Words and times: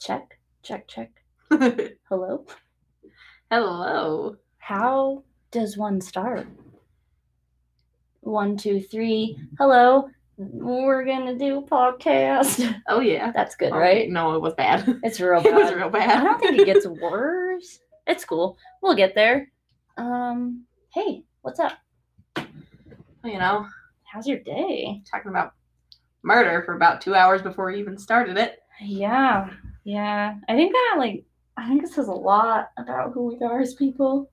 Check, 0.00 0.38
check, 0.62 0.86
check. 0.88 1.10
Hello. 2.08 2.44
Hello. 3.50 4.36
How 4.58 5.22
does 5.50 5.76
one 5.76 6.00
start? 6.00 6.46
One, 8.20 8.56
two, 8.56 8.80
three. 8.80 9.38
Hello. 9.58 10.08
We're 10.36 11.04
gonna 11.04 11.38
do 11.38 11.58
a 11.58 11.62
podcast. 11.62 12.74
Oh 12.88 13.00
yeah. 13.00 13.30
That's 13.30 13.54
good, 13.54 13.70
Okay, 13.72 13.78
right? 13.78 14.10
No, 14.10 14.34
it 14.34 14.42
was 14.42 14.54
bad. 14.54 15.00
It's 15.02 15.20
real 15.20 15.40
It 15.44 15.54
was 15.54 15.70
bad. 15.70 15.76
real 15.76 15.90
bad. 15.90 16.10
I 16.18 16.24
don't 16.24 16.40
think 16.40 16.58
it 16.58 16.66
gets 16.66 16.86
worse. 16.86 17.78
It's 18.06 18.24
cool. 18.24 18.58
We'll 18.82 18.96
get 18.96 19.14
there. 19.14 19.50
Um, 19.96 20.64
hey, 20.92 21.22
what's 21.42 21.60
up? 21.60 21.72
you 23.24 23.38
know, 23.38 23.66
How's 24.04 24.26
your 24.26 24.40
day? 24.40 25.02
talking 25.10 25.30
about 25.30 25.54
murder 26.22 26.62
for 26.66 26.74
about 26.74 27.00
two 27.00 27.14
hours 27.14 27.40
before 27.42 27.66
we 27.66 27.78
even 27.78 27.96
started 27.96 28.36
it. 28.36 28.58
Yeah, 28.82 29.48
yeah. 29.84 30.34
I 30.48 30.54
think 30.54 30.72
that 30.72 30.96
like 30.98 31.24
I 31.56 31.68
think 31.68 31.82
this 31.82 31.94
says 31.94 32.08
a 32.08 32.12
lot 32.12 32.70
about 32.76 33.12
who 33.12 33.26
we 33.26 33.46
are 33.46 33.60
as 33.60 33.74
people. 33.74 34.30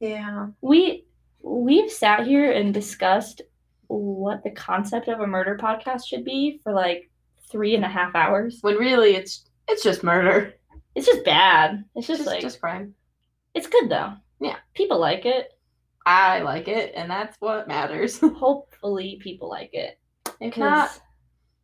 Yeah. 0.00 0.48
We 0.60 1.06
we've 1.42 1.90
sat 1.90 2.26
here 2.26 2.50
and 2.52 2.72
discussed 2.72 3.42
what 3.88 4.42
the 4.42 4.50
concept 4.50 5.08
of 5.08 5.20
a 5.20 5.26
murder 5.26 5.56
podcast 5.60 6.06
should 6.06 6.24
be 6.24 6.60
for 6.62 6.72
like 6.72 7.10
three 7.50 7.74
and 7.74 7.84
a 7.84 7.88
half 7.88 8.14
hours. 8.14 8.58
When 8.62 8.76
really 8.76 9.14
it's 9.14 9.44
it's 9.68 9.82
just 9.82 10.02
murder. 10.02 10.54
It's 10.94 11.06
just 11.06 11.24
bad. 11.24 11.84
It's 11.94 12.06
just, 12.06 12.20
Just 12.20 12.26
like 12.26 12.40
just 12.40 12.60
crime. 12.60 12.94
it's 13.54 13.66
good 13.66 13.90
though. 13.90 14.14
Yeah. 14.40 14.56
People 14.74 14.98
like 14.98 15.26
it. 15.26 15.52
I 16.06 16.40
like 16.40 16.68
it, 16.68 16.92
and 16.94 17.10
that's 17.10 17.36
what 17.40 17.66
matters. 17.66 18.18
Hopefully 18.20 19.18
people 19.20 19.48
like 19.48 19.70
it. 19.74 19.98
if 20.40 20.56
not, 20.56 20.90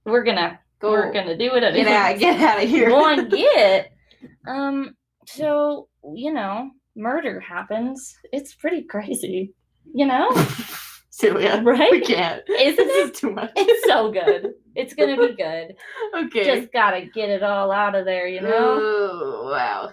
we're 0.05 0.25
gonna 0.25 0.59
go 0.83 0.91
we're 0.91 1.13
gonna 1.13 1.37
do 1.37 1.55
it 1.55 1.65
anyway. 1.65 1.85
get 1.85 1.93
out 1.93 2.19
get 2.19 2.41
out 2.41 2.63
of 2.63 2.69
here. 2.69 2.89
Go 2.91 3.05
on, 3.05 3.29
get. 3.29 3.89
Um, 4.47 4.95
so 5.27 5.89
you 6.15 6.33
know, 6.33 6.71
murder 6.95 7.41
happens. 7.41 8.15
It's 8.33 8.55
pretty 8.55 8.83
crazy. 8.83 9.53
You 9.95 10.07
know, 10.07 10.31
Celia. 11.11 11.63
We 11.65 11.73
right? 11.73 12.05
can't. 12.05 12.43
Isn't 12.49 12.77
this 12.77 13.09
it? 13.09 13.15
is 13.15 13.21
too 13.21 13.31
much. 13.31 13.53
It's 13.57 13.89
so 13.89 14.13
good. 14.13 14.55
It's 14.75 14.95
gonna 14.95 15.17
be 15.17 15.35
good. 15.35 15.75
okay. 16.17 16.45
Just 16.45 16.73
gotta 16.73 17.07
get 17.07 17.31
it 17.31 17.43
all 17.43 17.71
out 17.71 17.95
of 17.95 18.05
there, 18.05 18.27
you 18.27 18.41
know. 18.41 18.79
Oh, 18.81 19.49
wow. 19.51 19.91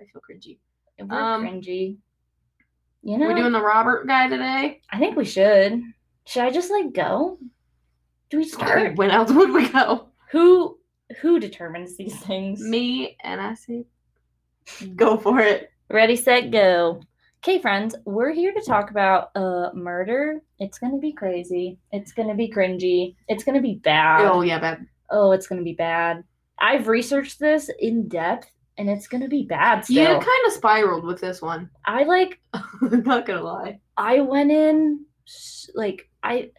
I 0.00 0.04
feel 0.04 0.22
cringy. 0.28 0.58
We're 0.98 1.20
um, 1.20 1.44
cringy. 1.44 1.96
You 3.02 3.18
know, 3.18 3.28
We're 3.28 3.36
doing 3.36 3.52
the 3.52 3.62
Robert 3.62 4.06
guy 4.06 4.28
today. 4.28 4.80
I 4.90 4.98
think 4.98 5.16
we 5.16 5.24
should. 5.24 5.80
Should 6.24 6.42
I 6.42 6.50
just 6.50 6.70
like 6.70 6.92
go? 6.92 7.38
Do 8.30 8.38
we 8.38 8.44
start? 8.44 8.96
When 8.96 9.10
else 9.12 9.30
would 9.30 9.52
we 9.52 9.68
go? 9.68 10.08
Who 10.30 10.78
who 11.20 11.38
determines 11.38 11.96
these 11.96 12.18
things? 12.20 12.60
Me 12.60 13.16
and 13.22 13.40
I 13.40 13.54
say, 13.54 13.84
go 14.96 15.16
for 15.16 15.40
it. 15.40 15.70
Ready, 15.90 16.16
set, 16.16 16.50
go. 16.50 17.00
Okay, 17.42 17.60
friends, 17.60 17.94
we're 18.04 18.32
here 18.32 18.52
to 18.52 18.60
talk 18.60 18.90
about 18.90 19.30
uh 19.36 19.70
murder. 19.72 20.40
It's 20.58 20.78
gonna 20.78 20.98
be 20.98 21.12
crazy. 21.12 21.78
It's 21.92 22.12
gonna 22.12 22.34
be 22.34 22.50
cringy. 22.50 23.14
It's 23.28 23.44
gonna 23.44 23.60
be 23.62 23.76
bad. 23.76 24.22
Oh 24.26 24.40
yeah, 24.42 24.58
bad. 24.58 24.86
Oh, 25.10 25.30
it's 25.32 25.46
gonna 25.46 25.62
be 25.62 25.74
bad. 25.74 26.24
I've 26.58 26.88
researched 26.88 27.38
this 27.38 27.70
in 27.78 28.08
depth, 28.08 28.50
and 28.78 28.90
it's 28.90 29.06
gonna 29.06 29.28
be 29.28 29.44
bad. 29.44 29.84
Still, 29.84 30.14
You 30.14 30.20
kind 30.20 30.46
of 30.46 30.52
spiraled 30.54 31.04
with 31.04 31.20
this 31.20 31.40
one. 31.40 31.70
I 31.84 32.02
like. 32.02 32.40
I'm 32.52 33.02
not 33.04 33.26
gonna 33.26 33.42
lie. 33.42 33.78
I 33.96 34.20
went 34.20 34.50
in 34.50 35.04
like 35.74 36.08
I. 36.24 36.50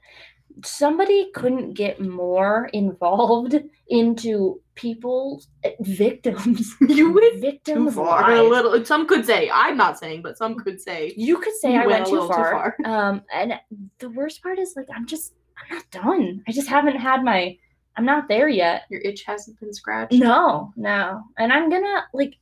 Somebody 0.65 1.29
couldn't 1.35 1.73
get 1.73 1.99
more 2.01 2.69
involved 2.73 3.55
into 3.89 4.61
people's 4.75 5.47
eh, 5.63 5.71
victims. 5.81 6.75
You 6.87 7.11
went 7.13 7.33
Too 7.35 7.39
victims. 7.41 7.95
far. 7.95 8.31
A 8.31 8.41
little. 8.43 8.83
Some 8.85 9.07
could 9.07 9.25
say. 9.25 9.49
I'm 9.53 9.77
not 9.77 9.99
saying, 9.99 10.21
but 10.21 10.37
some 10.37 10.55
could 10.55 10.79
say. 10.81 11.13
You 11.17 11.37
could 11.39 11.53
say 11.55 11.73
You 11.73 11.81
I 11.81 11.87
went 11.87 11.99
went, 11.99 12.07
a 12.07 12.09
too, 12.09 12.11
little 12.13 12.27
too 12.29 12.33
far. 12.33 12.51
far. 12.51 12.77
Um, 12.85 13.21
and 13.33 13.53
the 13.99 14.09
worst 14.09 14.41
part 14.41 14.59
is 14.59 14.73
like 14.75 14.87
I'm 14.95 15.05
just 15.05 15.33
I'm 15.57 15.75
not 15.77 15.89
done. 15.91 16.43
I 16.47 16.51
just 16.51 16.67
haven't 16.67 16.97
had 16.97 17.23
my 17.23 17.57
I'm 17.95 18.05
not 18.05 18.27
there 18.27 18.47
yet. 18.47 18.83
Your 18.89 19.01
itch 19.01 19.23
hasn't 19.23 19.59
been 19.59 19.73
scratched. 19.73 20.13
No, 20.13 20.71
no. 20.75 21.21
And 21.37 21.51
I'm 21.51 21.69
gonna 21.69 22.05
like 22.13 22.35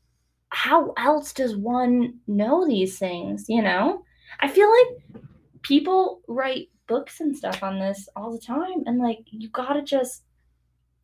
how 0.49 0.93
else 0.97 1.33
does 1.33 1.55
one 1.55 2.15
know 2.27 2.65
these 2.65 2.97
things, 2.97 3.45
you 3.49 3.61
know? 3.61 4.03
I 4.39 4.47
feel 4.47 4.69
like 4.69 5.23
people 5.63 6.21
write 6.27 6.69
books 6.87 7.19
and 7.21 7.35
stuff 7.35 7.63
on 7.63 7.79
this 7.79 8.07
all 8.15 8.31
the 8.31 8.39
time 8.39 8.83
and 8.85 8.99
like 8.99 9.19
you 9.31 9.49
gotta 9.49 9.81
just 9.81 10.23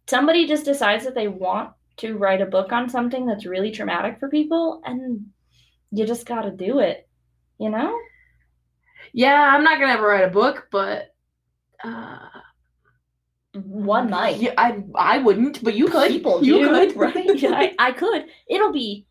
somebody 0.08 0.48
just 0.48 0.66
decides 0.66 1.04
that 1.06 1.16
they 1.16 1.28
want 1.28 1.72
to 1.98 2.18
write 2.18 2.42
a 2.42 2.46
book 2.46 2.72
on 2.72 2.90
something 2.90 3.26
that's 3.26 3.46
really 3.46 3.72
traumatic 3.72 4.20
for 4.20 4.30
people 4.30 4.82
and 4.86 5.26
you 5.92 6.06
just 6.06 6.26
gotta 6.26 6.52
do 6.52 6.80
it, 6.80 7.08
you 7.60 7.70
know? 7.70 7.98
Yeah, 9.14 9.54
I'm 9.54 9.64
not 9.64 9.80
gonna 9.80 9.94
ever 9.94 10.08
write 10.08 10.24
a 10.24 10.30
book, 10.30 10.68
but. 10.72 11.14
Uh, 11.84 12.20
One 13.54 14.10
night. 14.10 14.38
Yeah, 14.38 14.54
I 14.58 14.82
I 14.96 15.18
wouldn't, 15.18 15.62
but 15.64 15.76
you 15.76 15.88
could. 15.90 16.10
people 16.10 16.44
you 16.44 16.60
do, 16.60 16.70
could, 16.70 16.96
right? 16.96 17.36
Yeah, 17.36 17.52
I, 17.54 17.76
I 17.80 17.92
could. 17.92 18.26
It'll 18.48 18.72
be 18.72 19.06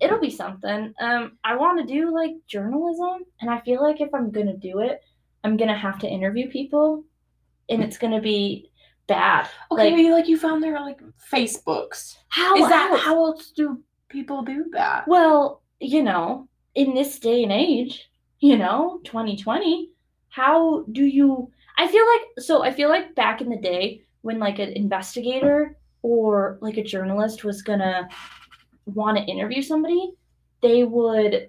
it'll 0.00 0.18
be 0.18 0.30
something. 0.30 0.92
Um 1.00 1.38
I 1.44 1.54
want 1.56 1.78
to 1.78 1.86
do 1.94 2.12
like 2.12 2.32
journalism 2.48 3.22
and 3.40 3.50
I 3.50 3.60
feel 3.60 3.80
like 3.82 4.00
if 4.00 4.12
I'm 4.12 4.32
to 4.32 4.56
do 4.56 4.80
it, 4.80 5.00
I'm 5.44 5.56
going 5.56 5.68
to 5.68 5.76
have 5.76 5.98
to 6.00 6.08
interview 6.08 6.50
people 6.50 7.04
and 7.68 7.82
it's 7.82 7.98
going 7.98 8.12
to 8.12 8.20
be 8.20 8.70
bad. 9.06 9.48
Okay, 9.70 9.92
Like- 9.94 10.12
like, 10.12 10.28
you 10.28 10.38
found 10.38 10.62
their 10.62 10.80
like 10.80 11.00
Facebooks. 11.32 12.16
How 12.28 12.56
Is 12.56 12.68
that 12.68 12.90
else? 12.90 13.00
how 13.02 13.24
else 13.26 13.50
do 13.50 13.80
people 14.08 14.42
do 14.42 14.66
that? 14.72 15.06
Well, 15.06 15.62
you 15.80 16.02
know, 16.02 16.48
in 16.74 16.94
this 16.94 17.18
day 17.18 17.42
and 17.42 17.52
age, 17.52 18.10
you 18.40 18.56
know, 18.56 19.00
2020, 19.04 19.90
how 20.30 20.84
do 20.92 21.04
you 21.04 21.50
I 21.76 21.88
feel 21.88 22.04
like 22.06 22.22
so 22.44 22.62
I 22.62 22.72
feel 22.72 22.88
like 22.88 23.14
back 23.14 23.40
in 23.40 23.48
the 23.48 23.56
day 23.56 24.02
when 24.22 24.38
like 24.38 24.58
an 24.58 24.70
investigator 24.72 25.76
or 26.02 26.58
like 26.60 26.76
a 26.76 26.82
journalist 26.82 27.44
was 27.44 27.62
going 27.62 27.80
to 27.80 28.08
want 28.86 29.16
to 29.18 29.24
interview 29.24 29.62
somebody, 29.62 30.12
they 30.62 30.84
would 30.84 31.48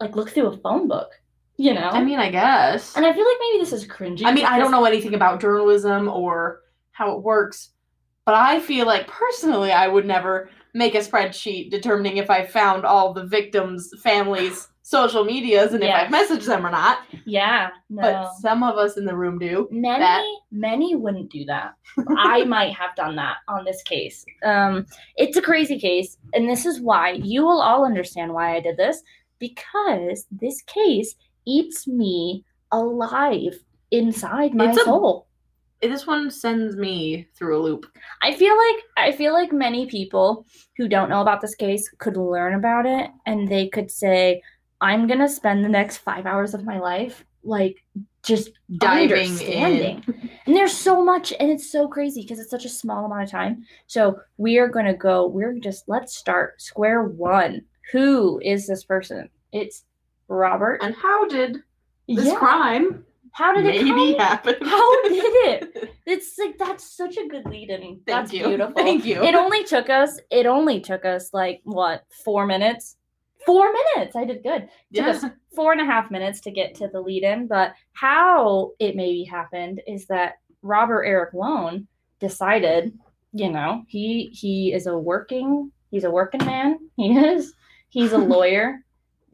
like 0.00 0.16
look 0.16 0.30
through 0.30 0.48
a 0.48 0.56
phone 0.58 0.88
book, 0.88 1.10
you 1.56 1.72
know? 1.74 1.88
I 1.90 2.02
mean, 2.04 2.18
I 2.18 2.30
guess. 2.30 2.96
and 2.96 3.04
I 3.06 3.12
feel 3.12 3.24
like 3.24 3.36
maybe 3.40 3.58
this 3.60 3.72
is 3.72 3.86
cringy. 3.86 4.24
I 4.24 4.32
mean, 4.32 4.44
I 4.46 4.58
don't 4.58 4.70
know 4.70 4.84
anything 4.84 5.14
about 5.14 5.40
journalism 5.40 6.08
or 6.08 6.60
how 6.92 7.12
it 7.16 7.22
works, 7.22 7.70
but 8.24 8.34
I 8.34 8.60
feel 8.60 8.86
like 8.86 9.06
personally, 9.06 9.72
I 9.72 9.88
would 9.88 10.06
never 10.06 10.50
make 10.74 10.94
a 10.94 10.98
spreadsheet 10.98 11.70
determining 11.70 12.18
if 12.18 12.28
I 12.28 12.44
found 12.44 12.84
all 12.84 13.12
the 13.14 13.24
victims' 13.24 13.90
families' 14.02 14.68
social 14.82 15.24
medias 15.24 15.72
and 15.72 15.82
if 15.82 15.90
I've 15.92 16.12
messaged 16.12 16.44
them 16.46 16.64
or 16.66 16.70
not. 16.70 16.98
Yeah, 17.24 17.70
no. 17.90 18.02
But 18.02 18.32
some 18.40 18.62
of 18.62 18.76
us 18.76 18.96
in 18.96 19.04
the 19.04 19.16
room 19.16 19.38
do. 19.38 19.66
many 19.70 19.98
that- 20.00 20.22
many 20.52 20.94
wouldn't 20.94 21.30
do 21.30 21.44
that 21.46 21.74
i 22.16 22.44
might 22.44 22.72
have 22.72 22.94
done 22.94 23.16
that 23.16 23.38
on 23.48 23.64
this 23.64 23.82
case 23.82 24.24
um 24.44 24.86
it's 25.16 25.36
a 25.36 25.42
crazy 25.42 25.78
case 25.78 26.16
and 26.34 26.48
this 26.48 26.64
is 26.64 26.80
why 26.80 27.10
you 27.12 27.42
will 27.42 27.60
all 27.60 27.84
understand 27.84 28.32
why 28.32 28.54
i 28.56 28.60
did 28.60 28.76
this 28.76 29.02
because 29.40 30.26
this 30.30 30.62
case 30.62 31.14
eats 31.46 31.86
me 31.86 32.44
alive 32.72 33.58
inside 33.90 34.54
my 34.54 34.68
It's 34.70 34.78
a- 34.78 34.84
soul 34.84 35.26
This 35.80 36.06
one 36.06 36.30
sends 36.30 36.76
me 36.76 37.28
through 37.36 37.56
a 37.58 37.62
loop. 37.62 37.86
i 38.22 38.32
feel 38.34 38.56
like 38.56 38.76
i 38.96 39.12
feel 39.12 39.32
like 39.32 39.52
many 39.52 39.86
people 39.86 40.44
who 40.76 40.88
don't 40.88 41.08
know 41.10 41.20
about 41.22 41.40
this 41.40 41.54
case 41.54 41.88
could 41.98 42.16
learn 42.16 42.54
about 42.54 42.86
it 42.86 43.10
and 43.26 43.46
they 43.48 43.68
could 43.68 43.90
say 43.90 44.42
i'm 44.80 45.06
gonna 45.06 45.28
spend 45.28 45.64
the 45.64 45.68
next 45.68 45.98
five 45.98 46.26
hours 46.26 46.54
of 46.54 46.64
my 46.64 46.78
life 46.80 47.24
like 47.44 47.76
just 48.24 48.50
Diving 48.78 49.12
understanding. 49.12 50.02
in. 50.08 50.30
And 50.46 50.56
there's 50.56 50.72
so 50.76 51.04
much, 51.04 51.32
and 51.38 51.48
it's 51.48 51.70
so 51.70 51.86
crazy 51.86 52.22
because 52.22 52.40
it's 52.40 52.50
such 52.50 52.64
a 52.64 52.68
small 52.68 53.04
amount 53.04 53.22
of 53.22 53.30
time. 53.30 53.64
So 53.86 54.18
we 54.36 54.58
are 54.58 54.66
going 54.66 54.86
to 54.86 54.94
go, 54.94 55.28
we're 55.28 55.56
just, 55.60 55.84
let's 55.86 56.16
start 56.16 56.60
square 56.60 57.04
one. 57.04 57.62
Who 57.92 58.40
is 58.44 58.66
this 58.66 58.82
person? 58.82 59.28
It's 59.52 59.84
Robert. 60.28 60.78
And 60.82 60.94
how 60.94 61.26
did 61.26 61.62
this 62.08 62.26
Yeah. 62.26 62.34
crime 62.36 63.04
How 63.32 63.52
did 63.54 63.66
it 63.66 63.84
maybe 63.84 64.14
happen? 64.14 64.54
How 64.62 65.02
did 65.02 65.12
it? 65.14 65.92
It's 66.06 66.38
like, 66.38 66.56
that's 66.56 66.96
such 66.96 67.16
a 67.18 67.26
good 67.26 67.44
lead 67.46 67.68
in. 67.68 68.00
That's 68.06 68.32
you. 68.32 68.46
beautiful. 68.46 68.74
Thank 68.74 69.04
you. 69.04 69.22
It 69.22 69.34
only 69.34 69.64
took 69.64 69.90
us, 69.90 70.18
it 70.30 70.46
only 70.46 70.80
took 70.80 71.04
us 71.04 71.34
like, 71.34 71.60
what, 71.64 72.04
four 72.24 72.46
minutes? 72.46 72.96
Four 73.44 73.70
minutes. 73.72 74.16
I 74.16 74.24
did 74.24 74.42
good. 74.42 74.62
Took 74.94 75.04
yeah. 75.04 75.08
us 75.08 75.24
four 75.54 75.72
and 75.72 75.80
a 75.80 75.84
half 75.84 76.10
minutes 76.10 76.40
to 76.42 76.50
get 76.50 76.76
to 76.76 76.88
the 76.88 77.00
lead 77.00 77.24
in, 77.24 77.46
but 77.48 77.74
how 77.92 78.70
it 78.78 78.96
maybe 78.96 79.24
happened 79.24 79.82
is 79.86 80.06
that 80.06 80.34
Robert 80.62 81.04
Eric 81.04 81.34
Wone 81.34 81.86
decided, 82.20 82.96
you 83.32 83.50
know, 83.50 83.82
he 83.88 84.30
he 84.32 84.72
is 84.72 84.86
a 84.86 84.96
working 84.96 85.70
he's 85.90 86.04
a 86.04 86.10
working 86.10 86.44
man. 86.44 86.78
He 86.96 87.16
is. 87.18 87.52
He's 87.90 88.12
a 88.12 88.18
lawyer. 88.34 88.84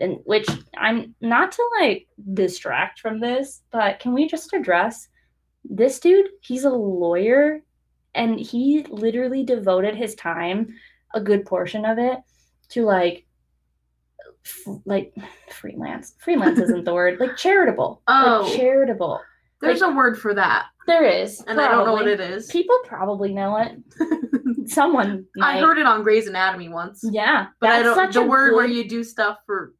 And 0.02 0.18
which 0.24 0.48
I'm 0.76 1.14
not 1.20 1.52
to 1.52 1.62
like 1.80 2.08
distract 2.34 2.98
from 3.00 3.20
this, 3.20 3.62
but 3.70 4.00
can 4.00 4.12
we 4.12 4.26
just 4.26 4.52
address 4.52 5.08
this 5.64 6.00
dude? 6.00 6.26
He's 6.42 6.64
a 6.64 6.70
lawyer 6.70 7.60
and 8.14 8.38
he 8.38 8.84
literally 8.90 9.44
devoted 9.44 9.94
his 9.94 10.14
time 10.16 10.74
a 11.14 11.20
good 11.20 11.46
portion 11.46 11.84
of 11.84 11.98
it 11.98 12.18
to 12.70 12.84
like 12.84 13.24
f- 14.44 14.80
like 14.84 15.14
freelance. 15.50 16.14
Freelance 16.18 16.58
isn't 16.64 16.84
the 16.84 16.92
word. 16.94 17.20
Like 17.20 17.36
charitable. 17.36 18.02
Oh. 18.08 18.42
Like 18.44 18.56
charitable. 18.58 19.20
There's 19.60 19.82
a 19.82 19.90
word 19.90 20.18
for 20.18 20.34
that, 20.34 20.66
There 20.88 21.04
is. 21.04 21.40
and 21.46 21.60
I 21.60 21.68
don't 21.68 21.86
know 21.86 21.92
what 21.92 22.08
it 22.08 22.18
is. 22.18 22.50
People 22.50 22.76
probably 22.84 23.32
know 23.32 23.56
it. 23.58 23.78
Someone 24.68 25.24
I 25.40 25.60
heard 25.60 25.78
it 25.78 25.86
on 25.86 26.02
Grey's 26.02 26.26
Anatomy 26.26 26.68
once, 26.68 27.04
Yeah. 27.08 27.46
but 27.60 27.70
I 27.70 27.82
don't. 27.84 27.94
such 27.94 28.14
The 28.14 28.22
a 28.22 28.26
word 28.26 28.56
where 28.56 28.66
you 28.66 28.88
do 28.88 29.04
stuff 29.04 29.38
for 29.46 29.74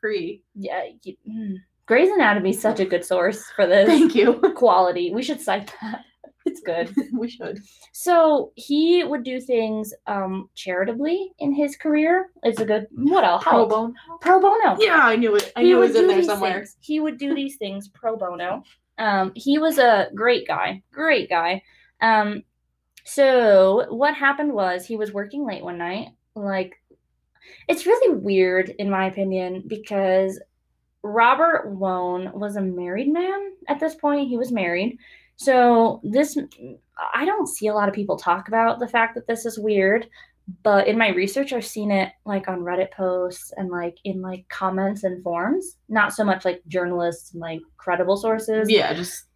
free. 0.00 0.42
Yeah. 0.54 0.84
You, 1.02 1.16
mm. 1.28 1.54
Grey's 1.86 2.10
Anatomy 2.10 2.50
is 2.50 2.60
such 2.60 2.80
a 2.80 2.84
good 2.84 3.04
source 3.04 3.44
for 3.56 3.66
this 3.66 3.88
Thank 3.88 4.14
you. 4.14 4.34
quality. 4.56 5.12
We 5.12 5.22
should 5.22 5.40
cite 5.40 5.72
that. 5.82 6.04
It's 6.46 6.60
good. 6.62 6.94
we 7.12 7.28
should. 7.28 7.58
So 7.92 8.52
he 8.54 9.04
would 9.04 9.22
do 9.22 9.38
things 9.38 9.92
um 10.06 10.48
charitably 10.54 11.30
in 11.40 11.52
his 11.52 11.76
career. 11.76 12.30
It's 12.42 12.58
a 12.58 12.64
good 12.64 12.86
what 12.90 13.22
else? 13.22 13.44
Pro 13.44 13.66
bono. 13.66 13.92
Pro 14.22 14.40
bono. 14.40 14.78
Yeah, 14.80 15.00
I 15.02 15.16
knew 15.16 15.36
it. 15.36 15.52
I 15.56 15.60
he 15.60 15.66
knew 15.66 15.76
it 15.76 15.88
was 15.88 15.96
in 15.96 16.06
there 16.06 16.22
somewhere. 16.22 16.54
things. 16.54 16.76
He 16.80 17.00
would 17.00 17.18
do 17.18 17.34
these 17.34 17.56
things 17.56 17.88
pro 17.88 18.16
bono. 18.16 18.62
Um, 18.96 19.32
he 19.34 19.58
was 19.58 19.76
a 19.78 20.08
great 20.14 20.46
guy, 20.48 20.82
great 20.90 21.28
guy. 21.28 21.62
Um, 22.00 22.42
so 23.04 23.86
what 23.90 24.14
happened 24.14 24.52
was 24.52 24.84
he 24.84 24.96
was 24.96 25.12
working 25.12 25.46
late 25.46 25.64
one 25.64 25.78
night. 25.78 26.08
Like, 26.34 26.77
it's 27.68 27.86
really 27.86 28.16
weird 28.16 28.70
in 28.78 28.90
my 28.90 29.06
opinion 29.06 29.64
because 29.66 30.40
Robert 31.02 31.72
Wone 31.74 32.32
was 32.34 32.56
a 32.56 32.60
married 32.60 33.12
man 33.12 33.52
at 33.68 33.80
this 33.80 33.94
point. 33.94 34.28
He 34.28 34.36
was 34.36 34.52
married. 34.52 34.98
So 35.36 36.00
this 36.02 36.36
I 37.14 37.24
don't 37.24 37.46
see 37.46 37.68
a 37.68 37.74
lot 37.74 37.88
of 37.88 37.94
people 37.94 38.16
talk 38.16 38.48
about 38.48 38.80
the 38.80 38.88
fact 38.88 39.14
that 39.14 39.26
this 39.28 39.46
is 39.46 39.58
weird, 39.58 40.08
but 40.64 40.88
in 40.88 40.98
my 40.98 41.08
research 41.08 41.52
I've 41.52 41.64
seen 41.64 41.92
it 41.92 42.10
like 42.24 42.48
on 42.48 42.60
Reddit 42.60 42.90
posts 42.90 43.52
and 43.56 43.70
like 43.70 43.96
in 44.04 44.20
like 44.20 44.48
comments 44.48 45.04
and 45.04 45.22
forums. 45.22 45.76
Not 45.88 46.12
so 46.12 46.24
much 46.24 46.44
like 46.44 46.62
journalists 46.66 47.32
and 47.32 47.40
like 47.40 47.60
credible 47.76 48.16
sources. 48.16 48.68
Yeah, 48.68 48.92
just 48.94 49.26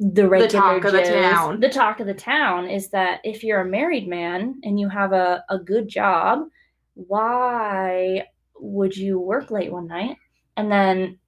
The 0.00 0.28
regular 0.28 0.50
talk 0.50 0.84
of 0.84 0.92
the 0.92 1.02
town. 1.02 1.60
The 1.60 1.68
talk 1.68 2.00
of 2.00 2.08
the 2.08 2.14
town 2.14 2.68
is 2.68 2.90
that 2.90 3.20
if 3.22 3.44
you're 3.44 3.60
a 3.60 3.64
married 3.64 4.08
man 4.08 4.60
and 4.64 4.80
you 4.80 4.88
have 4.88 5.12
a, 5.12 5.44
a 5.48 5.58
good 5.58 5.86
job, 5.86 6.48
why 6.94 8.26
would 8.58 8.96
you 8.96 9.18
work 9.18 9.50
late 9.50 9.72
one 9.72 9.86
night 9.86 10.16
and 10.56 10.70
then 10.70 11.18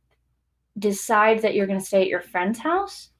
decide 0.78 1.42
that 1.42 1.54
you're 1.54 1.66
going 1.66 1.78
to 1.78 1.84
stay 1.84 2.02
at 2.02 2.08
your 2.08 2.20
friend's 2.20 2.58
house? 2.58 3.10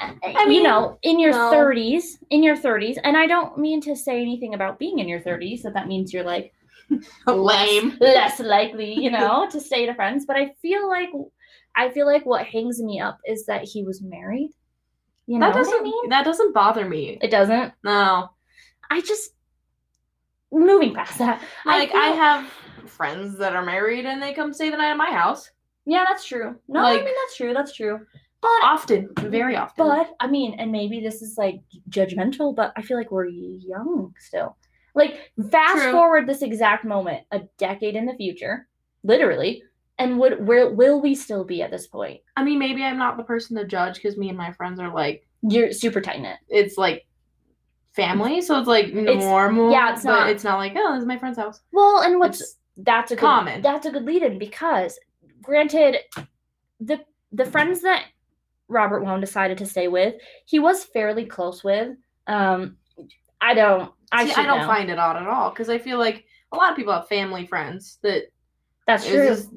Eh, 0.00 0.14
I 0.36 0.44
you 0.46 0.62
know, 0.62 0.98
in 1.02 1.18
your 1.18 1.32
no. 1.32 1.52
30s, 1.52 2.18
in 2.30 2.42
your 2.42 2.56
30s, 2.56 2.96
and 3.02 3.16
I 3.16 3.26
don't 3.26 3.58
mean 3.58 3.80
to 3.82 3.96
say 3.96 4.20
anything 4.20 4.54
about 4.54 4.78
being 4.78 4.98
in 4.98 5.08
your 5.08 5.20
30s, 5.20 5.62
that 5.62 5.74
that 5.74 5.88
means 5.88 6.12
you're 6.12 6.24
like 6.24 6.52
lame. 7.26 7.96
less, 8.00 8.00
less 8.00 8.40
likely, 8.40 8.94
you 8.94 9.10
know, 9.10 9.48
to 9.50 9.60
stay 9.60 9.84
at 9.84 9.90
a 9.90 9.94
friend's. 9.94 10.26
But 10.26 10.36
I 10.36 10.54
feel 10.62 10.88
like, 10.88 11.10
I 11.76 11.90
feel 11.90 12.06
like 12.06 12.26
what 12.26 12.46
hangs 12.46 12.80
me 12.80 13.00
up 13.00 13.18
is 13.26 13.46
that 13.46 13.62
he 13.64 13.84
was 13.84 14.02
married. 14.02 14.50
You 15.26 15.38
know 15.38 15.46
That 15.46 15.54
doesn't 15.56 15.80
I 15.80 15.82
mean? 15.82 16.08
that 16.08 16.24
doesn't 16.24 16.54
bother 16.54 16.88
me. 16.88 17.18
It 17.22 17.30
doesn't. 17.30 17.72
No. 17.84 18.30
I 18.90 19.00
just 19.00 19.30
moving 20.52 20.94
past 20.94 21.18
that. 21.18 21.42
Like 21.64 21.94
I, 21.94 22.08
feel- 22.08 22.16
have 22.16 22.46
friends 22.90 23.36
that 23.38 23.54
are 23.54 23.64
married 23.64 24.06
and 24.06 24.22
they 24.22 24.32
come 24.34 24.52
stay 24.52 24.70
the 24.70 24.76
night 24.76 24.90
at 24.90 24.96
my 24.96 25.10
house. 25.10 25.50
Yeah, 25.86 26.04
that's 26.08 26.24
true. 26.24 26.56
No, 26.68 26.82
like- 26.82 27.00
I 27.00 27.04
mean 27.04 27.14
that's 27.24 27.36
true. 27.36 27.52
That's 27.54 27.74
true. 27.74 28.00
But 28.42 28.48
Often. 28.62 29.10
Very 29.18 29.54
often. 29.54 29.86
but 29.86 30.14
I 30.18 30.26
mean, 30.26 30.54
and 30.58 30.72
maybe 30.72 31.00
this 31.00 31.20
is 31.20 31.36
like 31.36 31.60
judgmental, 31.90 32.56
but 32.56 32.72
I 32.74 32.80
feel 32.80 32.96
like 32.96 33.10
we're 33.10 33.26
young 33.26 34.14
still. 34.18 34.56
Like 34.94 35.30
fast 35.50 35.82
True. 35.82 35.92
forward 35.92 36.26
this 36.26 36.40
exact 36.42 36.84
moment, 36.86 37.24
a 37.32 37.42
decade 37.58 37.96
in 37.96 38.06
the 38.06 38.14
future, 38.14 38.66
literally, 39.04 39.62
and 39.98 40.18
would 40.18 40.46
where 40.46 40.70
will 40.70 41.00
we 41.02 41.14
still 41.14 41.44
be 41.44 41.60
at 41.62 41.70
this 41.70 41.86
point? 41.86 42.22
I 42.36 42.42
mean 42.42 42.58
maybe 42.58 42.82
I'm 42.82 42.98
not 42.98 43.16
the 43.18 43.22
person 43.24 43.56
to 43.58 43.66
judge 43.66 43.96
because 43.96 44.16
me 44.16 44.30
and 44.30 44.38
my 44.38 44.52
friends 44.52 44.80
are 44.80 44.92
like 44.92 45.26
You're 45.42 45.72
super 45.72 46.00
tight 46.00 46.20
knit. 46.22 46.38
it's 46.48 46.76
like 46.78 47.06
family, 47.92 48.40
so 48.40 48.58
it's 48.58 48.68
like 48.68 48.92
normal. 48.92 49.70
yeah, 49.70 49.92
it's 49.92 50.02
but 50.04 50.10
not- 50.10 50.30
it's 50.30 50.44
not 50.44 50.58
like, 50.58 50.72
oh, 50.76 50.94
this 50.94 51.02
is 51.02 51.06
my 51.06 51.18
friend's 51.18 51.38
house. 51.38 51.60
Well, 51.72 52.00
and 52.02 52.18
what's 52.18 52.40
It's 52.40 52.56
that's 52.78 53.10
a 53.10 53.14
good, 53.14 53.20
common. 53.20 53.62
That's 53.62 53.86
a 53.86 53.90
good 53.90 54.04
lead 54.04 54.22
in 54.22 54.38
because, 54.38 54.98
granted, 55.42 55.96
the 56.80 57.00
the 57.32 57.44
friends 57.44 57.82
that 57.82 58.04
Robert 58.68 59.02
Wone 59.04 59.20
decided 59.20 59.58
to 59.58 59.66
stay 59.66 59.88
with, 59.88 60.14
he 60.46 60.58
was 60.58 60.84
fairly 60.84 61.24
close 61.24 61.62
with. 61.64 61.96
Um, 62.26 62.76
I 63.40 63.54
don't. 63.54 63.92
I 64.12 64.26
See, 64.26 64.32
I 64.34 64.44
don't 64.46 64.60
know. 64.60 64.66
find 64.66 64.90
it 64.90 64.98
odd 64.98 65.16
at 65.16 65.26
all 65.28 65.50
because 65.50 65.68
I 65.68 65.78
feel 65.78 65.98
like 65.98 66.24
a 66.52 66.56
lot 66.56 66.70
of 66.70 66.76
people 66.76 66.92
have 66.92 67.06
family 67.08 67.46
friends 67.46 67.98
that 68.02 68.24
that's 68.86 69.06
true. 69.06 69.26
just 69.28 69.48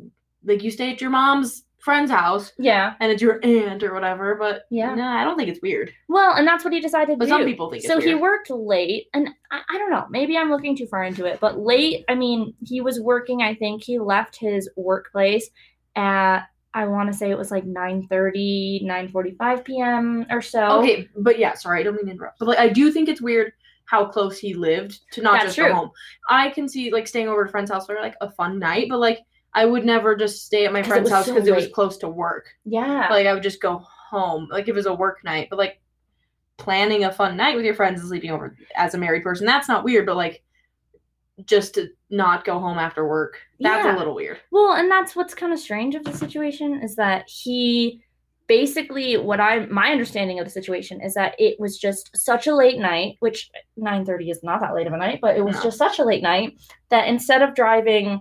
like 0.46 0.62
you 0.64 0.70
stay 0.72 0.92
at 0.92 1.02
your 1.02 1.10
mom's 1.10 1.64
friend's 1.84 2.10
house 2.10 2.54
yeah. 2.58 2.94
and 3.02 3.12
it's 3.12 3.22
your 3.22 3.40
aunt 3.44 3.84
or 3.84 3.94
whatever, 3.94 4.36
but 4.36 4.64
Yeah. 4.70 4.96
no, 4.96 5.04
I 5.06 5.26
don't 5.26 5.36
think 5.38 5.50
it's 5.50 5.62
weird. 5.62 5.92
Well, 6.08 6.34
and 6.36 6.48
that's 6.48 6.64
what 6.64 6.72
he 6.74 6.80
decided 6.80 7.20
But 7.20 7.26
to 7.26 7.30
some 7.30 7.42
do. 7.42 7.46
people 7.46 7.70
think 7.70 7.84
it's 7.84 7.92
so 7.92 8.00
he 8.00 8.16
worked 8.16 8.50
late, 8.50 9.08
and 9.14 9.30
I, 9.52 9.62
I 9.70 9.78
don't 9.78 9.92
know. 9.92 10.06
Maybe 10.10 10.38
I'm 10.38 10.50
looking 10.50 10.78
too 10.78 10.88
far 10.88 11.04
into 11.04 11.26
it, 11.26 11.40
but 11.42 11.60
late. 11.60 12.06
I 12.08 12.16
mean, 12.16 12.54
he 12.64 12.80
was 12.80 13.02
working. 13.02 13.42
I 13.42 13.54
think 13.56 13.84
he 13.84 14.00
left 14.00 14.38
his 14.38 14.70
workplace 14.78 15.50
at. 15.96 16.46
I 16.76 16.88
want 16.88 17.12
to 17.12 17.16
say 17.16 17.30
it 17.30 17.38
was 17.38 17.52
like 17.52 17.66
9:30, 17.66 18.84
9:45 18.86 19.64
p.m. 19.64 20.26
or 20.32 20.42
so. 20.42 20.80
Okay, 20.80 21.08
but 21.18 21.38
yeah, 21.38 21.54
sorry, 21.54 21.82
I 21.82 21.84
don't 21.84 21.96
mean 21.96 22.06
to 22.06 22.12
interrupt. 22.14 22.40
But 22.40 22.48
like, 22.48 22.58
I 22.60 22.70
do 22.70 22.92
think 22.92 23.10
it's 23.10 23.22
weird 23.22 23.52
how 23.86 24.06
close 24.06 24.40
he 24.40 24.54
lived 24.54 25.00
to 25.12 25.22
not 25.22 25.34
That's 25.34 25.46
just 25.48 25.56
true. 25.58 25.68
go 25.68 25.74
home. 25.76 25.92
I 26.30 26.50
can 26.50 26.68
see 26.70 26.92
like 26.92 27.08
staying 27.08 27.28
over 27.28 27.44
at 27.44 27.50
a 27.50 27.52
friend's 27.52 27.70
house 27.70 27.86
for 27.86 27.96
like 27.96 28.16
a 28.22 28.32
fun 28.32 28.58
night, 28.58 28.88
but 28.90 29.00
like 29.00 29.20
I 29.56 29.66
would 29.66 29.86
never 29.86 30.16
just 30.16 30.46
stay 30.46 30.66
at 30.66 30.74
my 30.74 30.82
friend's 30.84 31.10
house 31.10 31.26
so 31.28 31.34
because 31.34 31.48
it 31.48 31.56
was 31.56 31.68
close 31.68 31.98
to 31.98 32.10
work. 32.10 32.48
Yeah. 32.66 33.08
Like 33.10 33.28
I 33.28 33.34
would 33.34 33.44
just 33.44 33.62
go 33.62 33.78
home, 34.10 34.48
like 34.52 34.64
if 34.64 34.70
it 34.70 34.74
was 34.74 34.86
a 34.88 34.94
work 34.94 35.24
night. 35.24 35.48
But 35.50 35.60
like 35.60 35.80
planning 36.58 37.04
a 37.04 37.12
fun 37.12 37.38
night 37.38 37.56
with 37.56 37.66
your 37.66 37.76
friends 37.76 38.00
and 38.00 38.10
sleeping 38.10 38.32
over 38.32 38.56
as 38.76 38.94
a 38.94 38.98
married 38.98 39.24
person, 39.24 39.46
that's 39.46 39.68
not 39.68 39.84
weird. 39.84 40.06
But 40.06 40.16
like 40.18 40.44
just 41.46 41.76
to 41.76 41.90
not 42.10 42.46
go 42.46 42.60
home 42.60 42.78
after 42.78 43.08
work, 43.08 43.40
that's 43.60 43.86
Yeah. 43.86 43.96
a 43.96 43.98
little 43.98 44.16
weird. 44.16 44.40
Well, 44.52 44.74
and 44.74 44.90
that's 44.90 45.16
what's 45.16 45.34
kind 45.34 45.52
of 45.54 45.60
strange 45.60 45.96
of 45.96 46.04
the 46.04 46.14
situation 46.14 46.82
is 46.84 46.96
that 46.96 47.28
he 47.30 48.04
basically 48.48 49.16
what 49.18 49.40
I 49.40 49.66
my 49.68 49.92
understanding 49.92 50.38
of 50.40 50.46
the 50.46 50.52
situation 50.52 51.00
is 51.02 51.14
that 51.14 51.34
it 51.40 51.60
was 51.60 51.78
just 51.78 52.16
such 52.16 52.46
a 52.46 52.56
late 52.56 52.78
night, 52.78 53.16
which 53.20 53.50
9:30 53.78 54.30
is 54.30 54.44
not 54.44 54.60
that 54.62 54.76
late 54.76 54.86
of 54.88 54.94
a 54.94 54.98
night, 54.98 55.20
but 55.22 55.38
it 55.38 55.46
was 55.46 55.56
No. 55.58 55.64
just 55.64 55.78
such 55.78 55.98
a 56.00 56.04
late 56.04 56.22
night 56.24 56.58
that 56.90 57.08
instead 57.08 57.42
of 57.42 57.56
driving 57.56 58.20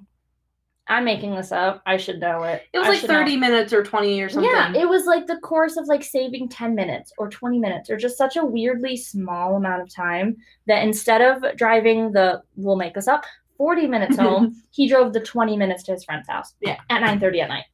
I'm 0.88 1.04
making 1.04 1.34
this 1.36 1.52
up. 1.52 1.80
I 1.86 1.96
should 1.96 2.18
know 2.18 2.42
it. 2.42 2.64
It 2.72 2.78
was 2.78 2.88
I 2.88 2.90
like 2.90 3.00
should 3.00 3.10
know. 3.10 3.18
thirty 3.20 3.36
minutes 3.36 3.72
or 3.72 3.82
twenty 3.82 4.20
or 4.20 4.28
something. 4.28 4.50
Yeah, 4.50 4.72
it 4.74 4.88
was 4.88 5.06
like 5.06 5.26
the 5.26 5.38
course 5.38 5.76
of 5.76 5.86
like 5.86 6.02
saving 6.02 6.48
10 6.48 6.74
minutes 6.74 7.12
or 7.18 7.28
20 7.30 7.58
minutes 7.58 7.88
or 7.88 7.96
just 7.96 8.18
such 8.18 8.36
a 8.36 8.44
weirdly 8.44 8.96
small 8.96 9.56
amount 9.56 9.82
of 9.82 9.94
time 9.94 10.36
that 10.66 10.82
instead 10.82 11.20
of 11.22 11.44
driving 11.56 12.12
the 12.12 12.42
we'll 12.56 12.76
make 12.76 12.94
this 12.94 13.06
up 13.08 13.24
40 13.58 13.86
minutes 13.86 14.16
home, 14.18 14.60
he 14.72 14.88
drove 14.88 15.12
the 15.12 15.20
20 15.20 15.56
minutes 15.56 15.84
to 15.84 15.92
his 15.92 16.04
friend's 16.04 16.28
house. 16.28 16.54
Yeah. 16.60 16.78
At 16.90 17.02
9:30 17.02 17.42
at 17.42 17.48
night. 17.48 17.64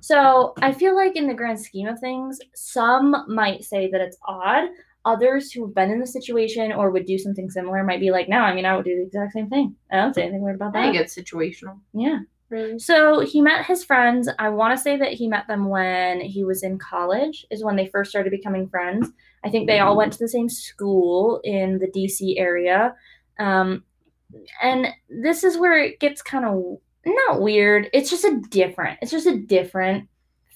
So, 0.00 0.54
I 0.62 0.72
feel 0.72 0.94
like 0.94 1.16
in 1.16 1.26
the 1.26 1.34
grand 1.34 1.58
scheme 1.58 1.88
of 1.88 1.98
things, 1.98 2.38
some 2.54 3.24
might 3.26 3.64
say 3.64 3.90
that 3.90 4.00
it's 4.00 4.16
odd. 4.24 4.68
Others 5.04 5.50
who 5.50 5.64
have 5.66 5.74
been 5.74 5.90
in 5.90 5.98
the 5.98 6.06
situation 6.06 6.70
or 6.72 6.90
would 6.90 7.06
do 7.06 7.18
something 7.18 7.50
similar 7.50 7.82
might 7.82 7.98
be 7.98 8.12
like, 8.12 8.28
no, 8.28 8.36
I 8.36 8.54
mean, 8.54 8.66
I 8.66 8.76
would 8.76 8.84
do 8.84 8.94
the 8.94 9.02
exact 9.02 9.32
same 9.32 9.48
thing. 9.48 9.74
I 9.90 9.96
don't 9.96 10.14
say 10.14 10.22
anything 10.22 10.42
weird 10.42 10.56
about 10.56 10.74
that. 10.74 10.82
I 10.84 10.92
think 10.92 11.02
it's 11.02 11.16
situational. 11.16 11.80
yeah. 11.92 12.18
Really. 12.50 12.78
So 12.78 13.20
he 13.20 13.40
met 13.40 13.64
his 13.64 13.84
friends. 13.84 14.28
I 14.38 14.48
want 14.48 14.76
to 14.76 14.82
say 14.82 14.96
that 14.96 15.12
he 15.12 15.28
met 15.28 15.46
them 15.46 15.68
when 15.68 16.20
he 16.20 16.44
was 16.44 16.62
in 16.62 16.78
college, 16.78 17.46
is 17.50 17.62
when 17.62 17.76
they 17.76 17.86
first 17.86 18.10
started 18.10 18.30
becoming 18.30 18.68
friends. 18.68 19.08
I 19.44 19.50
think 19.50 19.66
they 19.66 19.78
all 19.78 19.96
went 19.96 20.12
to 20.14 20.18
the 20.18 20.28
same 20.28 20.48
school 20.48 21.40
in 21.44 21.78
the 21.78 21.86
DC 21.86 22.38
area. 22.38 22.94
Um, 23.38 23.84
and 24.62 24.88
this 25.08 25.44
is 25.44 25.58
where 25.58 25.78
it 25.78 26.00
gets 26.00 26.22
kind 26.22 26.44
of 26.44 26.78
not 27.06 27.40
weird. 27.40 27.88
It's 27.92 28.10
just 28.10 28.24
a 28.24 28.40
different, 28.50 28.98
it's 29.00 29.10
just 29.12 29.26
a 29.26 29.38
different 29.38 30.08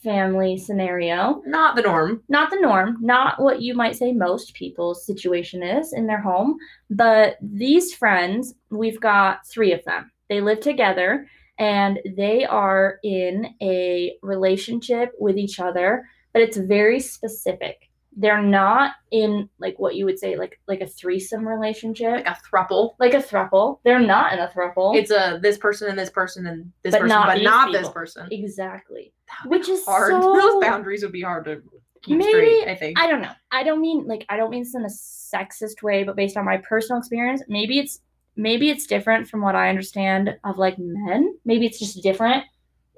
family 0.03 0.59
scenario. 0.59 1.43
Not 1.47 1.77
the 1.77 1.83
norm. 1.83 2.23
Not 2.29 2.51
the 2.51 2.61
norm, 2.61 2.99
not 3.01 3.41
what 3.41 3.63
you 3.63 3.75
might 3.75 3.97
say 3.97 4.13
most 4.13 4.55
people's 4.55 5.07
situation 5.07 5.63
is 5.63 5.93
in 5.93 6.07
their 6.07 6.21
home. 6.21 6.59
But 6.91 7.39
these 7.41 7.95
friends, 7.95 8.55
we've 8.71 9.01
got 9.01 9.47
three 9.47 9.73
of 9.73 9.83
them. 9.85 10.11
They 10.29 10.41
live 10.41 10.61
together 10.61 11.27
and 11.59 11.99
they 12.17 12.45
are 12.45 12.99
in 13.05 13.55
a 13.63 14.17
relationship 14.23 15.13
with 15.19 15.37
each 15.39 15.61
other, 15.61 16.05
but 16.33 16.43
it's 16.43 16.57
very 16.57 17.01
specific. 17.01 17.89
They're 18.17 18.43
not 18.43 18.93
in 19.11 19.49
like 19.59 19.77
what 19.81 19.97
you 19.97 20.05
would 20.05 20.21
say 20.21 20.37
like 20.37 20.61
like 20.69 20.81
a 20.81 20.87
threesome 20.87 21.47
relationship, 21.47 22.13
Like 22.13 22.27
a 22.29 22.39
thruple. 22.49 22.95
like 23.01 23.13
a 23.15 23.19
throuple. 23.19 23.81
They're 23.85 23.99
not 23.99 24.33
in 24.33 24.39
a 24.39 24.47
throuple. 24.49 24.97
It's 24.97 25.11
a 25.11 25.41
this 25.43 25.59
person 25.59 25.89
and 25.89 25.99
this 25.99 26.11
person 26.11 26.47
and 26.47 26.71
this 26.85 26.93
But 26.93 27.01
person, 27.03 27.09
not 27.09 27.27
but 27.27 27.43
not 27.43 27.73
this 27.73 27.89
person. 27.89 28.29
exactly. 28.31 29.13
Which 29.47 29.69
is 29.69 29.85
hard. 29.85 30.11
so- 30.13 30.21
Those 30.41 30.63
boundaries 30.63 31.03
would 31.03 31.11
be 31.11 31.23
hard 31.23 31.45
to 31.47 31.61
keep 32.03 32.19
Maybe- 32.19 32.31
straight. 32.31 32.69
I 32.69 32.77
think. 32.77 33.01
I 33.01 33.09
don't 33.09 33.21
know. 33.21 33.33
I 33.51 33.65
don't 33.65 33.81
mean 33.81 34.07
like 34.07 34.25
I 34.29 34.37
don't 34.37 34.51
mean 34.51 34.63
this 34.63 34.77
in 34.77 34.83
a 34.85 34.89
sexist 34.89 35.83
way, 35.83 36.05
but 36.05 36.15
based 36.15 36.37
on 36.37 36.45
my 36.45 36.59
personal 36.59 37.01
experience, 37.01 37.43
maybe 37.49 37.81
it's 37.81 37.99
maybe 38.37 38.71
it's 38.71 38.87
different 38.87 39.29
from 39.29 39.41
what 39.43 39.55
I 39.55 39.69
understand 39.69 40.37
of 40.45 40.59
like 40.59 40.77
men. 40.79 41.37
Maybe 41.45 41.67
it's 41.67 41.79
just 41.79 42.03
different, 42.03 42.45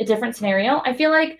a 0.00 0.04
different 0.04 0.36
scenario. 0.36 0.80
I 0.84 0.94
feel 0.94 1.10
like 1.10 1.38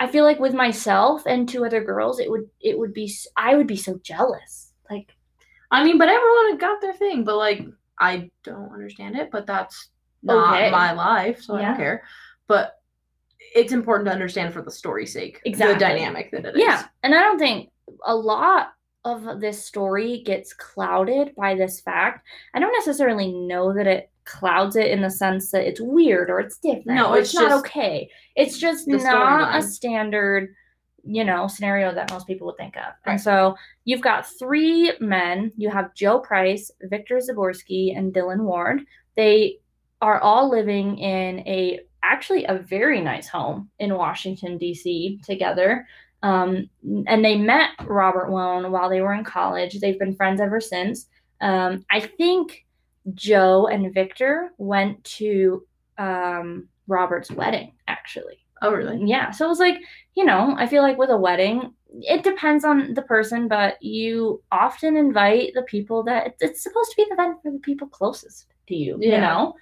I 0.00 0.06
feel 0.06 0.24
like 0.24 0.38
with 0.38 0.54
myself 0.54 1.22
and 1.26 1.48
two 1.48 1.64
other 1.64 1.82
girls, 1.82 2.20
it 2.20 2.30
would 2.30 2.48
it 2.60 2.78
would 2.78 2.92
be 2.94 3.12
I 3.36 3.56
would 3.56 3.66
be 3.66 3.76
so 3.76 3.98
jealous. 4.02 4.72
Like 4.90 5.14
I 5.70 5.84
mean, 5.84 5.98
but 5.98 6.08
everyone 6.08 6.58
got 6.58 6.80
their 6.80 6.94
thing, 6.94 7.24
but 7.24 7.36
like 7.36 7.66
I 7.98 8.30
don't 8.44 8.72
understand 8.72 9.16
it, 9.16 9.30
but 9.30 9.46
that's 9.46 9.88
not 10.22 10.54
Okay. 10.56 10.70
my 10.70 10.92
life, 10.92 11.42
so 11.42 11.56
I 11.56 11.62
don't 11.62 11.76
care. 11.76 12.04
But 12.46 12.74
it's 13.54 13.72
important 13.72 14.06
to 14.06 14.12
understand 14.12 14.52
for 14.52 14.62
the 14.62 14.70
story's 14.70 15.12
sake 15.12 15.40
Exactly. 15.44 15.74
the 15.74 15.80
dynamic 15.80 16.30
that 16.32 16.44
it 16.44 16.54
is. 16.54 16.60
Yeah, 16.60 16.84
and 17.02 17.14
I 17.14 17.20
don't 17.20 17.38
think 17.38 17.70
a 18.04 18.14
lot 18.14 18.72
of 19.04 19.40
this 19.40 19.64
story 19.64 20.22
gets 20.24 20.52
clouded 20.52 21.34
by 21.36 21.54
this 21.54 21.80
fact. 21.80 22.26
I 22.54 22.58
don't 22.58 22.72
necessarily 22.72 23.32
know 23.32 23.72
that 23.72 23.86
it 23.86 24.10
clouds 24.24 24.76
it 24.76 24.90
in 24.90 25.00
the 25.00 25.10
sense 25.10 25.50
that 25.50 25.66
it's 25.66 25.80
weird 25.80 26.30
or 26.30 26.40
it's 26.40 26.58
different. 26.58 26.86
No, 26.86 27.14
it's 27.14 27.30
it's, 27.30 27.40
not 27.40 27.52
okay. 27.60 28.10
It's 28.36 28.58
just 28.58 28.86
not 28.86 29.56
a 29.56 29.62
standard, 29.62 30.54
you 31.04 31.24
know, 31.24 31.46
scenario 31.46 31.94
that 31.94 32.12
most 32.12 32.26
people 32.26 32.46
would 32.46 32.58
think 32.58 32.76
of. 32.76 32.82
Right. 33.06 33.12
And 33.12 33.20
so 33.20 33.56
you've 33.84 34.02
got 34.02 34.26
three 34.38 34.92
men. 35.00 35.52
You 35.56 35.70
have 35.70 35.94
Joe 35.94 36.18
Price, 36.18 36.70
Victor 36.82 37.18
Zaborsky, 37.18 37.96
and 37.96 38.12
Dylan 38.12 38.40
Ward. 38.40 38.82
They 39.16 39.58
are 40.02 40.20
all 40.20 40.50
living 40.50 40.98
in 40.98 41.40
a 41.40 41.80
actually 42.02 42.44
a 42.44 42.58
very 42.58 43.00
nice 43.00 43.28
home 43.28 43.70
in 43.78 43.94
Washington 43.94 44.58
D.C. 44.58 45.20
together. 45.24 45.86
Um, 46.22 46.68
and 47.06 47.24
they 47.24 47.36
met 47.36 47.70
Robert 47.86 48.30
Wone 48.30 48.70
while 48.70 48.88
they 48.90 49.00
were 49.00 49.14
in 49.14 49.24
college. 49.24 49.78
They've 49.78 49.98
been 49.98 50.16
friends 50.16 50.40
ever 50.40 50.60
since. 50.60 51.06
Um, 51.40 51.84
I 51.90 52.00
think 52.00 52.66
Joe 53.14 53.68
and 53.68 53.94
Victor 53.94 54.50
went 54.58 55.02
to 55.04 55.64
um, 55.96 56.68
Robert's 56.86 57.30
wedding, 57.30 57.72
actually. 57.86 58.44
Oh 58.62 58.72
really? 58.72 59.00
Yeah. 59.04 59.30
So 59.30 59.44
it 59.44 59.48
was 59.48 59.60
like, 59.60 59.78
you 60.14 60.24
know, 60.24 60.54
I 60.58 60.66
feel 60.66 60.82
like 60.82 60.98
with 60.98 61.10
a 61.10 61.16
wedding, 61.16 61.72
it 62.00 62.24
depends 62.24 62.64
on 62.64 62.94
the 62.94 63.02
person, 63.02 63.46
but 63.46 63.80
you 63.82 64.42
often 64.50 64.96
invite 64.96 65.52
the 65.54 65.62
people 65.62 66.02
that 66.04 66.34
it's 66.40 66.62
supposed 66.62 66.90
to 66.90 66.96
be 66.96 67.04
the 67.04 67.14
event 67.14 67.38
for 67.42 67.52
the 67.52 67.60
people 67.60 67.86
closest 67.86 68.46
to 68.66 68.74
you, 68.74 68.98
you 69.00 69.12
know? 69.12 69.54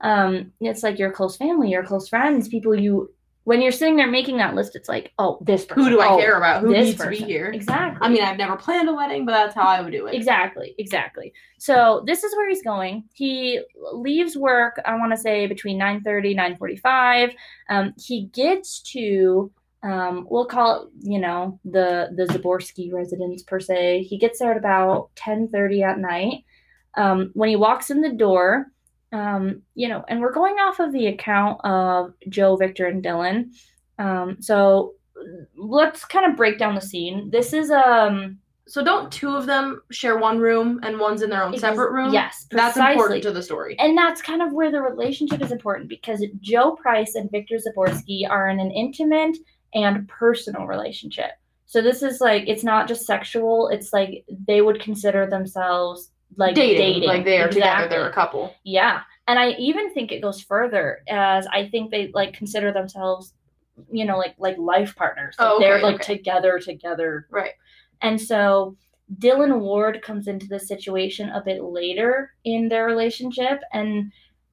Um, 0.00 0.52
it's 0.60 0.82
like 0.82 0.98
your 0.98 1.12
close 1.12 1.36
family, 1.36 1.70
your 1.70 1.84
close 1.84 2.08
friends, 2.08 2.48
people 2.48 2.74
you 2.74 3.12
when 3.44 3.62
you're 3.62 3.72
sitting 3.72 3.96
there 3.96 4.10
making 4.10 4.36
that 4.36 4.54
list, 4.54 4.76
it's 4.76 4.88
like, 4.88 5.12
oh, 5.18 5.38
this 5.40 5.64
person. 5.64 5.84
Who 5.84 5.90
do 5.90 6.00
I 6.00 6.08
oh, 6.08 6.18
care 6.18 6.36
about? 6.36 6.62
Who 6.62 6.72
this 6.72 6.86
needs 6.86 6.98
to 6.98 7.06
person. 7.06 7.24
be 7.24 7.32
here? 7.32 7.46
Exactly. 7.46 8.06
I 8.06 8.10
mean, 8.10 8.22
I've 8.22 8.36
never 8.36 8.56
planned 8.56 8.88
a 8.88 8.94
wedding, 8.94 9.24
but 9.24 9.32
that's 9.32 9.54
how 9.54 9.62
I 9.62 9.80
would 9.80 9.92
do 9.92 10.06
it. 10.06 10.14
Exactly, 10.14 10.74
exactly. 10.78 11.32
So 11.58 12.02
this 12.06 12.22
is 12.22 12.34
where 12.36 12.48
he's 12.48 12.62
going. 12.62 13.04
He 13.14 13.60
leaves 13.92 14.36
work, 14.36 14.80
I 14.84 14.94
want 14.96 15.12
to 15.12 15.16
say 15.16 15.46
between 15.46 15.78
9:30, 15.78 16.58
9:45. 16.58 17.34
Um, 17.70 17.94
he 17.96 18.26
gets 18.26 18.80
to 18.92 19.50
um, 19.82 20.26
we'll 20.30 20.44
call 20.44 20.82
it, 20.82 20.88
you 21.00 21.18
know, 21.18 21.58
the 21.64 22.10
the 22.14 22.26
Zaborsky 22.26 22.92
residence 22.92 23.42
per 23.42 23.60
se. 23.60 24.02
He 24.02 24.18
gets 24.18 24.38
there 24.38 24.52
at 24.52 24.58
about 24.58 25.10
10:30 25.16 25.82
at 25.82 25.98
night. 25.98 26.44
Um, 26.96 27.30
when 27.34 27.48
he 27.48 27.56
walks 27.56 27.90
in 27.90 28.02
the 28.02 28.12
door, 28.12 28.66
um, 29.12 29.62
you 29.74 29.88
know, 29.88 30.04
and 30.08 30.20
we're 30.20 30.32
going 30.32 30.54
off 30.54 30.80
of 30.80 30.92
the 30.92 31.08
account 31.08 31.60
of 31.64 32.14
Joe, 32.28 32.56
Victor, 32.56 32.86
and 32.86 33.02
Dylan. 33.02 33.50
Um, 33.98 34.36
so 34.40 34.94
let's 35.56 36.04
kind 36.04 36.30
of 36.30 36.36
break 36.36 36.58
down 36.58 36.74
the 36.74 36.80
scene. 36.80 37.30
This 37.30 37.52
is 37.52 37.70
um 37.70 38.38
So 38.66 38.82
don't 38.84 39.12
two 39.12 39.34
of 39.34 39.46
them 39.46 39.82
share 39.90 40.18
one 40.18 40.38
room 40.38 40.80
and 40.82 40.98
one's 40.98 41.22
in 41.22 41.30
their 41.30 41.44
own 41.44 41.56
separate 41.58 41.92
room? 41.92 42.12
Yes, 42.12 42.46
That's 42.50 42.76
important 42.76 43.22
to 43.24 43.32
the 43.32 43.42
story. 43.42 43.76
And 43.78 43.98
that's 43.98 44.22
kind 44.22 44.42
of 44.42 44.52
where 44.52 44.70
the 44.70 44.80
relationship 44.80 45.42
is 45.42 45.52
important 45.52 45.88
because 45.88 46.24
Joe 46.40 46.72
Price 46.72 47.14
and 47.16 47.30
Victor 47.30 47.56
Zaborsky 47.56 48.28
are 48.28 48.48
in 48.48 48.60
an 48.60 48.70
intimate 48.70 49.36
and 49.74 50.08
personal 50.08 50.66
relationship. 50.66 51.32
So 51.66 51.82
this 51.82 52.02
is 52.02 52.20
like 52.20 52.44
it's 52.48 52.64
not 52.64 52.88
just 52.88 53.06
sexual, 53.06 53.68
it's 53.68 53.92
like 53.92 54.24
they 54.46 54.60
would 54.62 54.80
consider 54.80 55.28
themselves 55.28 56.09
like 56.36 56.54
dating, 56.54 56.78
dating. 56.78 57.08
like 57.08 57.24
they 57.24 57.38
are 57.38 57.48
together, 57.48 57.88
they're 57.88 58.08
a 58.08 58.12
couple. 58.12 58.54
Yeah. 58.64 59.02
And 59.28 59.38
I 59.38 59.50
even 59.52 59.92
think 59.92 60.12
it 60.12 60.22
goes 60.22 60.40
further 60.40 61.02
as 61.08 61.46
I 61.52 61.68
think 61.68 61.90
they 61.90 62.10
like 62.14 62.34
consider 62.34 62.72
themselves, 62.72 63.34
you 63.90 64.04
know, 64.04 64.18
like 64.18 64.34
like 64.38 64.58
life 64.58 64.94
partners. 64.96 65.36
Like 65.38 65.48
Oh, 65.48 65.56
okay, 65.56 65.64
they're 65.64 65.82
like 65.82 65.96
okay. 65.96 66.16
together 66.16 66.58
together. 66.58 67.26
Right. 67.30 67.52
And 68.02 68.20
so 68.20 68.76
Dylan 69.18 69.60
Ward 69.60 70.02
comes 70.02 70.28
into 70.28 70.46
the 70.46 70.58
situation 70.58 71.30
a 71.30 71.42
bit 71.42 71.62
later 71.62 72.32
in 72.44 72.68
their 72.68 72.86
relationship 72.86 73.60
and 73.72 74.12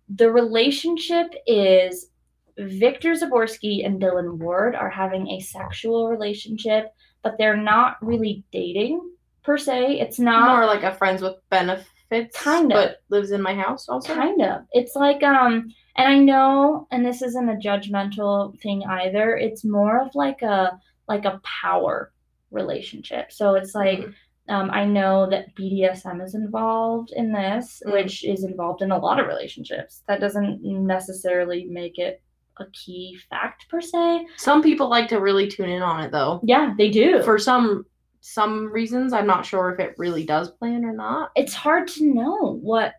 the 0.10 0.31
relationship 0.31 1.34
is 1.46 2.10
Victor 2.57 3.12
Zaborsky 3.12 3.86
and 3.86 4.01
Dylan 4.01 4.38
Ward 4.38 4.75
are 4.75 4.89
having 4.89 5.27
a 5.27 5.39
sexual 5.39 6.10
relationship, 6.10 6.91
but 7.24 7.38
they're 7.38 7.57
not 7.57 7.98
really 8.01 8.43
dating 8.51 9.01
per 9.47 9.57
se. 9.57 9.99
It's 9.99 10.19
not 10.19 10.49
More 10.57 10.65
like 10.67 10.83
a 10.83 10.93
friends 10.93 11.21
with 11.21 11.35
benefits, 11.49 12.43
Kinda. 12.43 12.75
but 12.75 12.97
lives 13.09 13.31
in 13.31 13.41
my 13.41 13.55
house 13.55 13.87
also. 13.89 14.13
Kind 14.13 14.41
of. 14.41 14.61
It's 14.73 14.95
like 14.95 15.23
um 15.23 15.69
and 15.95 16.07
I 16.07 16.17
know 16.19 16.85
and 16.91 17.03
this 17.05 17.21
isn't 17.23 17.49
a 17.49 17.55
judgmental 17.55 18.59
thing 18.61 18.83
either. 18.83 19.35
It's 19.37 19.63
more 19.63 20.01
of 20.01 20.13
like 20.13 20.41
a 20.41 20.77
like 21.07 21.23
a 21.25 21.39
power 21.63 22.11
relationship. 22.51 23.31
So 23.31 23.55
it's 23.55 23.73
like 23.73 23.99
Mhm. 23.99 24.13
um 24.49 24.69
I 24.71 24.83
know 24.85 25.29
that 25.29 25.55
BDSM 25.55 26.21
is 26.21 26.35
involved 26.35 27.11
in 27.15 27.31
this, 27.31 27.81
Mm. 27.85 27.93
which 27.93 28.25
is 28.25 28.43
involved 28.43 28.81
in 28.81 28.91
a 28.91 28.97
lot 28.99 29.19
of 29.19 29.27
relationships. 29.27 30.03
That 30.07 30.19
doesn't 30.19 30.61
necessarily 30.63 31.65
make 31.65 31.97
it 31.99 32.21
a 32.59 32.65
key 32.73 33.17
fact 33.29 33.69
per 33.69 33.79
se. 33.79 34.25
Some 34.35 34.61
people 34.63 34.89
like 34.89 35.07
to 35.09 35.19
really 35.21 35.47
tune 35.47 35.69
in 35.69 35.81
on 35.81 36.03
it 36.03 36.11
though. 36.11 36.41
Yeah, 36.43 36.73
they 36.77 36.89
do. 36.89 37.21
For 37.23 37.37
some 37.37 37.85
some 38.34 38.72
reasons, 38.72 39.13
I'm 39.13 39.25
not 39.27 39.46
sure 39.46 39.72
if 39.72 39.79
it 39.79 39.96
really 39.98 40.25
does 40.25 40.51
plan 40.51 40.84
or 40.86 40.93
not. 40.93 41.31
it's 41.36 41.53
hard 41.53 41.88
to 41.88 42.05
know 42.13 42.60
what 42.62 42.93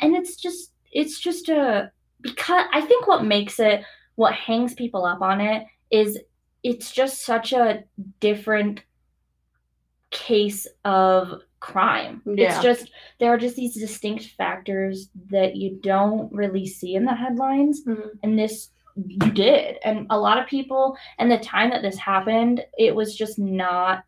and 0.00 0.16
it's 0.16 0.36
just 0.36 0.72
it's 0.90 1.20
just 1.20 1.48
a 1.48 1.90
because 2.22 2.64
i 2.72 2.80
think 2.80 3.06
what 3.06 3.24
makes 3.24 3.60
it 3.60 3.82
what 4.16 4.34
hangs 4.34 4.74
people 4.74 5.04
up 5.04 5.22
on 5.22 5.40
it 5.40 5.64
is 5.90 6.18
it's 6.64 6.90
just 6.90 7.24
such 7.24 7.52
a 7.52 7.84
different 8.18 8.82
case 10.10 10.66
of 10.84 11.40
crime 11.60 12.20
Yeah. 12.26 12.48
it's 12.54 12.62
just 12.62 12.90
there 13.20 13.32
are 13.32 13.38
just 13.38 13.54
these 13.56 13.74
distinct 13.78 14.24
factors 14.36 15.08
that 15.30 15.54
you 15.56 15.78
don't 15.82 16.32
really 16.32 16.66
see 16.66 16.94
in 16.94 17.04
the 17.04 17.14
headlines 17.14 17.84
Mhm. 17.86 18.10
and 18.22 18.38
this 18.38 18.70
you 18.96 19.18
did 19.30 19.76
and 19.84 20.06
a 20.10 20.18
lot 20.18 20.38
of 20.38 20.46
people 20.48 20.96
and 21.18 21.30
the 21.30 21.38
time 21.38 21.70
that 21.70 21.82
this 21.82 21.96
happened 21.96 22.64
it 22.76 22.94
was 22.94 23.14
just 23.14 23.38
not 23.38 24.02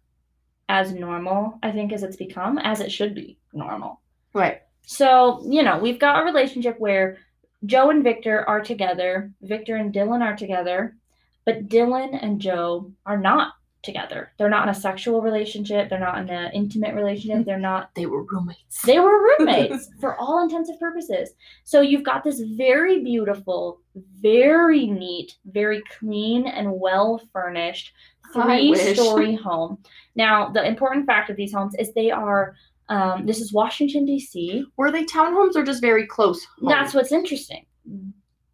as 0.69 0.93
normal 0.93 1.59
i 1.63 1.71
think 1.71 1.93
as 1.93 2.03
it's 2.03 2.17
become 2.17 2.59
as 2.59 2.81
it 2.81 2.91
should 2.93 3.15
be 3.15 3.37
normal 3.53 4.01
Right. 4.35 4.63
so 4.87 5.43
you 5.49 5.63
know 5.63 5.79
we've 5.79 5.99
got 5.99 6.21
a 6.21 6.25
relationship 6.25 6.77
where 6.79 7.19
joe 7.67 7.91
and 7.91 8.03
victor 8.03 8.49
are 8.49 8.61
together 8.61 9.31
victor 9.43 9.77
and 9.77 9.93
dylan 9.93 10.23
are 10.23 10.37
together 10.37 10.97
but 11.45 11.69
dylan 11.69 12.19
and 12.23 12.41
joe 12.41 12.91
are 13.07 13.19
not 13.19 13.53
together 13.83 14.31
they're 14.39 14.49
not 14.49 14.63
in 14.63 14.69
a 14.69 14.75
sexual 14.75 15.21
relationship 15.21 15.89
they're 15.91 15.99
not 15.99 16.19
in 16.19 16.31
an 16.31 16.53
intimate 16.53 16.95
relationship 16.95 17.39
mm-hmm. 17.39 17.45
they're 17.49 17.59
not 17.59 17.91
They 17.97 18.07
were 18.07 18.23
roommates. 18.23 18.81
they 18.87 19.01
were 19.01 19.21
roommates 19.39 19.89
for 20.01 20.17
all 20.17 20.41
intents 20.43 20.71
and 20.71 20.79
purposes. 20.79 21.31
So 21.65 21.81
you've 21.81 22.05
got 22.05 22.23
this 22.23 22.41
very 22.41 23.03
beautiful, 23.03 23.81
very 24.21 24.87
neat, 24.87 25.37
very 25.47 25.83
clean, 25.99 26.47
and 26.47 26.79
well 26.81 27.21
furnished 27.33 27.93
three 28.33 28.75
story 28.95 29.35
home. 29.35 29.79
Now, 30.15 30.51
the 30.51 30.65
important 30.67 31.07
fact 31.07 31.31
of 31.31 31.37
these 31.37 31.53
homes 31.53 31.75
is 31.79 31.93
they 31.93 32.11
are, 32.11 32.55
um, 32.89 33.27
this 33.27 33.41
is 33.41 33.53
Washington, 33.53 34.05
D.C. 34.05 34.65
Were 34.77 34.91
they 34.91 35.05
townhomes 35.05 35.57
or 35.57 35.65
just 35.65 35.81
very 35.81 36.07
close? 36.07 36.47
That's 36.63 36.95
what's 36.95 37.13
interesting. 37.13 37.65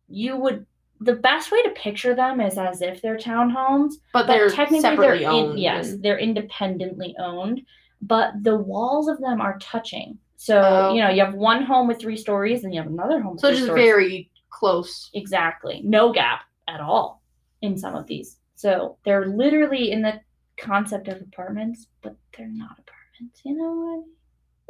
You 0.08 0.36
would, 0.36 0.66
the 1.00 1.14
best 1.14 1.52
way 1.52 1.62
to 1.62 1.70
picture 1.70 2.14
them 2.14 2.40
is 2.40 2.56
as 2.58 2.80
if 2.82 3.00
they're 3.02 3.16
townhomes, 3.18 3.94
but, 4.12 4.26
but 4.26 4.32
they're 4.32 4.50
technically 4.50 4.96
they're 4.96 5.28
owned. 5.30 5.52
in, 5.52 5.58
yes 5.58 5.90
and- 5.90 6.02
they're 6.02 6.18
independently 6.18 7.14
owned 7.20 7.60
but 8.00 8.32
the 8.42 8.56
walls 8.56 9.08
of 9.08 9.18
them 9.20 9.40
are 9.40 9.58
touching 9.58 10.16
so 10.36 10.60
Oh. 10.60 10.94
you 10.94 11.02
know 11.02 11.08
you 11.10 11.24
have 11.24 11.34
one 11.34 11.64
home 11.64 11.88
with 11.88 11.98
three 12.00 12.16
stories 12.16 12.62
and 12.62 12.72
you 12.72 12.80
have 12.80 12.88
another 12.90 13.20
home 13.20 13.32
with 13.32 13.40
so 13.40 13.48
three 13.48 13.56
just 13.56 13.66
stories. 13.66 13.84
very 13.84 14.30
close. 14.50 15.10
exactly 15.14 15.82
no 15.84 16.12
gap 16.12 16.42
at 16.68 16.80
all 16.80 17.22
in 17.62 17.76
some 17.76 17.96
of 17.96 18.06
these 18.06 18.38
so 18.58 18.98
they're 19.04 19.26
literally 19.26 19.90
in 19.92 20.02
the 20.02 20.20
concept 20.58 21.08
of 21.08 21.20
apartments 21.20 21.86
but 22.02 22.16
they're 22.36 22.48
not 22.48 22.78
apartments 22.78 23.40
you 23.44 23.56
know 23.56 23.72
what 23.72 24.04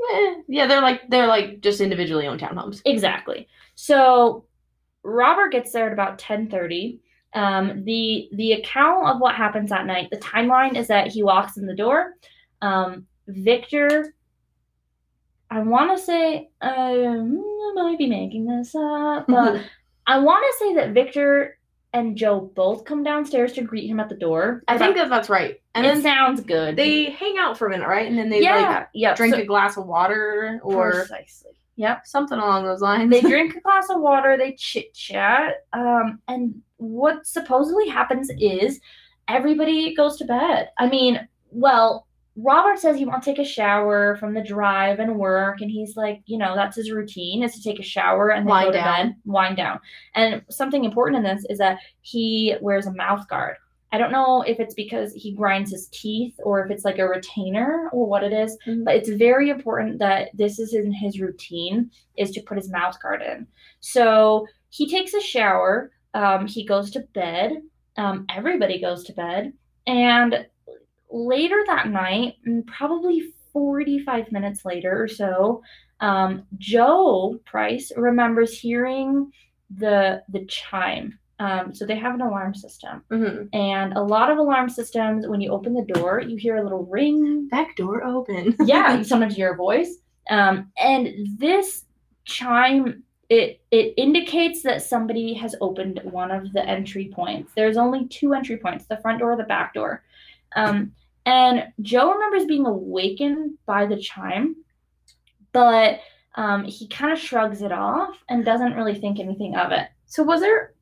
Eh, 0.01 0.35
yeah, 0.47 0.67
they're 0.67 0.81
like 0.81 1.09
they're 1.09 1.27
like 1.27 1.61
just 1.61 1.81
individually 1.81 2.27
owned 2.27 2.41
townhomes. 2.41 2.81
Exactly. 2.85 3.49
So 3.75 4.45
Robert 5.03 5.51
gets 5.51 5.73
there 5.73 5.87
at 5.87 5.93
about 5.93 6.19
10:30. 6.19 7.01
Um, 7.35 7.85
the 7.85 8.29
the 8.33 8.53
account 8.53 9.09
of 9.09 9.21
what 9.21 9.35
happens 9.35 9.71
that 9.71 9.87
night, 9.87 10.09
the 10.11 10.19
timeline 10.19 10.77
is 10.77 10.89
that 10.89 11.09
he 11.09 11.23
walks 11.23 11.57
in 11.57 11.67
the 11.67 11.75
door. 11.75 12.15
Um, 12.63 13.07
Victor 13.27 14.15
I 15.51 15.61
want 15.61 15.97
to 15.97 16.05
say, 16.05 16.51
um, 16.61 17.39
I 17.41 17.73
might 17.75 17.97
be 17.97 18.07
making 18.07 18.45
this 18.45 18.75
up, 18.75 19.27
but 19.29 19.63
I 20.07 20.19
want 20.19 20.45
to 20.45 20.59
say 20.59 20.75
that 20.75 20.93
Victor 20.93 21.58
and 21.99 22.17
Joe 22.17 22.51
both 22.55 22.85
come 22.85 23.03
downstairs 23.03 23.53
to 23.55 23.63
greet 23.63 23.89
him 23.89 24.01
at 24.01 24.09
the 24.09 24.15
door. 24.15 24.63
I 24.69 24.79
think 24.79 24.97
that 24.97 25.11
that's 25.11 25.29
right. 25.29 25.61
and 25.75 25.87
it 25.87 25.95
then 25.95 26.03
sounds 26.03 26.41
good. 26.41 26.77
they 26.77 27.07
hang 27.11 27.37
out 27.39 27.59
for 27.59 27.67
a 27.67 27.71
minute, 27.71 27.87
right? 27.89 28.09
And 28.09 28.19
then 28.19 28.29
they 28.31 28.43
yeah, 28.43 28.79
like 28.79 28.89
yeah, 28.95 29.15
drink 29.15 29.35
so- 29.35 29.41
a 29.41 29.45
glass 29.45 29.77
of 29.77 29.87
water 29.87 30.61
or 30.63 30.93
precisely. 30.93 31.53
Yep. 31.77 32.07
something 32.09 32.39
along 32.39 32.65
those 32.65 32.81
lines. 32.81 33.09
they 33.11 33.21
drink 33.21 33.55
a 33.57 33.61
glass 33.61 33.89
of 33.89 34.01
water, 34.01 34.37
they 34.37 34.55
chit 34.55 34.93
chat, 34.95 35.65
um, 35.73 36.21
and 36.27 36.61
what 36.79 37.25
supposedly 37.25 37.89
happens 37.89 38.31
is 38.41 38.81
everybody 39.29 39.95
goes 39.95 40.17
to 40.17 40.25
bed. 40.25 40.71
I 40.79 40.89
mean, 40.89 41.29
well, 41.53 42.08
Robert 42.41 42.79
says 42.79 42.97
he 42.97 43.05
wants 43.05 43.25
to 43.27 43.33
take 43.33 43.45
a 43.45 43.49
shower 43.49 44.17
from 44.17 44.33
the 44.33 44.43
drive 44.43 45.01
and 45.01 45.17
work, 45.19 45.61
and 45.61 45.71
he's 45.71 45.97
like, 45.97 46.23
you 46.27 46.39
know, 46.39 46.55
that's 46.55 46.77
his 46.77 46.93
routine 46.93 47.43
is 47.43 47.53
to 47.55 47.63
take 47.63 47.81
a 47.81 47.83
shower 47.83 48.31
and 48.31 48.47
then 48.47 48.51
Wind 48.55 48.67
go 48.67 48.73
to 48.73 48.79
down. 48.79 49.07
bed, 49.09 49.17
wind 49.25 49.57
down. 49.57 49.81
And 50.15 50.43
something 50.49 50.85
important 50.85 51.17
in 51.19 51.35
this 51.35 51.45
is 51.51 51.59
that 51.59 51.79
he 52.03 52.55
wears 52.61 52.87
a 52.87 52.93
mouth 52.95 53.27
guard. 53.29 53.57
I 53.91 53.99
don't 53.99 54.13
know 54.13 54.43
if 54.43 54.61
it's 54.61 54.75
because 54.75 55.15
he 55.15 55.33
grinds 55.33 55.71
his 55.73 55.89
teeth 55.89 56.39
or 56.45 56.65
if 56.65 56.71
it's 56.71 56.85
like 56.85 56.99
a 56.99 57.09
retainer 57.09 57.89
or 57.93 58.07
what 58.07 58.23
it 58.23 58.33
is, 58.35 58.57
Mhm. 58.67 58.85
but 58.85 58.95
it's 58.95 59.09
very 59.09 59.49
important 59.49 59.99
that 59.99 60.29
this 60.35 60.59
is 60.59 60.75
in 60.75 60.93
his 60.93 61.19
routine 61.21 61.91
is 62.17 62.31
to 62.33 62.43
put 62.43 62.59
his 62.59 62.71
mouth 62.71 63.01
guard 63.03 63.23
in. 63.23 63.47
So 63.81 64.47
he 64.69 64.89
takes 64.89 65.15
a 65.15 65.21
shower, 65.21 65.91
um, 66.15 66.47
he 66.47 66.65
goes 66.65 66.91
to 66.93 67.01
bed, 67.15 67.63
um, 67.97 68.27
everybody 68.29 68.79
goes 68.79 69.03
to 69.05 69.13
bed, 69.15 69.55
and 69.87 70.47
later 71.11 71.63
that 71.67 71.89
night, 71.89 72.35
mm, 72.47 72.67
probably 72.67 73.33
45 73.53 74.31
minutes 74.33 74.65
later 74.65 75.03
or 75.03 75.09
so, 75.09 75.63
um, 76.01 76.45
Joe 76.59 77.39
Price 77.45 77.91
remembers 77.97 78.59
hearing 78.59 79.33
the 79.77 80.23
the 80.29 80.45
chime. 80.47 81.19
Um, 81.41 81.73
so 81.73 81.87
they 81.87 81.95
have 81.97 82.15
an 82.15 82.21
alarm 82.21 82.53
system, 82.55 83.05
Mhm. 83.13 83.49
and 83.53 83.93
a 83.93 84.03
lot 84.03 84.29
of 84.31 84.39
alarm 84.39 84.69
systems, 84.69 85.29
when 85.29 85.41
you 85.41 85.53
open 85.53 85.73
the 85.73 85.85
door, 85.85 86.21
you 86.21 86.37
hear 86.37 86.57
a 86.57 86.63
little 86.65 86.85
ring 86.87 87.47
Back 87.49 87.77
door 87.77 88.03
open. 88.05 88.57
yeah, 88.65 89.03
sometimes 89.03 89.37
you 89.39 89.45
hear 89.45 89.53
a 89.53 89.57
voice. 89.57 89.99
Um, 90.31 90.73
and 90.83 91.09
this 91.39 91.85
chime 92.25 93.03
it 93.31 93.61
it 93.71 93.93
indicates 93.99 94.63
that 94.63 94.83
somebody 94.83 95.35
has 95.35 95.55
opened 95.61 96.01
one 96.03 96.31
of 96.31 96.51
the 96.55 96.65
entry 96.67 97.11
points. 97.15 97.53
There's 97.55 97.77
only 97.77 98.07
two 98.09 98.33
entry 98.35 98.57
points: 98.57 98.87
the 98.87 98.97
front 98.97 99.19
door, 99.21 99.37
the 99.37 99.45
back 99.45 99.75
door. 99.75 100.03
Um, 100.57 100.93
and 101.27 101.65
Joe 101.83 102.13
remembers 102.13 102.47
being 102.47 102.67
awakened 102.67 103.59
by 103.67 103.87
the 103.87 103.99
chime, 103.99 104.57
but 105.53 106.01
um, 106.35 106.65
he 106.65 106.89
kind 106.89 107.13
of 107.13 107.19
shrugs 107.19 107.63
it 107.63 107.73
off 107.73 108.17
and 108.29 108.45
doesn't 108.45 108.75
really 108.75 108.95
think 108.95 109.19
anything 109.19 109.57
of 109.57 109.73
it. 109.73 109.89
So 110.07 110.23
was 110.23 110.41
there? 110.41 110.75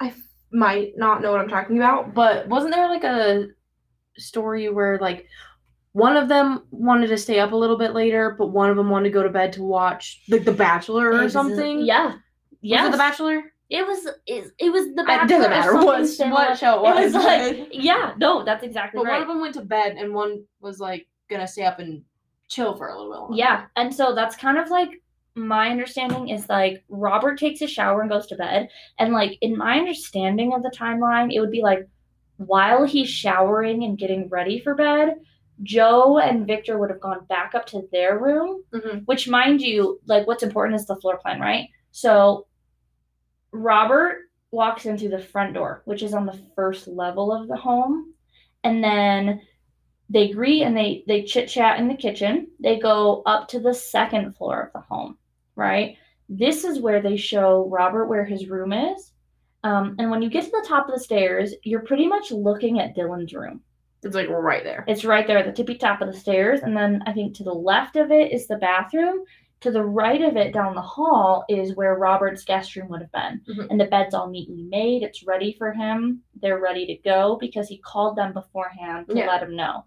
I 0.00 0.12
might 0.52 0.92
not 0.96 1.22
know 1.22 1.32
what 1.32 1.40
I'm 1.40 1.48
talking 1.48 1.78
about, 1.78 2.14
but 2.14 2.48
wasn't 2.48 2.74
there 2.74 2.88
like 2.88 3.04
a 3.04 3.48
story 4.18 4.68
where 4.68 4.98
like 4.98 5.26
one 5.92 6.16
of 6.16 6.28
them 6.28 6.64
wanted 6.70 7.08
to 7.08 7.18
stay 7.18 7.38
up 7.38 7.52
a 7.52 7.56
little 7.56 7.78
bit 7.78 7.92
later, 7.92 8.34
but 8.38 8.48
one 8.48 8.70
of 8.70 8.76
them 8.76 8.90
wanted 8.90 9.08
to 9.08 9.14
go 9.14 9.22
to 9.22 9.28
bed 9.28 9.52
to 9.54 9.62
watch 9.62 10.22
like 10.28 10.44
The 10.44 10.52
Bachelor 10.52 11.12
or 11.12 11.28
something? 11.28 11.80
Yeah. 11.80 12.12
Yeah. 12.12 12.16
Yeah. 12.60 12.82
Was 12.82 12.88
it 12.88 12.92
The 12.92 12.98
Bachelor? 12.98 13.51
It 13.78 13.86
was 13.86 14.06
it, 14.26 14.52
it 14.58 14.70
was 14.70 14.84
the 14.94 15.02
It 15.08 15.28
doesn't 15.28 15.50
matter 15.50 15.74
what 15.76 16.06
similar. 16.06 16.34
what 16.50 16.58
show 16.58 16.74
it 16.86 16.90
It 16.90 17.04
was. 17.04 17.14
was 17.14 17.24
like 17.24 17.68
yeah, 17.72 18.12
no, 18.18 18.44
that's 18.44 18.62
exactly 18.64 18.98
but 18.98 19.06
right. 19.06 19.12
one 19.14 19.22
of 19.22 19.28
them 19.28 19.40
went 19.40 19.54
to 19.54 19.62
bed 19.62 19.96
and 19.98 20.12
one 20.14 20.44
was 20.60 20.78
like 20.78 21.06
gonna 21.30 21.48
stay 21.48 21.64
up 21.64 21.78
and 21.78 22.02
chill 22.48 22.76
for 22.76 22.88
a 22.88 22.98
little 22.98 23.08
while. 23.28 23.30
Yeah, 23.34 23.64
and 23.76 23.94
so 23.94 24.14
that's 24.14 24.36
kind 24.36 24.58
of 24.58 24.68
like 24.68 24.90
my 25.34 25.70
understanding 25.70 26.28
is 26.28 26.46
like 26.50 26.84
Robert 26.90 27.38
takes 27.38 27.62
a 27.62 27.66
shower 27.66 28.02
and 28.02 28.10
goes 28.10 28.26
to 28.26 28.36
bed, 28.36 28.68
and 28.98 29.14
like 29.14 29.38
in 29.40 29.56
my 29.56 29.78
understanding 29.78 30.52
of 30.52 30.62
the 30.62 30.70
timeline, 30.76 31.32
it 31.32 31.40
would 31.40 31.50
be 31.50 31.62
like 31.62 31.88
while 32.36 32.84
he's 32.84 33.08
showering 33.08 33.84
and 33.84 33.96
getting 33.96 34.28
ready 34.28 34.58
for 34.60 34.74
bed, 34.74 35.14
Joe 35.62 36.18
and 36.18 36.46
Victor 36.46 36.76
would 36.78 36.90
have 36.90 37.00
gone 37.00 37.24
back 37.30 37.54
up 37.54 37.64
to 37.66 37.88
their 37.92 38.18
room, 38.18 38.64
Mhm. 38.74 39.06
which 39.06 39.28
mind 39.28 39.62
you, 39.62 40.00
like 40.06 40.26
what's 40.26 40.42
important 40.42 40.74
is 40.78 40.86
the 40.86 40.96
floor 40.96 41.16
plan, 41.18 41.40
right? 41.40 41.68
So 41.92 42.46
Robert 43.52 44.22
walks 44.50 44.86
in 44.86 44.98
through 44.98 45.10
the 45.10 45.18
front 45.18 45.54
door, 45.54 45.82
which 45.84 46.02
is 46.02 46.14
on 46.14 46.26
the 46.26 46.40
first 46.54 46.88
level 46.88 47.32
of 47.32 47.48
the 47.48 47.56
home, 47.56 48.12
and 48.64 48.82
then 48.82 49.40
they 50.10 50.30
greet 50.30 50.62
and 50.62 50.76
they 50.76 51.04
they 51.06 51.22
chit 51.22 51.48
chat 51.48 51.78
in 51.78 51.88
the 51.88 51.94
kitchen. 51.94 52.48
They 52.60 52.78
go 52.78 53.22
up 53.24 53.48
to 53.48 53.60
the 53.60 53.74
second 53.74 54.36
floor 54.36 54.64
of 54.64 54.72
the 54.72 54.86
home, 54.86 55.16
right? 55.56 55.96
This 56.28 56.64
is 56.64 56.80
where 56.80 57.00
they 57.00 57.16
show 57.16 57.68
Robert 57.68 58.06
where 58.06 58.24
his 58.24 58.48
room 58.48 58.72
is. 58.72 59.12
Um, 59.64 59.96
and 59.98 60.10
when 60.10 60.22
you 60.22 60.30
get 60.30 60.44
to 60.44 60.50
the 60.50 60.66
top 60.66 60.88
of 60.88 60.94
the 60.94 61.00
stairs, 61.00 61.54
you're 61.62 61.80
pretty 61.80 62.06
much 62.06 62.30
looking 62.30 62.80
at 62.80 62.96
Dylan's 62.96 63.32
room. 63.32 63.62
It's 64.02 64.16
like 64.16 64.28
right 64.28 64.64
there. 64.64 64.84
It's 64.88 65.04
right 65.04 65.26
there 65.26 65.38
at 65.38 65.46
the 65.46 65.52
tippy 65.52 65.76
top 65.76 66.00
of 66.00 66.12
the 66.12 66.18
stairs. 66.18 66.60
And 66.62 66.76
then 66.76 67.02
I 67.06 67.12
think 67.12 67.36
to 67.36 67.44
the 67.44 67.54
left 67.54 67.96
of 67.96 68.10
it 68.10 68.32
is 68.32 68.48
the 68.48 68.56
bathroom. 68.56 69.22
To 69.62 69.70
the 69.70 69.84
right 69.84 70.20
of 70.20 70.36
it 70.36 70.52
down 70.52 70.74
the 70.74 70.80
hall 70.82 71.44
is 71.48 71.76
where 71.76 71.94
Robert's 71.96 72.44
guest 72.44 72.74
room 72.74 72.88
would 72.88 73.00
have 73.00 73.12
been. 73.12 73.40
Mhm. 73.48 73.70
And 73.70 73.80
the 73.80 73.84
bed's 73.84 74.12
all 74.14 74.28
neatly 74.28 74.62
made. 74.64 75.02
It's 75.04 75.24
ready 75.24 75.52
for 75.52 75.72
him. 75.72 76.22
They're 76.40 76.58
ready 76.58 76.84
to 76.86 76.96
go 76.96 77.36
because 77.40 77.68
he 77.68 77.78
called 77.78 78.16
them 78.16 78.32
beforehand 78.32 79.08
to 79.08 79.16
Yeah. 79.16 79.28
let 79.28 79.42
him 79.42 79.54
know. 79.54 79.84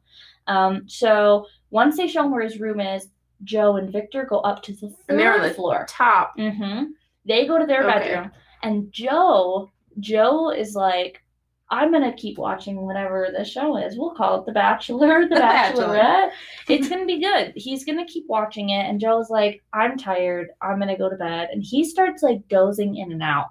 Um, 0.48 0.88
so 0.88 1.46
once 1.72 1.98
they 1.98 2.08
show 2.08 2.24
him 2.24 2.32
where 2.32 2.44
his 2.44 2.60
room 2.60 2.80
is, 2.80 3.10
Joe 3.44 3.76
and 3.76 3.92
Victor 3.92 4.24
go 4.24 4.40
up 4.40 4.64
to 4.64 4.72
the 4.74 4.90
third 4.90 5.44
the 5.44 5.50
floor. 5.54 5.86
Top. 5.90 6.34
hmm 6.38 6.86
They 7.26 7.46
go 7.46 7.58
to 7.58 7.66
their 7.66 7.84
Okay. 7.84 8.00
bedroom, 8.14 8.32
and 8.64 8.92
Joe, 8.94 9.72
Joe 10.00 10.52
is 10.52 10.74
like, 10.76 11.22
"I'm 11.72 11.92
gonna 11.92 12.14
keep 12.14 12.38
watching 12.38 12.86
whatever 12.86 13.30
the 13.36 13.44
show 13.46 13.78
is. 13.78 13.98
We'll 13.98 14.14
call 14.16 14.40
it 14.40 14.46
The 14.46 14.52
Bachelor, 14.52 15.24
The, 15.30 15.36
The 15.36 15.42
Bachelor. 15.42 15.88
Bachelorette. 15.88 16.30
it's 16.70 16.90
gonna 16.90 17.06
be 17.06 17.20
good. 17.22 17.54
He's 17.56 17.84
gonna 17.86 18.06
keep 18.06 18.26
watching 18.28 18.70
it." 18.70 18.86
And 18.88 19.00
Joe's 19.00 19.30
like, 19.30 19.64
"I'm 19.74 19.98
tired. 19.98 20.48
I'm 20.62 20.80
gonna 20.80 20.98
go 20.98 21.10
to 21.10 21.16
bed." 21.16 21.50
And 21.52 21.64
he 21.64 21.84
starts 21.84 22.22
like 22.24 22.48
dozing 22.48 22.96
in 22.98 23.12
and 23.12 23.24
out, 23.24 23.48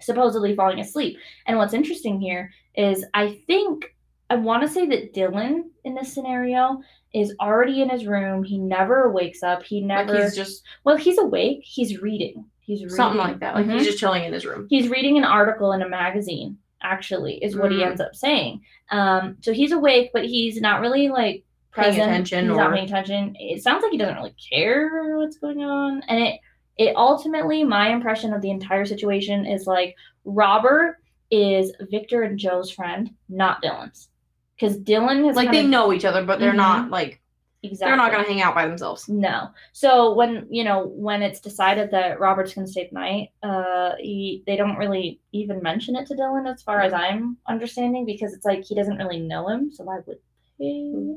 supposedly 0.00 0.54
falling 0.54 0.80
asleep. 0.80 1.18
And 1.46 1.58
what's 1.58 1.74
interesting 1.74 2.20
here 2.20 2.50
is, 2.74 3.04
I 3.14 3.40
think 3.46 3.84
I 4.28 4.36
want 4.36 4.62
to 4.62 4.68
say 4.68 4.86
that 4.86 5.14
Dylan 5.14 5.62
in 5.84 5.94
this 5.94 6.12
scenario 6.12 6.80
is 7.14 7.34
already 7.40 7.80
in 7.80 7.88
his 7.88 8.06
room. 8.06 8.42
He 8.42 8.58
never 8.58 9.12
wakes 9.12 9.42
up. 9.42 9.62
He 9.62 9.80
never. 9.80 10.12
Like 10.12 10.22
he's 10.24 10.34
just 10.36 10.62
Well, 10.84 10.96
he's 10.96 11.18
awake. 11.18 11.60
He's 11.62 12.00
reading. 12.02 12.44
He's 12.60 12.80
reading. 12.82 12.96
something 12.96 13.18
like 13.20 13.38
that. 13.40 13.54
Like 13.54 13.66
Mhm. 13.66 13.74
he's 13.74 13.86
just 13.86 13.98
chilling 13.98 14.24
in 14.24 14.32
his 14.32 14.44
room. 14.44 14.66
He's 14.68 14.88
reading 14.88 15.16
an 15.16 15.24
article 15.24 15.70
in 15.72 15.82
a 15.82 15.88
magazine. 15.88 16.58
Actually, 16.82 17.42
is 17.42 17.56
what 17.56 17.72
he 17.72 17.78
Mm. 17.78 17.86
ends 17.86 18.00
up 18.00 18.14
saying. 18.14 18.60
Um, 18.90 19.36
so 19.40 19.52
he's 19.52 19.72
awake, 19.72 20.10
but 20.12 20.24
he's 20.24 20.60
not 20.60 20.80
really 20.80 21.08
like 21.08 21.42
Paying 21.72 22.00
attention 22.00 22.48
He's 22.48 22.56
not 22.56 22.72
paying 22.72 22.86
attention. 22.86 23.36
It 23.38 23.62
sounds 23.62 23.82
like 23.82 23.92
he 23.92 23.98
doesn't 23.98 24.16
really 24.16 24.34
care 24.50 25.16
what's 25.18 25.36
going 25.38 25.62
on, 25.62 26.02
and 26.08 26.20
it 26.22 26.40
it 26.78 26.94
ultimately 26.96 27.64
my 27.64 27.88
impression 27.88 28.32
of 28.34 28.40
the 28.42 28.50
entire 28.50 28.84
situation 28.86 29.44
is 29.46 29.66
like 29.66 29.94
Robert 30.24 30.98
is 31.30 31.72
Victor 31.90 32.22
and 32.22 32.38
Joe's 32.38 32.70
friend, 32.70 33.10
not 33.28 33.62
Dylan's, 33.62 34.08
because 34.54 34.78
Dylan 34.78 35.26
has 35.26 35.36
Like 35.36 35.50
they 35.50 35.56
kinda- 35.62 35.70
know 35.70 35.92
each 35.92 36.04
other, 36.04 36.24
but 36.24 36.38
they're 36.38 36.52
Mhm. 36.52 36.56
not 36.56 36.90
like 36.90 37.20
exactly 37.62 37.90
they're 37.90 37.96
not 37.96 38.12
gonna 38.12 38.26
hang 38.26 38.42
out 38.42 38.54
by 38.54 38.66
themselves. 38.66 39.08
No. 39.08 39.48
So 39.72 40.14
when 40.14 40.46
you 40.50 40.64
know 40.64 40.86
when 40.86 41.22
it's 41.22 41.40
decided 41.40 41.90
that 41.90 42.20
Robert's 42.20 42.54
going 42.54 42.66
to 42.66 42.72
stay 42.72 42.88
the 42.88 42.94
night, 42.94 43.30
uh, 43.42 43.92
he 43.98 44.42
they 44.46 44.56
don't 44.56 44.76
really 44.76 45.20
even 45.32 45.62
mention 45.62 45.96
it 45.96 46.06
to 46.08 46.14
Dylan, 46.14 46.52
as 46.52 46.62
far 46.62 46.80
as 46.80 46.92
I'm 46.92 47.36
understanding, 47.48 48.06
because 48.06 48.32
it's 48.32 48.44
like 48.44 48.64
he 48.64 48.74
doesn't 48.74 48.98
really 48.98 49.20
know 49.20 49.48
him. 49.48 49.70
So 49.72 49.84
why 49.84 49.98
would 50.06 50.18
he? 50.58 51.16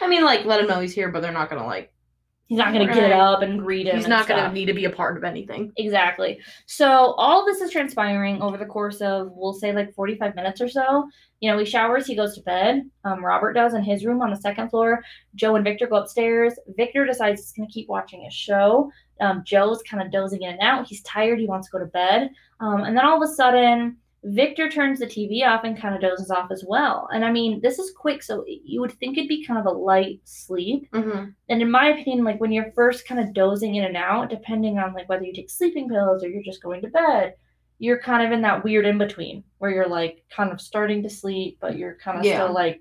I 0.00 0.08
mean, 0.08 0.24
like 0.24 0.44
let 0.44 0.60
him 0.60 0.66
know 0.66 0.80
he's 0.80 0.94
here, 0.94 1.08
but 1.08 1.20
they're 1.20 1.32
not 1.32 1.48
gonna 1.50 1.66
like. 1.66 1.93
He's 2.46 2.58
not 2.58 2.74
going 2.74 2.86
to 2.86 2.92
get 2.92 3.10
up 3.10 3.40
and 3.40 3.58
greet 3.58 3.86
him. 3.86 3.96
He's 3.96 4.06
not 4.06 4.28
gonna 4.28 4.52
need 4.52 4.66
to 4.66 4.74
be 4.74 4.84
a 4.84 4.90
part 4.90 5.16
of 5.16 5.24
anything. 5.24 5.72
Exactly. 5.78 6.38
So 6.66 7.14
all 7.16 7.46
this 7.46 7.62
is 7.62 7.70
transpiring 7.70 8.42
over 8.42 8.58
the 8.58 8.66
course 8.66 9.00
of 9.00 9.30
we'll 9.32 9.54
say 9.54 9.72
like 9.72 9.94
45 9.94 10.34
minutes 10.34 10.60
or 10.60 10.68
so. 10.68 11.08
You 11.40 11.50
know, 11.50 11.58
he 11.58 11.64
showers, 11.64 12.06
he 12.06 12.14
goes 12.14 12.34
to 12.34 12.42
bed. 12.42 12.82
Um, 13.04 13.24
Robert 13.24 13.54
does 13.54 13.72
in 13.72 13.82
his 13.82 14.04
room 14.04 14.20
on 14.20 14.30
the 14.30 14.36
second 14.36 14.68
floor. 14.68 15.02
Joe 15.34 15.56
and 15.56 15.64
Victor 15.64 15.86
go 15.86 15.96
upstairs. 15.96 16.54
Victor 16.76 17.06
decides 17.06 17.40
he's 17.40 17.52
going 17.52 17.66
to 17.66 17.72
keep 17.72 17.88
watching 17.88 18.22
his 18.22 18.34
show. 18.34 18.90
Um, 19.20 19.42
Joe's 19.46 19.82
kind 19.88 20.02
of 20.02 20.12
dozing 20.12 20.42
in 20.42 20.50
and 20.50 20.60
out. 20.60 20.86
He's 20.86 21.02
tired. 21.02 21.38
He 21.38 21.46
wants 21.46 21.68
to 21.68 21.72
go 21.72 21.78
to 21.78 21.86
bed. 21.86 22.30
Um, 22.60 22.82
and 22.82 22.96
then 22.96 23.06
all 23.06 23.22
of 23.22 23.28
a 23.28 23.32
sudden, 23.32 23.96
Victor 24.26 24.70
turns 24.70 24.98
the 25.00 25.06
TV 25.06 25.46
off 25.46 25.64
and 25.64 25.78
kind 25.78 25.94
of 25.94 26.00
dozes 26.00 26.30
off 26.30 26.50
as 26.50 26.64
well. 26.66 27.08
And 27.12 27.24
I 27.24 27.30
mean, 27.30 27.60
this 27.60 27.78
is 27.78 27.92
quick, 27.94 28.22
so 28.22 28.42
you 28.46 28.80
would 28.80 28.92
think 28.92 29.18
it'd 29.18 29.28
be 29.28 29.44
kind 29.44 29.60
of 29.60 29.66
a 29.66 29.70
light 29.78 30.20
sleep 30.24 30.88
Mm-hmm. 30.92 31.24
and 31.50 31.62
in 31.62 31.70
my 31.70 31.88
opinion 31.88 32.24
like 32.24 32.40
when 32.40 32.50
you're 32.52 32.72
first 32.72 33.06
kind 33.06 33.20
of 33.20 33.34
dozing 33.34 33.74
in 33.74 33.84
and 33.84 33.96
out 33.96 34.30
depending 34.30 34.78
on 34.78 34.94
like 34.94 35.08
whether 35.08 35.24
you 35.24 35.32
take 35.34 35.50
sleeping 35.50 35.88
pills 35.88 36.24
or 36.24 36.28
you're 36.28 36.42
just 36.42 36.62
going 36.62 36.80
to 36.82 36.88
bed 36.88 37.34
you're 37.78 37.98
kind 37.98 38.24
of 38.24 38.32
in 38.32 38.40
that 38.42 38.62
weird 38.64 38.86
in 38.86 38.96
between 38.98 39.44
where 39.58 39.70
you're 39.70 39.88
like 39.88 40.24
kind 40.34 40.52
of 40.52 40.60
starting 40.60 41.02
to 41.02 41.10
sleep 41.10 41.58
but 41.60 41.76
you're 41.76 41.96
kind 41.96 42.18
of 42.18 42.24
Yeah. 42.24 42.36
still 42.44 42.54
like 42.54 42.80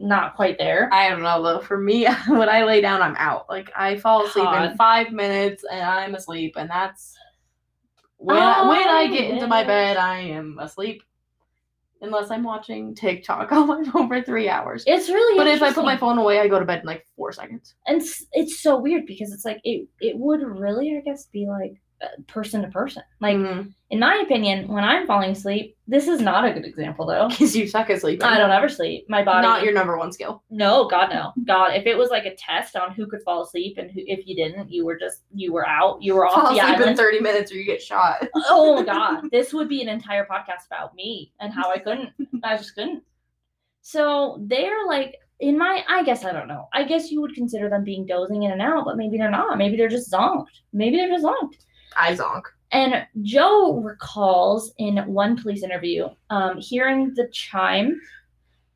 not 0.00 0.36
quite 0.36 0.58
there. 0.58 0.88
I 0.92 1.10
don't 1.10 1.22
know 1.22 1.42
though. 1.42 1.58
For 1.60 1.76
me, 1.76 2.06
when 2.28 2.48
I 2.48 2.62
lay 2.62 2.80
down, 2.80 3.02
I'm 3.02 3.16
out. 3.16 3.46
Like 3.48 3.70
I 3.76 3.96
fall 3.96 4.24
asleep 4.24 4.44
God. 4.44 4.70
in 4.70 4.76
five 4.76 5.10
minutes 5.12 5.64
and 5.70 5.82
I'm 5.82 6.14
asleep, 6.14 6.54
and 6.56 6.70
that's 6.70 7.16
when 8.18 8.36
when 8.36 8.86
Oh, 8.88 8.90
I 8.90 9.06
get 9.08 9.30
into 9.30 9.46
my 9.46 9.64
bed, 9.64 9.96
I 9.96 10.18
am 10.20 10.58
asleep. 10.60 11.02
Unless 12.00 12.30
I'm 12.30 12.44
watching 12.44 12.94
TikTok 12.94 13.50
on 13.58 13.66
my 13.66 13.82
phone 13.90 14.06
for 14.06 14.22
three 14.22 14.48
hours. 14.48 14.84
It's 14.86 15.08
really 15.08 15.36
But 15.36 15.48
if 15.48 15.62
I 15.62 15.72
put 15.72 15.84
my 15.84 15.96
phone 15.96 16.18
away, 16.18 16.38
I 16.38 16.46
go 16.46 16.60
to 16.60 16.64
bed 16.64 16.80
in 16.80 16.86
like 16.86 17.04
four 17.16 17.32
seconds. 17.32 17.74
and 17.88 18.00
it's, 18.00 18.24
it's 18.32 18.60
so 18.60 18.78
weird 18.78 19.04
because 19.06 19.32
it's 19.32 19.44
like 19.44 19.60
it 19.64 19.88
it 20.00 20.16
would 20.16 20.42
really 20.42 20.96
I 20.96 21.00
guess 21.00 21.26
be 21.26 21.46
like 21.46 21.80
person 22.26 22.62
to 22.62 22.68
person. 22.68 23.02
Like 23.20 23.36
Mhm. 23.36 23.72
in 23.90 23.98
my 23.98 24.16
opinion, 24.24 24.68
when 24.68 24.84
I'm 24.84 25.06
falling 25.06 25.30
asleep, 25.30 25.76
this 25.86 26.06
is 26.06 26.20
not 26.20 26.44
a 26.44 26.52
good 26.52 26.64
example 26.64 27.06
though. 27.06 27.28
Because 27.28 27.56
you 27.56 27.66
suck 27.66 27.90
at 27.90 28.00
sleeping. 28.00 28.26
I 28.26 28.38
don't 28.38 28.50
ever 28.50 28.68
sleep. 28.68 29.08
My 29.08 29.22
body 29.24 29.46
Not 29.46 29.62
your 29.64 29.72
number 29.72 29.96
one 29.98 30.12
skill. 30.12 30.42
No, 30.50 30.86
God 30.88 31.10
no. 31.10 31.32
God, 31.44 31.74
if 31.74 31.86
it 31.86 31.96
was 31.96 32.10
like 32.10 32.24
a 32.24 32.34
test 32.36 32.76
on 32.76 32.92
who 32.92 33.06
could 33.06 33.22
fall 33.22 33.42
asleep 33.42 33.78
and 33.78 33.90
who, 33.90 34.00
if 34.06 34.26
you 34.26 34.36
didn't, 34.36 34.70
you 34.70 34.84
were 34.84 34.96
just 34.98 35.22
you 35.34 35.52
were 35.52 35.66
out. 35.66 36.02
You 36.02 36.14
were 36.14 36.26
off 36.26 36.34
Fall 36.34 36.54
the 36.54 36.60
asleep 36.60 36.86
in 36.86 36.96
30 36.96 37.20
minutes 37.20 37.50
or 37.50 37.56
you 37.56 37.64
get 37.64 37.82
shot. 37.82 38.26
oh 38.34 38.82
God, 38.84 39.30
this 39.30 39.52
would 39.52 39.68
be 39.68 39.82
an 39.82 39.88
entire 39.88 40.26
podcast 40.26 40.66
about 40.66 40.94
me 40.94 41.32
and 41.40 41.52
how 41.52 41.70
I 41.72 41.78
couldn't. 41.78 42.10
I 42.44 42.56
just 42.56 42.74
couldn't. 42.74 43.02
So 43.80 44.38
they're 44.42 44.86
like 44.86 45.16
in 45.40 45.56
my. 45.56 45.84
I 45.88 46.02
guess 46.02 46.24
I 46.24 46.32
don't 46.32 46.48
know. 46.48 46.68
I 46.72 46.82
guess 46.84 47.10
you 47.10 47.20
would 47.20 47.34
consider 47.34 47.68
them 47.70 47.84
being 47.84 48.04
dozing 48.06 48.42
in 48.42 48.50
and 48.50 48.60
out, 48.60 48.84
but 48.84 48.96
maybe 48.96 49.16
they're 49.16 49.30
not. 49.30 49.56
Maybe 49.56 49.76
they're 49.76 49.88
just 49.88 50.12
zonked. 50.12 50.46
Maybe 50.72 50.96
they're 50.96 51.08
just 51.08 51.24
zonked. 51.24 51.64
I 51.96 52.14
zonk. 52.14 52.42
And 52.70 53.06
Joe 53.22 53.80
recalls 53.80 54.72
in 54.78 54.98
one 55.06 55.40
police 55.40 55.62
interview 55.62 56.08
um, 56.30 56.58
hearing 56.58 57.14
the 57.14 57.28
chime. 57.32 58.00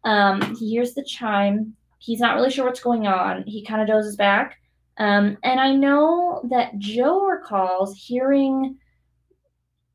Um, 0.05 0.57
he 0.57 0.71
hears 0.71 0.95
the 0.95 1.05
chime. 1.05 1.75
He's 1.99 2.21
not 2.21 2.35
really 2.35 2.51
sure 2.51 2.65
what's 2.65 2.81
going 2.81 3.07
on. 3.07 3.45
He 3.45 3.65
kind 3.65 3.83
of 3.83 3.89
dozes 3.89 4.17
back. 4.17 4.59
Um, 4.99 5.37
and 5.43 5.61
I 5.61 5.75
know 5.75 6.43
that 6.51 6.79
Joe 6.79 7.25
recalls 7.25 7.95
hearing 7.97 8.79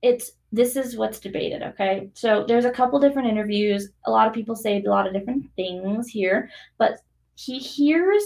it's 0.02 0.32
this 0.52 0.76
is 0.76 0.96
what's 0.96 1.20
debated, 1.20 1.62
okay? 1.62 2.10
So 2.14 2.46
there's 2.48 2.66
a 2.66 2.72
couple 2.72 3.00
different 3.00 3.28
interviews. 3.28 3.90
A 4.06 4.12
lot 4.12 4.28
of 4.28 4.34
people 4.34 4.56
say 4.56 4.82
a 4.82 4.90
lot 4.90 5.06
of 5.06 5.14
different 5.14 5.46
things 5.56 6.08
here, 6.08 6.50
but 6.78 7.00
he 7.36 7.60
hears 7.60 8.24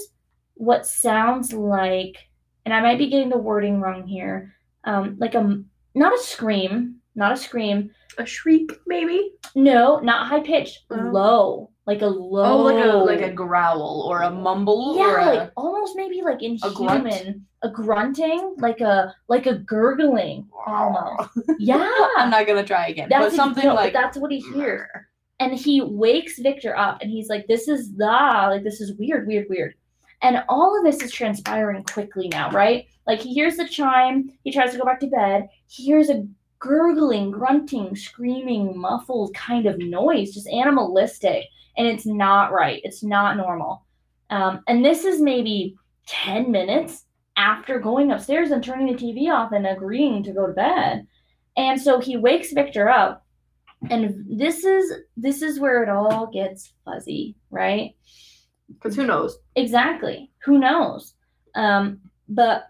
what 0.53 0.85
sounds 0.85 1.51
like, 1.51 2.17
and 2.65 2.73
I 2.73 2.81
might 2.81 2.99
be 2.99 3.09
getting 3.09 3.29
the 3.29 3.37
wording 3.37 3.81
wrong 3.81 4.05
here, 4.05 4.53
um, 4.85 5.15
like 5.19 5.35
a 5.35 5.61
not 5.95 6.13
a 6.13 6.17
scream, 6.21 6.95
not 7.15 7.31
a 7.31 7.37
scream. 7.37 7.91
A 8.17 8.25
shriek, 8.25 8.71
maybe? 8.87 9.31
No, 9.55 9.99
not 9.99 10.27
high 10.27 10.41
pitched, 10.41 10.79
Oh. 10.91 10.95
low, 10.95 11.69
like 11.85 12.01
a 12.01 12.07
low, 12.07 12.43
Oh, 12.43 12.57
like 12.63 12.83
a 12.83 12.97
like 12.97 13.21
a 13.21 13.31
growl 13.33 14.05
or 14.05 14.21
a 14.23 14.29
mumble 14.29 14.97
yeah, 14.97 15.05
or 15.05 15.17
a 15.19 15.25
like 15.35 15.51
almost 15.55 15.93
maybe 15.95 16.21
like 16.21 16.41
a 16.41 16.73
grunt? 16.73 17.07
inhuman, 17.07 17.45
a, 17.61 17.69
grunting, 17.69 18.55
like 18.57 18.81
a 18.81 19.15
like 19.29 19.45
a 19.45 19.55
gurgling, 19.59 20.45
almost. 20.67 21.29
Yeah, 21.59 21.89
I'm 22.17 22.29
not 22.29 22.47
gonna 22.47 22.65
try 22.65 22.87
again. 22.87 23.07
that's 23.09 23.27
but 23.27 23.33
something 23.33 23.63
no, 23.63 23.71
but 23.75 23.75
like 23.85 23.93
that's 23.93 24.17
what 24.17 24.29
he 24.31 24.41
hears, 24.53 24.89
and 25.39 25.53
he 25.53 25.81
wakes 25.81 26.37
Victor 26.39 26.75
up, 26.77 27.01
and 27.01 27.09
he's 27.09 27.29
like, 27.29 27.47
"This 27.47 27.69
is 27.69 27.95
the 27.95 28.05
like 28.05 28.63
this 28.63 28.81
is 28.81 28.93
weird, 28.97 29.25
weird, 29.25 29.47
weird," 29.49 29.75
and 30.21 30.43
all 30.49 30.77
of 30.77 30.83
this 30.83 31.01
is 31.01 31.11
transpiring 31.13 31.83
quickly 31.85 32.27
now, 32.27 32.51
right? 32.51 32.87
Like 33.11 33.19
he 33.19 33.33
hears 33.33 33.57
the 33.57 33.67
chime, 33.67 34.31
he 34.45 34.53
tries 34.53 34.71
to 34.71 34.77
go 34.77 34.85
back 34.85 35.01
to 35.01 35.07
bed, 35.07 35.49
he 35.67 35.83
hears 35.83 36.09
a 36.09 36.25
gurgling, 36.59 37.29
grunting, 37.29 37.93
screaming, 37.93 38.79
muffled 38.79 39.33
kind 39.33 39.65
of 39.65 39.79
noise, 39.79 40.33
just 40.33 40.47
animalistic, 40.47 41.43
and 41.75 41.85
it's 41.85 42.05
not 42.05 42.53
right. 42.53 42.79
It's 42.85 43.03
not 43.03 43.35
normal. 43.35 43.85
Um, 44.29 44.63
and 44.65 44.85
this 44.85 45.03
is 45.03 45.19
maybe 45.19 45.75
10 46.07 46.53
minutes 46.53 47.03
after 47.35 47.79
going 47.79 48.13
upstairs 48.13 48.51
and 48.51 48.63
turning 48.63 48.87
the 48.87 48.93
TV 48.93 49.29
off 49.29 49.51
and 49.51 49.67
agreeing 49.67 50.23
to 50.23 50.31
go 50.31 50.47
to 50.47 50.53
bed. 50.53 51.05
And 51.57 51.81
so 51.81 51.99
he 51.99 52.15
wakes 52.15 52.53
Victor 52.53 52.87
up. 52.87 53.25
And 53.89 54.23
this 54.29 54.63
is 54.63 54.93
this 55.17 55.41
is 55.41 55.59
where 55.59 55.83
it 55.83 55.89
all 55.89 56.27
gets 56.27 56.71
fuzzy, 56.85 57.35
right? 57.49 57.93
Because 58.69 58.95
who 58.95 59.05
knows? 59.05 59.37
Exactly. 59.57 60.31
Who 60.45 60.59
knows? 60.59 61.13
Um, 61.55 61.99
but 62.31 62.67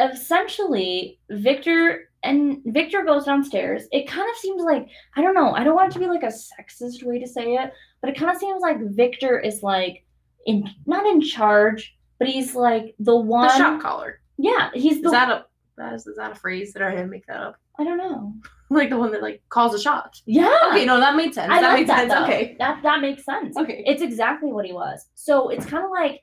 essentially, 0.00 1.18
Victor 1.30 2.08
and 2.22 2.62
Victor 2.66 3.04
goes 3.04 3.24
downstairs. 3.24 3.84
It 3.92 4.08
kind 4.08 4.28
of 4.30 4.36
seems 4.36 4.62
like 4.62 4.88
I 5.16 5.22
don't 5.22 5.34
know. 5.34 5.52
I 5.52 5.64
don't 5.64 5.74
want 5.74 5.90
it 5.90 5.92
to 5.94 5.98
be 5.98 6.06
like 6.06 6.22
a 6.22 6.26
sexist 6.26 7.02
way 7.02 7.18
to 7.18 7.26
say 7.26 7.54
it, 7.54 7.72
but 8.00 8.10
it 8.10 8.16
kind 8.16 8.30
of 8.30 8.38
seems 8.38 8.62
like 8.62 8.78
Victor 8.80 9.38
is 9.38 9.62
like 9.62 10.04
in 10.46 10.68
not 10.86 11.06
in 11.06 11.20
charge, 11.20 11.96
but 12.18 12.28
he's 12.28 12.54
like 12.54 12.94
the 12.98 13.16
one. 13.16 13.48
The 13.48 13.56
shot 13.56 13.82
caller. 13.82 14.20
Yeah, 14.38 14.70
he's 14.72 15.00
the. 15.00 15.06
Is 15.06 15.12
that 15.12 15.30
a 15.30 15.46
that 15.76 15.94
is, 15.94 16.06
is 16.06 16.16
that 16.16 16.32
a 16.32 16.34
phrase? 16.36 16.72
Did 16.72 16.82
I 16.82 17.04
make 17.04 17.26
that 17.26 17.40
up? 17.40 17.56
I 17.78 17.84
don't 17.84 17.98
know. 17.98 18.34
Like 18.72 18.88
the 18.88 18.96
one 18.96 19.12
that 19.12 19.20
like 19.20 19.42
calls 19.50 19.72
the 19.72 19.78
shots. 19.78 20.22
Yeah. 20.24 20.50
Okay, 20.70 20.86
no, 20.86 20.98
that 20.98 21.14
made 21.14 21.34
sense. 21.34 21.52
I 21.52 21.60
that 21.60 21.74
made 21.74 21.86
that 21.88 22.08
sense. 22.08 22.14
though. 22.14 22.24
Okay. 22.24 22.56
That 22.58 22.82
that 22.82 23.02
makes 23.02 23.22
sense. 23.22 23.54
Okay. 23.54 23.84
It's 23.86 24.00
exactly 24.00 24.50
what 24.50 24.64
he 24.64 24.72
was. 24.72 25.08
So 25.14 25.50
it's 25.50 25.66
kind 25.66 25.84
of 25.84 25.90
like 25.90 26.22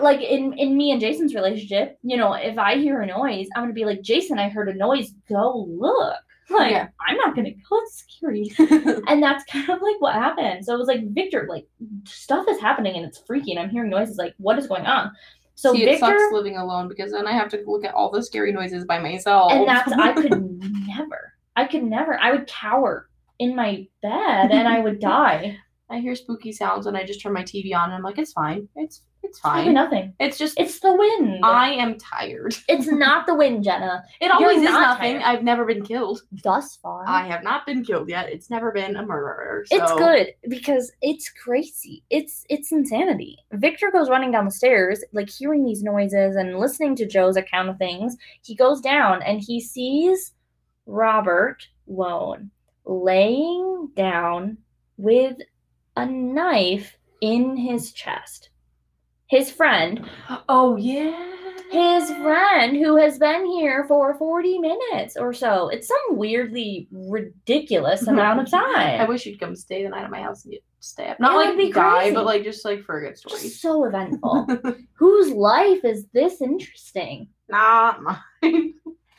like 0.00 0.20
in 0.20 0.52
in 0.54 0.76
me 0.76 0.90
and 0.92 1.00
Jason's 1.00 1.34
relationship, 1.34 1.98
you 2.02 2.16
know, 2.16 2.34
if 2.34 2.58
I 2.58 2.76
hear 2.76 3.00
a 3.00 3.06
noise, 3.06 3.48
I'm 3.54 3.62
gonna 3.64 3.72
be 3.72 3.84
like, 3.84 4.02
Jason, 4.02 4.38
I 4.38 4.48
heard 4.48 4.68
a 4.68 4.74
noise. 4.74 5.12
Go 5.28 5.66
look. 5.68 6.16
Like 6.50 6.72
Yeah. 6.72 6.88
I'm 7.08 7.16
not 7.16 7.34
gonna 7.34 7.52
go. 7.52 7.78
It's 7.84 8.04
scary. 8.06 8.50
and 9.08 9.22
that's 9.22 9.44
kind 9.44 9.70
of 9.70 9.80
like 9.80 9.98
what 10.00 10.12
happened. 10.14 10.62
So 10.66 10.74
it 10.74 10.78
was 10.78 10.88
like 10.88 11.00
Victor, 11.14 11.46
like 11.48 11.66
stuff 12.06 12.44
is 12.50 12.60
happening 12.60 12.96
and 12.96 13.06
it's 13.06 13.22
freaky, 13.26 13.52
and 13.52 13.60
I'm 13.60 13.70
hearing 13.70 13.88
noises. 13.88 14.18
Like 14.18 14.34
what 14.36 14.58
is 14.58 14.66
going 14.66 14.84
on? 14.84 15.10
So 15.54 15.72
See, 15.72 15.84
it 15.84 15.86
Victor, 15.86 16.00
sucks 16.18 16.32
living 16.34 16.58
alone 16.58 16.86
because 16.88 17.12
then 17.12 17.26
I 17.26 17.32
have 17.32 17.48
to 17.50 17.62
look 17.66 17.82
at 17.86 17.94
all 17.94 18.10
the 18.10 18.22
scary 18.22 18.52
noises 18.52 18.84
by 18.84 18.98
myself. 18.98 19.52
and 19.52 19.66
that's 19.66 19.90
I 19.92 20.12
could 20.20 20.62
never. 20.86 21.32
I 21.56 21.64
could 21.66 21.82
never. 21.84 22.18
I 22.20 22.32
would 22.32 22.46
cower 22.46 23.08
in 23.38 23.56
my 23.56 23.86
bed 24.02 24.50
and 24.50 24.68
I 24.68 24.80
would 24.80 25.00
die. 25.00 25.56
I 25.88 25.98
hear 26.00 26.14
spooky 26.14 26.52
sounds 26.52 26.86
and 26.86 26.94
I 26.96 27.04
just 27.06 27.22
turn 27.22 27.32
my 27.32 27.42
TV 27.42 27.74
on 27.74 27.84
and 27.84 27.94
I'm 27.94 28.02
like, 28.02 28.18
it's 28.18 28.32
fine. 28.32 28.68
It's 28.76 29.02
it's 29.24 29.40
Probably 29.40 29.64
fine. 29.64 29.74
nothing. 29.74 30.14
It's 30.20 30.38
just 30.38 30.58
It's 30.58 30.78
the 30.80 30.94
wind. 30.94 31.40
I 31.44 31.70
am 31.72 31.98
tired. 31.98 32.54
It's 32.68 32.86
not 32.86 33.26
the 33.26 33.34
wind, 33.34 33.64
Jenna. 33.64 34.02
It 34.20 34.30
always 34.30 34.58
is 34.58 34.64
not 34.64 34.98
nothing. 34.98 35.20
tired. 35.20 35.22
I've 35.24 35.42
never 35.44 35.64
been 35.64 35.84
killed. 35.84 36.22
Thus 36.42 36.76
far. 36.76 37.04
I 37.06 37.26
have 37.26 37.42
not 37.42 37.66
been 37.66 37.84
killed 37.84 38.08
yet. 38.08 38.28
It's 38.30 38.50
never 38.50 38.70
been 38.72 38.96
a 38.96 39.04
murderer. 39.04 39.64
So. 39.66 39.76
It's 39.76 39.92
good 39.92 40.26
because 40.48 40.92
it's 41.02 41.28
crazy. 41.30 42.02
It's 42.10 42.44
it's 42.48 42.72
insanity. 42.72 43.38
Victor 43.52 43.90
goes 43.90 44.08
running 44.10 44.30
down 44.30 44.44
the 44.44 44.50
stairs, 44.50 45.02
like 45.12 45.28
hearing 45.30 45.64
these 45.64 45.82
noises 45.82 46.36
and 46.36 46.58
listening 46.58 46.96
to 46.96 47.06
Joe's 47.06 47.36
account 47.36 47.68
of 47.68 47.78
things. 47.78 48.16
He 48.42 48.54
goes 48.54 48.80
down 48.80 49.22
and 49.22 49.40
he 49.40 49.60
sees 49.60 50.32
Robert 50.86 51.66
Wone 51.86 52.50
laying 52.86 53.88
down 53.96 54.58
with 54.96 55.36
a 55.96 56.06
knife 56.06 56.96
in 57.20 57.56
his 57.56 57.92
chest. 57.92 58.50
His 59.34 59.50
friend, 59.50 60.08
Oh 60.48 60.76
yeah. 60.76 61.32
his 61.72 62.08
friend 62.22 62.76
who 62.76 62.96
has 62.96 63.18
been 63.18 63.44
here 63.46 63.84
for 63.88 64.14
40 64.16 64.58
minutes 64.60 65.16
or 65.16 65.32
so. 65.32 65.68
It's 65.70 65.88
some 65.88 66.16
weirdly 66.16 66.86
ridiculous 66.92 68.06
amount 68.06 68.40
of 68.40 68.50
time. 68.50 69.00
I 69.00 69.04
wish 69.06 69.26
you'd 69.26 69.40
come 69.40 69.56
stay 69.56 69.82
the 69.82 69.88
night 69.88 70.04
at 70.04 70.10
my 70.10 70.20
house 70.22 70.44
and 70.44 70.52
get 70.52 70.62
stabbed. 70.78 71.18
It 71.18 71.22
Not 71.22 71.34
would 71.36 71.46
like 71.48 71.56
be 71.56 71.72
die, 71.72 71.98
crazy. 72.02 72.14
but 72.14 72.26
like 72.26 72.44
just 72.44 72.64
like 72.64 72.84
for 72.84 72.98
a 73.02 73.08
good 73.08 73.18
story. 73.18 73.40
Just 73.42 73.60
so 73.60 73.84
eventful. 73.84 74.46
Whose 74.92 75.32
life 75.32 75.84
is 75.84 76.06
this 76.12 76.40
interesting? 76.40 77.26
Not 77.48 78.02
mine. 78.02 78.74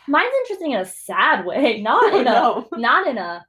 Mine's 0.08 0.34
interesting 0.44 0.72
in 0.72 0.80
a 0.82 0.86
sad 0.86 1.46
way, 1.46 1.82
not 1.84 2.14
in 2.14 2.22
a 2.22 2.24
no. 2.24 2.68
not 2.74 3.08
in 3.08 3.18
a 3.18 3.46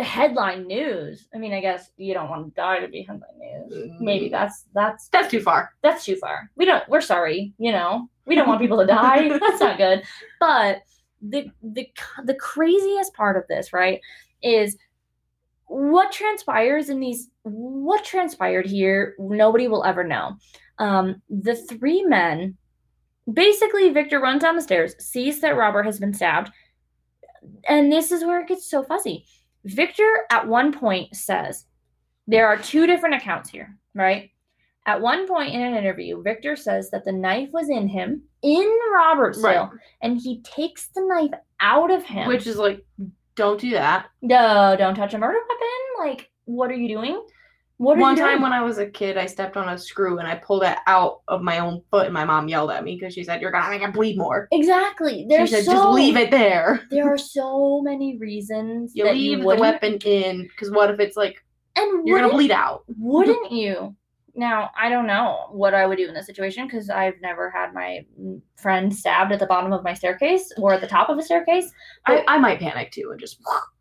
headline 0.00 0.66
news. 0.66 1.28
I 1.34 1.38
mean, 1.38 1.52
I 1.52 1.60
guess 1.60 1.90
you 1.96 2.14
don't 2.14 2.30
want 2.30 2.46
to 2.46 2.54
die 2.54 2.80
to 2.80 2.88
be 2.88 3.02
headline 3.02 3.38
news. 3.38 3.90
Maybe 4.00 4.28
that's 4.28 4.64
that's 4.74 5.08
That's 5.08 5.30
too 5.30 5.40
far. 5.40 5.74
that's 5.82 6.04
too 6.04 6.16
far. 6.16 6.50
We 6.56 6.64
don't. 6.64 6.88
We're 6.88 7.00
sorry. 7.00 7.52
You 7.58 7.72
know, 7.72 8.08
we 8.26 8.34
don't 8.34 8.48
want 8.48 8.60
people 8.60 8.78
to 8.78 8.86
die. 8.86 9.28
That's 9.38 9.60
not 9.60 9.76
good. 9.76 10.02
But 10.40 10.82
the 11.20 11.50
the 11.62 11.88
the 12.24 12.34
craziest 12.34 13.14
part 13.14 13.36
of 13.36 13.44
this, 13.48 13.72
right, 13.72 14.00
is 14.42 14.76
what 15.66 16.12
transpires 16.12 16.88
in 16.88 17.00
these. 17.00 17.28
What 17.42 18.04
transpired 18.04 18.66
here, 18.66 19.14
nobody 19.18 19.68
will 19.68 19.84
ever 19.84 20.04
know. 20.04 20.36
Um, 20.78 21.20
the 21.28 21.54
three 21.56 22.02
men, 22.04 22.56
basically, 23.30 23.90
Victor 23.90 24.18
runs 24.18 24.42
down 24.42 24.56
the 24.56 24.62
stairs, 24.62 24.94
sees 24.98 25.40
that 25.40 25.56
Robert 25.56 25.84
has 25.84 26.00
been 26.00 26.14
stabbed, 26.14 26.50
and 27.68 27.92
this 27.92 28.10
is 28.10 28.24
where 28.24 28.40
it 28.40 28.48
gets 28.48 28.68
so 28.68 28.82
fuzzy. 28.82 29.26
Victor, 29.64 30.10
at 30.30 30.46
one 30.46 30.72
point, 30.72 31.14
says 31.16 31.64
there 32.26 32.46
are 32.46 32.56
two 32.56 32.86
different 32.86 33.16
accounts 33.16 33.50
here, 33.50 33.76
right? 33.94 34.30
At 34.86 35.00
one 35.00 35.26
point 35.26 35.54
in 35.54 35.62
an 35.62 35.74
interview, 35.74 36.22
Victor 36.22 36.56
says 36.56 36.90
that 36.90 37.04
the 37.04 37.12
knife 37.12 37.48
was 37.52 37.70
in 37.70 37.88
him, 37.88 38.22
in 38.42 38.70
Robert's 38.94 39.40
Right. 39.42 39.54
cell, 39.54 39.72
and 40.02 40.18
he 40.20 40.42
takes 40.42 40.88
the 40.94 41.00
knife 41.06 41.38
out 41.60 41.90
of 41.90 42.04
him. 42.04 42.28
Which 42.28 42.46
is 42.46 42.58
like, 42.58 42.84
don't 43.34 43.60
do 43.60 43.70
that. 43.70 44.06
no, 44.22 44.76
don't 44.78 44.94
touch 44.94 45.14
a 45.14 45.18
murder 45.18 45.38
weapon. 45.48 46.10
Like, 46.10 46.30
what 46.44 46.70
are 46.70 46.74
you 46.74 46.88
doing? 46.88 47.24
What 47.78 47.98
One 47.98 48.14
time 48.14 48.40
when 48.40 48.52
I 48.52 48.62
was 48.62 48.78
a 48.78 48.86
kid, 48.86 49.16
I 49.16 49.26
stepped 49.26 49.56
on 49.56 49.68
a 49.68 49.76
screw 49.76 50.18
and 50.18 50.28
I 50.28 50.36
pulled 50.36 50.62
it 50.62 50.78
out 50.86 51.22
of 51.26 51.42
my 51.42 51.58
own 51.58 51.82
foot, 51.90 52.04
and 52.04 52.14
my 52.14 52.24
mom 52.24 52.46
yelled 52.46 52.70
at 52.70 52.84
me 52.84 52.94
because 52.94 53.14
she 53.14 53.24
said, 53.24 53.40
"You're 53.40 53.50
gonna 53.50 53.68
make 53.68 53.82
it 53.82 53.92
bleed 53.92 54.16
more." 54.16 54.46
exactly. 54.52 55.26
There's 55.28 55.48
She 55.48 55.56
said, 55.56 55.64
so 55.64 55.72
"Just 55.72 55.88
leave 55.88 56.16
it 56.16 56.30
there. 56.30 56.82
There 56.90 57.12
are 57.12 57.18
so 57.18 57.82
many 57.82 58.16
reasons 58.18 58.92
You 58.94 59.04
leave 59.06 59.38
you 59.38 59.38
the 59.38 59.56
weapon 59.56 59.98
in, 60.04 60.42
because 60.42 60.70
what 60.70 60.88
if 60.88 61.00
it's 61.00 61.16
like 61.16 61.44
and 61.74 62.06
you're 62.06 62.20
gonna 62.20 62.32
bleed 62.32 62.52
out?" 62.52 62.84
Wouldn't 62.96 63.50
you? 63.52 63.96
Now, 64.36 64.70
I 64.78 64.88
don't 64.88 65.06
know 65.06 65.46
what 65.50 65.74
I 65.74 65.86
would 65.86 65.98
do 65.98 66.08
in 66.08 66.14
this 66.14 66.26
situation 66.26 66.66
because 66.66 66.90
I've 66.90 67.20
never 67.20 67.50
had 67.50 67.72
my 67.72 68.04
friend 68.56 68.94
stabbed 68.94 69.32
at 69.32 69.38
the 69.40 69.46
bottom 69.46 69.72
of 69.72 69.84
my 69.84 69.94
staircase 69.94 70.52
or 70.58 70.74
at 70.74 70.80
the 70.80 70.88
top 70.88 71.08
of 71.08 71.18
a 71.18 71.22
staircase. 71.22 71.70
I, 72.06 72.24
I 72.26 72.38
might 72.38 72.60
panic 72.60 72.92
too 72.92 73.10
and 73.10 73.18
just. 73.18 73.40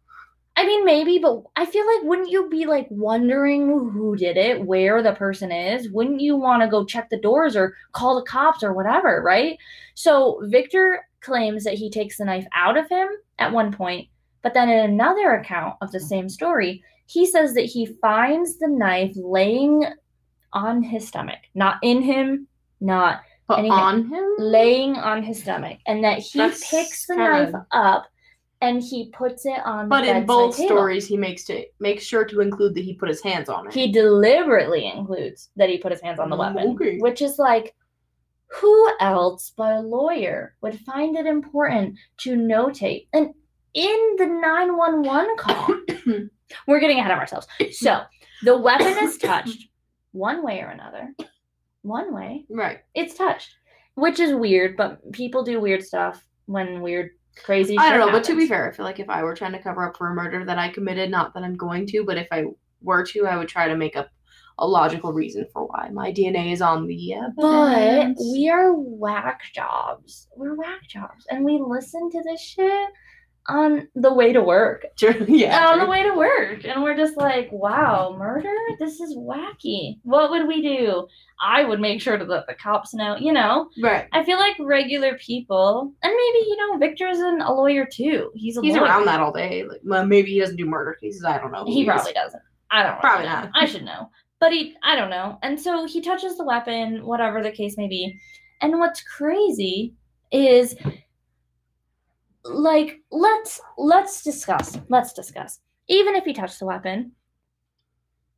I 0.55 0.65
mean, 0.67 0.85
maybe, 0.85 1.17
but 1.17 1.41
I 1.55 1.65
feel 1.65 1.85
like 1.85 2.03
wouldn't 2.03 2.29
you 2.29 2.47
be 2.47 2.65
like 2.65 2.87
wondering 2.91 3.67
who 3.67 4.15
did 4.15 4.37
it, 4.37 4.63
where 4.63 5.01
the 5.01 5.13
person 5.13 5.51
is? 5.51 5.89
Wouldn't 5.89 6.21
you 6.21 6.35
want 6.35 6.61
to 6.61 6.67
go 6.67 6.85
check 6.85 7.09
the 7.09 7.19
doors 7.19 7.55
or 7.55 7.75
call 7.91 8.15
the 8.15 8.29
cops 8.29 8.63
or 8.63 8.73
whatever, 8.73 9.21
right? 9.23 9.57
So 9.95 10.41
Victor 10.43 11.07
claims 11.21 11.63
that 11.63 11.73
he 11.73 11.89
takes 11.89 12.17
the 12.17 12.25
knife 12.25 12.45
out 12.53 12.77
of 12.77 12.87
him 12.87 13.07
at 13.39 13.51
one 13.51 13.71
point, 13.71 14.07
but 14.43 14.53
then 14.53 14.69
in 14.69 14.91
another 14.91 15.33
account 15.33 15.75
of 15.81 15.91
the 15.91 15.97
mm. 15.97 16.07
same 16.07 16.29
story, 16.29 16.83
he 17.07 17.25
says 17.25 17.55
that 17.55 17.65
he 17.65 17.87
finds 18.01 18.59
the 18.59 18.67
knife 18.67 19.13
laying 19.15 19.85
on 20.53 20.83
his 20.83 21.07
stomach, 21.07 21.39
not 21.55 21.77
in 21.81 22.01
him, 22.01 22.47
not 22.79 23.21
But 23.47 23.59
Anything. 23.59 23.71
on 23.71 24.07
him, 24.07 24.25
laying 24.37 24.95
on 24.97 25.23
his 25.23 25.41
stomach, 25.41 25.79
and 25.87 26.03
that 26.03 26.19
he 26.19 26.39
That's 26.39 26.69
picks 26.69 27.07
the 27.07 27.15
knife 27.15 27.53
up 27.71 28.05
and 28.63 28.81
he 28.81 29.09
puts 29.11 29.45
it 29.45 29.59
on. 29.65 29.89
but 29.89 30.05
in 30.05 30.25
both 30.25 30.55
table. 30.55 30.67
stories, 30.69 31.05
he 31.07 31.17
makes 31.17 31.43
to 31.45 31.63
makes 31.79 32.03
sure 32.03 32.25
to 32.25 32.39
include 32.39 32.73
that 32.75 32.83
he 32.83 32.93
put 32.93 33.09
his 33.09 33.21
hands 33.21 33.49
on 33.49 33.67
it. 33.67 33.73
he 33.73 33.91
deliberately 33.91 34.87
includes 34.87 35.49
that 35.55 35.69
he 35.69 35.77
put 35.77 35.91
his 35.91 36.01
hands 36.01 36.19
on 36.19 36.29
the 36.29 36.35
weapon, 36.35 36.69
Okay. 36.75 36.97
which 36.99 37.21
is 37.21 37.37
like, 37.37 37.75
who 38.59 38.89
else 38.99 39.51
but 39.57 39.73
a 39.73 39.79
lawyer 39.79 40.55
would 40.61 40.79
find 40.81 41.17
it 41.17 41.25
important 41.25 41.97
to 42.19 42.35
notate? 42.35 43.07
And 43.13 43.33
in 43.73 44.15
the 44.17 44.27
911 44.27 45.35
call, 45.37 45.67
we're 46.67 46.79
getting 46.79 46.99
ahead 46.99 47.11
of 47.11 47.17
ourselves. 47.19 47.47
So 47.71 48.01
the 48.43 48.57
weapon 48.57 48.95
is 49.03 49.17
touched 49.29 49.67
one 50.11 50.43
way 50.43 50.61
or 50.61 50.67
another. 50.67 51.13
One 51.81 52.13
way, 52.13 52.45
right. 52.49 52.79
it's 52.93 53.15
touched, 53.15 53.49
which 53.95 54.19
is 54.21 54.33
weird, 54.33 54.77
but 54.77 55.11
people 55.11 55.43
do 55.43 55.59
weird 55.59 55.83
stuff 55.83 56.23
when 56.45 56.81
weird, 56.81 57.09
crazy 57.43 57.77
I 57.77 57.89
don't 57.89 57.99
know, 57.99 58.11
but 58.11 58.23
to 58.25 58.35
be 58.35 58.47
fair, 58.47 58.69
I 58.69 58.75
feel 58.75 58.85
like 58.85 58.99
if 58.99 59.09
I 59.09 59.23
were 59.23 59.35
trying 59.35 59.53
to 59.53 59.61
cover 59.61 59.87
up 59.87 59.97
for 59.97 60.09
a 60.09 60.13
murder 60.13 60.45
that 60.45 60.59
I 60.59 60.69
committed, 60.69 61.09
not 61.09 61.33
that 61.33 61.43
I'm 61.43 61.55
going 61.55 61.87
to, 61.87 62.03
but 62.03 62.17
if 62.17 62.27
I 62.31 62.45
were 62.81 63.05
to, 63.05 63.25
I 63.25 63.37
would 63.37 63.47
try 63.47 63.67
to 63.67 63.75
make 63.75 63.95
up 63.95 64.09
a 64.59 64.67
logical 64.67 65.13
reason 65.13 65.47
for 65.51 65.65
why 65.65 65.89
my 65.91 66.11
DNA 66.11 66.51
is 66.51 66.61
on 66.61 66.85
the 66.85 67.15
But 67.35 68.15
we 68.19 68.49
are 68.49 68.73
whack 68.73 69.41
jobs. 69.53 70.27
We're 70.35 70.55
whack 70.55 70.87
jobs. 70.87 71.25
And 71.29 71.43
we 71.43 71.59
listen 71.59 72.09
to 72.11 72.21
this 72.23 72.41
shit 72.41 72.89
on 73.47 73.87
the 73.95 74.13
way 74.13 74.31
to 74.33 74.41
work. 74.41 74.85
True, 74.97 75.25
yeah, 75.27 75.67
on 75.69 75.79
the 75.79 75.85
way 75.85 76.03
to 76.03 76.13
work. 76.13 76.63
And 76.65 76.81
we're 76.83 76.95
just 76.95 77.17
like, 77.17 77.49
wow, 77.51 78.15
murder? 78.17 78.53
This 78.79 78.99
is 78.99 79.15
wacky. 79.17 79.99
What 80.03 80.29
would 80.31 80.47
we 80.47 80.61
do? 80.61 81.07
I 81.41 81.63
would 81.65 81.79
make 81.81 81.99
sure 82.01 82.17
to 82.17 82.23
let 82.23 82.47
the 82.47 82.53
cops 82.53 82.93
know, 82.93 83.17
you 83.17 83.33
know. 83.33 83.69
right. 83.81 84.07
I 84.13 84.23
feel 84.23 84.37
like 84.39 84.55
regular 84.59 85.17
people, 85.17 85.91
and 86.01 86.13
maybe, 86.13 86.45
you 86.47 86.55
know, 86.57 86.77
Victor's 86.77 87.19
an, 87.19 87.41
a 87.41 87.53
lawyer 87.53 87.85
too. 87.85 88.31
He's 88.33 88.57
a 88.57 88.61
He's 88.61 88.75
lawyer. 88.75 88.83
around 88.85 89.05
that 89.05 89.19
all 89.19 89.33
day. 89.33 89.63
Like, 89.65 89.81
well, 89.83 90.05
maybe 90.05 90.31
he 90.31 90.39
doesn't 90.39 90.55
do 90.55 90.65
murder 90.65 90.93
cases. 91.01 91.25
I 91.25 91.37
don't 91.37 91.51
know. 91.51 91.65
He 91.65 91.73
He's- 91.83 91.87
probably 91.87 92.13
doesn't. 92.13 92.41
I 92.71 92.81
don't 92.83 92.99
Probably 92.99 93.25
know. 93.27 93.33
not. 93.33 93.51
I 93.53 93.65
should 93.67 93.83
know. 93.83 94.09
But 94.39 94.51
he 94.51 94.75
I 94.83 94.95
don't 94.95 95.11
know. 95.11 95.37
And 95.43 95.59
so 95.59 95.85
he 95.85 96.01
touches 96.01 96.37
the 96.37 96.43
weapon, 96.43 97.05
whatever 97.05 97.43
the 97.43 97.51
case 97.51 97.77
may 97.77 97.87
be. 97.87 98.19
And 98.61 98.79
what's 98.79 99.03
crazy 99.03 99.93
is 100.31 100.75
like 102.45 103.01
let's 103.11 103.61
let's 103.77 104.23
discuss. 104.23 104.77
Let's 104.89 105.13
discuss. 105.13 105.59
Even 105.87 106.15
if 106.15 106.23
he 106.23 106.33
touched 106.33 106.59
the 106.59 106.65
weapon, 106.65 107.11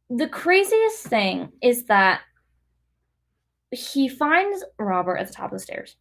the 0.10 0.28
craziest 0.28 1.06
thing 1.08 1.52
is 1.62 1.86
that 1.86 2.22
he 3.72 4.08
finds 4.08 4.64
Robert 4.80 5.18
at 5.18 5.28
the 5.28 5.34
top 5.34 5.52
of 5.52 5.58
the 5.58 5.64
stairs. 5.64 5.96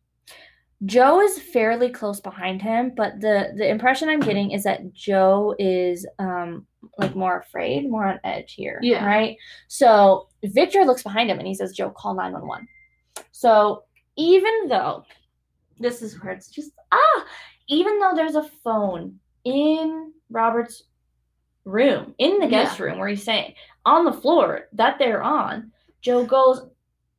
Joe 0.84 1.20
is 1.20 1.38
fairly 1.38 1.88
close 1.88 2.20
behind 2.20 2.60
him, 2.60 2.92
but 2.94 3.20
the 3.20 3.52
the 3.56 3.68
impression 3.68 4.08
I'm 4.08 4.20
getting 4.20 4.50
is 4.50 4.64
that 4.64 4.92
Joe 4.92 5.54
is 5.58 6.06
um 6.18 6.66
like 6.98 7.16
more 7.16 7.38
afraid, 7.38 7.90
more 7.90 8.06
on 8.06 8.20
edge 8.24 8.52
here. 8.54 8.78
Yeah. 8.82 9.04
Right. 9.06 9.36
So 9.68 10.28
Victor 10.44 10.84
looks 10.84 11.02
behind 11.02 11.30
him 11.30 11.38
and 11.38 11.48
he 11.48 11.54
says, 11.54 11.72
"Joe, 11.72 11.90
call 11.90 12.14
911." 12.14 12.68
So 13.32 13.84
even 14.16 14.68
though 14.68 15.04
this 15.78 16.02
is 16.02 16.22
where 16.22 16.32
it's 16.32 16.48
just 16.48 16.72
ah, 16.92 17.24
even 17.68 17.98
though 17.98 18.12
there's 18.14 18.34
a 18.34 18.50
phone 18.62 19.18
in 19.44 20.12
Robert's 20.30 20.84
room, 21.64 22.14
in 22.18 22.38
the 22.38 22.46
guest 22.46 22.78
room 22.78 22.98
where 22.98 23.08
he's 23.08 23.22
staying, 23.22 23.54
on 23.86 24.04
the 24.04 24.12
floor 24.12 24.68
that 24.72 24.98
they're 24.98 25.22
on, 25.22 25.72
Joe 26.02 26.24
goes, 26.24 26.66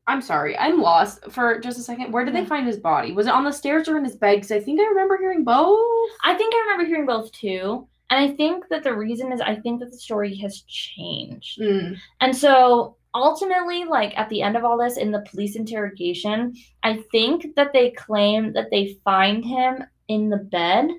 I'm 0.07 0.21
sorry. 0.21 0.55
I'm 0.57 0.81
lost 0.81 1.31
for 1.31 1.59
just 1.59 1.79
a 1.79 1.81
second. 1.81 2.11
Where 2.11 2.25
did 2.25 2.35
they 2.35 2.45
find 2.45 2.67
his 2.67 2.77
body? 2.77 3.11
Was 3.11 3.25
it 3.25 3.33
on 3.33 3.43
the 3.43 3.51
stairs 3.51 3.87
or 3.87 3.97
in 3.97 4.03
his 4.03 4.15
bed? 4.15 4.35
Because 4.35 4.51
I 4.51 4.59
think 4.59 4.79
I 4.79 4.85
remember 4.85 5.17
hearing 5.17 5.43
both. 5.43 5.79
I 6.23 6.35
think 6.35 6.53
I 6.53 6.59
remember 6.59 6.85
hearing 6.85 7.07
both 7.07 7.31
too. 7.31 7.87
And 8.11 8.19
I 8.19 8.35
think 8.35 8.65
that 8.69 8.83
the 8.83 8.93
reason 8.93 9.31
is 9.31 9.41
I 9.41 9.55
think 9.55 9.79
that 9.79 9.89
the 9.89 9.97
story 9.97 10.35
has 10.35 10.61
changed. 10.67 11.59
Mm. 11.59 11.97
And 12.21 12.35
so 12.35 12.97
ultimately, 13.15 13.85
like 13.85 14.15
at 14.15 14.29
the 14.29 14.43
end 14.43 14.55
of 14.55 14.63
all 14.63 14.77
this, 14.77 14.97
in 14.97 15.09
the 15.09 15.25
police 15.27 15.55
interrogation, 15.55 16.53
I 16.83 17.03
think 17.11 17.55
that 17.55 17.73
they 17.73 17.89
claim 17.91 18.53
that 18.53 18.69
they 18.69 18.99
find 19.03 19.43
him 19.43 19.83
in 20.07 20.29
the 20.29 20.37
bed. 20.37 20.89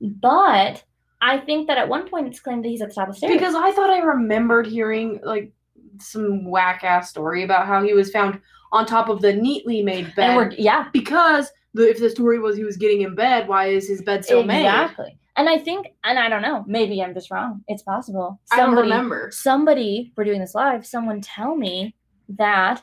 But 0.00 0.84
I 1.20 1.38
think 1.38 1.68
that 1.68 1.78
at 1.78 1.88
one 1.88 2.08
point 2.08 2.26
it's 2.28 2.40
claimed 2.40 2.64
that 2.64 2.68
he's 2.68 2.82
at 2.82 2.88
the 2.88 2.94
top 2.94 3.08
of 3.08 3.14
the 3.14 3.18
stairs. 3.18 3.32
Because 3.32 3.54
I 3.54 3.70
thought 3.72 3.90
I 3.90 3.98
remembered 3.98 4.66
hearing 4.66 5.20
like 5.22 5.52
some 5.98 6.44
whack 6.44 6.82
ass 6.84 7.10
story 7.10 7.44
about 7.44 7.66
how 7.66 7.82
he 7.82 7.92
was 7.92 8.10
found 8.10 8.40
on 8.72 8.86
top 8.86 9.08
of 9.08 9.20
the 9.20 9.32
neatly 9.32 9.82
made 9.82 10.12
bed. 10.16 10.30
and 10.30 10.36
we're 10.36 10.50
yeah, 10.52 10.88
because 10.92 11.52
the, 11.74 11.88
if 11.90 11.98
the 12.00 12.10
story 12.10 12.38
was 12.38 12.56
he 12.56 12.64
was 12.64 12.76
getting 12.76 13.02
in 13.02 13.14
bed, 13.14 13.46
why 13.46 13.66
is 13.66 13.86
his 13.88 14.02
bed 14.02 14.24
still 14.24 14.42
made? 14.42 14.60
exactly. 14.64 15.18
And 15.36 15.48
I 15.48 15.56
think, 15.58 15.86
and 16.04 16.18
I 16.18 16.28
don't 16.28 16.42
know, 16.42 16.62
maybe 16.66 17.02
I'm 17.02 17.14
just 17.14 17.30
wrong. 17.30 17.62
It's 17.66 17.82
possible. 17.82 18.38
I 18.50 18.56
don't 18.56 18.66
Somebody- 18.66 18.90
remember. 18.90 19.30
somebody 19.32 20.12
we're 20.16 20.24
doing 20.24 20.40
this 20.40 20.54
live 20.54 20.84
someone 20.84 21.20
tell 21.20 21.54
me 21.54 21.94
that 22.30 22.82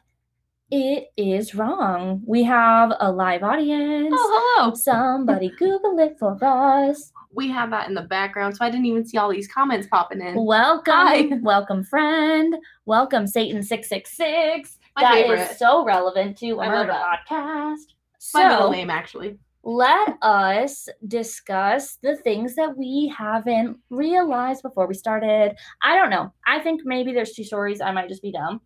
it 0.72 1.08
is 1.18 1.56
wrong 1.56 2.22
we 2.28 2.44
have 2.44 2.94
a 3.00 3.12
live 3.12 3.42
audience 3.44 4.14
Oh, 4.16 4.56
hello. 4.58 4.76
somebody 4.76 5.50
google 5.58 5.98
it 6.00 6.16
for 6.20 6.38
us 6.44 7.12
We 7.32 7.48
have 7.50 7.70
that 7.72 7.88
in 7.88 7.94
the 7.96 8.02
background, 8.04 8.56
so 8.56 8.66
I 8.66 8.70
didn't 8.70 8.86
even 8.86 9.06
see 9.06 9.18
all 9.18 9.30
these 9.32 9.48
comments 9.48 9.88
popping 9.88 10.22
in. 10.22 10.36
welcome 10.36 10.94
Hi. 10.94 11.30
welcome 11.42 11.84
friend 11.84 12.56
welcome 12.86 13.26
satan 13.26 13.64
666 13.64 14.78
My 14.96 15.02
That 15.02 15.16
is 15.18 15.22
favorite. 15.24 15.58
so 15.58 15.84
relevant 15.86 16.38
to 16.40 16.54
love 16.56 16.88
podcast 16.88 17.94
My 18.36 18.48
middle 18.50 18.70
name, 18.70 18.92
actually. 18.92 19.40
let 19.64 20.18
us 20.22 20.88
discuss 21.08 21.96
the 22.04 22.16
things 22.18 22.54
that 22.56 22.78
we 22.78 23.12
haven't 23.18 23.78
realized 23.90 24.62
before 24.62 24.86
we 24.88 24.94
started. 24.94 25.56
I 25.82 25.96
don't 25.96 26.10
know. 26.12 26.32
I 26.46 26.60
think 26.60 26.82
maybe 26.86 27.12
there's 27.12 27.34
two 27.34 27.44
stories. 27.44 27.82
I 27.82 27.92
might 27.92 28.08
just 28.10 28.22
be 28.22 28.32
dumb. 28.32 28.62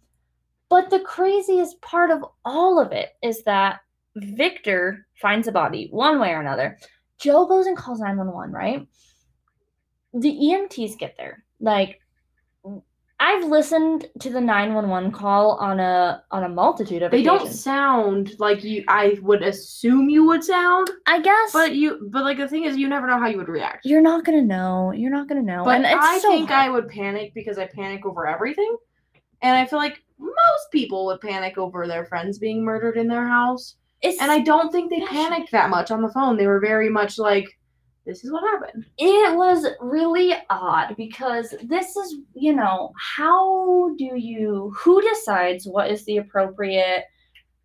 But 0.74 0.90
the 0.90 1.02
craziest 1.02 1.80
part 1.82 2.10
of 2.10 2.26
all 2.44 2.80
of 2.80 2.92
it 2.94 3.10
is 3.22 3.44
that 3.44 3.82
Victor 4.16 5.06
finds 5.22 5.48
a 5.48 5.52
body 5.52 5.88
one 5.92 6.20
way 6.20 6.32
or 6.32 6.42
another. 6.42 6.80
Joe 7.20 7.46
goes 7.46 7.68
and 7.68 7.78
calls 7.78 8.00
911, 8.00 8.52
right? 8.52 8.88
The 10.16 10.32
EMTs 10.32 10.98
get 10.98 11.16
there. 11.16 11.44
Like, 11.60 12.00
I've 13.20 13.46
listened 13.46 14.08
to 14.22 14.32
the 14.32 14.42
911 14.42 15.12
call 15.12 15.58
on 15.58 15.80
a 15.80 16.24
on 16.32 16.44
a 16.44 16.50
multitude 16.50 17.04
of 17.04 17.12
They 17.12 17.22
don't 17.22 17.52
sound 17.52 18.32
like 18.40 18.64
you. 18.64 18.84
I 18.88 19.20
would 19.22 19.44
assume 19.44 20.10
you 20.10 20.26
would 20.26 20.44
sound, 20.44 20.90
I 21.06 21.22
guess 21.22 21.54
but 21.54 21.76
you. 21.76 22.10
But 22.12 22.24
like 22.24 22.38
the 22.38 22.48
thing 22.48 22.66
is, 22.66 22.78
you 22.78 22.90
never 22.90 23.06
know 23.06 23.20
how 23.20 23.28
you 23.28 23.38
would 23.38 23.48
react. 23.48 23.86
You're 23.86 24.02
not 24.02 24.26
gonna 24.26 24.42
know. 24.42 24.92
You're 24.92 25.12
not 25.12 25.30
gonna 25.30 25.44
know. 25.44 25.64
But 25.64 25.86
I 25.86 26.18
so 26.18 26.30
think 26.30 26.50
hard. 26.50 26.66
I 26.66 26.70
would 26.70 26.90
panic 26.90 27.34
because 27.36 27.60
I 27.60 27.68
panic 27.68 28.06
over 28.06 28.28
everything, 28.28 28.76
and 29.44 29.58
I 29.58 29.66
feel 29.66 29.78
like 29.78 30.02
most 30.18 30.72
people 30.72 31.06
would 31.06 31.22
panic 31.22 31.58
over 31.58 31.86
their 31.86 32.06
friends 32.06 32.40
being 32.40 32.64
murdered 32.64 32.98
in 32.98 33.08
their 33.08 33.28
house. 33.28 33.76
It's, 34.02 34.20
And 34.22 34.32
I 34.32 34.40
don't 34.40 34.72
think 34.72 34.90
they 34.90 35.02
panicked 35.02 35.52
that 35.52 35.70
much 35.70 35.92
on 35.92 36.02
the 36.02 36.10
phone. 36.10 36.38
They 36.38 36.48
were 36.48 36.60
very 36.60 36.90
much 36.90 37.18
like, 37.18 37.48
"This 38.06 38.24
is 38.24 38.32
what 38.32 38.44
happened." 38.44 38.86
it 38.98 39.36
was 39.36 39.66
really 39.80 40.34
odd 40.50 40.96
because 40.98 41.54
this 41.64 41.96
is, 41.96 42.16
you 42.34 42.54
know, 42.54 42.92
how 42.98 43.94
do 43.98 44.12
you 44.16 44.74
who 44.78 45.02
decides 45.02 45.68
what 45.68 45.92
is 45.92 46.04
the 46.06 46.18
appropriate 46.18 47.06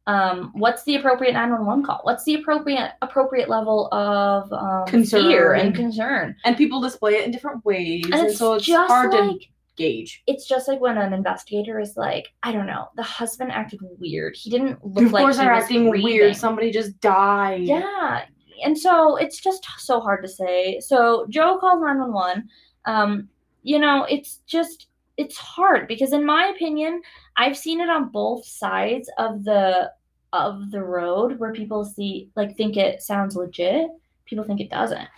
um 0.06 0.52
what's 0.54 0.84
the 0.84 0.96
appropriate 0.96 1.32
911 1.32 1.84
call? 1.84 2.00
What's 2.02 2.24
the 2.24 2.34
appropriate 2.34 2.92
appropriate 3.02 3.48
level 3.48 3.92
of 3.92 4.52
um 4.52 4.86
fear 4.86 4.90
Concern. 4.90 5.60
and 5.60 5.74
concern? 5.74 6.36
And 6.44 6.56
people 6.56 6.80
display 6.80 7.14
it 7.14 7.24
in 7.26 7.30
different 7.32 7.64
ways, 7.64 8.04
And 8.06 8.14
and, 8.14 8.26
it's 8.28 8.38
so 8.38 8.54
it's 8.54 8.64
just 8.64 8.90
hard 8.90 9.12
like 9.12 9.40
to 9.40 9.46
gauge. 9.78 10.22
it's 10.26 10.46
just 10.46 10.68
like 10.68 10.80
when 10.80 10.98
an 10.98 11.12
investigator 11.14 11.80
is 11.80 11.96
like, 11.96 12.28
I 12.42 12.52
don't 12.52 12.66
know, 12.66 12.88
the 12.96 13.02
husband 13.02 13.50
acted 13.52 13.80
weird. 13.98 14.36
He 14.36 14.50
didn't 14.50 14.84
look 14.84 15.06
Of 15.06 15.12
like 15.12 15.22
course, 15.22 15.36
he 15.38 15.44
they're 15.44 15.54
was 15.54 15.62
acting 15.64 15.88
breathing. 15.88 16.04
weird. 16.04 16.36
Somebody 16.36 16.70
just 16.70 17.00
died. 17.00 17.62
Yeah. 17.62 18.24
And 18.64 18.76
so 18.76 19.16
it's 19.16 19.40
just 19.40 19.64
so 19.78 20.00
hard 20.00 20.22
to 20.24 20.28
say. 20.28 20.80
So 20.80 21.26
Joe 21.30 21.58
called 21.58 21.80
911. 21.80 22.48
Um, 22.84 23.28
you 23.62 23.78
know, 23.78 24.04
it's 24.04 24.40
just 24.46 24.88
it's 25.16 25.36
hard 25.36 25.88
because 25.88 26.12
in 26.12 26.24
my 26.26 26.46
opinion, 26.54 27.00
I've 27.36 27.56
seen 27.56 27.80
it 27.80 27.88
on 27.88 28.10
both 28.10 28.44
sides 28.44 29.10
of 29.18 29.44
the 29.44 29.90
of 30.32 30.70
the 30.70 30.82
road 30.82 31.38
where 31.38 31.52
people 31.52 31.84
see 31.84 32.28
like 32.36 32.56
think 32.56 32.76
it 32.76 33.00
sounds 33.02 33.34
legit, 33.36 33.88
people 34.26 34.44
think 34.44 34.60
it 34.60 34.70
doesn't. 34.70 35.08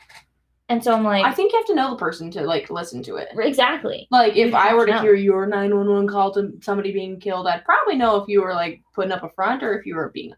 And 0.71 0.83
so 0.83 0.95
I'm 0.95 1.05
like 1.05 1.25
I 1.25 1.33
think 1.33 1.53
you 1.53 1.59
have 1.59 1.67
to 1.67 1.75
know 1.75 1.91
the 1.91 1.97
person 1.97 2.31
to 2.31 2.43
like 2.43 2.71
listen 2.71 3.03
to 3.03 3.17
it. 3.17 3.29
exactly. 3.37 4.07
Like 4.11 4.37
if 4.37 4.55
I 4.55 4.73
were 4.73 4.87
to 4.87 4.93
know. 4.93 5.01
hear 5.03 5.15
your 5.15 5.45
911 5.47 6.09
call 6.09 6.33
to 6.35 6.53
somebody 6.63 6.93
being 6.93 7.21
killed, 7.21 7.47
I'd 7.47 7.65
probably 7.65 7.97
know 7.97 8.17
if 8.17 8.29
you 8.29 8.41
were 8.41 8.55
like 8.55 8.81
putting 8.95 9.13
up 9.13 9.23
a 9.25 9.31
front 9.31 9.63
or 9.63 9.79
if 9.79 9.85
you 9.85 9.97
were 9.97 10.09
being 10.11 10.33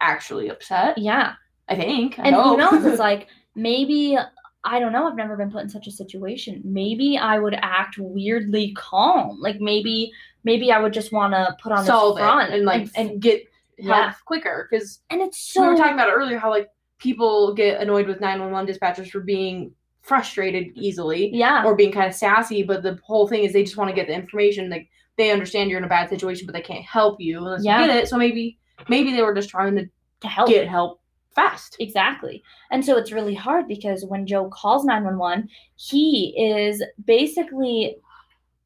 actually 0.00 0.48
upset. 0.50 0.98
Yeah. 0.98 1.32
I 1.68 1.76
think. 1.76 2.18
I 2.18 2.24
And 2.26 2.36
who 2.36 2.42
hope. 2.42 2.58
knows? 2.58 2.84
It's 2.84 2.98
like 3.10 3.28
maybe 3.54 4.16
I 4.64 4.78
don't 4.78 4.92
know. 4.92 5.08
I've 5.08 5.16
never 5.16 5.36
been 5.36 5.50
put 5.50 5.62
in 5.62 5.68
such 5.68 5.86
a 5.88 5.90
situation. 5.90 6.60
Maybe 6.64 7.18
I 7.18 7.38
would 7.38 7.54
act 7.62 7.96
weirdly 7.98 8.72
calm. 8.76 9.40
Like 9.40 9.60
maybe 9.60 10.12
maybe 10.44 10.70
I 10.70 10.80
would 10.80 10.92
just 10.92 11.12
want 11.12 11.32
to 11.34 11.56
put 11.62 11.72
on 11.72 11.84
solve 11.84 12.16
this 12.16 12.24
front 12.24 12.52
and 12.52 12.64
like 12.64 12.82
and, 12.94 13.10
and 13.10 13.22
get 13.22 13.42
help 13.78 13.88
Yeah. 13.88 14.12
quicker 14.26 14.68
because 14.70 15.00
and 15.10 15.20
it's 15.22 15.38
so 15.38 15.62
we 15.62 15.68
were 15.68 15.76
talking 15.76 15.94
about 15.94 16.08
it 16.08 16.12
earlier 16.12 16.38
how 16.38 16.50
like 16.50 16.68
people 17.02 17.54
get 17.54 17.80
annoyed 17.80 18.06
with 18.06 18.20
911 18.20 18.72
dispatchers 18.74 19.10
for 19.10 19.20
being 19.20 19.72
frustrated 20.02 20.68
easily 20.74 21.30
yeah 21.32 21.64
or 21.64 21.76
being 21.76 21.92
kind 21.92 22.08
of 22.08 22.14
sassy 22.14 22.62
but 22.62 22.82
the 22.82 22.98
whole 23.04 23.28
thing 23.28 23.44
is 23.44 23.52
they 23.52 23.62
just 23.62 23.76
want 23.76 23.88
to 23.88 23.94
get 23.94 24.06
the 24.08 24.14
information 24.14 24.68
like 24.68 24.88
they 25.16 25.30
understand 25.30 25.70
you're 25.70 25.78
in 25.78 25.84
a 25.84 25.88
bad 25.88 26.08
situation 26.08 26.44
but 26.46 26.52
they 26.54 26.60
can't 26.60 26.84
help 26.84 27.20
you 27.20 27.38
unless 27.38 27.64
Yeah. 27.64 27.80
you 27.80 27.86
get 27.86 27.96
it 27.96 28.08
so 28.08 28.16
maybe 28.16 28.58
maybe 28.88 29.12
they 29.12 29.22
were 29.22 29.34
just 29.34 29.48
trying 29.48 29.76
to 29.76 29.86
to 30.20 30.28
help 30.28 30.48
get 30.48 30.68
help 30.68 31.00
fast 31.34 31.76
Exactly. 31.80 32.42
And 32.70 32.84
so 32.84 32.96
it's 32.98 33.10
really 33.10 33.34
hard 33.34 33.66
because 33.66 34.04
when 34.04 34.26
Joe 34.26 34.50
calls 34.50 34.84
911, 34.84 35.48
he 35.76 36.34
is 36.36 36.82
basically 37.06 37.96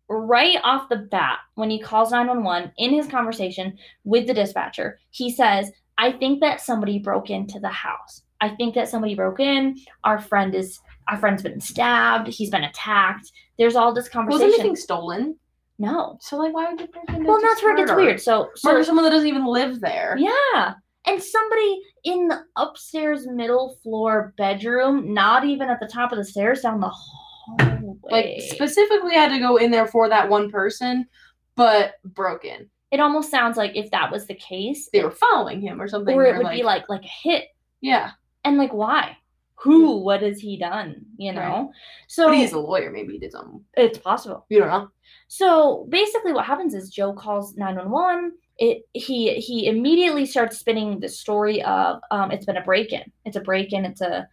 right 0.08 0.58
off 0.64 0.88
the 0.88 0.96
bat 0.96 1.38
when 1.54 1.70
he 1.70 1.78
calls 1.80 2.10
911 2.10 2.72
in 2.78 2.92
his 2.92 3.06
conversation 3.06 3.76
with 4.04 4.26
the 4.26 4.34
dispatcher, 4.34 4.98
he 5.10 5.30
says, 5.30 5.70
I 5.98 6.12
think 6.12 6.40
that 6.40 6.60
somebody 6.60 6.98
broke 6.98 7.30
into 7.30 7.58
the 7.58 7.68
house. 7.68 8.22
I 8.40 8.50
think 8.50 8.74
that 8.74 8.88
somebody 8.88 9.14
broke 9.14 9.40
in. 9.40 9.76
Our 10.04 10.20
friend 10.20 10.54
is 10.54 10.80
our 11.08 11.16
friend's 11.16 11.42
been 11.42 11.60
stabbed. 11.60 12.28
He's 12.28 12.50
been 12.50 12.64
attacked. 12.64 13.32
There's 13.58 13.76
all 13.76 13.94
this 13.94 14.08
conversation. 14.08 14.46
was 14.46 14.54
anything 14.54 14.76
stolen 14.76 15.36
no. 15.78 16.18
so 16.20 16.36
like 16.36 16.54
why 16.54 16.70
would 16.70 16.78
they 16.78 16.86
break 16.86 17.08
into 17.08 17.28
Well, 17.28 17.40
that's 17.40 17.62
where 17.62 17.74
it 17.74 17.78
gets 17.78 17.92
weird. 17.92 18.20
So, 18.20 18.50
so 18.56 18.70
murder 18.70 18.84
someone 18.84 19.04
that 19.04 19.10
doesn't 19.10 19.28
even 19.28 19.46
live 19.46 19.80
there 19.80 20.16
Yeah. 20.18 20.74
And 21.08 21.22
somebody 21.22 21.80
in 22.02 22.26
the 22.26 22.42
upstairs 22.56 23.28
middle 23.28 23.78
floor 23.82 24.34
bedroom, 24.36 25.14
not 25.14 25.44
even 25.44 25.68
at 25.70 25.78
the 25.78 25.86
top 25.86 26.10
of 26.10 26.18
the 26.18 26.24
stairs, 26.24 26.62
down 26.62 26.80
the 26.80 26.90
hallway. 26.90 27.94
like 28.10 28.42
specifically 28.42 29.14
had 29.14 29.28
to 29.28 29.38
go 29.38 29.56
in 29.56 29.70
there 29.70 29.86
for 29.86 30.08
that 30.08 30.28
one 30.28 30.50
person 30.50 31.06
but 31.54 31.94
broken 32.04 32.68
it 32.90 33.00
almost 33.00 33.30
sounds 33.30 33.56
like 33.56 33.72
if 33.74 33.90
that 33.90 34.12
was 34.12 34.26
the 34.26 34.34
case, 34.34 34.88
they 34.92 35.02
were 35.02 35.10
following 35.10 35.60
him 35.60 35.80
or 35.80 35.88
something 35.88 36.16
or 36.16 36.24
it 36.24 36.36
or, 36.36 36.38
would 36.38 36.52
be 36.52 36.62
like 36.62 36.88
like 36.88 37.02
a 37.02 37.28
hit. 37.28 37.44
yeah 37.80 38.12
And 38.46 38.56
like 38.58 38.72
why? 38.72 39.18
Who? 39.56 39.98
What 39.98 40.22
has 40.22 40.38
he 40.38 40.56
done? 40.56 41.04
You 41.16 41.32
know? 41.32 41.40
Right. 41.40 41.68
So 42.06 42.26
but 42.28 42.36
he's 42.36 42.52
a 42.52 42.58
lawyer 42.58 42.90
maybe 42.90 43.14
he 43.14 43.18
did 43.18 43.32
something 43.32 43.60
it's 43.74 43.98
possible. 43.98 44.46
you 44.48 44.60
don't 44.60 44.68
know 44.68 44.88
So 45.28 45.86
basically, 45.88 46.32
what 46.32 46.44
happens 46.44 46.72
is 46.72 46.90
Joe 46.90 47.12
calls 47.12 47.56
nine 47.56 47.74
one 47.76 47.90
one. 47.90 48.32
It 48.58 48.82
he 48.92 49.34
he 49.34 49.66
immediately 49.66 50.24
starts 50.26 50.58
spinning 50.58 51.00
the 51.00 51.08
story 51.08 51.62
of 51.64 52.00
um 52.10 52.30
it's 52.30 52.46
been 52.46 52.56
a 52.56 52.62
break 52.62 52.92
in. 52.92 53.02
It's 53.24 53.36
a 53.36 53.40
break 53.40 53.72
in. 53.72 53.84
It's 53.84 54.00
a 54.00 54.28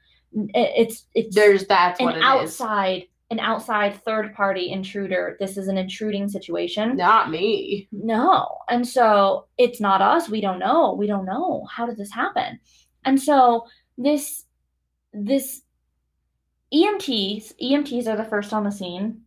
it's 0.54 1.08
it's 1.16 1.36
there's 1.36 1.66
that's 1.66 2.00
an 2.00 2.06
what 2.06 2.16
it 2.16 2.20
is 2.20 2.24
outside 2.24 3.04
an 3.32 3.40
outside 3.40 4.00
third 4.06 4.36
party 4.36 4.72
intruder. 4.72 5.38
This 5.40 5.58
is 5.58 5.68
an 5.68 5.78
intruding 5.78 6.30
situation. 6.30 6.96
not 6.98 7.32
me 7.32 7.88
No. 7.92 8.60
And 8.70 8.88
so 8.88 9.48
it's 9.58 9.82
not 9.82 10.02
us. 10.02 10.30
We 10.30 10.42
don't 10.42 10.60
know. 10.60 10.94
We 10.94 11.08
don't 11.08 11.26
know. 11.26 11.66
How 11.72 11.88
did 11.88 11.98
this 11.98 12.12
happen? 12.12 12.60
And 13.06 13.20
so 13.20 13.66
this 13.98 14.46
this 15.14 15.62
EMTs, 16.74 17.54
EMTs 17.62 18.08
are 18.08 18.18
the 18.18 18.26
first 18.26 18.52
on 18.52 18.64
the 18.64 18.72
scene. 18.72 19.22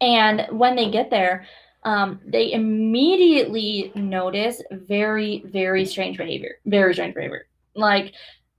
And 0.00 0.46
when 0.50 0.76
they 0.76 0.90
get 0.90 1.10
there, 1.10 1.46
um, 1.84 2.20
they 2.26 2.52
immediately 2.52 3.92
notice 3.94 4.62
very, 4.70 5.44
very 5.46 5.84
strange 5.84 6.18
behavior. 6.18 6.56
Very 6.66 6.92
strange 6.92 7.14
behavior. 7.14 7.46
Like 7.74 8.14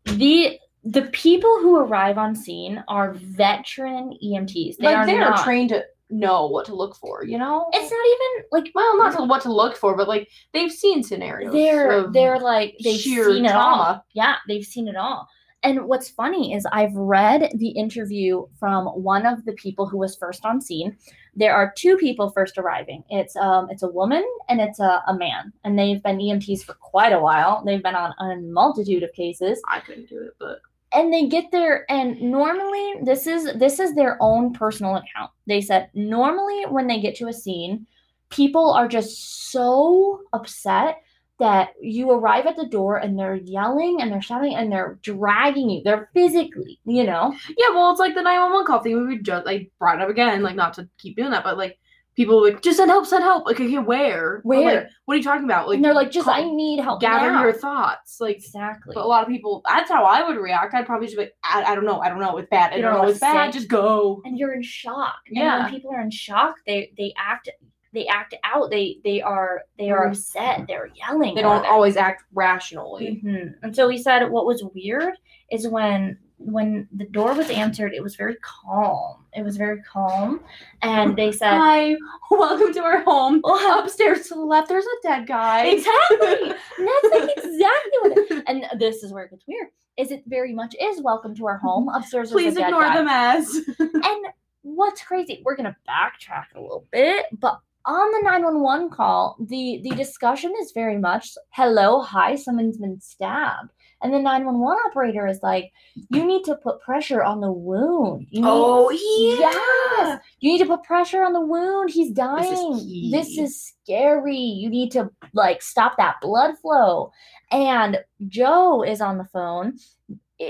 the 0.05 0.57
the 0.85 1.03
people 1.03 1.59
who 1.59 1.77
arrive 1.77 2.17
on 2.17 2.35
scene 2.35 2.81
are 2.87 3.13
veteran 3.13 4.17
EMTs. 4.23 4.77
They 4.77 4.85
like 4.85 4.95
are 4.95 5.05
they 5.05 5.17
not. 5.17 5.39
are 5.39 5.43
trained 5.43 5.69
to 5.69 5.83
know 6.09 6.47
what 6.47 6.65
to 6.65 6.73
look 6.73 6.95
for 6.95 7.23
you 7.23 7.37
know 7.37 7.67
it's 7.73 7.91
not 7.91 8.05
even 8.07 8.45
like 8.51 8.71
well 8.73 8.97
not 8.97 9.15
to 9.15 9.23
what 9.23 9.41
to 9.43 9.53
look 9.53 9.75
for 9.75 9.95
but 9.95 10.07
like 10.07 10.27
they've 10.53 10.71
seen 10.71 11.03
scenarios 11.03 11.53
they're 11.53 12.07
they're 12.11 12.39
like 12.39 12.75
they've 12.83 12.99
seen 12.99 13.45
it 13.45 13.51
all. 13.51 13.75
trauma. 13.75 14.03
Yeah, 14.13 14.35
they've 14.47 14.65
seen 14.65 14.87
it 14.87 14.95
all. 14.95 15.27
And 15.61 15.85
what's 15.87 16.09
funny 16.09 16.53
is 16.53 16.65
I've 16.71 16.95
read 16.95 17.51
the 17.55 17.69
interview 17.69 18.45
from 18.57 18.85
one 18.87 19.25
of 19.25 19.43
the 19.43 19.51
people 19.53 19.87
who 19.87 19.97
was 19.97 20.15
first 20.15 20.45
on 20.45 20.61
scene. 20.61 20.95
There 21.35 21.53
are 21.53 21.73
two 21.77 21.97
people 21.97 22.29
first 22.29 22.57
arriving. 22.57 23.03
It's 23.09 23.35
um 23.35 23.67
it's 23.69 23.83
a 23.83 23.89
woman 23.89 24.25
and 24.47 24.61
it's 24.61 24.79
a, 24.79 25.03
a 25.07 25.13
man. 25.13 25.51
And 25.63 25.77
they've 25.77 26.01
been 26.01 26.17
EMTs 26.17 26.63
for 26.63 26.73
quite 26.75 27.11
a 27.11 27.19
while. 27.19 27.63
They've 27.65 27.83
been 27.83 27.95
on 27.95 28.13
a 28.19 28.37
multitude 28.41 29.03
of 29.03 29.11
cases. 29.13 29.61
i 29.69 29.79
couldn't 29.81 30.09
do 30.09 30.19
it 30.19 30.33
but 30.39 30.59
And 30.93 31.13
they 31.13 31.27
get 31.27 31.51
there 31.51 31.85
and 31.91 32.19
normally 32.19 32.95
this 33.03 33.27
is 33.27 33.53
this 33.59 33.79
is 33.79 33.93
their 33.93 34.17
own 34.19 34.53
personal 34.53 34.95
account. 34.95 35.31
They 35.45 35.61
said 35.61 35.89
normally 35.93 36.65
when 36.65 36.87
they 36.87 36.99
get 36.99 37.15
to 37.17 37.27
a 37.27 37.33
scene, 37.33 37.85
people 38.29 38.71
are 38.71 38.87
just 38.87 39.51
so 39.51 40.21
upset 40.33 40.97
that 41.39 41.69
you 41.81 42.11
arrive 42.11 42.45
at 42.47 42.57
the 42.57 42.67
door 42.67 42.97
and 42.97 43.17
they're 43.17 43.35
yelling 43.35 44.01
and 44.01 44.11
they're 44.11 44.21
shouting 44.21 44.55
and 44.55 44.71
they're 44.71 44.99
dragging 45.01 45.69
you. 45.69 45.81
They're 45.83 46.09
physically, 46.13 46.79
you 46.85 47.05
know. 47.05 47.33
yeah 47.57 47.69
well 47.69 47.91
it's 47.91 47.99
like 47.99 48.13
the 48.15 48.21
911 48.21 48.65
call 48.65 48.81
thing 48.81 49.07
we 49.07 49.19
just 49.19 49.45
like 49.45 49.71
brought 49.79 50.01
up 50.01 50.09
again 50.09 50.43
like 50.43 50.55
not 50.55 50.73
to 50.73 50.89
keep 50.97 51.15
doing 51.15 51.31
that 51.31 51.43
but 51.43 51.57
like 51.57 51.79
people 52.19 52.43
like 52.43 52.61
just 52.61 52.77
send 52.77 52.91
help 52.91 53.05
send 53.05 53.23
help 53.23 53.45
like 53.45 53.55
okay 53.59 53.77
where 53.79 54.41
Where? 54.43 54.61
like, 54.81 54.87
what 55.05 55.13
are 55.13 55.17
you 55.17 55.23
talking 55.23 55.45
about 55.45 55.67
like 55.69 55.77
and 55.77 55.85
they're 55.85 55.93
like, 55.93 56.11
just 56.11 56.25
call- 56.25 56.33
I 56.35 56.43
need 56.43 56.79
help. 56.81 56.99
gather 56.99 57.31
now." 57.31 57.41
your 57.41 57.53
thoughts 57.53 58.19
like 58.19 58.35
exactly. 58.35 58.93
But 58.93 59.05
a 59.05 59.07
lot 59.07 59.23
of 59.23 59.29
people, 59.29 59.61
that's 59.67 59.89
how 59.89 60.03
I 60.03 60.27
would 60.27 60.37
react. 60.37 60.73
I'd 60.73 60.85
probably 60.85 61.07
just 61.07 61.17
be 61.17 61.23
like, 61.23 61.35
I, 61.43 61.63
I 61.63 61.75
don't 61.75 61.85
know, 61.85 61.99
I 62.01 62.09
don't 62.09 62.19
know, 62.19 62.37
it's 62.37 62.49
bad, 62.49 62.73
I 62.73 62.75
You 62.75 62.81
don't 62.81 62.93
know, 63.01 63.07
it's 63.09 63.19
bad, 63.19 63.33
what 63.45 63.53
to 63.53 63.57
just 63.59 63.69
go. 63.69 64.21
and 64.25 64.37
you're 64.37 64.53
in 64.53 64.61
shock. 64.61 65.15
And 65.27 65.37
Yeah. 65.37 65.63
when 65.63 65.71
people 65.71 65.91
are 65.91 66.01
in 66.01 66.11
shock, 66.11 66.55
they 66.67 66.91
they 66.97 67.13
act 67.17 67.49
they 67.93 68.05
act 68.05 68.35
out. 68.43 68.69
They 68.69 68.99
they 69.03 69.19
are 69.21 69.61
they 69.79 69.89
are 69.89 70.05
Mhm. 70.05 70.09
upset. 70.11 70.65
They're 70.67 70.89
yelling. 70.95 71.33
They 71.35 71.41
don't 71.41 71.65
always 71.65 71.97
act 71.97 72.23
rationally. 72.33 73.21
Mhm. 73.25 73.53
And 73.63 73.75
so 73.75 73.87
he 73.89 73.97
said 73.97 74.29
what 74.29 74.45
was 74.45 74.63
weird 74.75 75.13
is 75.51 75.67
when 75.67 76.19
when 76.39 76.87
the 76.91 77.05
door 77.05 77.33
was 77.33 77.49
answered, 77.49 77.93
it 77.93 78.01
was 78.01 78.15
very 78.15 78.37
calm. 78.41 79.25
It 79.33 79.43
was 79.43 79.57
very 79.57 79.81
calm, 79.83 80.39
and 80.81 81.15
they 81.15 81.31
said, 81.31 81.57
Hi, 81.57 81.95
welcome 82.31 82.73
to 82.73 82.81
our 82.81 83.01
home. 83.01 83.41
"Oh, 83.43 83.81
Upstairs 83.83 84.27
to 84.29 84.35
the 84.35 84.41
left, 84.41 84.69
there's 84.69 84.85
a 84.85 85.07
dead 85.07 85.27
guy. 85.27 85.67
exactly." 85.67 86.17
And 86.29 86.51
that's 86.87 87.13
like 87.13 87.29
exactly 87.37 87.99
what. 88.01 88.17
It, 88.17 88.43
and 88.47 88.65
this 88.79 89.03
is 89.03 89.13
where 89.13 89.25
it 89.25 89.31
gets 89.31 89.45
weird. 89.47 89.67
Is 89.97 90.11
it 90.11 90.23
very 90.27 90.53
much 90.53 90.75
is 90.81 91.01
welcome 91.01 91.35
to 91.35 91.45
our 91.45 91.57
home 91.57 91.89
upstairs? 91.89 92.31
Please 92.31 92.55
ignore 92.55 92.83
guy. 92.83 92.97
the 92.97 93.03
mess. 93.03 93.53
And 93.79 94.25
what's 94.61 95.01
crazy, 95.01 95.41
we're 95.43 95.57
gonna 95.57 95.75
backtrack 95.87 96.45
a 96.55 96.61
little 96.61 96.87
bit, 96.91 97.25
but 97.39 97.59
on 97.85 98.11
the 98.11 98.21
911 98.23 98.89
call, 98.91 99.35
the 99.39 99.81
the 99.83 99.91
discussion 99.95 100.53
is 100.61 100.71
very 100.71 100.97
much 100.97 101.31
hello, 101.49 102.01
hi, 102.01 102.35
someone's 102.35 102.77
been 102.77 102.99
stabbed. 103.01 103.71
And 104.01 104.13
the 104.13 104.19
911 104.19 104.81
operator 104.87 105.27
is 105.27 105.39
like, 105.43 105.71
you 106.09 106.25
need 106.25 106.43
to 106.45 106.55
put 106.55 106.79
pressure 106.81 107.23
on 107.23 107.41
the 107.41 107.51
wound. 107.51 108.27
You 108.29 108.41
need, 108.41 108.47
Oh, 108.49 108.89
Yes. 108.91 110.19
You 110.39 110.51
need 110.53 110.59
to 110.59 110.65
put 110.65 110.83
pressure 110.83 111.23
on 111.23 111.33
the 111.33 111.41
wound. 111.41 111.89
He's 111.89 112.07
is 112.09 112.13
dying. 112.13 112.79
key. 112.79 113.11
This 113.11 113.37
is 113.37 113.73
scary. 113.83 114.37
You 114.37 114.69
need 114.69 114.91
to 114.91 115.09
like 115.33 115.61
stop 115.61 115.97
that 115.97 116.15
blood 116.21 116.57
flow. 116.61 117.11
And 117.51 117.99
Joe 118.27 118.83
is 118.83 119.01
on 119.01 119.17
the 119.17 119.25
phone 119.25 119.77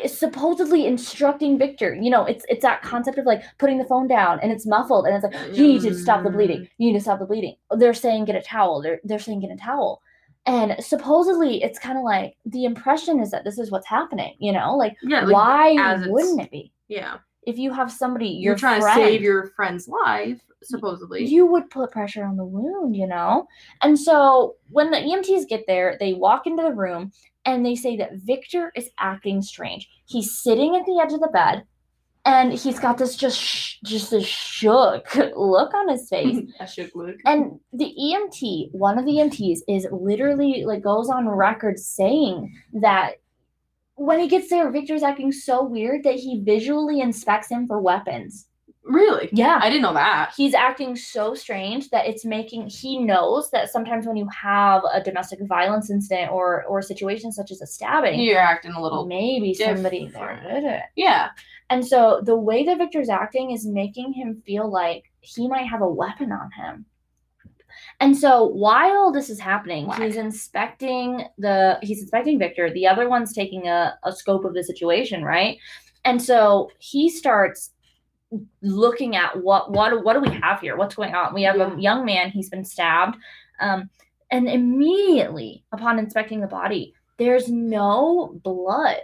supposedly 0.05 0.85
instructing 0.85 1.57
Victor. 1.57 1.95
You 1.95 2.09
know, 2.09 2.25
it's 2.25 2.45
it's 2.47 2.61
that 2.61 2.83
concept 2.83 3.17
of 3.17 3.25
like 3.25 3.41
putting 3.57 3.77
the 3.77 3.85
phone 3.85 4.07
down 4.07 4.39
and 4.41 4.51
it's 4.51 4.67
muffled 4.67 5.05
and 5.05 5.15
it's 5.15 5.23
like 5.23 5.57
you 5.57 5.65
need 5.65 5.81
to 5.81 5.95
stop 5.95 6.23
the 6.23 6.29
bleeding. 6.29 6.61
Mm. 6.61 6.69
You 6.77 6.87
need 6.91 6.97
to 6.97 7.01
stop 7.01 7.19
the 7.19 7.25
bleeding. 7.25 7.55
They're 7.75 7.93
saying 7.93 8.25
get 8.25 8.35
a 8.35 8.41
towel. 8.41 8.81
They're 8.81 8.99
they're 9.03 9.19
saying 9.19 9.41
get 9.41 9.51
a 9.51 9.55
towel. 9.55 10.01
And 10.45 10.75
supposedly 10.83 11.61
it's 11.63 11.77
kind 11.79 11.97
of 11.97 12.03
like 12.03 12.35
the 12.45 12.65
impression 12.65 13.19
is 13.19 13.29
that 13.31 13.43
this 13.43 13.59
is 13.59 13.71
what's 13.71 13.87
happening, 13.87 14.35
you 14.39 14.51
know? 14.51 14.75
Like, 14.75 14.95
Yeah, 15.03 15.21
like, 15.25 15.33
why 15.33 15.97
wouldn't 16.07 16.41
it 16.41 16.51
be? 16.51 16.71
yeah. 16.87 17.17
If 17.43 17.57
you 17.57 17.71
have 17.71 17.91
somebody 17.91 18.27
You're 18.27 18.55
trying 18.55 18.81
friend, 18.81 18.99
to 18.99 19.05
save 19.05 19.21
your 19.21 19.47
friend's 19.55 19.87
life. 19.87 20.39
supposedly. 20.61 21.25
you 21.25 21.45
would 21.47 21.69
put 21.69 21.89
pressure 21.91 22.23
on 22.25 22.35
the 22.37 22.45
wound, 22.45 22.95
you 22.95 23.07
know? 23.07 23.47
And 23.81 23.97
so 23.97 24.55
when 24.69 24.91
the 24.91 24.97
EMTs 24.97 25.47
get 25.47 25.63
there, 25.65 25.97
they 25.99 26.13
walk 26.13 26.45
into 26.47 26.61
the 26.63 26.73
room 26.73 27.11
and 27.45 27.65
they 27.65 27.75
say 27.75 27.95
that 27.97 28.11
Victor 28.25 28.71
is 28.75 28.89
acting 28.99 29.41
strange. 29.41 29.87
He's 30.05 30.37
sitting 30.37 30.75
at 30.75 30.85
the 30.85 30.99
edge 31.01 31.13
of 31.13 31.21
the 31.21 31.29
bed 31.33 31.63
and 32.25 32.53
he's 32.53 32.79
got 32.79 32.97
this 32.97 33.15
just 33.15 33.39
sh- 33.39 33.77
just 33.83 34.11
a 34.13 34.21
shook 34.21 35.13
look 35.35 35.73
on 35.73 35.89
his 35.89 36.07
face. 36.09 36.37
I 36.59 36.65
should 36.65 36.91
look. 36.95 37.15
And 37.25 37.59
the 37.73 37.93
EMT, 37.99 38.71
one 38.73 38.97
of 38.99 39.05
the 39.05 39.13
EMTs, 39.13 39.59
is 39.67 39.87
literally 39.91 40.63
like 40.65 40.81
goes 40.83 41.09
on 41.09 41.27
record 41.27 41.79
saying 41.79 42.55
that 42.73 43.13
when 43.95 44.19
he 44.19 44.27
gets 44.27 44.49
there, 44.49 44.69
Victor's 44.71 45.03
acting 45.03 45.31
so 45.31 45.63
weird 45.63 46.03
that 46.03 46.15
he 46.15 46.41
visually 46.43 47.01
inspects 47.01 47.49
him 47.49 47.67
for 47.67 47.81
weapons. 47.81 48.45
Really? 48.85 49.29
Yeah. 49.33 49.59
I 49.61 49.69
didn't 49.69 49.83
know 49.83 49.93
that. 49.93 50.31
He's 50.35 50.53
acting 50.55 50.95
so 50.95 51.35
strange 51.35 51.89
that 51.89 52.07
it's 52.07 52.25
making 52.25 52.69
he 52.69 52.97
knows 52.97 53.51
that 53.51 53.69
sometimes 53.69 54.07
when 54.07 54.15
you 54.15 54.27
have 54.29 54.81
a 54.91 55.03
domestic 55.03 55.39
violence 55.47 55.91
incident 55.91 56.31
or 56.31 56.63
or 56.63 56.79
a 56.79 56.83
situation 56.83 57.31
such 57.31 57.51
as 57.51 57.61
a 57.61 57.67
stabbing, 57.67 58.19
You're 58.19 58.39
acting 58.39 58.71
a 58.71 58.81
little. 58.81 59.05
maybe 59.05 59.53
somebody 59.53 60.07
there 60.07 60.41
did 60.43 60.63
it. 60.63 60.83
Yeah. 60.95 61.29
And 61.69 61.85
so 61.85 62.21
the 62.23 62.35
way 62.35 62.63
that 62.65 62.77
Victor's 62.77 63.09
acting 63.09 63.51
is 63.51 63.65
making 63.65 64.13
him 64.13 64.41
feel 64.45 64.69
like 64.69 65.03
he 65.21 65.47
might 65.47 65.67
have 65.67 65.81
a 65.81 65.87
weapon 65.89 66.31
on 66.31 66.49
him. 66.51 66.85
And 67.99 68.17
so 68.17 68.45
while 68.45 69.11
this 69.11 69.29
is 69.29 69.39
happening, 69.39 69.85
Whack. 69.87 70.01
he's 70.01 70.15
inspecting 70.15 71.25
the 71.37 71.77
he's 71.81 72.01
inspecting 72.01 72.39
Victor. 72.39 72.71
The 72.73 72.87
other 72.87 73.07
one's 73.07 73.33
taking 73.33 73.67
a, 73.67 73.97
a 74.03 74.11
scope 74.11 74.45
of 74.45 74.53
the 74.53 74.63
situation, 74.63 75.23
right? 75.23 75.57
And 76.05 76.21
so 76.21 76.71
he 76.79 77.09
starts 77.09 77.71
looking 78.61 79.15
at 79.15 79.41
what 79.41 79.71
what 79.71 80.03
what 80.03 80.13
do 80.13 80.21
we 80.21 80.35
have 80.41 80.61
here? 80.61 80.77
What's 80.77 80.95
going 80.95 81.13
on? 81.13 81.33
We 81.33 81.43
have 81.43 81.57
Yeah. 81.57 81.73
a 81.75 81.79
young 81.79 82.05
man, 82.05 82.31
he's 82.31 82.49
been 82.49 82.65
stabbed. 82.65 83.17
Um, 83.59 83.89
and 84.31 84.47
immediately 84.47 85.63
upon 85.71 85.99
inspecting 85.99 86.39
the 86.39 86.47
body, 86.47 86.93
there's 87.17 87.49
no 87.49 88.39
blood 88.43 88.97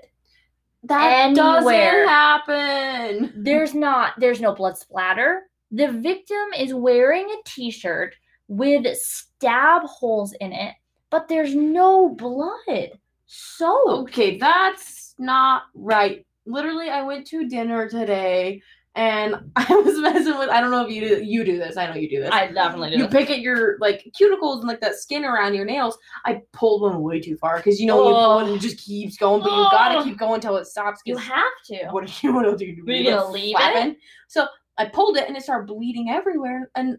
That 0.87 1.25
Anywhere. 1.25 1.35
doesn't 1.35 2.07
happen. 2.07 3.33
there's 3.43 3.73
not 3.73 4.13
there's 4.19 4.41
no 4.41 4.53
blood 4.53 4.77
splatter 4.77 5.43
the 5.71 5.91
victim 5.91 6.45
is 6.57 6.73
wearing 6.73 7.27
a 7.29 7.37
t-shirt 7.49 8.13
with 8.47 8.85
stab 8.97 9.81
holes 9.83 10.33
in 10.39 10.53
it 10.53 10.73
but 11.09 11.27
there's 11.27 11.55
no 11.55 12.09
blood 12.09 12.91
so 13.25 13.81
Okay, 14.01 14.37
that's 14.37 15.15
not 15.17 15.63
right. 15.73 16.25
Literally, 16.45 16.89
I 16.89 17.01
went 17.01 17.25
to 17.27 17.47
dinner 17.49 17.89
today 17.89 18.61
and 18.95 19.35
I 19.55 19.65
was 19.75 19.97
messing 19.99 20.37
with. 20.37 20.49
I 20.49 20.61
don't 20.61 20.71
know 20.71 20.85
if 20.85 20.91
you 20.91 21.01
do, 21.01 21.23
you 21.23 21.43
do 21.43 21.57
this. 21.57 21.77
I 21.77 21.87
know 21.87 21.95
you 21.95 22.09
do 22.09 22.21
this. 22.21 22.31
i 22.31 22.47
definitely 22.47 22.91
do 22.91 22.97
you 22.97 23.07
pick 23.07 23.29
at 23.29 23.39
your 23.41 23.77
like 23.79 24.09
cuticles 24.19 24.59
and 24.59 24.67
like 24.67 24.81
that 24.81 24.95
skin 24.95 25.25
around 25.25 25.53
your 25.53 25.65
nails. 25.65 25.97
I 26.25 26.41
pulled 26.53 26.81
one 26.81 27.01
way 27.01 27.19
too 27.19 27.35
far 27.37 27.57
because 27.57 27.79
you 27.79 27.87
know 27.87 27.97
when 27.97 28.07
you 28.07 28.13
pull 28.13 28.39
it 28.39 28.55
it 28.55 28.61
just 28.61 28.77
keeps 28.77 29.17
going, 29.17 29.41
but 29.43 29.51
you 29.51 29.67
gotta 29.71 29.99
Oh. 29.99 30.03
keep 30.03 30.17
going 30.17 30.35
until 30.35 30.57
it 30.57 30.65
stops. 30.65 31.01
You 31.05 31.17
have 31.17 31.43
to 31.67 31.87
what 31.91 32.07
do 32.07 32.13
you 32.27 32.33
want 32.35 32.47
to 32.47 32.57
do? 32.57 32.65
You 32.65 33.03
gonna 33.03 33.29
leave 33.29 33.55
it? 33.59 33.97
So 34.27 34.47
I 34.77 34.85
pulled 34.85 35.17
it 35.17 35.27
and 35.27 35.37
it 35.37 35.43
started 35.43 35.67
bleeding 35.67 36.09
everywhere 36.09 36.69
and 36.75 36.97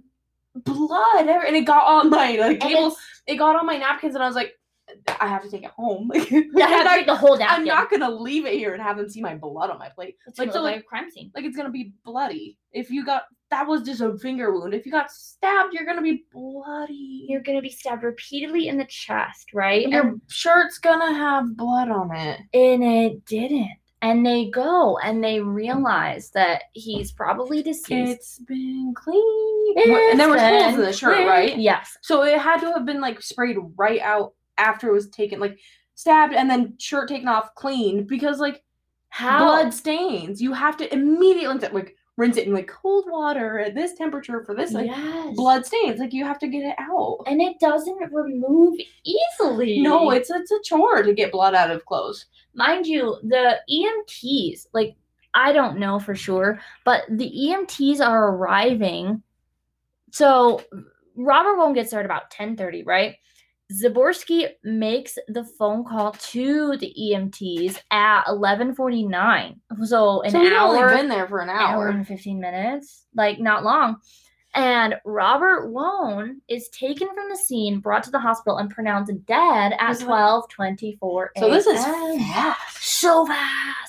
blood 0.55 1.27
every, 1.29 1.49
and 1.49 1.57
it 1.57 1.63
got 1.67 1.87
on 1.87 2.11
my 2.11 2.33
like. 2.37 2.63
It 3.27 3.37
got 3.37 3.57
on 3.57 3.67
my 3.67 3.77
napkins 3.77 4.15
and 4.15 4.23
I 4.23 4.27
was 4.27 4.37
like, 4.37 4.53
I 5.21 5.27
have 5.29 5.43
to 5.43 5.51
take 5.51 5.65
it 5.65 5.71
home. 5.71 6.11
Like, 6.15 6.31
you 6.31 6.43
have 6.59 6.71
I'm 6.71 6.79
to 6.79 6.85
not- 6.85 6.95
take 6.97 7.07
the 7.07 7.17
whole 7.17 7.39
I'm 7.43 7.65
not 7.65 7.91
gonna 7.91 8.11
leave 8.11 8.47
it 8.47 8.55
here 8.55 8.73
and 8.75 8.83
have 8.83 8.97
them 8.97 9.09
see 9.09 9.21
my 9.21 9.35
blood 9.35 9.71
on 9.71 9.79
my 9.79 9.89
plate. 9.89 10.17
it's 10.27 10.39
like, 10.39 10.53
so, 10.53 10.63
like 10.63 10.75
like- 10.77 10.81
a 10.85 10.87
crime 10.87 11.11
scene 11.11 11.31
Like 11.35 11.45
it's 11.45 11.57
gonna 11.57 11.71
be 11.71 11.93
bloody. 12.05 12.59
If 12.73 12.91
you 12.91 13.05
got 13.05 13.25
that 13.51 13.67
was 13.67 13.83
just 13.83 14.01
a 14.01 14.17
finger 14.19 14.53
wound. 14.53 14.75
If 14.75 14.85
you 14.87 14.91
got 14.93 15.11
stabbed, 15.11 15.73
you're 15.73 15.87
gonna 15.87 16.03
be 16.03 16.25
bloody. 16.33 17.27
you're 17.29 17.41
gonna 17.43 17.63
be 17.63 17.71
stabbed 17.71 18.03
repeatedly 18.03 18.69
in 18.69 18.77
the 18.79 18.85
chest 18.87 19.53
right 19.55 19.89
your 19.89 20.01
and, 20.09 20.21
shirt's 20.29 20.79
gonna 20.79 21.13
have 21.15 21.57
blood 21.57 21.89
on 21.89 22.15
it. 22.15 22.41
and 22.55 22.83
it 22.83 23.25
didn't 23.25 23.71
and 24.03 24.25
they 24.27 24.51
go 24.51 24.99
and 24.99 25.25
they 25.25 25.41
realize 25.41 26.31
that 26.31 26.65
he's 26.75 27.13
probably 27.13 27.63
deceased 27.63 27.89
It's 27.91 28.39
been 28.41 28.93
clean. 28.95 29.75
and 29.79 30.21
there 30.21 30.29
was 30.29 30.41
It's 30.41 30.63
holes 30.65 30.75
in 30.75 30.81
the 30.83 30.93
shirt, 30.93 31.27
right? 31.27 31.57
yes 31.59 31.97
So 32.03 32.23
it 32.25 32.39
had 32.39 32.61
to 32.61 32.73
have 32.73 32.85
been 32.85 33.01
like 33.01 33.21
sprayed 33.23 33.57
right 33.77 34.01
out 34.01 34.35
after 34.59 34.89
it 34.89 34.93
was 34.93 35.09
taken, 35.09 35.41
like 35.41 35.59
stabbed 35.95 36.35
and 36.35 36.49
then 36.49 36.75
shirt 36.79 37.09
taken 37.09 37.29
off 37.29 37.55
clean 37.55 38.05
because 38.05 38.39
like 38.39 38.63
how 39.09 39.45
blood 39.45 39.75
stains. 39.75 40.41
You 40.41 40.53
have 40.53 40.77
to 40.79 40.93
immediately 40.93 41.69
like 41.69 41.97
rinse 42.17 42.37
it 42.37 42.47
in 42.47 42.55
like 42.55 42.69
cold 42.69 43.05
water 43.09 43.59
at 43.59 43.75
this 43.75 43.95
temperature 43.95 44.43
for 44.45 44.55
this 44.55 44.73
like 44.73 44.87
yes. 44.87 45.35
blood 45.37 45.67
stains. 45.67 45.99
Like 45.99 46.13
you 46.13 46.25
have 46.25 46.39
to 46.41 46.49
get 46.49 46.65
it 46.65 46.77
out. 46.79 47.19
and 47.27 47.41
it 47.41 47.59
doesn't 47.61 48.13
remove 48.13 48.79
easily. 49.05 49.81
No, 49.81 50.11
it's 50.11 50.31
it's 50.31 50.51
a 50.51 50.61
chore 50.65 51.03
to 51.03 51.15
get 51.15 51.33
blood 51.33 51.55
out 51.55 51.71
of 51.71 51.85
clothes. 51.85 52.27
mind 52.55 52.87
you, 52.87 53.17
the 53.23 53.59
EMTs, 53.71 54.67
like 54.73 54.97
I 55.35 55.53
don't 55.53 55.79
know 55.79 55.99
for 55.99 56.15
sure, 56.15 56.61
but 56.85 57.05
the 57.11 57.31
EMTs 57.31 58.01
are 58.01 58.31
arriving. 58.31 59.23
So 60.11 60.63
Robert 61.15 61.57
won't 61.57 61.75
get 61.75 61.89
started 61.89 62.07
about 62.07 62.31
10:30, 62.31 62.85
right? 62.87 63.17
Zaborsky 63.73 64.49
makes 64.63 65.19
the 65.29 65.45
phone 65.59 65.85
call 65.85 66.13
to 66.13 66.77
the 66.77 66.95
EMTs 66.99 67.79
at 67.91 68.25
11:49. 68.29 69.57
So 69.85 70.23
an 70.23 70.31
so 70.31 70.39
hour 70.55 70.77
only 70.89 70.97
been 70.97 71.09
there 71.09 71.27
for 71.27 71.41
an 71.41 71.49
hour 71.49 71.87
hour. 71.87 71.89
and 71.89 72.07
15 72.07 72.39
minutes, 72.41 73.07
like 73.15 73.41
not 73.41 73.65
long. 73.65 73.97
And 74.55 74.95
Robert 75.05 75.71
Wone 75.71 76.41
is 76.49 76.69
taken 76.71 77.09
from 77.09 77.29
the 77.29 77.37
scene, 77.37 77.81
brought 77.81 78.05
to 78.05 78.11
the 78.11 78.19
hospital, 78.21 78.57
and 78.57 78.71
pronounced 78.71 79.13
dead 79.27 79.75
at 79.79 79.91
Is 79.91 80.01
it- 80.03 80.07
12:24 80.07 81.31
So 81.37 81.51
this 81.51 81.67
is 81.67 81.85
fast. 81.85 83.01
so 83.01 83.27
fast, 83.27 83.86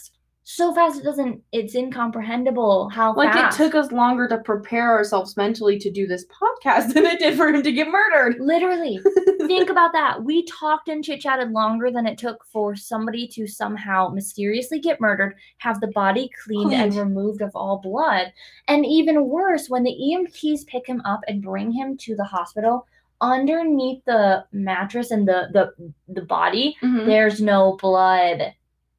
so 0.57 0.73
fast. 0.73 0.99
It 0.99 1.03
doesn't. 1.03 1.41
It's 1.51 1.75
incomprehensible 1.75 2.89
how 2.89 3.13
Like 3.15 3.31
fast. 3.33 3.59
it 3.59 3.63
took 3.63 3.75
us 3.75 3.91
longer 3.91 4.27
to 4.27 4.39
prepare 4.39 4.91
ourselves 4.97 5.37
mentally 5.37 5.77
to 5.79 5.91
do 5.91 6.07
this 6.07 6.25
podcast 6.25 6.93
than 6.93 7.05
it 7.05 7.19
did 7.19 7.37
for 7.37 7.47
him 7.49 7.63
to 7.63 7.71
get 7.71 7.87
murdered. 7.89 8.37
Literally, 8.39 8.99
think 9.47 9.69
about 9.69 9.93
that. 9.93 10.23
We 10.23 10.43
talked 10.45 10.89
and 10.89 11.03
chit 11.03 11.21
chatted 11.21 11.51
longer 11.51 11.91
than 11.91 12.05
it 12.07 12.17
took 12.17 12.43
for 12.51 12.75
somebody 12.75 13.27
to 13.29 13.47
somehow 13.47 14.09
mysteriously 14.09 14.79
get 14.79 14.99
murdered, 14.99 15.35
have 15.59 15.79
the 15.79 15.87
body 15.87 16.29
cleaned 16.43 16.73
and 16.73 16.93
removed 16.95 17.41
of 17.41 17.51
all 17.55 17.79
blood. 17.79 18.33
And 18.67 18.85
even 18.85 19.27
worse, 19.29 19.69
when 19.69 19.83
the 19.83 19.91
EMTs 19.91 20.65
pick 20.67 20.87
him 20.87 21.01
up 21.05 21.21
and 21.27 21.41
bring 21.41 21.71
him 21.71 21.95
to 21.97 22.15
the 22.15 22.23
hospital, 22.23 22.87
underneath 23.21 24.03
the 24.05 24.45
mattress 24.51 25.11
and 25.11 25.27
the 25.27 25.47
the, 25.53 25.91
the 26.13 26.21
body, 26.25 26.75
Mhm. 26.83 27.05
there's 27.05 27.41
no 27.41 27.77
blood 27.81 28.53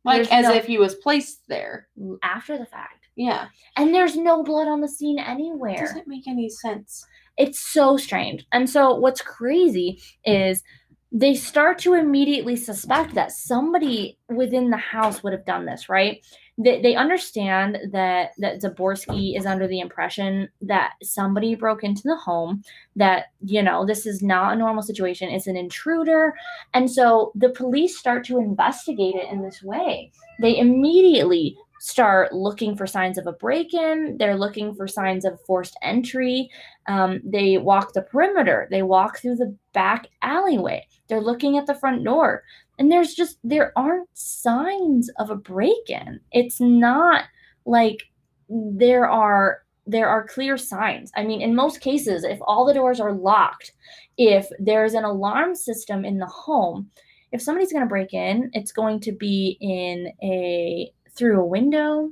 Like 0.08 0.16
there's 0.28 0.28
as 0.28 0.44
no- 0.44 0.54
if 0.54 0.66
he 0.66 0.78
was 0.78 0.94
placed 0.96 1.42
there. 1.48 1.88
after 2.22 2.58
the 2.58 2.66
fact. 2.66 3.06
Yeah. 3.16 3.48
And 3.76 3.92
there's 3.94 4.16
no 4.16 4.42
blood 4.42 4.68
on 4.68 4.80
the 4.80 4.88
scene 4.88 5.18
anywhere. 5.18 5.74
It 5.74 5.86
Doesn't 5.86 6.06
make 6.08 6.26
any 6.28 6.48
sense. 6.48 7.04
it's 7.36 7.58
so 7.60 7.96
strange. 7.96 8.46
And 8.52 8.68
so 8.70 8.94
what's 8.94 9.20
crazy 9.20 10.00
is 10.24 10.62
they 11.10 11.34
start 11.34 11.78
to 11.78 11.94
immediately 11.94 12.54
suspect 12.54 13.14
that 13.14 13.32
somebody 13.32 14.18
within 14.28 14.70
the 14.70 14.76
house 14.76 15.22
would 15.22 15.32
have 15.32 15.46
done 15.46 15.64
this, 15.64 15.88
right? 15.88 16.24
They, 16.58 16.82
they 16.82 16.96
understand 16.96 17.78
that 17.92 18.32
that 18.38 18.60
Zaborsky 18.60 19.38
is 19.38 19.46
under 19.46 19.66
the 19.66 19.80
impression 19.80 20.48
that 20.60 20.94
somebody 21.02 21.54
broke 21.54 21.82
into 21.82 22.02
the 22.04 22.16
home, 22.16 22.62
that 22.96 23.26
you 23.44 23.62
know 23.62 23.86
this 23.86 24.04
is 24.04 24.22
not 24.22 24.52
a 24.52 24.58
normal 24.58 24.82
situation, 24.82 25.30
it's 25.30 25.46
an 25.46 25.56
intruder, 25.56 26.34
and 26.74 26.90
so 26.90 27.32
the 27.34 27.50
police 27.50 27.96
start 27.96 28.24
to 28.24 28.38
investigate 28.38 29.14
it 29.14 29.30
in 29.32 29.42
this 29.42 29.62
way. 29.62 30.10
They 30.40 30.58
immediately 30.58 31.56
start 31.80 32.32
looking 32.32 32.76
for 32.76 32.86
signs 32.86 33.18
of 33.18 33.26
a 33.26 33.32
break-in. 33.32 34.16
They're 34.18 34.36
looking 34.36 34.74
for 34.74 34.88
signs 34.88 35.24
of 35.24 35.40
forced 35.46 35.76
entry. 35.82 36.50
Um, 36.86 37.20
they 37.24 37.58
walk 37.58 37.92
the 37.92 38.02
perimeter. 38.02 38.68
They 38.70 38.82
walk 38.82 39.18
through 39.18 39.36
the 39.36 39.56
back 39.72 40.06
alleyway. 40.22 40.86
They're 41.08 41.20
looking 41.20 41.58
at 41.58 41.66
the 41.66 41.74
front 41.74 42.04
door. 42.04 42.42
And 42.78 42.90
there's 42.90 43.14
just, 43.14 43.38
there 43.44 43.72
aren't 43.76 44.08
signs 44.14 45.10
of 45.18 45.30
a 45.30 45.36
break 45.36 45.88
in. 45.88 46.20
It's 46.32 46.60
not 46.60 47.24
like 47.64 48.04
there 48.48 49.08
are. 49.08 49.62
There 49.90 50.10
are 50.10 50.28
clear 50.28 50.58
signs. 50.58 51.10
I 51.16 51.24
mean, 51.24 51.40
in 51.40 51.54
most 51.54 51.80
cases, 51.80 52.22
if 52.22 52.38
all 52.42 52.66
the 52.66 52.74
doors 52.74 53.00
are 53.00 53.14
locked, 53.14 53.72
if 54.18 54.46
there's 54.58 54.92
an 54.92 55.04
alarm 55.04 55.54
system 55.54 56.04
in 56.04 56.18
the 56.18 56.26
home, 56.26 56.90
if 57.32 57.40
somebody's 57.40 57.72
going 57.72 57.84
to 57.84 57.88
break 57.88 58.12
in, 58.12 58.50
it's 58.52 58.70
going 58.70 59.00
to 59.00 59.12
be 59.12 59.56
in 59.62 60.12
a 60.22 60.92
through 61.18 61.40
a 61.40 61.46
window, 61.46 62.10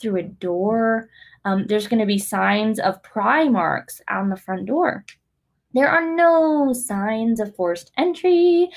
through 0.00 0.16
a 0.16 0.22
door, 0.22 1.08
um, 1.44 1.66
there's 1.68 1.86
going 1.86 2.00
to 2.00 2.06
be 2.06 2.18
signs 2.18 2.80
of 2.80 3.02
pry 3.02 3.48
marks 3.48 4.00
on 4.08 4.30
the 4.30 4.36
front 4.36 4.66
door. 4.66 5.04
There 5.74 5.88
are 5.88 6.14
no 6.16 6.72
signs 6.72 7.38
of 7.38 7.54
forced 7.54 7.92
entry 7.98 8.70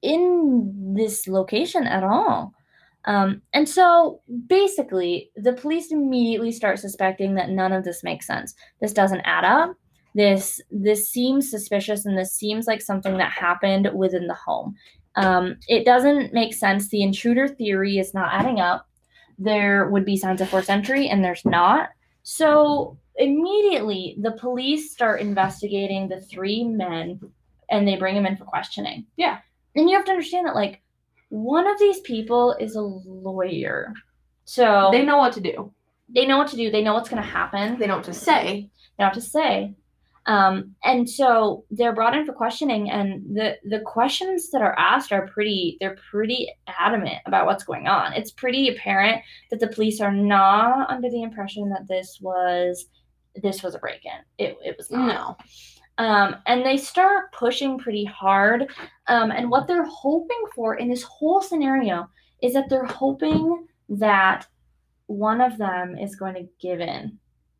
in 0.00 0.94
this 0.96 1.28
location 1.28 1.86
at 1.86 2.02
all. 2.02 2.52
Um, 3.04 3.42
and 3.52 3.68
so 3.68 4.20
basically, 4.46 5.30
the 5.36 5.52
police 5.52 5.92
immediately 5.92 6.52
start 6.52 6.78
suspecting 6.78 7.34
that 7.34 7.50
none 7.50 7.72
of 7.72 7.84
this 7.84 8.02
makes 8.02 8.26
sense. 8.26 8.54
This 8.80 8.92
doesn't 8.92 9.20
add 9.20 9.44
up. 9.44 9.76
This 10.14 10.60
this 10.70 11.08
seems 11.08 11.50
suspicious, 11.50 12.04
and 12.04 12.16
this 12.16 12.32
seems 12.32 12.66
like 12.66 12.82
something 12.82 13.16
that 13.16 13.32
happened 13.32 13.88
within 13.94 14.26
the 14.26 14.34
home. 14.34 14.74
Um, 15.16 15.56
it 15.68 15.84
doesn't 15.84 16.32
make 16.32 16.54
sense. 16.54 16.88
The 16.88 17.02
intruder 17.02 17.46
theory 17.48 17.98
is 17.98 18.14
not 18.14 18.32
adding 18.32 18.60
up. 18.60 18.88
There 19.38 19.88
would 19.90 20.04
be 20.04 20.16
signs 20.16 20.40
of 20.40 20.48
forced 20.48 20.70
entry, 20.70 21.08
and 21.08 21.24
there's 21.24 21.44
not. 21.44 21.90
So 22.22 22.96
immediately, 23.16 24.16
the 24.20 24.32
police 24.32 24.92
start 24.92 25.20
investigating 25.20 26.08
the 26.08 26.20
three 26.20 26.64
men, 26.64 27.20
and 27.70 27.86
they 27.86 27.96
bring 27.96 28.14
them 28.14 28.26
in 28.26 28.36
for 28.36 28.44
questioning. 28.44 29.06
Yeah. 29.16 29.38
And 29.74 29.88
you 29.88 29.96
have 29.96 30.04
to 30.06 30.12
understand 30.12 30.46
that, 30.46 30.54
like, 30.54 30.82
one 31.30 31.66
of 31.66 31.78
these 31.78 32.00
people 32.00 32.52
is 32.60 32.76
a 32.76 32.82
lawyer. 32.82 33.92
So 34.44 34.90
They 34.92 35.04
know 35.04 35.16
what 35.18 35.32
to 35.34 35.40
do. 35.40 35.72
they 36.14 36.26
know 36.26 36.36
what 36.36 36.48
to 36.48 36.56
do. 36.56 36.70
They 36.70 36.82
know 36.82 36.92
what's 36.94 37.08
going 37.08 37.22
to 37.22 37.28
happen. 37.28 37.78
They 37.78 37.86
know 37.86 37.96
what 37.96 38.04
to 38.04 38.12
say. 38.12 38.68
They 38.98 39.04
know 39.04 39.08
what 39.08 39.14
to 39.14 39.20
say. 39.22 39.74
Um, 40.26 40.74
and 40.84 41.08
so 41.08 41.64
they're 41.70 41.94
brought 41.94 42.16
in 42.16 42.24
for 42.24 42.32
questioning, 42.32 42.90
and 42.90 43.22
the 43.36 43.56
the 43.64 43.80
questions 43.80 44.50
that 44.50 44.62
are 44.62 44.78
asked 44.78 45.12
are 45.12 45.26
pretty. 45.28 45.76
They're 45.80 45.96
pretty 46.10 46.48
adamant 46.68 47.18
about 47.26 47.46
what's 47.46 47.64
going 47.64 47.88
on. 47.88 48.12
It's 48.12 48.30
pretty 48.30 48.68
apparent 48.68 49.22
that 49.50 49.58
the 49.58 49.66
police 49.68 50.00
are 50.00 50.12
not 50.12 50.88
under 50.90 51.10
the 51.10 51.22
impression 51.22 51.68
that 51.70 51.88
this 51.88 52.18
was 52.20 52.86
this 53.42 53.62
was 53.62 53.74
a 53.74 53.78
break-in. 53.78 54.20
It 54.38 54.56
it 54.64 54.76
was 54.76 54.90
not. 54.90 55.06
No. 55.06 55.36
Um, 55.98 56.36
and 56.46 56.64
they 56.64 56.76
start 56.76 57.32
pushing 57.32 57.78
pretty 57.78 58.04
hard. 58.04 58.70
Um, 59.08 59.30
and 59.30 59.50
what 59.50 59.66
they're 59.66 59.86
hoping 59.86 60.42
for 60.54 60.76
in 60.76 60.88
this 60.88 61.02
whole 61.02 61.42
scenario 61.42 62.08
is 62.42 62.54
that 62.54 62.68
they're 62.70 62.84
hoping 62.84 63.66
that 63.88 64.46
one 65.06 65.40
of 65.40 65.58
them 65.58 65.98
is 65.98 66.16
going 66.16 66.34
to 66.34 66.48
give 66.60 66.80
in. 66.80 67.18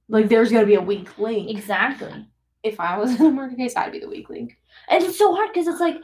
Like 0.09 0.29
there's 0.29 0.53
gonna 0.53 0.67
be 0.67 0.75
a 0.75 0.81
weak 0.81 1.19
link. 1.19 1.51
Exactly. 1.51 2.27
If 2.63 2.79
I 2.81 2.99
was 2.99 3.19
in 3.21 3.27
a 3.27 3.31
murder 3.31 3.57
case, 3.57 3.75
I'd 3.77 3.93
be 3.93 3.99
the 4.01 4.09
weak 4.09 4.29
link. 4.31 4.59
And 4.89 5.03
it's 5.05 5.19
so 5.19 5.35
hard 5.35 5.51
because 5.53 5.67
it's 5.69 5.81
like, 5.81 5.97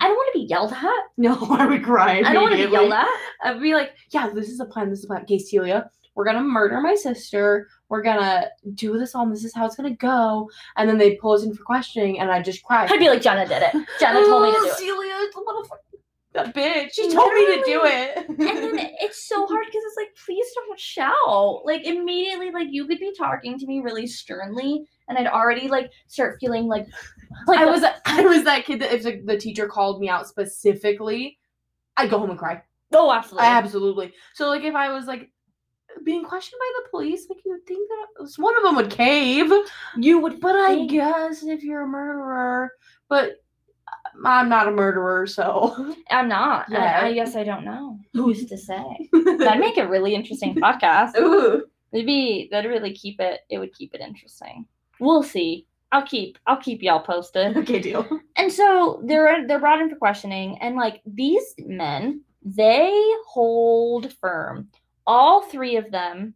I 0.00 0.08
don't 0.08 0.16
want 0.16 0.30
to 0.34 0.38
be 0.40 0.44
yelled 0.46 0.72
at. 0.72 0.84
No, 1.18 1.34
I 1.50 1.64
would 1.66 1.82
cry. 1.82 2.20
I 2.24 2.32
don't 2.34 2.42
want 2.42 2.56
to 2.56 2.66
be 2.66 2.70
yelled 2.72 2.92
at. 2.92 3.08
I'd 3.42 3.60
be 3.60 3.72
like, 3.74 3.94
yeah, 4.10 4.28
this 4.28 4.48
is 4.50 4.60
a 4.60 4.66
plan. 4.66 4.90
This 4.90 4.98
is 5.00 5.04
a 5.06 5.08
plan. 5.08 5.22
Okay, 5.22 5.38
Celia, 5.38 5.90
we're 6.14 6.24
gonna 6.26 6.42
murder 6.42 6.78
my 6.82 6.94
sister. 6.94 7.68
We're 7.88 8.02
gonna 8.02 8.48
do 8.74 8.98
this 8.98 9.14
all. 9.14 9.22
and 9.22 9.32
This 9.32 9.44
is 9.44 9.54
how 9.54 9.64
it's 9.64 9.76
gonna 9.76 9.94
go. 9.96 10.50
And 10.76 10.88
then 10.88 10.98
they 10.98 11.14
pull 11.16 11.32
us 11.32 11.42
in 11.44 11.54
for 11.54 11.62
questioning, 11.64 12.20
and 12.20 12.30
I 12.30 12.42
just 12.42 12.62
cry. 12.64 12.86
I'd 12.90 12.98
be 12.98 13.08
like, 13.08 13.22
Jenna 13.22 13.46
did 13.48 13.62
it. 13.62 13.72
Jenna 13.98 14.20
told 14.26 14.42
me 14.42 14.52
to 14.52 14.58
do 14.58 14.64
it. 14.66 14.70
Oh, 14.72 14.76
Celia, 14.76 15.14
it's 15.20 15.36
a 15.36 15.40
motherfucker. 15.40 15.78
That 16.36 16.54
bitch. 16.54 16.92
She 16.92 17.10
told 17.10 17.32
me 17.32 17.46
to 17.46 17.62
do 17.64 17.80
it. 17.84 18.28
and 18.28 18.38
then 18.38 18.78
it's 19.00 19.26
so 19.26 19.46
hard 19.46 19.64
because 19.66 19.82
it's 19.86 19.96
like, 19.96 20.14
please 20.24 20.46
don't 20.54 20.78
shout. 20.78 21.64
Like 21.64 21.84
immediately, 21.86 22.50
like 22.50 22.68
you 22.70 22.86
could 22.86 22.98
be 22.98 23.12
talking 23.16 23.58
to 23.58 23.66
me 23.66 23.80
really 23.80 24.06
sternly, 24.06 24.84
and 25.08 25.16
I'd 25.16 25.26
already 25.26 25.66
like 25.68 25.90
start 26.08 26.36
feeling 26.40 26.66
like, 26.66 26.86
like 27.46 27.58
I 27.60 27.64
was 27.64 27.82
I 28.04 28.20
was 28.22 28.44
that 28.44 28.66
kid 28.66 28.80
that 28.80 28.92
if 28.92 29.02
the, 29.02 29.22
the 29.24 29.38
teacher 29.38 29.66
called 29.66 30.00
me 30.00 30.08
out 30.10 30.28
specifically, 30.28 31.38
I'd 31.96 32.10
go 32.10 32.18
home 32.18 32.30
and 32.30 32.38
cry. 32.38 32.62
oh 32.92 33.10
absolutely. 33.10 33.46
Absolutely. 33.48 34.12
So 34.34 34.48
like 34.48 34.62
if 34.64 34.74
I 34.74 34.90
was 34.90 35.06
like 35.06 35.30
being 36.04 36.24
questioned 36.24 36.58
by 36.60 36.82
the 36.82 36.90
police, 36.90 37.26
like 37.30 37.38
you 37.46 37.52
would 37.52 37.66
think 37.66 37.88
that 37.88 38.30
one 38.36 38.56
of 38.58 38.62
them 38.62 38.76
would 38.76 38.90
cave. 38.90 39.50
you 39.96 40.18
would, 40.18 40.40
But 40.40 40.56
I 40.56 40.84
guess 40.86 41.42
if 41.42 41.62
you're 41.62 41.82
a 41.84 41.88
murderer, 41.88 42.70
but 43.08 43.36
I'm 44.24 44.48
not 44.48 44.68
a 44.68 44.70
murderer, 44.70 45.26
so 45.26 45.94
I'm 46.10 46.28
not. 46.28 46.66
Yeah. 46.70 47.00
I, 47.02 47.06
I 47.06 47.12
guess 47.12 47.36
I 47.36 47.44
don't 47.44 47.64
know. 47.64 47.98
Who's 48.14 48.44
to 48.46 48.58
say? 48.58 48.84
That'd 49.12 49.60
make 49.60 49.76
a 49.76 49.88
really 49.88 50.14
interesting 50.14 50.54
podcast. 50.54 51.16
Ooh. 51.18 51.64
Maybe 51.92 52.48
that'd 52.50 52.70
really 52.70 52.92
keep 52.92 53.20
it. 53.20 53.40
It 53.48 53.58
would 53.58 53.72
keep 53.72 53.94
it 53.94 54.00
interesting. 54.00 54.66
We'll 55.00 55.22
see. 55.22 55.66
I'll 55.92 56.04
keep. 56.06 56.36
I'll 56.46 56.60
keep 56.60 56.82
y'all 56.82 57.00
posted. 57.00 57.56
Okay, 57.66 57.80
deal. 57.80 58.06
And 58.36 58.52
so 58.52 59.00
they're 59.04 59.46
they're 59.46 59.60
brought 59.60 59.80
in 59.80 59.88
for 59.88 59.96
questioning, 59.96 60.58
and 60.60 60.76
like 60.76 61.00
these 61.06 61.54
men, 61.58 62.22
they 62.42 62.92
hold 63.26 64.12
firm. 64.20 64.68
All 65.06 65.42
three 65.42 65.76
of 65.76 65.90
them, 65.90 66.34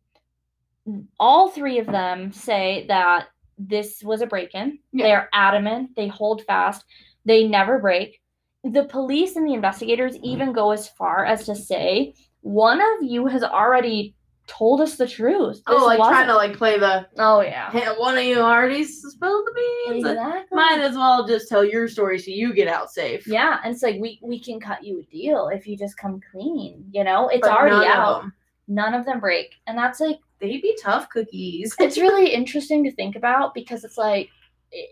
all 1.18 1.50
three 1.50 1.78
of 1.78 1.86
them 1.86 2.32
say 2.32 2.86
that 2.88 3.28
this 3.58 4.02
was 4.02 4.22
a 4.22 4.26
break-in. 4.26 4.78
Yeah. 4.92 5.04
They're 5.04 5.28
adamant. 5.32 5.94
They 5.96 6.08
hold 6.08 6.44
fast. 6.46 6.84
They 7.30 7.46
never 7.46 7.78
break. 7.78 8.20
The 8.64 8.84
police 8.84 9.36
and 9.36 9.46
the 9.46 9.54
investigators 9.54 10.16
even 10.22 10.52
go 10.52 10.72
as 10.72 10.88
far 10.88 11.24
as 11.24 11.46
to 11.46 11.54
say 11.54 12.14
one 12.40 12.80
of 12.80 13.02
you 13.02 13.26
has 13.26 13.44
already 13.44 14.14
told 14.48 14.80
us 14.80 14.96
the 14.96 15.06
truth. 15.06 15.62
Oh, 15.68 15.86
like 15.86 15.98
trying 15.98 16.10
wasn't- 16.10 16.28
to 16.30 16.34
like 16.34 16.56
play 16.56 16.76
the 16.76 17.06
Oh 17.18 17.40
yeah. 17.40 17.70
hey, 17.70 17.86
one 17.98 18.18
of 18.18 18.24
you 18.24 18.38
already 18.40 18.82
spilled 18.84 19.46
the 19.46 19.52
beans. 19.92 20.04
Exactly. 20.04 20.56
Might 20.56 20.80
as 20.80 20.96
well 20.96 21.24
just 21.24 21.48
tell 21.48 21.64
your 21.64 21.86
story 21.86 22.18
so 22.18 22.32
you 22.32 22.52
get 22.52 22.66
out 22.66 22.90
safe. 22.90 23.26
Yeah, 23.28 23.60
and 23.62 23.72
it's 23.72 23.82
like 23.84 23.96
we 24.00 24.18
we 24.22 24.40
can 24.40 24.58
cut 24.58 24.82
you 24.82 24.98
a 25.00 25.04
deal 25.04 25.48
if 25.48 25.68
you 25.68 25.76
just 25.76 25.96
come 25.96 26.20
clean. 26.32 26.84
You 26.90 27.04
know, 27.04 27.28
it's 27.28 27.46
But 27.46 27.56
already 27.56 27.76
none 27.76 27.84
of 27.86 27.92
out. 28.08 28.22
them. 28.22 28.32
None 28.66 28.94
of 28.94 29.04
them 29.06 29.20
break, 29.20 29.54
and 29.68 29.78
that's 29.78 30.00
like 30.00 30.18
They'd 30.40 30.62
be 30.62 30.76
tough 30.82 31.08
cookies. 31.10 31.74
it's 31.78 31.98
really 31.98 32.28
interesting 32.40 32.82
to 32.84 32.90
think 32.92 33.14
about 33.14 33.54
because 33.54 33.84
it's 33.84 33.98
like 33.98 34.28
eh, 34.72 34.86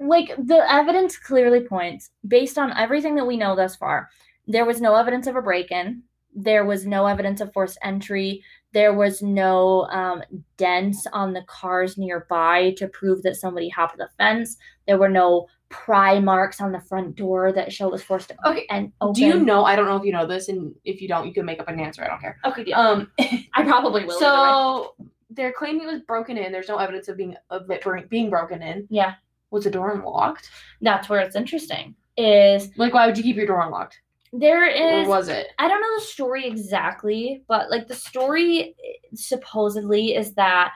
like 0.00 0.34
the 0.36 0.64
evidence 0.72 1.16
clearly 1.16 1.60
points 1.60 2.10
based 2.26 2.58
on 2.58 2.76
everything 2.76 3.14
that 3.14 3.26
we 3.26 3.36
know 3.36 3.54
thus 3.54 3.76
far 3.76 4.08
there 4.46 4.64
was 4.64 4.80
no 4.80 4.94
evidence 4.96 5.26
of 5.26 5.36
a 5.36 5.42
break-in 5.42 6.02
there 6.34 6.64
was 6.64 6.86
no 6.86 7.06
evidence 7.06 7.40
of 7.40 7.52
forced 7.52 7.78
entry 7.82 8.42
there 8.72 8.94
was 8.94 9.20
no 9.20 9.82
um, 9.86 10.22
dents 10.56 11.06
on 11.12 11.32
the 11.32 11.42
cars 11.42 11.98
nearby 11.98 12.72
to 12.76 12.86
prove 12.88 13.22
that 13.22 13.36
somebody 13.36 13.68
hopped 13.68 13.98
the 13.98 14.08
fence 14.16 14.56
there 14.86 14.98
were 14.98 15.08
no 15.08 15.46
pry 15.70 16.18
marks 16.18 16.60
on 16.60 16.72
the 16.72 16.80
front 16.80 17.16
door 17.16 17.52
that 17.52 17.72
show 17.72 17.88
was 17.88 18.02
forced 18.02 18.28
to 18.28 18.34
Okay, 18.44 18.66
and 18.70 18.92
open. 19.00 19.14
Do 19.14 19.24
you 19.24 19.38
know? 19.38 19.64
I 19.64 19.76
don't 19.76 19.86
know 19.86 19.96
if 19.96 20.04
you 20.04 20.12
know 20.12 20.26
this, 20.26 20.48
and 20.48 20.74
if 20.84 21.00
you 21.00 21.06
don't, 21.08 21.26
you 21.26 21.32
can 21.32 21.46
make 21.46 21.60
up 21.60 21.68
an 21.68 21.78
answer. 21.80 22.04
I 22.04 22.08
don't 22.08 22.20
care. 22.20 22.38
okay 22.44 22.64
deal. 22.64 22.74
Um, 22.74 23.10
i 23.54 23.62
probably 23.62 24.04
will 24.04 24.18
so 24.18 24.94
they're 25.30 25.52
claiming 25.52 25.82
it 25.82 25.92
was 25.92 26.02
broken 26.02 26.36
in. 26.36 26.50
There's 26.52 26.68
no 26.68 26.76
evidence 26.76 27.08
of 27.08 27.16
being 27.16 27.36
of 27.50 27.70
it 27.70 28.10
being 28.10 28.28
broken 28.30 28.62
in. 28.62 28.86
yeah 28.90 29.14
Was 29.50 29.64
the 29.64 29.70
door 29.70 29.92
unlocked? 29.92 30.50
that's 30.80 31.08
where 31.08 31.20
it's 31.20 31.36
interesting 31.36 31.94
is 32.16 32.70
Like, 32.76 32.92
why 32.94 33.06
would 33.06 33.16
you 33.16 33.22
keep 33.24 33.36
your 33.36 33.46
door 33.46 33.60
unlocked? 33.62 34.00
There 34.32 34.66
is. 34.66 35.06
Or 35.06 35.10
was 35.10 35.28
it? 35.28 35.48
I 35.58 35.66
don't 35.68 35.80
know 35.80 35.98
the 35.98 36.04
story 36.04 36.46
exactly, 36.46 37.42
but 37.48 37.68
like 37.70 37.88
the 37.88 37.94
story 37.94 38.76
supposedly 39.14 40.14
is 40.14 40.34
that 40.34 40.72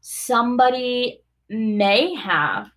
somebody 0.00 1.22
may 1.48 2.14
have. 2.14 2.68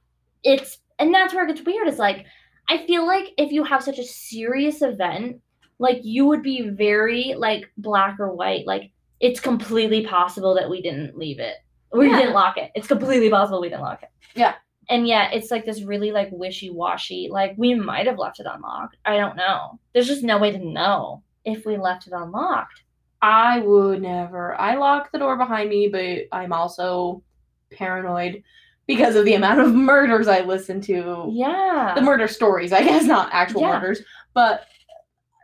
It's 0.43 0.77
and 0.99 1.13
that's 1.13 1.33
where 1.33 1.45
it 1.45 1.53
gets 1.55 1.65
weird. 1.65 1.87
Is 1.87 1.97
like 1.99 2.25
I 2.69 2.85
feel 2.85 3.05
like 3.05 3.33
if 3.37 3.51
you 3.51 3.63
have 3.63 3.83
such 3.83 3.99
a 3.99 4.03
serious 4.03 4.81
event, 4.81 5.41
like 5.79 5.99
you 6.03 6.25
would 6.27 6.43
be 6.43 6.69
very 6.69 7.33
like 7.37 7.65
black 7.77 8.17
or 8.19 8.33
white. 8.33 8.65
Like 8.67 8.91
it's 9.19 9.39
completely 9.39 10.05
possible 10.05 10.53
that 10.55 10.69
we 10.69 10.81
didn't 10.81 11.17
leave 11.17 11.39
it. 11.39 11.55
We 11.93 12.09
Yeah. 12.09 12.17
didn't 12.19 12.33
lock 12.33 12.57
it. 12.57 12.71
It's 12.75 12.87
completely 12.87 13.29
possible 13.29 13.59
we 13.61 13.69
didn't 13.69 13.81
lock 13.81 14.03
it. 14.03 14.09
Yeah. 14.35 14.53
And 14.91 15.07
yet 15.07 15.33
it's 15.33 15.49
like 15.49 15.65
this 15.65 15.81
really 15.83 16.11
like 16.11 16.29
wishy-washy, 16.31 17.29
like 17.31 17.53
we 17.57 17.73
might 17.73 18.05
have 18.07 18.19
left 18.19 18.39
it 18.41 18.45
unlocked. 18.47 18.97
I 19.05 19.15
don't 19.17 19.37
know. 19.37 19.79
There's 19.93 20.07
just 20.07 20.21
no 20.23 20.37
way 20.37 20.51
to 20.51 20.59
know 20.59 21.23
if 21.45 21.65
we 21.65 21.77
left 21.77 22.05
it 22.07 22.13
unlocked. 22.13 22.83
I 23.21 23.59
would 23.59 24.01
never. 24.01 24.59
I 24.59 24.75
lock 24.75 25.11
the 25.11 25.19
door 25.19 25.37
behind 25.37 25.69
me, 25.69 25.87
but 25.87 26.23
I'm 26.37 26.51
also 26.51 27.23
paranoid 27.71 28.43
because 28.85 29.15
of 29.15 29.23
the 29.25 29.35
amount 29.35 29.61
of 29.61 29.73
murders 29.91 30.27
I 30.27 30.41
listen 30.41 30.81
to. 30.81 31.27
Yeah. 31.31 31.93
The 31.95 32.01
murder 32.01 32.27
stories, 32.27 32.73
I 32.73 32.83
guess, 32.83 33.05
not 33.05 33.29
actual 33.31 33.61
Yeah. 33.61 33.79
murders. 33.79 34.01
But 34.33 34.65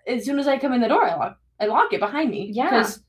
as 0.07 0.25
soon 0.25 0.39
as 0.39 0.47
I 0.47 0.57
come 0.57 0.73
in 0.73 0.81
the 0.81 0.87
door, 0.89 1.05
I 1.05 1.15
lock. 1.15 1.39
I 1.59 1.65
lock 1.67 1.93
it 1.93 1.99
behind 1.99 2.31
me. 2.31 2.51
Yeah. 2.53 2.69
'cause 2.69 3.01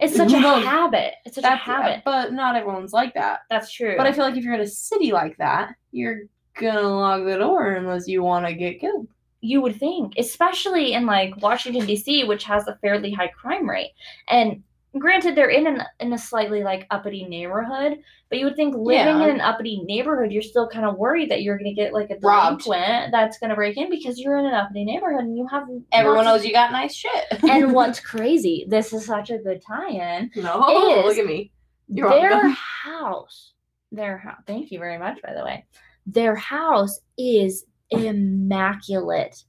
it's 0.00 0.16
such 0.16 0.32
a 0.32 0.38
habit. 0.38 1.14
It's 1.24 1.34
such 1.34 1.44
a 1.44 1.48
That's 1.48 1.68
uh, 1.68 1.72
habit. 1.72 2.02
But 2.04 2.32
not 2.32 2.56
everyone's 2.56 2.92
like 2.92 3.14
that. 3.14 3.40
That's 3.50 3.72
true. 3.72 3.94
But 3.96 4.06
I 4.06 4.12
feel 4.12 4.24
like 4.24 4.36
if 4.36 4.44
you're 4.44 4.54
in 4.54 4.60
a 4.60 4.66
city 4.66 5.12
like 5.12 5.36
that, 5.38 5.74
you're 5.92 6.20
gonna 6.58 6.82
lock 6.82 7.24
the 7.24 7.36
door 7.38 7.72
unless 7.72 8.06
you 8.08 8.22
want 8.22 8.46
to 8.46 8.54
get 8.54 8.80
killed. 8.80 9.08
you 9.40 9.60
would 9.60 9.76
think, 9.76 10.14
especially 10.16 10.94
in 10.94 11.04
like 11.04 11.36
Washington 11.42 11.84
D.C., 11.84 12.24
which 12.24 12.44
has 12.44 12.66
a 12.66 12.76
fairly 12.76 13.12
high 13.12 13.28
crime 13.28 13.68
rate. 13.68 13.90
And 14.28 14.62
granted, 14.98 15.34
they're 15.34 15.50
in 15.50 15.66
an 15.66 15.82
in 16.00 16.12
a 16.12 16.18
slightly 16.18 16.62
like 16.62 16.86
uppity 16.90 17.24
neighborhood, 17.24 17.98
but 18.28 18.38
you 18.38 18.44
would 18.44 18.56
think 18.56 18.74
living 18.76 19.18
Yeah. 19.18 19.24
in 19.24 19.30
an 19.30 19.40
uppity 19.40 19.82
neighborhood, 19.84 20.30
you're 20.32 20.42
still 20.42 20.68
kind 20.68 20.84
of 20.86 20.96
worried 20.96 21.30
that 21.30 21.42
you're 21.42 21.58
going 21.58 21.74
to 21.74 21.80
get 21.80 21.92
like 21.92 22.10
a 22.10 22.16
Robbed. 22.22 22.62
delinquent 22.64 23.12
that's 23.12 23.38
going 23.38 23.50
to 23.50 23.56
break 23.56 23.76
in 23.76 23.90
because 23.90 24.18
you're 24.20 24.38
in 24.38 24.46
an 24.46 24.54
uppity 24.54 24.84
neighborhood 24.84 25.24
and 25.24 25.36
you 25.36 25.46
have 25.50 25.64
Everyone 25.92 26.24
knows 26.24 26.44
you 26.44 26.52
got 26.52 26.72
nice 26.72 26.94
shit. 26.94 27.24
and 27.42 27.72
what's 27.74 28.00
crazy? 28.00 28.66
This 28.68 28.92
is 28.92 29.04
such 29.06 29.30
a 29.30 29.38
good 29.38 29.60
tie-in. 29.66 30.30
no, 30.36 31.02
look 31.04 31.18
at 31.18 31.26
me. 31.26 31.50
You're 31.88 32.08
their 32.08 32.30
welcome. 32.30 32.50
house, 32.84 33.52
their 33.92 34.16
house. 34.18 34.40
Thank 34.46 34.70
you 34.70 34.78
very 34.78 34.98
much, 34.98 35.20
by 35.22 35.34
the 35.34 35.44
way. 35.44 35.66
Their 36.06 36.34
house 36.34 37.00
is 37.18 37.64
immaculate, 37.90 39.44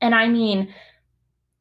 and 0.00 0.14
I 0.14 0.28
mean, 0.28 0.72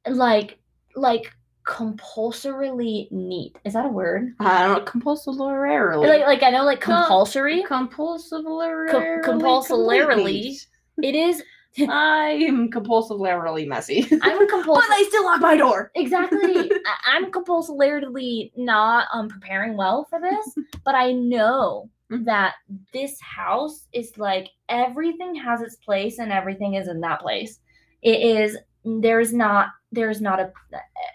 like, 0.07 0.57
like 0.95 1.31
compulsorily 1.65 3.07
neat. 3.11 3.57
Is 3.65 3.73
that 3.73 3.85
a 3.85 3.89
word? 3.89 4.33
I 4.39 4.63
don't 4.67 4.77
know, 4.79 4.83
compulsorily. 4.85 6.07
Like, 6.07 6.21
like 6.25 6.43
I 6.43 6.49
know, 6.49 6.63
like 6.63 6.81
compulsory. 6.81 7.63
compulsorily. 7.67 9.21
compulsorily. 9.23 10.57
It 11.01 11.15
is. 11.15 11.43
I'm 11.87 12.69
compulsorily 12.69 13.65
messy. 13.65 14.05
I'm 14.21 14.41
a 14.41 14.47
compulsive. 14.47 14.83
but 14.89 14.93
I 14.93 15.05
still 15.07 15.23
lock 15.23 15.39
my 15.39 15.55
door. 15.55 15.91
Exactly. 15.95 16.39
I- 16.85 17.15
I'm 17.15 17.31
compulsorily 17.31 18.51
not 18.57 19.07
um 19.13 19.29
preparing 19.29 19.77
well 19.77 20.05
for 20.09 20.19
this, 20.19 20.53
but 20.83 20.95
I 20.95 21.13
know 21.13 21.89
Mhm. 22.11 22.25
that 22.25 22.55
this 22.91 23.17
house 23.21 23.87
is 23.93 24.17
like 24.17 24.49
everything 24.67 25.33
has 25.35 25.61
its 25.61 25.77
place 25.77 26.19
and 26.19 26.29
everything 26.29 26.73
is 26.73 26.89
in 26.89 26.99
that 27.01 27.21
place. 27.21 27.59
It 28.01 28.19
is 28.19 28.57
there's 28.83 29.31
not 29.33 29.67
there's 29.91 30.21
not 30.21 30.39
a 30.39 30.51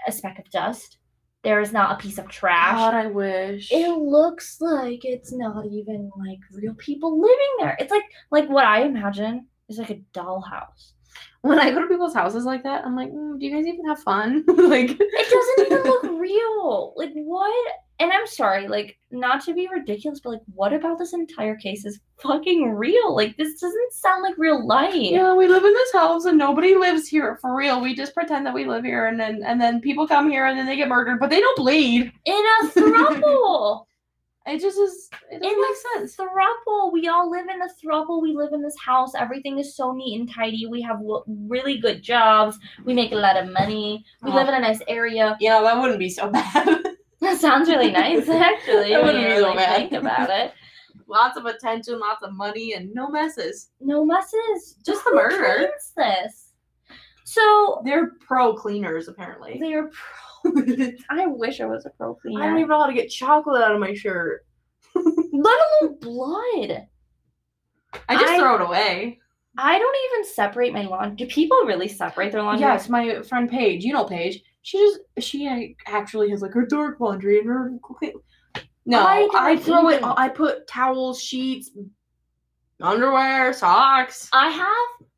a 0.06 0.12
speck 0.12 0.38
of 0.38 0.50
dust. 0.50 0.98
There 1.42 1.60
is 1.60 1.72
not 1.72 1.92
a 1.92 2.02
piece 2.02 2.18
of 2.18 2.28
trash. 2.28 2.74
God, 2.74 2.94
I 2.94 3.06
wish. 3.06 3.70
it 3.70 3.88
looks 3.96 4.60
like 4.60 5.04
it's 5.04 5.32
not 5.32 5.64
even 5.66 6.10
like 6.18 6.40
real 6.52 6.74
people 6.74 7.20
living 7.20 7.54
there. 7.60 7.76
It's 7.78 7.90
like 7.92 8.02
like 8.30 8.48
what 8.48 8.64
I 8.64 8.82
imagine 8.82 9.46
is 9.68 9.78
like 9.78 9.90
a 9.90 10.00
dollhouse. 10.12 10.92
when 11.42 11.58
I 11.60 11.70
go 11.70 11.80
to 11.80 11.86
people's 11.88 12.14
houses 12.14 12.44
like 12.44 12.64
that, 12.64 12.84
I'm 12.84 12.96
like, 12.96 13.10
mm, 13.10 13.38
do 13.38 13.46
you 13.46 13.54
guys 13.54 13.66
even 13.66 13.86
have 13.86 14.00
fun? 14.00 14.44
like, 14.48 14.90
It 14.98 15.30
doesn't 15.30 15.72
even 15.72 15.90
look 15.90 16.02
real. 16.20 16.94
Like 16.96 17.12
what? 17.14 17.72
And 17.98 18.12
I'm 18.12 18.26
sorry, 18.26 18.68
like 18.68 18.98
not 19.10 19.42
to 19.44 19.54
be 19.54 19.68
ridiculous, 19.72 20.20
but 20.20 20.30
like 20.30 20.42
what 20.54 20.74
about 20.74 20.98
this 20.98 21.14
entire 21.14 21.56
case 21.56 21.86
is 21.86 22.00
fucking 22.18 22.70
real? 22.72 23.14
Like 23.14 23.36
this 23.36 23.58
doesn't 23.58 23.92
sound 23.92 24.22
like 24.22 24.34
real 24.36 24.66
life. 24.66 24.94
Yeah, 24.94 25.34
we 25.34 25.48
live 25.48 25.64
in 25.64 25.72
this 25.72 25.92
house 25.92 26.26
and 26.26 26.36
nobody 26.36 26.74
lives 26.74 27.08
here 27.08 27.38
for 27.40 27.56
real. 27.56 27.80
We 27.80 27.94
just 27.94 28.14
pretend 28.14 28.44
that 28.46 28.54
we 28.54 28.66
live 28.66 28.84
here 28.84 29.06
and 29.06 29.18
then 29.18 29.42
and 29.44 29.60
then 29.60 29.80
people 29.80 30.06
come 30.06 30.30
here 30.30 30.46
and 30.46 30.58
then 30.58 30.66
they 30.66 30.76
get 30.76 30.88
murdered, 30.88 31.20
but 31.20 31.30
they 31.30 31.40
don't 31.40 31.56
bleed. 31.56 32.12
In 32.24 32.44
a 32.62 32.68
throuple. 32.68 33.84
It 34.48 34.60
just 34.60 34.78
is 34.78 35.10
it 35.32 35.42
doesn't 35.42 35.56
in 35.56 35.60
make 35.60 35.76
sense. 35.94 36.14
throuple. 36.14 36.92
We 36.92 37.08
all 37.08 37.28
live 37.28 37.46
in 37.48 37.60
a 37.62 37.66
throuple. 37.84 38.22
We 38.22 38.32
live 38.32 38.52
in 38.52 38.62
this 38.62 38.76
house. 38.78 39.12
Everything 39.16 39.58
is 39.58 39.74
so 39.74 39.92
neat 39.92 40.20
and 40.20 40.32
tidy. 40.32 40.66
We 40.66 40.80
have 40.82 41.00
really 41.26 41.78
good 41.78 42.00
jobs. 42.00 42.56
We 42.84 42.94
make 42.94 43.10
a 43.10 43.16
lot 43.16 43.36
of 43.36 43.52
money. 43.52 44.04
We 44.22 44.30
oh. 44.30 44.34
live 44.34 44.46
in 44.46 44.54
a 44.54 44.60
nice 44.60 44.80
area. 44.86 45.36
Yeah, 45.40 45.60
that 45.62 45.80
wouldn't 45.80 45.98
be 45.98 46.08
so 46.08 46.30
bad. 46.30 46.95
That 47.26 47.40
sounds 47.40 47.68
really 47.68 47.90
nice, 47.90 48.28
actually. 48.28 48.92
When 48.92 49.04
wouldn't 49.04 49.24
be 49.24 49.30
so 49.30 49.36
really 49.46 49.56
bad. 49.56 49.76
think 49.76 49.92
about 49.92 50.30
it. 50.30 50.52
lots 51.08 51.36
of 51.36 51.46
attention, 51.46 51.98
lots 51.98 52.22
of 52.22 52.32
money, 52.32 52.74
and 52.74 52.92
no 52.94 53.08
messes. 53.08 53.70
No 53.80 54.04
messes. 54.04 54.76
Just 54.84 55.04
the 55.04 55.12
murder. 55.14 55.68
this. 55.96 56.52
So 57.24 57.82
They're 57.84 58.12
pro 58.20 58.54
cleaners, 58.54 59.08
apparently. 59.08 59.58
they 59.60 59.74
are 59.74 59.90
pro. 59.90 60.52
I 61.10 61.26
wish 61.26 61.60
I 61.60 61.66
was 61.66 61.86
a 61.86 61.90
pro 61.90 62.14
cleaner. 62.14 62.42
I 62.42 62.46
don't 62.46 62.58
even 62.58 62.68
know 62.68 62.80
how 62.80 62.86
to 62.86 62.94
get 62.94 63.08
chocolate 63.10 63.62
out 63.62 63.72
of 63.74 63.80
my 63.80 63.94
shirt. 63.94 64.46
Let 64.94 65.58
alone 65.82 65.98
blood. 66.00 66.86
I 68.08 68.14
just 68.14 68.32
I- 68.32 68.38
throw 68.38 68.54
it 68.56 68.60
away. 68.60 69.18
I 69.58 69.78
don't 69.78 69.96
even 70.12 70.34
separate 70.34 70.74
my 70.74 70.82
laundry. 70.82 71.16
Do 71.16 71.26
people 71.26 71.56
really 71.64 71.88
separate 71.88 72.30
their 72.30 72.42
laundry? 72.42 72.66
Yes, 72.66 72.90
my 72.90 73.22
friend 73.22 73.48
Paige, 73.48 73.84
you 73.84 73.92
know 73.94 74.04
Paige. 74.04 74.42
She 74.66 74.78
just 74.78 74.98
she 75.20 75.76
actually 75.86 76.28
has 76.30 76.42
like 76.42 76.52
her 76.52 76.66
dark 76.66 76.98
laundry 76.98 77.38
and 77.38 77.46
her. 77.46 77.72
No, 78.84 78.98
I 78.98 79.28
I, 79.32 79.56
throw 79.56 79.90
it. 79.90 80.02
I 80.02 80.28
put 80.28 80.66
towels, 80.66 81.22
sheets, 81.22 81.70
underwear, 82.82 83.52
socks, 83.52 84.28
I 84.32 84.48
have 84.48 85.08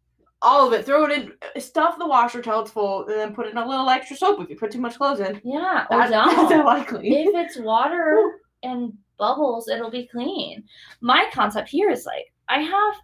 all 0.43 0.67
of 0.67 0.75
it. 0.75 0.85
Throw 0.85 1.07
it 1.07 1.13
in. 1.13 1.63
Stuff 1.63 1.99
the 1.99 2.07
washer 2.07 2.43
till 2.43 2.61
it's 2.61 2.71
full, 2.73 3.07
and 3.07 3.19
then 3.19 3.35
put 3.35 3.47
in 3.47 3.57
a 3.57 3.67
little 3.67 3.89
extra 3.89 4.19
soap 4.19 4.43
if 4.43 4.51
you 4.51 4.57
put 4.57 4.71
too 4.71 4.83
much 4.83 4.99
clothes 4.99 5.21
in. 5.21 5.41
yeah, 5.43 5.87
That-. 5.89 6.11
That's 6.51 6.91
clean. 6.91 7.29
if 7.29 7.35
it's 7.35 7.57
water 7.59 8.41
and 8.63 8.93
bubbles, 9.19 9.71
it'll 9.71 9.91
be 9.91 10.09
clean. 10.09 10.63
My 11.01 11.25
concept 11.33 11.71
here 11.71 11.89
is 11.89 12.05
like 12.05 12.27
I 12.51 12.61
have 12.61 12.95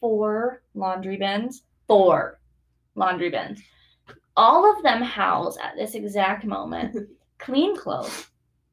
four 0.00 0.62
laundry 0.74 1.18
bins, 1.18 1.62
four 1.86 2.40
laundry 2.94 3.28
bins. 3.28 3.60
All 4.40 4.74
of 4.74 4.82
them 4.82 5.02
house 5.02 5.58
at 5.62 5.76
this 5.76 5.94
exact 5.94 6.46
moment 6.46 6.96
clean 7.38 7.76
clothes. 7.76 8.28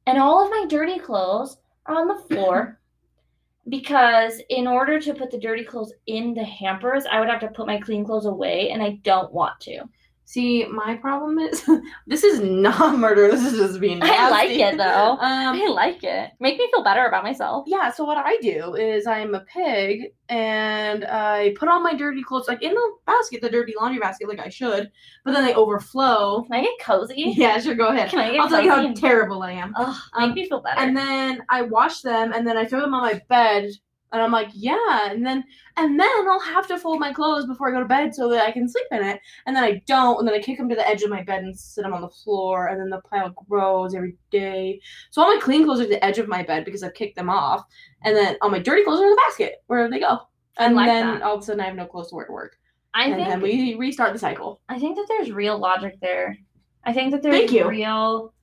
And 0.05 0.18
all 0.18 0.41
of 0.41 0.49
my 0.49 0.65
dirty 0.70 0.97
clothes 0.97 1.57
are 1.86 1.95
on 1.95 2.07
the 2.07 2.24
floor 2.30 2.80
because 3.68 4.41
in 4.49 4.65
order 4.65 4.97
to 4.97 5.13
put 5.13 5.30
the 5.30 5.38
dirty 5.38 5.65
clothes 5.65 5.91
in 6.05 6.34
the 6.34 6.45
hampers, 6.45 7.05
I 7.05 7.20
would 7.20 7.28
have 7.28 7.41
to 7.41 7.49
put 7.49 7.68
my 7.68 7.82
clean 7.82 8.05
clothes 8.05 8.28
away 8.28 8.70
and 8.70 8.82
I 8.82 8.91
don't 9.03 9.34
want 9.34 9.59
to. 9.63 9.84
See, 10.30 10.65
my 10.65 10.95
problem 10.95 11.39
is 11.39 11.63
this 12.07 12.25
is 12.25 12.41
not 12.41 12.99
murder. 12.99 13.32
This 13.32 13.45
is 13.45 13.57
just 13.57 13.80
being. 13.80 14.03
I 14.03 14.30
like 14.30 14.49
it 14.49 14.78
though. 14.78 15.17
Um, 15.28 15.55
I 15.61 15.67
like 15.69 16.03
it. 16.03 16.32
Make 16.41 16.57
me 16.59 16.67
feel 16.69 16.84
better 16.84 17.05
about 17.05 17.23
myself. 17.23 17.63
yeah, 17.65 17.89
so 17.91 18.03
what 18.03 18.17
I 18.17 18.36
do 18.41 18.75
is 18.75 19.07
I'm 19.07 19.34
a 19.36 19.39
pig 19.41 20.11
and 20.28 21.05
I 21.05 21.53
put 21.57 21.69
all 21.69 21.80
my 21.80 21.93
dirty 21.93 22.23
clothes 22.23 22.49
like 22.49 22.61
in 22.61 22.73
the 22.73 22.91
basket, 23.05 23.39
the 23.41 23.49
dirty 23.49 23.73
laundry 23.80 23.99
basket, 24.01 24.28
like 24.28 24.39
I 24.39 24.49
should, 24.49 24.91
but 25.23 25.32
then 25.32 25.45
they 25.45 25.53
overflow. 25.55 26.43
Can 26.43 26.53
I 26.55 26.61
get 26.61 26.71
cozy? 26.82 27.34
Yeah, 27.38 27.57
sure, 27.61 27.75
go 27.75 27.88
ahead. 27.88 28.09
Can 28.09 28.19
I 28.19 28.32
get 28.34 28.41
I'll 28.41 28.49
tell 28.49 28.61
you 28.61 28.69
how 28.69 28.93
terrible 28.93 29.43
I 29.43 29.53
am. 29.53 29.73
Ugh, 29.78 29.95
make 30.17 30.23
Um, 30.30 30.34
me 30.34 30.49
feel 30.49 30.59
better. 30.61 30.78
And 30.82 30.95
then 30.97 31.41
I 31.49 31.61
wash 31.61 32.01
them 32.01 32.34
and 32.34 32.45
then 32.45 32.57
I 32.57 32.65
throw 32.65 32.82
them 32.82 32.93
on 32.93 33.01
my 33.01 33.21
bed 33.30 33.69
and 34.12 34.22
I'm 34.22 34.32
like, 34.32 34.49
yeah, 34.53 35.12
and 35.12 35.26
then 35.26 35.43
and 35.76 35.99
then 35.99 36.30
I'll 36.30 36.39
have 36.39 36.68
to 36.68 36.78
fold 36.78 36.99
my 36.99 37.12
clothes 37.12 37.45
before 37.45 37.70
I 37.70 37.72
go 37.74 37.80
to 37.80 37.86
bed 37.86 38.16
so 38.16 38.30
that 38.30 38.45
I 38.45 38.51
can 38.51 38.70
sleep 38.70 38.88
in 38.91 39.03
it. 39.03 39.20
And 39.45 39.55
then 39.55 39.64
I 39.64 39.82
don't, 39.86 40.20
and 40.20 40.28
then 40.28 40.36
I 40.36 40.39
kick 40.39 40.58
them 40.58 40.70
to 40.70 40.76
the 40.76 40.88
edge 40.88 41.03
of 41.03 41.10
my 41.10 41.24
bed 41.24 41.43
and 41.43 41.58
sit 41.58 41.84
them 41.84 41.93
on 41.93 42.01
the 42.01 42.10
floor, 42.10 42.68
and 42.68 42.80
then 42.80 42.89
the 42.89 43.01
pile 43.01 43.30
grows 43.49 43.93
every 43.93 44.16
day. 44.32 44.80
So 45.12 45.22
all 45.22 45.34
my 45.34 45.41
clean 45.41 45.66
clothes 45.66 45.82
are 45.82 45.84
at 45.84 45.89
the 45.89 46.03
edge 46.03 46.20
of 46.20 46.28
my 46.28 46.43
bed 46.43 46.66
because 46.66 46.84
I've 46.84 46.93
kicked 46.93 47.18
them 47.18 47.30
off, 47.30 47.66
and 48.03 48.16
then 48.16 48.38
all 48.41 48.49
my 48.49 48.60
dirty 48.60 48.84
clothes 48.84 49.01
are 49.01 49.05
in 49.05 49.12
the 49.12 49.24
basket 49.28 49.64
where 49.68 49.89
they 49.89 49.99
go. 49.99 50.20
And 50.58 50.76
like 50.76 50.88
then 50.88 51.05
that. 51.05 51.22
all 51.22 51.36
of 51.36 51.41
a 51.41 51.43
sudden 51.43 51.62
I 51.62 51.66
have 51.66 51.76
no 51.76 51.86
clothes 51.86 52.10
to 52.10 52.16
wear 52.16 52.26
to 52.26 52.32
work, 52.32 52.58
I 52.93 53.05
and 53.05 53.16
think 53.16 53.28
then 53.28 53.41
we 53.41 53.76
restart 53.76 54.14
the 54.14 54.20
cycle. 54.20 54.62
I 54.70 54.80
think 54.80 54.95
that 54.95 55.05
there's 55.08 55.32
real 55.32 55.58
logic 55.58 55.99
there. 56.01 56.38
I 56.84 56.93
think 56.93 57.12
that 57.12 57.22
there's 57.22 57.36
Thank 57.36 57.51
you. 57.51 57.68
real. 57.68 58.34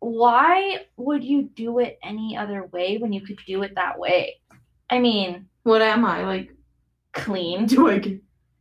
Why 0.00 0.78
would 0.96 1.22
you 1.22 1.42
do 1.54 1.78
it 1.78 1.98
any 2.02 2.36
other 2.36 2.66
way 2.72 2.98
when 2.98 3.12
you 3.12 3.20
could 3.20 3.38
do 3.46 3.62
it 3.62 3.74
that 3.76 3.98
way? 3.98 4.40
I 4.90 4.98
mean, 4.98 5.46
What 5.62 5.82
am 5.82 6.04
I 6.04 6.24
like? 6.24 6.50
clean. 7.12 7.66
Do 7.66 7.88
I? 7.90 7.98
get- 7.98 8.20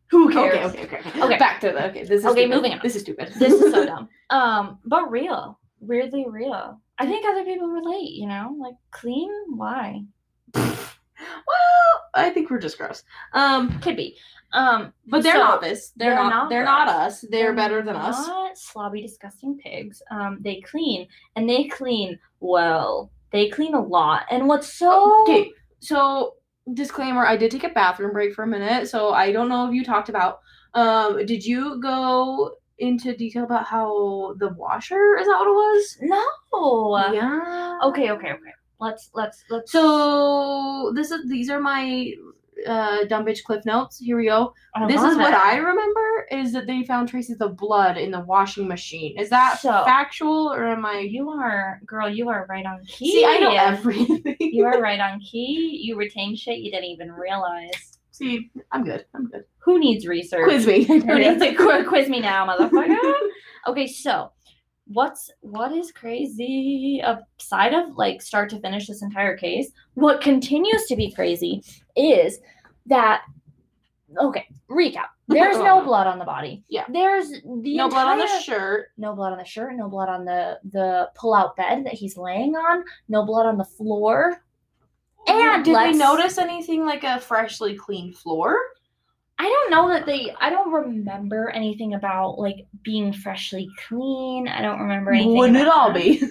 Who 0.10 0.32
cares? 0.32 0.72
Okay, 0.72 0.84
okay, 0.86 0.98
okay, 1.00 1.22
okay. 1.22 1.38
Back 1.38 1.62
to 1.62 1.68
the 1.72 1.88
okay. 1.90 2.02
This 2.04 2.22
is 2.22 2.26
Okay, 2.26 2.42
stupid. 2.44 2.56
moving 2.56 2.74
on. 2.74 2.80
This 2.82 2.96
is 2.96 3.02
stupid. 3.04 3.32
This 3.38 3.54
is 3.54 3.72
so 3.72 3.86
dumb. 3.92 4.10
Um, 4.32 4.80
but 4.86 5.10
real, 5.12 5.60
weirdly 5.80 6.26
real. 6.28 6.82
I 6.98 7.06
think 7.06 7.26
other 7.28 7.44
people 7.46 7.68
relate. 7.68 8.10
You 8.12 8.28
know, 8.28 8.56
like 8.60 8.74
clean. 8.92 9.30
Why? 9.50 10.02
well, 10.56 11.94
I 12.16 12.30
think 12.32 12.50
we're 12.50 12.60
just 12.60 12.78
gross. 12.78 13.04
Um, 13.34 13.80
Could 13.82 13.96
be. 13.98 14.18
Um, 14.52 14.94
but 15.08 15.22
they're 15.22 15.34
So, 15.34 15.40
not 15.40 15.62
this. 15.62 15.92
They're, 15.96 16.10
they're 16.16 16.24
not. 16.24 16.30
not 16.30 16.50
They're 16.50 16.66
not 16.66 16.88
us. 16.88 17.22
They're, 17.30 17.54
better 17.54 17.84
than 17.84 17.96
us. 17.96 18.28
Not 18.28 18.56
slobby, 18.56 19.04
disgusting 19.04 19.60
pigs. 19.60 20.02
Um, 20.10 20.40
they 20.42 20.60
clean 20.62 21.08
and 21.36 21.48
they 21.48 21.66
clean 21.66 22.18
well. 22.40 23.12
They 23.32 23.48
clean 23.50 23.76
a 23.76 23.82
lot. 23.82 24.24
And 24.32 24.48
what's 24.48 24.74
so 24.74 25.22
Okay, 25.22 25.52
so 25.80 26.36
disclaimer: 26.74 27.26
I 27.26 27.38
did 27.38 27.52
take 27.52 27.64
a 27.64 27.70
bathroom 27.70 28.14
break 28.14 28.34
for 28.34 28.44
a 28.44 28.48
minute, 28.48 28.88
so 28.90 29.14
I 29.14 29.32
don't 29.32 29.50
know 29.50 29.68
if 29.68 29.74
you 29.74 29.84
talked 29.84 30.10
about. 30.10 30.40
Um, 30.74 31.26
did 31.26 31.44
you 31.44 31.82
go 31.82 32.56
into 32.78 33.16
detail 33.16 33.44
about 33.44 33.66
how 33.66 34.36
the 34.40 34.50
washer 34.50 35.18
is 35.18 35.28
that 35.28 35.38
what 35.38 35.48
it 35.48 35.52
was? 35.52 35.98
no. 36.02 37.14
yeah. 37.14 37.80
Okay, 37.84 38.12
okay, 38.12 38.32
okay. 38.32 38.54
Let's 38.80 39.10
let's 39.14 39.44
let's. 39.50 39.72
So 39.72 40.92
this 40.96 41.12
is 41.12 41.30
these 41.30 41.50
are 41.50 41.60
my 41.60 42.14
uh 42.68 43.06
dumb 43.06 43.26
bitch 43.26 43.44
cliff 43.44 43.66
notes. 43.66 44.00
Here 44.00 44.18
we 44.18 44.26
go. 44.26 44.54
I 44.76 44.88
this 44.88 45.02
is 45.02 45.18
what 45.18 45.34
it. 45.34 45.40
I 45.40 45.58
remember 45.58 46.09
is 46.32 46.54
that 46.54 46.68
they 46.68 46.84
found 46.84 47.10
traces 47.10 47.42
of 47.42 47.58
blood 47.58 47.98
in 47.98 48.12
the 48.12 48.20
washing 48.22 48.68
machine. 48.68 49.18
Is 49.18 49.30
that 49.30 49.60
So- 49.60 49.84
factual 49.86 50.52
or 50.54 50.68
am 50.68 50.86
I? 50.86 51.00
You 51.00 51.30
are, 51.30 51.80
girl. 51.86 52.10
You 52.10 52.30
are 52.30 52.46
right 52.50 52.66
on 52.66 52.84
key. 52.86 53.12
See, 53.12 53.26
I 53.26 53.38
know 53.40 53.52
everything. 53.56 54.36
You 54.40 54.66
are 54.66 54.80
right 54.82 55.00
on 55.00 55.20
key. 55.20 55.80
You 55.84 55.96
retain 55.96 56.36
shit 56.36 56.60
you 56.60 56.72
didn't 56.72 56.86
even 56.86 57.12
realize. 57.12 57.98
See, 58.12 58.52
I'm 58.72 58.84
good. 58.84 59.06
I'm 59.16 59.28
good. 59.28 59.46
Who 59.60 59.80
needs 59.80 60.06
research? 60.06 60.44
Quiz 60.44 60.68
me. 60.68 60.84
Who 60.84 61.00
needs 61.20 61.42
to 61.42 61.54
qu- 61.56 61.86
quiz 61.88 62.10
me 62.10 62.20
now, 62.20 62.46
motherfucker? 62.48 63.14
okay, 63.68 63.88
so 63.88 64.32
what's 64.88 65.30
what 65.42 65.72
is 65.72 65.92
crazy 65.92 67.02
aside 67.40 67.74
of 67.74 67.96
like 67.96 68.22
start 68.22 68.50
to 68.50 68.60
finish 68.60 68.88
this 68.88 69.02
entire 69.04 69.38
case? 69.38 69.72
What 69.94 70.20
continues 70.22 70.86
to 70.88 70.96
be 70.96 71.12
crazy 71.12 71.64
is 71.96 72.40
that 72.88 73.22
okay, 74.20 74.48
recap. 74.70 75.06
There's 75.30 75.58
no 75.58 75.84
blood 75.84 76.08
on 76.08 76.18
the 76.20 76.26
body. 76.26 76.64
Yeah. 76.70 76.86
There's 76.92 77.30
the 77.30 77.78
no 77.78 77.88
blood 77.88 78.08
on 78.08 78.18
the 78.18 78.28
shirt. 78.42 78.88
no 78.98 79.14
blood 79.16 79.32
on 79.32 79.38
the 79.38 79.46
shirt, 79.46 79.76
no 79.76 79.88
blood 79.88 80.10
on 80.10 80.26
the 80.26 80.60
the 80.72 81.10
pull-out 81.16 81.56
bed 81.56 81.86
that 81.86 81.94
he's 81.94 82.18
laying 82.18 82.56
on, 82.56 82.84
no 83.08 83.26
blood 83.26 83.46
on 83.46 83.58
the 83.58 83.64
floor. 83.66 84.44
And 85.28 85.64
did 85.64 85.78
we 85.78 85.94
notice 85.94 86.38
anything 86.38 86.86
like 86.86 87.04
a 87.04 87.20
freshly 87.20 87.76
cleaned 87.76 88.18
floor? 88.18 88.58
I 89.38 89.44
don't 89.44 89.72
know 89.72 89.88
that 89.90 90.06
they. 90.06 90.34
I 90.42 90.50
don't 90.50 90.72
remember 90.72 91.50
anything 91.52 91.94
about 91.94 92.40
like 92.40 92.66
being 92.84 93.14
freshly 93.14 93.70
clean. 93.88 94.48
I 94.50 94.62
don't 94.62 94.82
remember 94.82 95.12
anything. 95.12 95.38
Wouldn't 95.38 95.58
it 95.58 95.68
all 95.68 95.94
that. 95.94 96.02
be? 96.02 96.22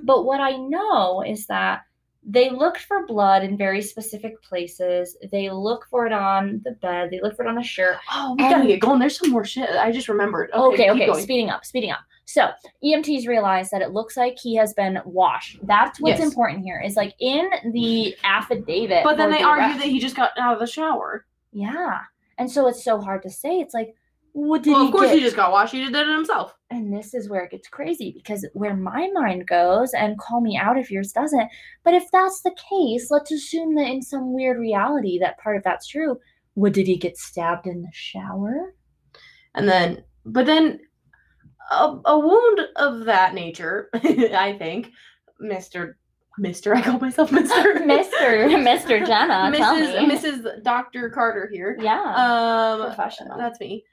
But 0.02 0.24
what 0.24 0.40
I 0.40 0.56
know 0.56 1.22
is 1.22 1.46
that 1.46 1.82
they 2.30 2.50
looked 2.50 2.80
for 2.80 3.06
blood 3.06 3.42
in 3.42 3.56
very 3.56 3.80
specific 3.80 4.40
places. 4.42 5.16
They 5.32 5.48
look 5.50 5.86
for 5.90 6.06
it 6.06 6.12
on 6.12 6.60
the 6.62 6.72
bed. 6.72 7.08
They 7.10 7.20
look 7.22 7.34
for 7.36 7.44
it 7.44 7.48
on 7.48 7.54
the 7.54 7.62
shirt. 7.62 7.96
oh, 8.12 8.34
we 8.38 8.44
gotta 8.44 8.66
get 8.66 8.80
going. 8.80 8.98
There's 8.98 9.18
some 9.18 9.30
more 9.30 9.44
shit. 9.46 9.70
I 9.70 9.90
just 9.90 10.08
remembered. 10.08 10.50
Okay, 10.52 10.92
keep 10.92 11.08
okay, 11.08 11.20
speeding 11.22 11.48
up, 11.48 11.64
speeding 11.64 11.90
up. 11.90 12.00
So 12.26 12.50
EMTs 12.84 13.26
realize 13.26 13.70
that 13.70 13.80
it 13.80 13.92
looks 13.92 14.14
like 14.14 14.36
he 14.38 14.54
has 14.56 14.74
been 14.74 14.98
washed. 15.06 15.58
That's 15.62 15.98
what's 15.98 16.18
Yes. 16.20 16.28
important 16.28 16.62
here. 16.62 16.78
Is 16.84 16.94
like 16.96 17.14
in 17.18 17.48
the 17.72 18.14
affidavit. 18.22 19.02
But 19.04 19.16
then 19.16 19.30
they 19.30 19.38
the 19.38 19.44
argue 19.44 19.64
arrest- 19.68 19.78
that 19.78 19.88
he 19.88 19.98
just 19.98 20.14
got 20.14 20.32
out 20.38 20.52
of 20.52 20.60
the 20.60 20.66
shower. 20.66 21.24
Yeah, 21.52 22.00
and 22.36 22.50
so 22.50 22.68
it's 22.68 22.84
so 22.84 23.00
hard 23.00 23.22
to 23.22 23.30
say. 23.30 23.58
It's 23.60 23.72
like, 23.72 23.94
what 24.32 24.62
did 24.62 24.72
well, 24.72 24.82
he 24.82 24.86
of 24.88 24.92
course 24.92 25.06
get? 25.08 25.16
he 25.16 25.20
just 25.20 25.36
got 25.36 25.50
washed. 25.52 25.72
He 25.72 25.84
did 25.84 25.94
it 25.94 26.08
himself. 26.08 26.54
and 26.70 26.92
this 26.92 27.14
is 27.14 27.28
where 27.28 27.44
it 27.44 27.50
gets 27.50 27.68
crazy 27.68 28.12
because 28.16 28.46
where 28.54 28.76
my 28.76 29.08
mind 29.12 29.46
goes 29.46 29.92
and 29.94 30.18
call 30.18 30.40
me 30.40 30.56
out 30.56 30.78
if 30.78 30.90
yours 30.90 31.12
doesn't 31.12 31.48
but 31.84 31.94
if 31.94 32.04
that's 32.12 32.42
the 32.42 32.54
case 32.70 33.10
let's 33.10 33.30
assume 33.32 33.74
that 33.74 33.86
in 33.88 34.02
some 34.02 34.32
weird 34.34 34.58
reality 34.58 35.18
that 35.18 35.38
part 35.38 35.56
of 35.56 35.62
that's 35.64 35.86
true 35.88 36.18
what 36.54 36.72
did 36.74 36.86
he 36.86 36.96
get 36.96 37.16
stabbed 37.16 37.66
in 37.66 37.82
the 37.82 37.88
shower 37.92 38.74
And 39.54 39.68
then, 39.68 40.04
but 40.24 40.44
then, 40.46 40.80
a, 41.70 41.96
a 42.06 42.18
wound 42.18 42.60
of 42.76 43.04
that 43.06 43.34
nature, 43.34 43.88
I 43.94 44.54
think, 44.58 44.90
Mister, 45.40 45.98
Mister, 46.38 46.74
I 46.74 46.82
call 46.82 46.98
myself 46.98 47.30
Mister, 47.40 47.74
mr 47.80 48.48
mr 48.68 49.06
jenna 49.06 49.50
Mrs. 49.56 50.08
Mrs. 50.12 50.62
Doctor 50.64 51.10
Carter 51.10 51.48
here. 51.52 51.76
yeah 51.80 52.02
Um, 52.16 52.86
professional 52.86 53.36
that's 53.38 53.58
me. 53.60 53.84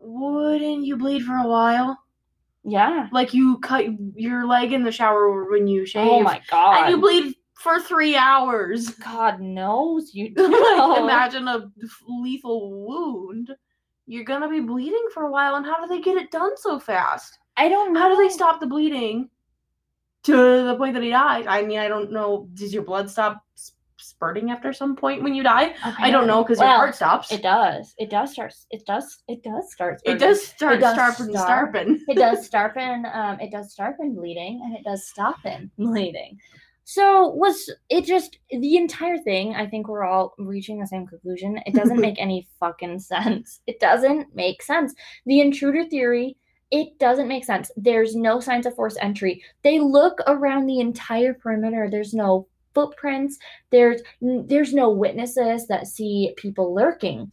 Wouldn't 0.00 0.84
you 0.84 0.96
bleed 0.96 1.24
for 1.24 1.36
a 1.36 1.46
while? 1.46 1.98
yeah 2.64 3.08
Like 3.12 3.32
you 3.32 3.58
cut 3.58 3.86
your 4.14 4.46
leg 4.46 4.72
in 4.72 4.82
the 4.82 4.92
shower 4.92 5.48
when 5.50 5.66
you 5.66 5.82
oh 5.82 5.84
shave. 5.86 6.08
oh 6.08 6.20
my 6.22 6.40
god 6.50 6.82
And 6.84 6.90
you 6.90 7.00
bleed 7.00 7.34
for 7.54 7.80
three 7.80 8.16
hours. 8.16 8.90
god 8.90 9.40
knows 9.40 10.14
you 10.14 10.34
do 10.34 10.42
like, 10.88 10.98
imagine 11.00 11.48
a 11.48 11.70
lethal 12.08 12.72
wound. 12.86 13.54
You're 14.06 14.24
gonna 14.24 14.48
be 14.48 14.60
bleeding 14.60 15.06
for 15.12 15.24
a 15.24 15.30
while, 15.30 15.56
and 15.56 15.66
how 15.66 15.80
do 15.80 15.86
they 15.86 16.00
get 16.00 16.16
it 16.16 16.30
done 16.30 16.56
so 16.56 16.78
fast? 16.78 17.38
i 17.56 17.68
don't 17.68 17.92
know 17.92 18.00
How 18.00 18.08
do 18.08 18.16
they 18.22 18.28
stop 18.28 18.60
the 18.60 18.66
bleeding 18.66 19.28
to 20.24 20.32
the 20.64 20.74
point 20.76 20.94
that 20.94 21.02
he 21.02 21.10
dies? 21.10 21.44
I 21.48 21.62
mean, 21.62 21.78
I 21.78 21.88
don't 21.88 22.10
know. 22.12 22.48
Does 22.54 22.72
your 22.74 22.82
blood 22.82 23.08
stop 23.10 23.42
spurting 24.18 24.50
after 24.50 24.72
some 24.72 24.96
point 24.96 25.22
when 25.22 25.32
you 25.32 25.44
die? 25.44 25.74
I 25.84 26.10
don't 26.10 26.26
know 26.26 26.42
because 26.42 26.58
your 26.58 26.66
heart 26.68 26.94
stops. 26.96 27.30
it 27.30 27.40
does 27.40 27.94
it 27.98 28.10
does 28.10 28.32
start 28.32 28.52
it 28.70 28.84
does 28.84 29.22
it 29.28 29.44
does 29.44 29.70
start 29.72 29.94
It 30.04 30.18
spurting. 30.18 30.18
does 30.18 30.42
start 30.46 30.74
it 30.74 30.80
does 30.80 30.94
starping, 30.94 31.36
start. 31.36 31.46
starping. 31.46 32.04
it 32.08 32.16
does 32.16 32.44
starpin 32.50 33.06
um 33.12 33.38
it 33.40 33.52
does 33.52 33.70
starpin 33.72 34.14
bleeding 34.16 34.60
and 34.64 34.74
it 34.76 34.82
does 34.84 35.06
stoppin 35.06 35.70
bleeding 35.78 36.36
so 36.84 37.28
was 37.28 37.70
it 37.90 38.04
just 38.04 38.38
the 38.50 38.76
entire 38.76 39.18
thing 39.18 39.54
i 39.54 39.64
think 39.66 39.86
we're 39.88 40.04
all 40.04 40.34
reaching 40.38 40.80
the 40.80 40.86
same 40.86 41.06
conclusion 41.06 41.60
it 41.64 41.74
doesn't 41.74 42.00
make 42.08 42.18
any 42.18 42.48
fucking 42.58 42.98
sense 42.98 43.60
it 43.68 43.78
doesn't 43.78 44.34
make 44.34 44.62
sense 44.62 44.94
the 45.26 45.40
intruder 45.40 45.84
theory 45.88 46.36
it 46.72 46.98
doesn't 46.98 47.28
make 47.28 47.44
sense 47.44 47.70
there's 47.76 48.16
no 48.16 48.40
signs 48.40 48.66
of 48.66 48.74
forced 48.74 48.98
entry 49.00 49.40
they 49.62 49.78
look 49.78 50.18
around 50.26 50.66
the 50.66 50.80
entire 50.80 51.34
perimeter 51.34 51.88
there's 51.90 52.14
no 52.14 52.48
footprints 52.78 53.38
there's 53.70 54.00
there's 54.20 54.72
no 54.72 54.88
witnesses 54.90 55.66
that 55.68 55.86
see 55.86 56.32
people 56.36 56.74
lurking 56.74 57.30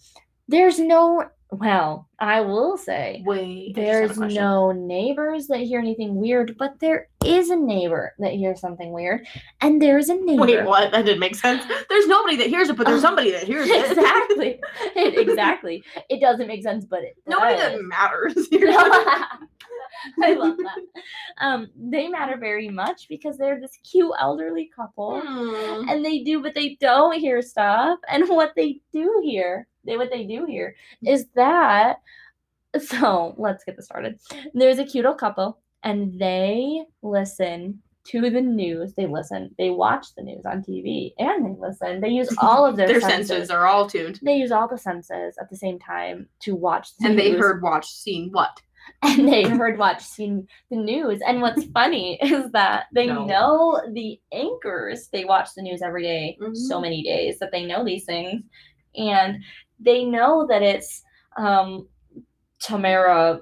there's 0.47 0.79
no 0.79 1.23
well 1.51 2.07
i 2.19 2.41
will 2.41 2.75
say 2.77 3.21
Wait, 3.25 3.73
I 3.77 3.81
just 3.81 3.87
have 4.01 4.17
a 4.17 4.19
there's 4.21 4.33
no 4.35 4.71
neighbors 4.71 5.47
that 5.47 5.59
hear 5.59 5.79
anything 5.79 6.15
weird, 6.15 6.55
but 6.57 6.79
there 6.79 7.07
is 7.23 7.49
a 7.51 7.55
neighbor 7.55 8.13
that 8.19 8.33
hears 8.33 8.59
something 8.59 8.91
weird, 8.91 9.25
and 9.61 9.81
there's 9.81 10.09
a 10.09 10.15
neighbor. 10.15 10.43
Wait, 10.43 10.63
what? 10.65 10.91
That 10.91 11.05
didn't 11.05 11.19
make 11.19 11.35
sense. 11.35 11.63
There's 11.89 12.07
nobody 12.07 12.35
that 12.37 12.47
hears 12.47 12.69
it, 12.69 12.75
but 12.77 12.85
there's 12.85 12.99
Oh, 13.03 13.07
somebody 13.07 13.31
that 13.31 13.43
hears 13.43 13.67
it. 13.67 13.91
exactly, 13.91 14.59
It- 14.95 15.17
exactly. 15.27 15.83
It 16.09 16.19
doesn't 16.21 16.47
make 16.47 16.61
sense, 16.61 16.85
but 16.85 17.01
it 17.03 17.15
Nobody 17.25 17.55
does. 17.57 17.71
that 17.71 17.83
matters. 17.83 18.47
I 20.23 20.33
love 20.33 20.57
that. 20.57 21.01
Um, 21.39 21.69
they 21.75 22.07
matter 22.07 22.37
very 22.37 22.69
much 22.69 23.07
because 23.07 23.37
they're 23.37 23.59
this 23.59 23.77
cute 23.83 24.11
elderly 24.19 24.69
couple. 24.75 25.21
Hmm. 25.21 25.89
and 25.89 26.03
they 26.03 26.19
do, 26.19 26.41
but 26.41 26.53
they 26.53 26.77
don't 26.79 27.19
hear 27.19 27.41
stuff. 27.41 27.99
And 28.07 28.23
what 28.29 28.53
they 28.55 28.81
do 28.91 29.21
here, 29.23 29.67
they 29.85 29.97
what 29.97 30.11
they 30.11 30.25
do 30.25 30.45
here 30.45 30.75
is 31.05 31.27
that. 31.35 31.97
So 32.79 33.35
let's 33.37 33.63
get 33.63 33.77
this 33.77 33.85
started. 33.85 34.19
There's 34.53 34.79
a 34.79 34.85
cute 34.85 35.05
old 35.05 35.17
couple, 35.17 35.59
and 35.83 36.19
they 36.19 36.83
listen 37.01 37.81
to 38.07 38.29
the 38.29 38.41
news. 38.41 38.93
They 38.93 39.07
listen. 39.07 39.53
They 39.57 39.69
watch 39.69 40.07
the 40.15 40.23
news 40.23 40.45
on 40.45 40.61
TV, 40.61 41.13
and 41.17 41.45
they 41.45 41.59
listen. 41.59 42.01
They 42.01 42.09
use 42.09 42.33
all 42.37 42.65
of 42.65 42.75
their, 42.77 42.87
Their 42.87 43.01
senses. 43.01 43.27
senses 43.29 43.49
are 43.49 43.65
all 43.65 43.89
tuned. 43.89 44.19
They 44.23 44.35
use 44.35 44.51
all 44.51 44.67
the 44.67 44.77
senses 44.77 45.37
at 45.39 45.49
the 45.49 45.55
same 45.55 45.79
time 45.79 46.27
to 46.41 46.55
watch 46.55 46.95
the 46.97 47.07
And 47.07 47.17
they 47.19 47.31
heard, 47.31 47.63
watched, 47.63 47.95
seen 47.95 48.29
what? 48.31 48.61
and 49.03 49.27
they 49.27 49.43
heard 49.47 49.77
watch 49.77 50.03
seen 50.03 50.47
the 50.69 50.77
news 50.77 51.21
and 51.27 51.41
what's 51.41 51.63
funny 51.73 52.17
is 52.21 52.51
that 52.51 52.86
they 52.93 53.07
No. 53.07 53.25
know 53.25 53.81
the 53.93 54.19
anchors 54.31 55.07
they 55.11 55.25
watch 55.25 55.49
the 55.55 55.61
news 55.61 55.81
every 55.81 56.03
day, 56.03 56.38
so 56.53 56.77
Mhm. 56.77 56.81
many 56.81 57.03
days 57.03 57.39
that 57.39 57.51
they 57.51 57.65
know 57.65 57.83
these 57.83 58.05
things 58.05 58.41
and 58.95 59.43
they 59.79 60.03
know 60.05 60.45
that 60.47 60.61
it's 60.61 61.03
um 61.38 61.88
tamara 62.59 63.41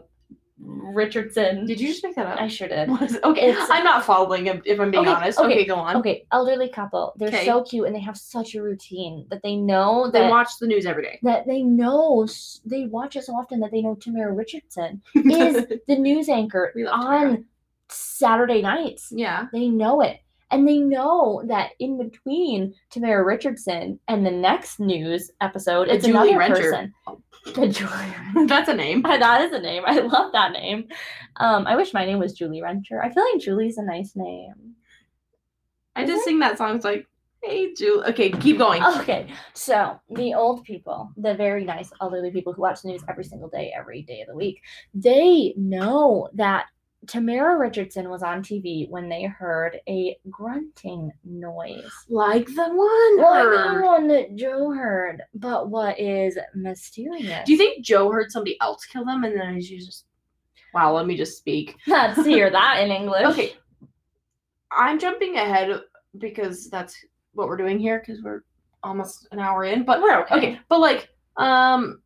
richardson 0.66 1.66
Did 1.66 1.80
you 1.80 1.88
just 1.90 2.04
make 2.04 2.16
that 2.16 2.26
up? 2.26 2.40
i 2.42 2.48
sure 2.48 2.68
did 2.68 2.90
okay, 2.90 3.50
It's- 3.50 3.68
I'm 3.70 3.84
not 3.84 4.04
following 4.06 4.48
if, 4.48 4.62
if 4.66 4.80
I'm 4.80 4.92
being 4.92 5.04
Okay, 5.08 5.12
honest. 5.14 5.40
okay, 5.40 5.54
Okay, 5.54 5.66
go 5.66 5.76
on. 5.76 5.96
okay 5.98 6.26
elderly 6.32 6.70
couple 6.70 7.14
they're 7.18 7.28
Okay. 7.30 7.46
so 7.46 7.64
cute 7.64 7.86
and 7.88 7.96
they 7.96 8.00
have 8.00 8.18
such 8.18 8.56
a 8.56 8.62
routine 8.62 9.26
that 9.30 9.42
they 9.44 9.56
know 9.56 10.10
They 10.12 10.30
watch 10.30 10.50
the 10.60 10.68
news 10.68 10.86
every 10.86 11.04
day. 11.04 11.20
that 11.24 11.46
they 11.48 11.62
know 11.64 12.28
they 12.66 12.86
watch 12.86 13.16
it 13.16 13.24
so 13.24 13.34
often 13.34 13.60
that 13.62 13.72
they 13.72 13.82
know 13.82 13.96
tamara 13.96 14.32
richardson 14.34 15.02
is 15.16 15.66
the 15.88 15.96
news 15.96 16.30
anchor 16.30 16.72
We 16.76 16.86
love 16.86 17.02
Tamara. 17.02 17.30
on 17.32 17.46
Saturday 17.90 18.62
nights. 18.62 19.10
yeah. 19.12 19.46
They 19.54 19.68
know 19.68 20.02
it. 20.02 20.20
And 20.54 20.68
they 20.68 20.78
know 20.78 21.42
that 21.48 21.72
in 21.80 21.98
between 21.98 22.76
Tamara 22.92 23.24
Richardson 23.26 24.00
and 24.08 24.24
the 24.24 24.30
next 24.30 24.80
news 24.80 25.32
episode, 25.42 25.88
it's 25.88 26.06
Julie 26.06 26.32
another 26.34 26.54
Rencher. 26.54 26.92
person. 27.56 27.72
Julie 27.74 28.46
That's 28.48 28.70
a 28.70 28.76
name. 28.76 29.02
That 29.02 29.42
is 29.42 29.52
a 29.52 29.60
name. 29.60 29.82
I 29.88 29.98
love 29.98 30.32
that 30.34 30.52
name. 30.52 30.86
Um, 31.38 31.66
I 31.66 31.76
wish 31.76 31.92
my 31.92 32.06
name 32.06 32.20
was 32.20 32.34
Julie 32.34 32.62
Rencher. 32.62 33.04
I 33.04 33.10
feel 33.12 33.26
like 33.34 33.42
Julie's 33.42 33.80
a 33.80 33.84
nice 33.84 34.14
name. 34.16 34.76
I 35.96 36.04
Is 36.04 36.10
just 36.10 36.22
it? 36.22 36.26
sing 36.26 36.40
that 36.40 36.60
song. 36.60 36.76
It's 36.76 36.86
like, 36.86 37.08
hey, 37.42 37.74
Julie. 37.74 38.06
Okay, 38.10 38.30
keep 38.30 38.60
going. 38.60 38.84
Okay, 38.98 39.34
so 39.54 40.00
the 40.12 40.36
old 40.36 40.64
people, 40.64 41.12
the 41.18 41.34
very 41.34 41.66
nice 41.66 41.92
elderly 42.00 42.30
people 42.30 42.54
who 42.54 42.62
watch 42.62 42.84
the 42.84 42.90
news 42.90 43.02
every 43.10 43.24
single 43.24 43.50
day, 43.50 43.74
every 43.76 44.04
day 44.04 44.22
of 44.22 44.28
the 44.28 44.36
week, 44.36 44.62
they 44.94 45.56
know 45.58 46.30
that 46.36 46.68
Tamara 47.08 47.58
Richardson 47.58 48.10
was 48.10 48.24
on 48.24 48.42
TV 48.42 48.90
when 48.90 49.10
they 49.10 49.24
heard 49.24 49.80
a 49.88 50.18
grunting 50.30 51.12
noise. 51.24 51.92
Like 52.10 52.48
the 52.48 52.70
one. 52.70 53.18
Like 53.18 53.44
heard. 53.44 53.78
the 53.78 53.86
one 53.86 54.08
that 54.08 54.36
Joe 54.36 54.72
heard. 54.72 55.22
But 55.34 55.70
what 55.70 56.00
is 56.00 56.38
mysterious? 56.56 57.46
Do 57.46 57.52
you 57.52 57.58
think 57.58 57.84
Joe 57.84 58.12
heard 58.12 58.32
somebody 58.32 58.60
else 58.62 58.86
kill 58.86 59.06
them 59.06 59.24
and 59.24 59.40
then 59.40 59.62
she 59.62 59.78
just, 59.80 60.06
wow, 60.74 60.94
let 60.94 61.06
me 61.06 61.18
just 61.18 61.38
speak? 61.38 61.76
Let's 61.88 62.26
hear 62.26 62.50
that 62.52 62.82
in 62.82 62.92
English. 62.92 63.26
Okay. 63.28 63.54
I'm 64.72 65.00
jumping 65.00 65.36
ahead 65.36 65.82
because 66.18 66.70
that's 66.70 66.96
what 67.34 67.48
we're 67.48 67.58
doing 67.58 67.80
here 67.80 68.00
because 68.00 68.24
we're 68.24 68.42
almost 68.82 69.28
an 69.32 69.40
hour 69.40 69.66
in. 69.66 69.84
But 69.84 70.02
we're 70.02 70.22
okay. 70.22 70.36
okay, 70.36 70.60
but 70.70 70.80
like, 70.80 71.10
um, 71.38 72.02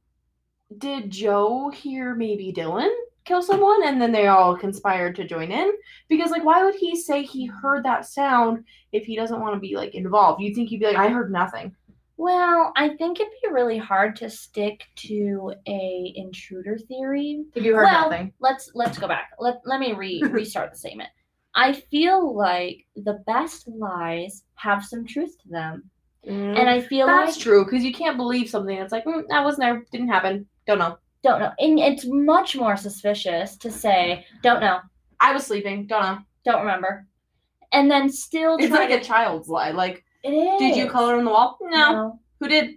did 0.78 1.10
Joe 1.10 1.70
hear 1.70 2.14
maybe 2.16 2.54
Dylan 2.54 2.92
kill 3.28 3.42
someone 3.42 3.86
and 3.86 4.02
then 4.02 4.12
they 4.12 4.28
all 4.28 4.56
conspired 4.56 5.16
to 5.18 5.28
join 5.28 5.52
in? 5.52 5.72
Because 6.08 6.32
like, 6.32 6.46
why 6.46 6.64
would 6.64 6.76
he 6.76 6.96
say 6.96 7.24
he 7.24 7.46
heard 7.46 7.84
that 7.84 8.06
sound 8.06 8.64
if 8.92 9.06
he 9.06 9.16
doesn't 9.16 9.42
want 9.42 9.54
to 9.56 9.60
be 9.60 9.76
like 9.76 9.96
involved? 9.96 10.42
You 10.42 10.56
think 10.56 10.70
he'd 10.70 10.80
be 10.80 10.86
like, 10.86 10.98
I 10.98 11.10
heard 11.10 11.32
nothing. 11.32 11.76
Well, 12.18 12.74
I 12.76 12.90
think 12.90 13.20
it'd 13.20 13.32
be 13.44 13.52
really 13.52 13.78
hard 13.78 14.16
to 14.18 14.30
stick 14.30 14.86
to 14.96 15.54
a 15.68 16.14
intruder 16.16 16.78
theory 16.78 17.46
If 17.54 17.64
you 17.64 17.76
heard 17.76 17.84
well, 17.84 18.10
nothing. 18.10 18.34
Let's 18.40 18.72
let's 18.74 18.98
go 18.98 19.08
back. 19.08 19.30
Let 19.40 19.58
let 19.66 19.80
me 19.80 19.94
re 19.94 20.24
restart 20.30 20.72
the 20.72 20.78
statement. 20.78 21.10
I 21.54 21.74
feel 21.74 22.36
like 22.36 22.86
the 22.96 23.24
best 23.28 23.68
lies 23.68 24.44
have 24.56 24.84
some 24.84 25.06
truth 25.06 25.38
to 25.44 25.50
them, 25.50 25.90
and 26.24 26.70
I 26.70 26.82
feel 26.82 27.06
that's 27.06 27.36
like 27.36 27.44
true 27.44 27.66
because 27.66 27.84
you 27.84 27.94
can't 27.94 28.18
believe 28.18 28.50
something 28.50 28.78
that's 28.78 28.92
like 28.92 29.06
mm, 29.06 29.24
that 29.30 29.44
wasn't 29.44 29.62
there, 29.62 29.86
didn't 29.92 30.10
happen, 30.10 30.48
don't 30.66 30.80
know. 30.80 30.98
Don't 31.24 31.40
know. 31.40 31.52
And 31.60 31.80
it's 31.80 32.06
much 32.08 32.56
more 32.56 32.78
suspicious 32.78 33.58
to 33.58 33.72
say 33.72 34.26
don't 34.44 34.62
know, 34.62 34.80
I 35.20 35.34
was 35.34 35.46
sleeping, 35.46 35.88
don't 35.88 36.02
know. 36.02 36.18
don't 36.46 36.62
remember, 36.62 37.08
and 37.74 37.90
then 37.92 38.10
still 38.10 38.58
It's 38.60 38.72
like 38.72 38.92
a 38.92 39.02
child's 39.04 39.48
lie. 39.50 39.72
Like, 39.72 40.04
It 40.24 40.30
is. 40.32 40.60
did 40.60 40.76
you 40.78 40.90
color 40.90 41.16
on 41.18 41.26
the 41.26 41.32
wall? 41.32 41.58
No. 41.62 41.92
No, 41.92 42.20
Who 42.40 42.48
did? 42.48 42.76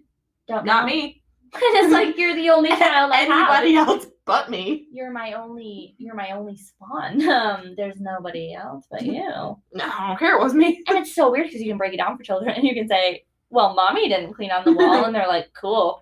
don't 0.48 0.64
Not 0.64 0.84
know. 0.86 0.92
me. 0.92 1.22
it's 1.54 1.92
like 1.92 2.16
you're 2.16 2.34
the 2.36 2.50
only 2.50 2.68
child 2.76 3.10
I 3.12 3.22
have. 3.22 3.50
Anybody 3.50 3.76
else 3.76 4.06
but 4.24 4.50
me? 4.50 4.86
You're 4.92 5.10
my 5.10 5.32
only. 5.32 5.96
You're 5.98 6.14
my 6.14 6.30
only 6.30 6.56
spawn. 6.56 7.20
Um, 7.28 7.74
there's 7.76 8.00
nobody 8.00 8.54
else 8.54 8.86
but 8.90 9.02
you. 9.02 9.22
No, 9.24 9.60
I 9.74 10.06
don't 10.08 10.18
care. 10.18 10.36
It 10.38 10.42
was 10.42 10.54
me. 10.54 10.82
And 10.86 10.96
it's 10.98 11.12
so 11.14 11.30
weird 11.30 11.46
because 11.46 11.60
you 11.60 11.68
can 11.68 11.76
break 11.78 11.92
it 11.92 11.96
down 11.96 12.16
for 12.16 12.22
children 12.22 12.50
and 12.54 12.62
you 12.64 12.72
can 12.74 12.86
say, 12.88 13.24
"Well, 13.50 13.74
mommy 13.74 14.08
didn't 14.08 14.34
clean 14.34 14.52
on 14.52 14.64
the 14.64 14.72
wall," 14.72 15.04
and 15.04 15.12
they're 15.14 15.26
like, 15.26 15.48
"Cool." 15.60 16.00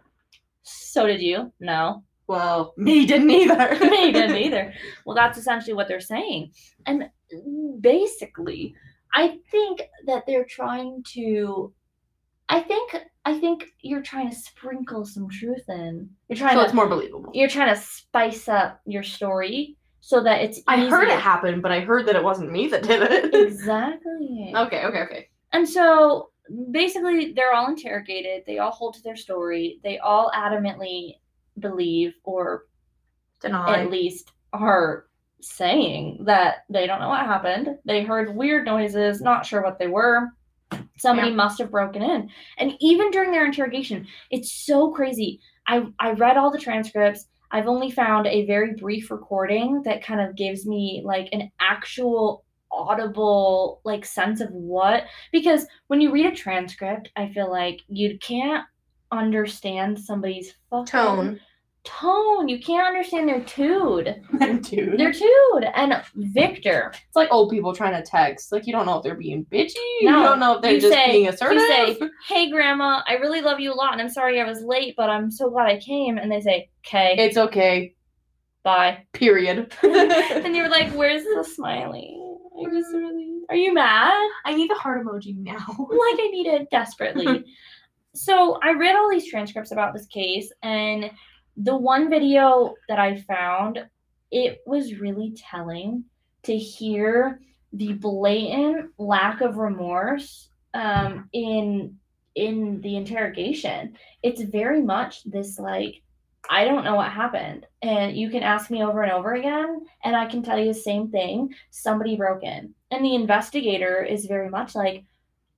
So 0.62 1.07
did 1.07 1.22
you? 1.22 1.51
No, 1.61 2.05
Well, 2.28 2.74
me 2.76 3.06
didn't 3.06 3.30
either. 3.30 3.76
me 3.90 4.12
didn't 4.12 4.36
either. 4.36 4.72
Well, 5.04 5.16
that's 5.16 5.38
essentially 5.38 5.74
what 5.74 5.88
they're 5.88 6.00
saying. 6.00 6.52
And 6.86 7.08
basically, 7.80 8.74
I 9.14 9.38
think 9.50 9.82
that 10.06 10.24
they're 10.26 10.44
trying 10.44 11.02
to 11.14 11.72
I 12.50 12.60
think 12.60 12.96
I 13.24 13.38
think 13.38 13.66
you're 13.80 14.02
trying 14.02 14.30
to 14.30 14.36
sprinkle 14.36 15.04
some 15.04 15.28
truth 15.28 15.68
in. 15.68 16.08
You're 16.28 16.38
trying 16.38 16.54
So 16.54 16.60
to 16.60 16.64
it's 16.64 16.74
more 16.74 16.88
believable. 16.88 17.30
you're 17.34 17.48
trying 17.48 17.74
to 17.74 17.80
spice 17.80 18.48
up 18.48 18.80
your 18.86 19.02
story 19.02 19.76
so 20.00 20.22
that 20.22 20.40
it's 20.40 20.60
I 20.66 20.86
heard 20.86 21.04
it 21.04 21.08
easier. 21.08 21.18
happen, 21.18 21.60
but 21.60 21.72
I 21.72 21.80
heard 21.80 22.06
that 22.06 22.16
it 22.16 22.22
wasn't 22.24 22.52
me 22.52 22.68
that 22.68 22.82
did 22.84 23.02
it. 23.02 23.34
Exactly. 23.48 24.52
okay, 24.56 24.84
okay, 24.84 25.00
okay. 25.02 25.28
And 25.52 25.68
so 25.68 26.30
basically, 26.70 27.32
they're 27.32 27.52
all 27.52 27.68
interrogated. 27.68 28.44
They 28.46 28.58
all 28.58 28.70
hold 28.70 28.94
to 28.94 29.02
their 29.02 29.16
story. 29.16 29.80
They 29.82 29.98
all 29.98 30.30
adamantly 30.34 31.16
believe, 31.61 32.14
or 32.24 32.64
Deny. 33.40 33.82
at 33.82 33.90
least 33.90 34.32
are 34.52 35.06
saying 35.40 36.24
that 36.24 36.64
they 36.68 36.86
don't 36.86 37.00
know 37.00 37.09
what 37.09 37.24
happened. 37.26 37.76
They 37.84 38.02
heard 38.02 38.34
weird 38.34 38.66
noises, 38.66 39.20
not 39.20 39.46
sure 39.46 39.62
what 39.62 39.78
they 39.78 39.86
were. 39.86 40.28
Somebody 40.96 41.30
Yeah. 41.30 41.36
must 41.36 41.59
have 41.61 41.70
broken 41.70 42.02
in. 42.02 42.28
And 42.59 42.74
even 42.80 43.11
during 43.11 43.30
their 43.30 43.46
interrogation, 43.46 44.06
it's 44.30 44.52
so 44.52 44.90
crazy. 44.90 45.40
I, 45.66 45.86
I 46.00 46.12
read 46.12 46.36
all 46.36 46.50
the 46.50 46.59
transcripts. 46.59 47.26
I've 47.50 47.68
only 47.68 47.90
found 47.90 48.26
a 48.26 48.46
very 48.46 48.74
brief 48.74 49.11
recording 49.11 49.82
that 49.84 50.02
kind 50.04 50.20
of 50.20 50.34
gives 50.36 50.66
me 50.66 51.02
like 51.04 51.28
an 51.32 51.50
actual 51.61 52.44
audible 52.70 53.80
like 53.84 54.04
sense 54.04 54.42
of 54.42 54.50
what 54.50 55.04
because 55.32 55.66
when 55.86 56.02
you 56.02 56.12
read 56.12 56.26
a 56.26 56.34
transcript, 56.34 57.11
I 57.16 57.32
feel 57.32 57.50
like 57.50 57.80
you 57.88 58.18
can't 58.18 58.64
understand 59.11 59.98
somebody's 59.98 60.54
fucking 60.68 60.86
Tone. 60.86 61.40
Tone. 61.89 62.49
You 62.49 62.59
can't 62.61 62.86
understand 62.86 63.28
their 63.28 63.41
tude. 63.41 64.14
Dude. 64.62 64.99
Their 64.99 65.12
tude. 65.12 65.64
And 65.74 65.95
Victor, 66.14 66.93
It's 66.95 67.16
like 67.16 67.28
old 67.32 67.51
people 67.51 67.74
trying 67.74 67.95
to 67.95 68.09
text. 68.09 68.53
Like 68.53 68.66
you 68.66 68.72
don't 68.72 68.86
know 68.86 68.99
if 68.99 69.03
they're 69.03 69.14
being 69.14 69.45
bitchy. 69.47 69.74
you 70.01 70.11
No, 70.11 70.22
don't 70.22 70.41
know 70.41 70.57
if 70.57 70.62
they're 70.62 70.74
you 70.74 70.80
just 70.80 70.93
say- 70.93 71.12
being 71.12 71.24
you 71.24 71.32
say, 71.32 71.99
"Hey, 72.26 72.51
Grandma, 72.51 73.03
I 73.07 73.14
really 73.14 73.41
love 73.41 73.59
you 73.61 73.72
a 73.72 73.74
lot, 73.74 73.93
and 73.93 74.01
I'm 74.03 74.11
sorry 74.11 74.41
I 74.41 74.45
was 74.45 74.62
late, 74.62 74.95
but 74.97 75.09
I'm 75.11 75.30
so 75.30 75.49
glad 75.51 75.66
I 75.68 75.78
came." 75.78 76.18
And 76.18 76.30
they 76.30 76.41
say, 76.41 76.68
"Okay, 76.86 77.14
it's 77.18 77.36
okay. 77.36 77.95
bye." 78.62 79.05
Period. 79.12 79.72
And 79.82 80.55
you're 80.55 80.68
like, 80.68 80.93
"Where's 80.93 81.24
the 81.24 81.43
smiley? 81.45 82.14
I 82.61 82.64
just 82.70 82.89
mm. 82.95 82.99
really, 83.01 83.41
are 83.49 83.57
you 83.57 83.72
mad?" 83.72 84.28
I 84.45 84.55
need 84.55 84.70
the 84.70 84.74
heart 84.74 85.05
emoji 85.05 85.36
now. 85.36 85.57
like 85.57 86.18
I 86.20 86.28
need 86.32 86.47
it 86.47 86.68
desperately. 86.70 87.45
so 88.14 88.59
I 88.62 88.72
read 88.72 88.97
all 88.97 89.09
these 89.11 89.28
transcripts 89.30 89.72
about 89.72 89.95
this 89.95 90.07
case, 90.07 90.53
and 90.62 91.11
the 91.61 91.76
one 91.76 92.09
video 92.09 92.74
that 92.88 92.98
I 92.98 93.20
found, 93.22 93.84
it 94.30 94.61
was 94.64 94.94
really 94.94 95.34
telling 95.36 96.04
to 96.44 96.56
hear 96.56 97.40
the 97.72 97.92
blatant 97.94 98.92
lack 98.98 99.40
of 99.40 99.56
remorse 99.56 100.48
um, 100.72 101.28
in 101.32 101.96
in 102.34 102.80
the 102.82 102.96
interrogation. 102.96 103.96
It's 104.22 104.42
very 104.42 104.82
much 104.82 105.24
this 105.24 105.59
like. 105.59 106.02
I 106.50 106.64
don't 106.64 106.84
know 106.84 106.94
what 106.94 107.12
happened. 107.12 107.66
And 107.82 108.16
you 108.16 108.30
can 108.30 108.42
ask 108.42 108.70
me 108.70 108.82
over 108.82 109.02
and 109.02 109.12
over 109.12 109.34
again, 109.34 109.80
and 110.02 110.16
I 110.16 110.24
can 110.24 110.42
tell 110.42 110.59
you 110.59 110.72
the 110.72 110.80
same 110.80 111.11
thing. 111.11 111.52
Somebody 111.70 112.16
broke 112.16 112.42
in. 112.42 112.74
And 112.90 113.04
the 113.04 113.14
investigator 113.14 114.02
is 114.02 114.24
very 114.24 114.48
much 114.48 114.74
like, 114.74 115.04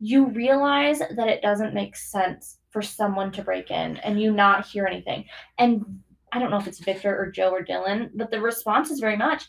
you 0.00 0.26
realize 0.28 0.98
that 0.98 1.28
it 1.28 1.42
doesn't 1.42 1.74
make 1.74 1.94
sense 1.94 2.58
for 2.70 2.82
someone 2.82 3.30
to 3.32 3.42
break 3.42 3.70
in 3.70 3.98
and 3.98 4.20
you 4.20 4.32
not 4.32 4.66
hear 4.66 4.86
anything. 4.86 5.24
And 5.58 6.00
I 6.32 6.38
don't 6.38 6.50
know 6.50 6.58
if 6.58 6.66
it's 6.66 6.78
Victor 6.78 7.16
or 7.16 7.30
Joe 7.30 7.50
or 7.50 7.64
Dylan, 7.64 8.10
but 8.14 8.30
the 8.30 8.40
response 8.40 8.90
is 8.90 9.00
very 9.00 9.16
much, 9.16 9.44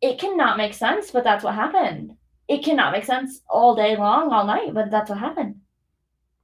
it 0.00 0.18
cannot 0.18 0.56
make 0.56 0.74
sense, 0.74 1.10
but 1.10 1.24
that's 1.24 1.44
what 1.44 1.54
happened. 1.54 2.12
It 2.48 2.64
cannot 2.64 2.92
make 2.92 3.04
sense 3.04 3.42
all 3.48 3.74
day 3.74 3.96
long, 3.96 4.32
all 4.32 4.46
night, 4.46 4.74
but 4.74 4.90
that's 4.90 5.10
what 5.10 5.18
happened. 5.18 5.56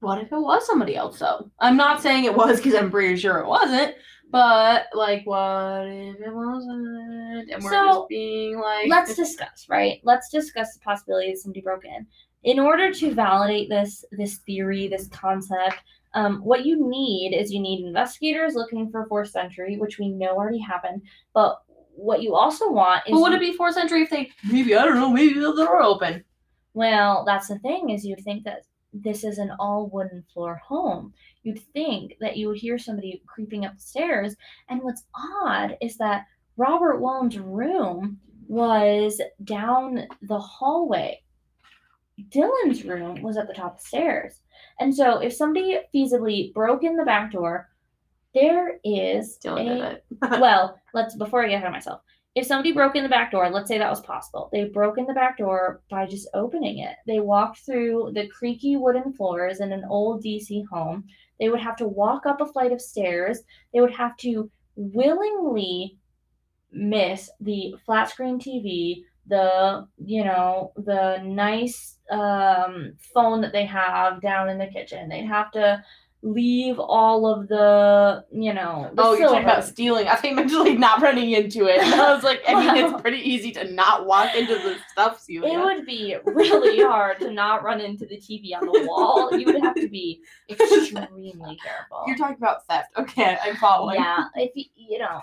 What 0.01 0.21
if 0.21 0.31
it 0.33 0.39
was 0.39 0.67
somebody 0.67 0.97
else 0.97 1.19
though? 1.19 1.51
I'm 1.59 1.77
not 1.77 2.03
saying 2.03 2.25
it 2.25 2.35
was 2.35 2.59
because 2.59 2.75
I'm 2.75 2.91
pretty 2.91 3.17
sure 3.17 3.39
it 3.39 3.47
wasn't. 3.47 3.95
But 4.31 4.87
like, 4.93 5.25
what 5.25 5.87
if 5.87 6.21
it 6.21 6.35
wasn't? 6.35 7.51
And 7.51 7.63
we're 7.63 7.71
So, 7.71 7.87
just 7.87 8.09
being 8.09 8.59
like, 8.59 8.89
Let's 8.89 9.15
discuss, 9.15 9.67
right? 9.69 10.01
Let's 10.03 10.31
discuss 10.31 10.75
the 10.75 10.81
possibility 10.81 11.31
that 11.31 11.39
somebody 11.39 11.61
broke 11.61 11.85
in. 11.85 12.07
In 12.45 12.59
order 12.59 12.93
to 12.93 13.15
validate 13.15 13.69
this 13.69 14.05
this 14.13 14.37
theory, 14.39 14.89
this 14.89 15.09
concept, 15.09 15.77
um, 16.15 16.41
what 16.43 16.65
you 16.65 16.89
need 16.89 17.35
is 17.35 17.53
you 17.53 17.61
need 17.61 17.85
investigators 17.85 18.55
looking 18.55 18.91
for 18.91 19.07
forced 19.07 19.37
entry, 19.37 19.77
which 19.77 19.99
we 19.99 20.09
know 20.09 20.37
already 20.37 20.61
happened. 20.61 21.03
But 21.35 21.63
what 21.97 22.23
you 22.23 22.35
also 22.35 22.71
want 22.71 23.03
is 23.07 23.13
But 23.13 23.21
would 23.21 23.33
it 23.33 23.41
be 23.41 23.53
forced 23.53 23.79
entry 23.79 24.03
if 24.03 24.11
they 24.11 24.31
maybe 24.51 24.75
I 24.75 24.85
don't 24.85 24.97
know 24.97 25.11
maybe 25.11 25.35
the 25.41 25.53
door 25.53 25.83
open? 25.83 26.25
Well, 26.75 27.25
that's 27.25 27.49
the 27.49 27.59
thing 27.61 27.91
is 27.91 28.05
you'd 28.05 28.23
think 28.23 28.45
that 28.45 28.63
this 28.93 29.25
is 29.25 29.39
an 29.39 29.53
all 29.59 29.89
wooden 29.89 30.25
floor 30.33 30.61
home. 30.65 31.13
You'd 31.43 31.63
think 31.73 32.17
that 32.21 32.37
you 32.37 32.49
would 32.49 32.59
hear 32.59 32.79
somebody 32.79 33.23
creeping 33.27 33.65
up 33.65 33.75
the 33.75 33.81
stairs. 33.81 34.37
And 34.69 34.83
what's 34.83 35.05
odd 35.15 35.77
is 35.81 35.97
that 35.99 36.25
Robert 36.57 37.01
Wallen's 37.01 37.39
room 37.39 38.19
was 38.49 39.21
down 39.45 40.07
the 40.23 40.39
hallway. 40.39 41.23
Dylan's 42.29 42.85
room 42.85 43.23
was 43.23 43.37
at 43.37 43.47
the 43.47 43.55
top 43.55 43.75
of 43.77 43.81
the 43.81 43.87
stairs. 43.87 44.41
And 44.81 44.95
so 44.95 45.19
if 45.19 45.33
somebody 45.33 45.79
feasibly 45.95 46.53
broke 46.55 46.83
in 46.85 46.97
the 46.97 47.05
back 47.05 47.33
door, 47.33 47.69
there 48.35 48.79
is 48.85 49.39
Dylan 49.43 49.61
a 49.61 49.65
did 49.65 49.83
it. 49.83 50.05
well, 50.41 50.79
let's 50.95 51.17
before 51.17 51.45
I 51.45 51.49
get 51.49 51.57
ahead 51.57 51.69
of 51.69 51.73
myself. 51.73 52.01
If 52.35 52.47
somebody 52.47 52.73
broke 52.73 52.97
in 52.97 53.03
the 53.03 53.09
back 53.09 53.31
door, 53.31 53.49
let's 53.49 53.67
say 53.67 53.79
that 53.79 53.89
was 53.89 54.03
possible. 54.03 54.51
They 54.53 54.65
broke 54.65 54.99
in 54.99 55.07
the 55.07 55.15
back 55.15 55.39
door 55.39 55.81
by 55.89 56.07
just 56.07 56.29
opening 56.35 56.81
it. 56.81 56.97
They 57.07 57.19
walked 57.19 57.61
through 57.61 58.13
the 58.15 58.29
creaky 58.29 58.77
wooden 58.77 59.15
floors 59.15 59.61
in 59.61 59.73
an 59.73 59.85
old 59.89 60.23
DC 60.23 60.67
home. 60.71 61.05
They 61.41 61.49
would 61.49 61.61
have 61.61 61.77
to 61.77 61.89
walk 61.89 62.27
up 62.27 62.43
a 62.43 62.47
flight 62.47 62.73
of 62.73 62.81
stairs. 62.81 63.41
They 63.73 63.81
would 63.81 63.95
have 63.95 64.19
to 64.19 64.51
willingly 64.75 65.97
miss 66.73 67.31
the 67.41 67.75
flat 67.87 68.11
screen 68.11 68.39
TV, 68.39 69.03
the 69.29 69.87
you 69.99 70.25
know, 70.25 70.73
the 70.77 71.19
nice 71.25 71.99
um 72.11 72.95
phone 73.15 73.41
that 73.41 73.53
they 73.53 73.67
have 73.67 74.21
down 74.21 74.49
in 74.49 74.59
the 74.59 74.67
kitchen. 74.67 75.09
They'd 75.09 75.27
have 75.27 75.51
to 75.53 75.83
leave 76.27 76.77
all 76.81 77.25
of 77.25 77.47
the, 77.47 78.25
you 78.33 78.53
know, 78.53 78.91
the 78.95 79.03
Oh, 79.03 79.15
you're 79.15 79.29
talking 79.29 79.45
about 79.45 79.63
silver. 79.63 79.73
stealing. 79.73 80.09
I 80.15 80.17
think 80.17 80.35
mentally 80.35 80.77
not 80.77 81.01
running 81.01 81.31
into 81.31 81.67
it. 81.67 81.81
And 81.81 81.95
I 82.01 82.13
was 82.13 82.25
like, 82.25 82.43
I 82.49 82.55
mean, 82.75 82.85
it's 82.85 83.01
pretty 83.07 83.19
easy 83.19 83.53
to 83.53 83.71
not 83.71 84.07
walk 84.07 84.35
into 84.35 84.55
the 84.55 84.77
stuff, 84.91 85.21
Celia. 85.21 85.53
It 85.61 85.65
would 85.65 85.87
be 85.87 86.17
really 86.25 86.83
hard 86.83 87.21
to 87.21 87.31
not 87.31 87.63
run 87.63 87.81
into 87.81 88.07
the 88.07 88.17
TV 88.17 88.55
on 88.61 88.67
the 88.67 88.87
wall. 88.89 89.37
You 89.39 89.47
would 89.47 89.63
have 89.63 89.77
to 89.77 89.89
be 89.89 90.21
extremely 90.51 91.59
careful. 91.65 92.03
You're 92.09 92.17
talking 92.17 92.37
about 92.37 92.67
theft. 92.67 92.89
Okay, 92.97 93.39
I'm 93.43 93.57
following. 93.57 93.97
yeah, 94.01 94.25
if 94.35 94.51
you, 94.55 94.65
you 94.75 94.99
know, 94.99 95.23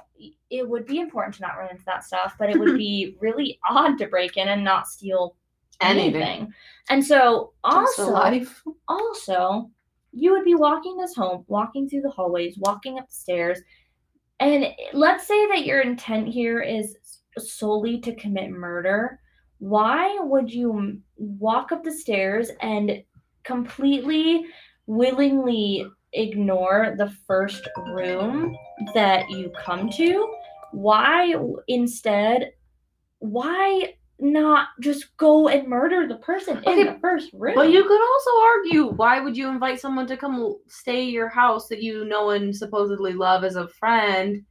it 0.49 0.67
would 0.67 0.85
be 0.85 0.99
important 0.99 1.35
to 1.35 1.41
not 1.41 1.57
run 1.57 1.69
into 1.69 1.83
that 1.85 2.05
stuff, 2.05 2.35
but 2.39 2.49
it 2.49 2.57
would 2.57 2.77
be 2.77 3.17
really 3.19 3.59
odd 3.69 3.97
to 3.97 4.07
break 4.07 4.37
in 4.37 4.47
and 4.47 4.63
not 4.63 4.87
steal 4.87 5.35
Anything. 5.81 6.15
anything. 6.21 6.53
And 6.89 7.03
so, 7.05 7.51
also, 7.63 8.13
also, 8.87 9.69
you 10.13 10.31
would 10.31 10.45
be 10.45 10.55
walking 10.55 10.95
this 10.97 11.15
home, 11.15 11.43
walking 11.47 11.89
through 11.89 12.01
the 12.01 12.09
hallways, 12.09 12.57
walking 12.57 12.99
up 12.99 13.07
the 13.07 13.15
stairs, 13.15 13.59
and 14.39 14.67
let's 14.93 15.27
say 15.27 15.47
that 15.47 15.65
your 15.65 15.81
intent 15.81 16.27
here 16.27 16.61
is 16.61 16.97
solely 17.37 17.99
to 18.01 18.15
commit 18.15 18.51
murder. 18.51 19.19
Why 19.59 20.17
would 20.19 20.51
you 20.51 20.99
walk 21.15 21.71
up 21.71 21.83
the 21.83 21.91
stairs 21.91 22.51
and 22.61 23.03
completely, 23.43 24.45
willingly 24.85 25.85
ignore 26.11 26.95
the 26.97 27.09
first 27.25 27.67
room 27.87 28.55
that 28.93 29.29
you 29.29 29.51
come 29.57 29.89
to? 29.91 30.33
Why 30.71 31.35
instead? 31.67 32.51
Why 33.19 33.95
not 34.19 34.69
just 34.79 35.15
go 35.17 35.47
and 35.47 35.67
murder 35.67 36.07
the 36.07 36.17
person 36.17 36.57
Okay, 36.57 36.81
in 36.81 36.85
the 36.87 36.99
first 36.99 37.31
room? 37.33 37.55
But 37.55 37.71
you 37.71 37.83
could 37.83 38.01
also 38.01 38.31
argue, 38.41 38.95
why 38.95 39.19
would 39.19 39.35
you 39.35 39.49
invite 39.49 39.79
someone 39.79 40.07
to 40.07 40.17
come 40.17 40.55
stay 40.67 41.03
your 41.03 41.29
house 41.29 41.67
that 41.67 41.81
you 41.81 42.05
know 42.05 42.31
and 42.31 42.55
supposedly 42.55 43.13
love 43.13 43.43
as 43.43 43.55
a 43.55 43.67
friend? 43.67 44.43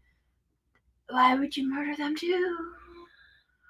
Why 1.09 1.35
would 1.35 1.57
you 1.57 1.71
murder 1.71 1.97
them 1.97 2.17
too? 2.17 2.57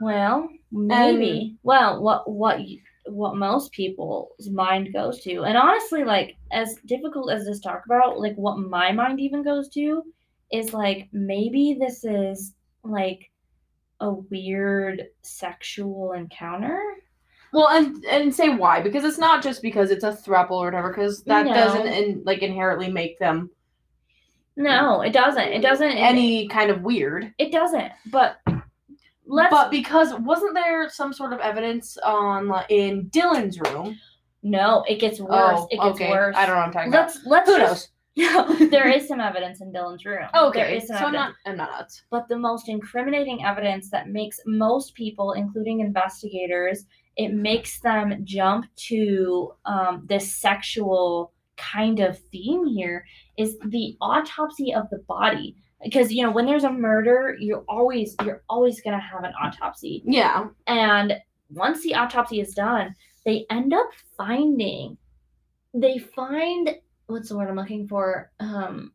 Well, 0.00 0.48
maybe. 0.72 1.56
well, 1.62 2.02
what 2.02 2.28
what 2.30 2.60
what 3.06 3.36
most 3.36 3.72
people's 3.72 4.48
mind 4.50 4.92
goes 4.92 5.20
to. 5.22 5.42
And 5.42 5.56
honestly, 5.56 6.04
like 6.04 6.36
as 6.52 6.76
difficult 6.86 7.30
as 7.32 7.44
this 7.44 7.60
talk 7.60 7.82
about, 7.84 8.18
like 8.18 8.34
what 8.36 8.58
my 8.58 8.92
mind 8.92 9.20
even 9.20 9.42
goes 9.42 9.68
to 9.70 10.02
is 10.52 10.72
like 10.72 11.08
maybe 11.12 11.76
this 11.78 12.04
is 12.04 12.54
like 12.84 13.30
a 14.02 14.12
weird 14.12 15.04
sexual 15.22 16.12
encounter. 16.12 16.78
Well, 17.52 17.68
and 17.68 18.04
and 18.06 18.34
say 18.34 18.48
why 18.48 18.80
because 18.80 19.04
it's 19.04 19.18
not 19.18 19.42
just 19.42 19.62
because 19.62 19.90
it's 19.90 20.04
a 20.04 20.12
throuple 20.12 20.52
or 20.52 20.66
whatever 20.66 20.88
because 20.90 21.22
that 21.24 21.46
No. 21.46 21.54
doesn't 21.54 21.86
in, 21.86 22.22
like 22.24 22.40
inherently 22.42 22.90
make 22.90 23.18
them 23.18 23.50
No, 24.56 25.00
it 25.02 25.12
doesn't. 25.12 25.48
It 25.48 25.62
doesn't. 25.62 25.92
any 25.92 26.48
kind 26.48 26.70
of 26.70 26.82
weird. 26.82 27.32
It 27.38 27.52
doesn't. 27.52 27.92
But 28.10 28.36
let's. 29.26 29.50
But 29.50 29.70
because 29.70 30.12
wasn't 30.14 30.54
there 30.54 30.88
some 30.90 31.12
sort 31.12 31.32
of 31.32 31.40
evidence 31.40 31.96
on 31.98 32.48
like, 32.48 32.66
in 32.70 33.08
Dylan's 33.10 33.58
room? 33.60 33.98
no, 34.42 34.84
it 34.88 34.98
gets 34.98 35.20
worse. 35.20 35.30
Oh, 35.32 35.68
it 35.70 35.76
gets 35.76 35.84
oh, 35.84 35.90
okay. 35.90 36.10
worse. 36.10 36.34
I 36.36 36.46
don't 36.46 36.56
know 36.56 36.60
what 36.60 36.66
I'm 36.66 36.72
talking 36.72 36.90
Let's 36.90 37.24
let's 37.26 37.48
Who 37.48 37.58
just. 37.58 37.91
there 38.70 38.88
is 38.88 39.08
some 39.08 39.20
evidence 39.20 39.60
in 39.60 39.72
Dylan's 39.72 40.04
room. 40.04 40.26
There 40.32 40.42
Okay, 40.44 40.76
is 40.78 40.88
so 40.88 40.94
some 40.94 41.06
I'm 41.06 41.12
not 41.12 41.34
I'm 41.46 41.56
not 41.56 41.92
but 42.10 42.28
the 42.28 42.38
most 42.38 42.68
incriminating 42.68 43.44
evidence 43.44 43.90
that 43.90 44.08
makes 44.08 44.38
most 44.46 44.94
people, 44.94 45.32
including 45.32 45.80
investigators, 45.80 46.84
it 47.16 47.32
makes 47.32 47.80
them 47.80 48.20
jump 48.24 48.66
to 48.88 49.52
um, 49.64 50.04
this 50.06 50.34
sexual 50.34 51.32
kind 51.56 52.00
of 52.00 52.18
theme 52.32 52.64
here 52.66 53.04
is 53.38 53.58
the 53.66 53.96
autopsy 54.00 54.72
of 54.74 54.88
the 54.90 54.98
body 55.06 55.54
because 55.84 56.12
you 56.12 56.22
know 56.24 56.30
when 56.32 56.46
there's 56.46 56.64
a 56.64 56.72
murder 56.72 57.36
you're 57.38 57.64
always 57.68 58.16
you're 58.24 58.42
always 58.48 58.80
going 58.80 58.96
to 58.98 59.04
have 59.04 59.22
an 59.22 59.32
autopsy 59.40 60.02
Yeah. 60.06 60.46
and 60.66 61.14
once 61.50 61.82
the 61.82 61.94
autopsy 61.94 62.40
is 62.40 62.54
done 62.54 62.94
they 63.26 63.44
end 63.50 63.74
up 63.74 63.86
finding 64.16 64.96
they 65.74 65.98
find 65.98 66.70
what's 67.12 67.28
the 67.28 67.36
word 67.36 67.48
i'm 67.48 67.56
looking 67.56 67.86
for 67.88 68.30
um 68.40 68.92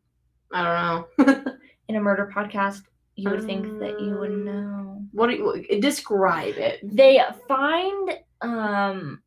I 0.50 1.04
don't 1.16 1.26
know. 1.36 1.52
in 1.88 1.96
a 1.96 2.00
murder 2.00 2.30
podcast 2.34 2.82
you 3.16 3.28
would 3.30 3.44
think 3.44 3.64
that 3.80 4.00
you 4.00 4.16
would 4.18 4.30
Um, 4.30 4.44
know 4.44 5.02
what 5.12 5.28
do 5.28 5.34
you 5.36 5.80
describe 5.80 6.54
it? 6.56 6.80
they 6.82 7.20
find 7.46 8.10
um 8.40 9.22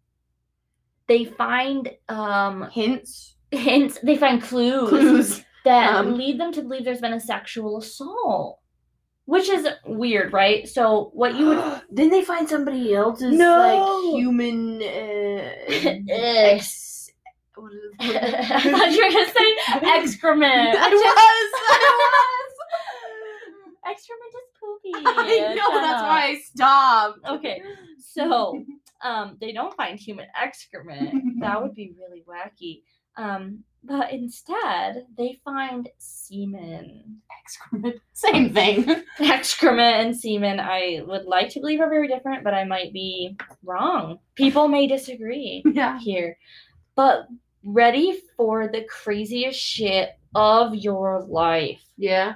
they 1.07 1.25
find 1.25 1.89
um 2.09 2.69
Hints, 2.71 3.35
hints 3.51 3.99
they 4.01 4.17
find 4.17 4.41
clues, 4.41 4.89
clues. 4.89 5.43
that 5.65 5.93
um, 5.95 6.15
lead 6.17 6.39
them 6.39 6.51
to 6.53 6.61
believe 6.61 6.85
there's 6.85 7.01
been 7.01 7.13
a 7.13 7.19
sexual 7.19 7.77
assault 7.79 8.59
which 9.25 9.47
is 9.49 9.67
weird 9.85 10.33
right 10.33 10.67
so 10.67 11.11
what 11.13 11.35
you 11.35 11.45
would 11.47 11.81
Didn't 11.93 12.11
they 12.11 12.23
find 12.23 12.47
somebody 12.49 12.93
else's 12.95 13.37
No. 13.37 13.57
like 13.57 14.15
human 14.15 14.81
uh, 14.81 15.51
ex? 16.09 16.87
What 17.61 17.73
is 17.73 17.91
i 17.99 18.71
thought 18.71 18.91
you 18.91 19.05
were 19.05 19.11
gonna 19.11 19.31
say 19.31 19.49
excrement 19.99 20.75
I 20.77 20.89
which 20.89 20.95
is- 20.95 21.03
was. 21.03 22.51
excrement 23.91 24.33
is 24.33 24.47
poopy 24.59 24.91
I 25.05 25.55
know. 25.55 25.81
That's 25.81 26.03
why 26.03 26.21
I 26.29 26.39
stopped. 26.45 27.19
Okay, 27.27 27.61
so 27.99 28.63
um 29.03 29.37
they 29.41 29.51
don't 29.51 29.75
find 29.75 29.99
human 29.99 30.27
excrement 30.41 31.39
that 31.41 31.61
would 31.61 31.73
be 31.73 31.93
really 31.99 32.23
wacky 32.27 32.81
um 33.17 33.63
but 33.83 34.11
instead 34.11 35.05
they 35.17 35.39
find 35.43 35.89
semen 35.97 37.17
excrement. 37.43 37.95
Same 38.13 38.53
thing. 38.53 39.03
excrement 39.19 40.05
and 40.05 40.15
semen 40.17 40.59
i 40.59 41.01
would 41.05 41.25
like 41.25 41.49
to 41.49 41.59
believe 41.59 41.81
are 41.81 41.89
very 41.89 42.07
different 42.07 42.43
but 42.43 42.53
i 42.53 42.63
might 42.63 42.93
be 42.93 43.35
wrong 43.63 44.19
people 44.35 44.67
may 44.67 44.85
disagree 44.85 45.63
Yeah. 45.73 45.97
here 45.99 46.37
but 46.95 47.25
ready 47.63 48.21
for 48.37 48.67
the 48.67 48.83
craziest 48.85 49.59
shit 49.59 50.11
of 50.35 50.75
your 50.75 51.23
life 51.27 51.81
Yeah. 51.97 52.35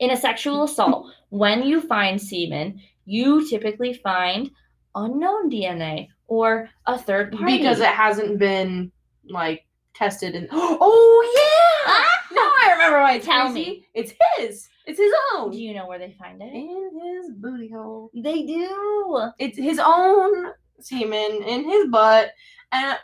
in 0.00 0.10
a 0.10 0.16
sexual 0.16 0.64
assault 0.64 1.12
when 1.30 1.62
you 1.62 1.80
find 1.80 2.20
semen 2.20 2.80
you 3.04 3.48
typically 3.48 3.94
find 3.94 4.50
unknown 4.94 5.50
dna 5.50 6.08
or 6.28 6.68
a 6.86 6.98
third 6.98 7.32
party 7.32 7.56
Because 7.58 7.80
it 7.80 7.86
hasn't 7.88 8.38
been 8.38 8.92
like 9.28 9.64
tested 9.94 10.34
and 10.34 10.48
oh 10.52 11.32
yeah. 11.34 11.92
Ah! 11.92 12.18
Now 12.34 12.50
I 12.68 12.72
remember 12.72 12.98
why 13.00 13.14
it's 13.14 13.26
Tell 13.26 13.50
crazy. 13.52 13.70
me. 13.70 13.86
It's 13.94 14.12
his. 14.38 14.68
It's 14.86 14.98
his 14.98 15.12
own. 15.34 15.50
do 15.50 15.58
you 15.58 15.74
know 15.74 15.86
where 15.86 15.98
they 15.98 16.12
find 16.18 16.40
it 16.40 16.52
In 16.52 16.90
his 17.02 17.30
booty 17.36 17.68
hole. 17.70 18.10
they 18.14 18.42
do 18.46 19.30
It's 19.38 19.58
his 19.58 19.78
own 19.78 20.52
semen 20.80 21.42
in 21.46 21.64
his 21.64 21.88
butt. 21.88 22.32
And 22.72 22.98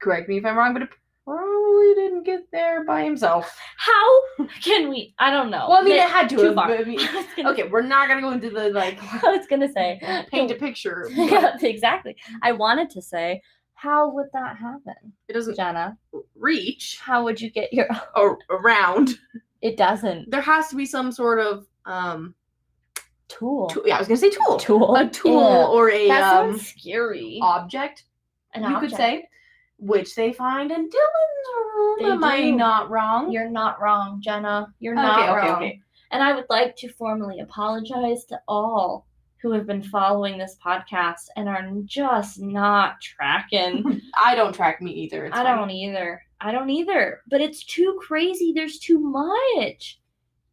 correct 0.00 0.28
me 0.28 0.38
if 0.38 0.44
I'm 0.44 0.56
wrong, 0.56 0.72
but 0.72 0.82
it 0.82 0.88
probably 1.24 1.94
didn't 1.94 2.22
get 2.24 2.50
there 2.52 2.84
by 2.84 3.02
himself. 3.02 3.52
how 3.76 4.20
can 4.62 4.88
we 4.88 5.12
i 5.18 5.28
don't 5.30 5.50
know 5.50 5.66
Well, 5.68 5.78
I 5.78 5.82
mean, 5.82 5.94
They- 5.96 6.02
it 6.02 6.08
had 6.10 6.28
to 6.30 6.36
too 6.36 6.42
have. 6.44 6.54
far. 6.54 6.70
I 6.72 6.84
mean- 6.84 7.00
I 7.02 7.16
was 7.16 7.26
gonna- 7.36 7.50
okay, 7.50 7.68
we're 7.68 7.82
not 7.82 8.08
gonna 8.08 8.20
go 8.20 8.30
into 8.30 8.50
the 8.50 8.70
like 8.70 8.98
I 9.24 9.36
was 9.36 9.46
gonna 9.48 9.70
say 9.72 10.00
paint 10.30 10.50
a 10.50 10.54
picture. 10.54 11.08
Yeah, 11.12 11.56
exactly. 11.60 12.16
I 12.42 12.52
wanted 12.52 12.90
to 12.90 13.02
say, 13.02 13.42
how 13.74 14.08
would 14.10 14.28
that 14.32 14.56
happen, 14.56 14.94
It 15.28 15.32
doesn't 15.32 15.56
Jenna? 15.56 15.98
reach 16.36 16.98
How 17.00 17.24
would 17.24 17.40
you 17.40 17.50
get 17.50 17.72
your? 17.72 17.86
around. 18.50 19.18
It 19.62 19.76
doesn't. 19.76 20.30
There 20.30 20.40
has 20.42 20.68
to 20.68 20.76
be 20.76 20.86
some 20.86 21.10
sort 21.12 21.40
of 21.40 21.66
um. 21.86 22.34
Tool. 23.28 23.66
Tool, 23.68 23.82
yeah, 23.86 23.96
I 23.96 23.98
was 23.98 24.06
gonna 24.06 24.18
say 24.18 24.30
tool. 24.30 24.56
Tool. 24.58 24.94
A 24.94 25.08
tool 25.08 25.32
Ew. 25.32 25.66
or 25.76 25.90
a 25.90 26.06
That 26.08 26.36
um 26.44 26.56
scary. 26.58 27.40
object. 27.42 28.04
An 28.54 28.62
you 28.62 28.68
object. 28.68 28.92
could 28.92 28.96
say, 28.96 29.28
which 29.78 30.14
they 30.14 30.32
find 30.32 30.70
in 30.70 30.88
Dylan's 30.88 31.74
room. 31.74 31.96
They 31.98 32.04
Am 32.10 32.24
I 32.24 32.50
not 32.50 32.90
wrong? 32.90 33.30
You're 33.30 33.50
not 33.50 33.80
wrong, 33.80 34.20
Jenna. 34.22 34.72
You're 34.78 34.94
not 34.94 35.28
okay, 35.28 35.36
wrong. 35.36 35.56
okay. 35.56 35.80
And 36.10 36.22
I 36.22 36.34
would 36.34 36.46
like 36.48 36.76
to 36.76 36.88
formally 36.88 37.40
apologize 37.40 38.24
to 38.26 38.40
all 38.48 39.06
who 39.42 39.52
have 39.52 39.66
been 39.66 39.82
following 39.82 40.38
this 40.38 40.56
podcast 40.64 41.28
and 41.36 41.48
are 41.48 41.68
just 41.84 42.40
not 42.40 43.00
tracking. 43.00 44.00
I 44.18 44.34
don't 44.34 44.54
track 44.54 44.80
me 44.80 44.92
either. 44.92 45.26
I 45.26 45.42
fine. 45.42 45.56
don't 45.56 45.70
either. 45.70 46.22
I 46.40 46.52
don't 46.52 46.70
either. 46.70 47.20
But 47.28 47.40
it's 47.40 47.64
too 47.64 47.98
crazy. 48.00 48.52
There's 48.54 48.78
too 48.78 48.98
much. 48.98 50.00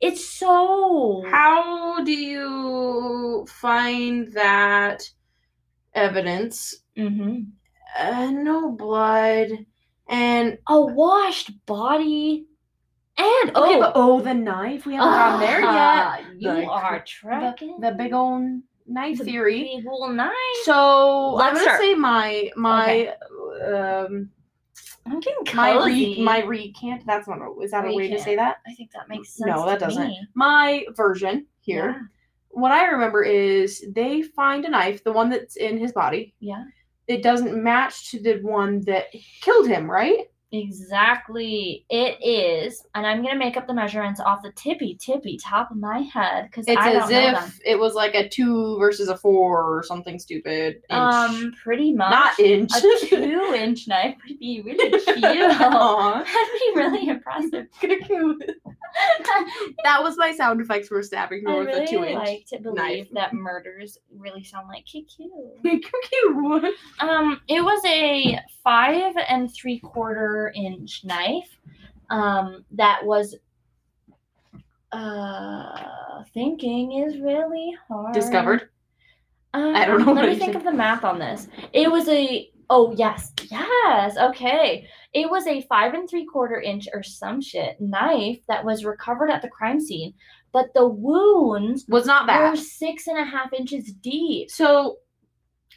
It's 0.02 0.28
so. 0.28 1.24
How 1.30 2.04
do 2.04 2.12
you 2.12 3.46
find 3.50 4.32
that 4.34 5.10
evidence? 5.94 6.76
hmm 6.98 7.42
Uh, 7.98 8.32
no 8.32 8.72
blood. 8.72 9.50
And 10.08 10.58
A 10.68 10.82
washed 10.82 11.66
body. 11.66 12.46
And 13.18 13.50
okay, 13.56 13.76
oh, 13.76 13.80
but 13.80 13.92
oh, 13.96 14.22
the 14.22 14.34
knife. 14.34 14.86
We 14.86 14.96
haven't 14.96 15.12
gotten 15.12 15.40
there 15.40 15.60
yet. 15.62 15.70
ah, 15.72 16.20
You 16.36 16.52
The 16.52 16.66
are 16.66 17.04
tracking 17.06 17.80
The 17.80 17.92
big 17.92 18.12
old 18.14 18.62
knife 18.88 19.20
the 19.20 19.24
theory. 19.26 19.76
Big 19.78 19.88
old 19.88 20.16
knife. 20.16 20.34
So 20.64 21.34
Let's 21.36 21.48
I'm 21.50 21.54
gonna 21.54 21.64
start. 21.64 21.80
say 21.82 21.96
my 21.96 22.50
my 22.56 23.14
um 23.66 24.30
I'm 25.06 25.20
getting 25.20 25.44
my 25.56 25.74
cozy. 25.74 26.16
re, 26.18 26.24
my 26.24 26.42
recant. 26.44 27.06
That's 27.06 27.28
not 27.28 27.40
a, 27.42 27.60
is 27.62 27.72
that 27.72 27.86
a 27.86 27.94
way 27.94 28.10
to 28.10 28.20
say 28.20 28.36
that? 28.36 28.58
I 28.68 28.74
think 28.74 28.92
that 28.94 29.08
makes 29.10 29.30
sense. 29.36 29.48
No, 29.48 29.66
that 29.66 29.80
doesn't. 29.80 30.08
me. 30.08 30.28
My 30.34 30.86
version 30.96 31.46
here. 31.60 31.92
Yeah. 31.92 32.00
What 32.50 32.72
I 32.72 32.86
remember 32.86 33.22
is 33.24 33.84
they 33.90 34.22
find 34.22 34.64
a 34.66 34.70
knife, 34.70 35.04
the 35.04 35.12
one 35.12 35.30
that's 35.30 35.56
in 35.58 35.78
his 35.78 35.92
body. 35.92 36.34
Yeah. 36.40 36.64
It 37.08 37.24
doesn't 37.24 37.62
match 37.62 38.12
to 38.12 38.20
the 38.20 38.40
one 38.42 38.82
that 38.82 39.08
killed 39.42 39.68
him, 39.68 39.90
right? 39.90 40.28
Exactly. 40.54 41.84
It 41.90 42.18
is. 42.24 42.86
And 42.94 43.06
I'm 43.08 43.22
going 43.24 43.34
to 43.34 43.40
make 43.40 43.58
up 43.58 43.66
the 43.68 43.74
measurements 43.74 44.20
off 44.20 44.44
the 44.44 44.52
tippy, 44.52 44.96
tippy 45.02 45.38
top 45.38 45.72
of 45.72 45.78
my 45.78 46.00
head 46.00 46.46
because 46.46 46.66
It's 46.68 46.80
I 46.80 46.94
as 46.94 47.10
if 47.10 47.60
it 47.66 47.78
was 47.80 47.96
like 47.96 48.14
a 48.14 48.30
two 48.30 48.78
versus 48.78 49.10
a 49.10 49.18
four 49.18 49.78
or 49.78 49.84
something 49.84 50.20
stupid. 50.20 50.76
Inch. 50.76 50.84
Um, 50.92 51.54
pretty 51.62 51.92
much. 51.92 52.12
not 52.12 52.40
inch. 52.40 52.72
A 52.76 52.82
two 53.08 53.54
inch 53.56 53.88
knife 53.88 54.16
would 54.28 54.40
be 54.40 54.62
really 54.64 54.90
cute. 55.00 55.04
That'd 55.24 56.28
be 56.28 56.72
really 56.76 57.08
impressive. 57.10 57.66
Cuckoo 57.82 58.36
That 59.84 60.04
was 60.04 60.18
my 60.18 60.34
sound 60.36 60.62
effects 60.62 60.88
for 60.88 61.02
stabbing 61.02 61.44
I 61.48 61.52
her 61.52 61.58
with 61.60 61.68
really 61.70 61.84
a 61.84 61.88
two 61.88 62.04
inch. 62.06 62.16
like 62.16 62.46
to 62.50 62.60
believe 62.60 62.76
knife. 62.78 63.08
that 63.14 63.34
murders 63.34 63.98
really 64.16 64.44
sound 64.44 64.68
like. 64.68 64.86
Cute. 64.86 65.10
Um, 67.00 67.42
it 67.48 67.62
was 67.64 67.84
a 67.86 68.38
five 68.64 69.14
and 69.28 69.54
three 69.54 69.80
quarter 69.80 70.43
inch 70.52 71.02
knife. 71.04 71.50
Um, 72.10 72.66
that 72.72 73.06
was. 73.06 73.36
Uh, 74.92 76.24
thinking 76.34 77.04
is 77.04 77.20
really 77.20 77.76
hard. 77.88 78.14
Discovered. 78.14 78.70
Um, 79.54 79.76
I 79.76 79.86
don't 79.86 80.00
know 80.00 80.14
Let 80.14 80.26
what 80.26 80.30
me 80.30 80.36
think 80.38 80.56
of 80.56 80.64
the 80.64 80.72
math 80.72 81.04
on 81.04 81.20
this. 81.20 81.48
It 81.74 81.92
was 81.92 82.08
a. 82.08 82.50
Oh 82.70 82.94
yes, 82.96 83.32
yes. 83.52 84.18
Okay, 84.18 84.88
it 85.14 85.30
was 85.30 85.46
a 85.48 85.62
five 85.64 85.94
and 85.94 86.10
three 86.10 86.26
quarter 86.26 86.62
inch 86.62 86.88
or 86.94 87.04
some 87.04 87.42
shit 87.42 87.80
knife 87.80 88.40
that 88.48 88.64
was 88.64 88.86
recovered 88.86 89.30
at 89.30 89.42
the 89.42 89.50
crime 89.50 89.80
scene, 89.80 90.14
but 90.52 90.68
the 90.74 90.88
wounds 90.88 91.86
Was 91.90 92.06
not 92.06 92.26
bad. 92.26 92.52
were 92.52 92.56
six 92.56 93.08
and 93.08 93.20
a 93.20 93.26
half 93.26 93.52
inches 93.54 93.92
deep. 93.94 94.50
So 94.50 94.98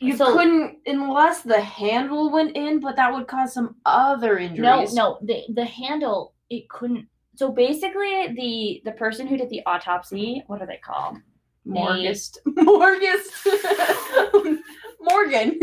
You 0.01 0.17
So- 0.17 0.33
couldn't 0.37 0.79
unless 0.87 1.43
the 1.43 1.61
handle 1.61 2.31
went 2.31 2.57
in, 2.57 2.81
but 2.81 2.97
that 2.97 3.13
would 3.13 3.27
cause 3.27 3.55
some 3.55 3.77
other 3.87 4.39
No, 4.39 4.45
injuries. 4.81 4.95
no, 4.95 5.19
the 5.23 5.45
the 5.55 5.65
handle 5.65 6.35
it 6.51 6.69
couldn't. 6.69 7.07
So 7.35 7.51
basically, 7.53 8.29
the 8.35 8.83
the 8.85 8.93
person 8.93 9.27
who 9.27 9.37
did 9.37 9.49
the 9.51 9.63
autopsy, 9.67 10.43
what 10.47 10.61
are 10.63 10.67
they 10.67 10.79
called? 10.79 11.19
Morgist. 11.65 12.39
Morgist. 12.47 13.31
Morgan. 15.01 15.59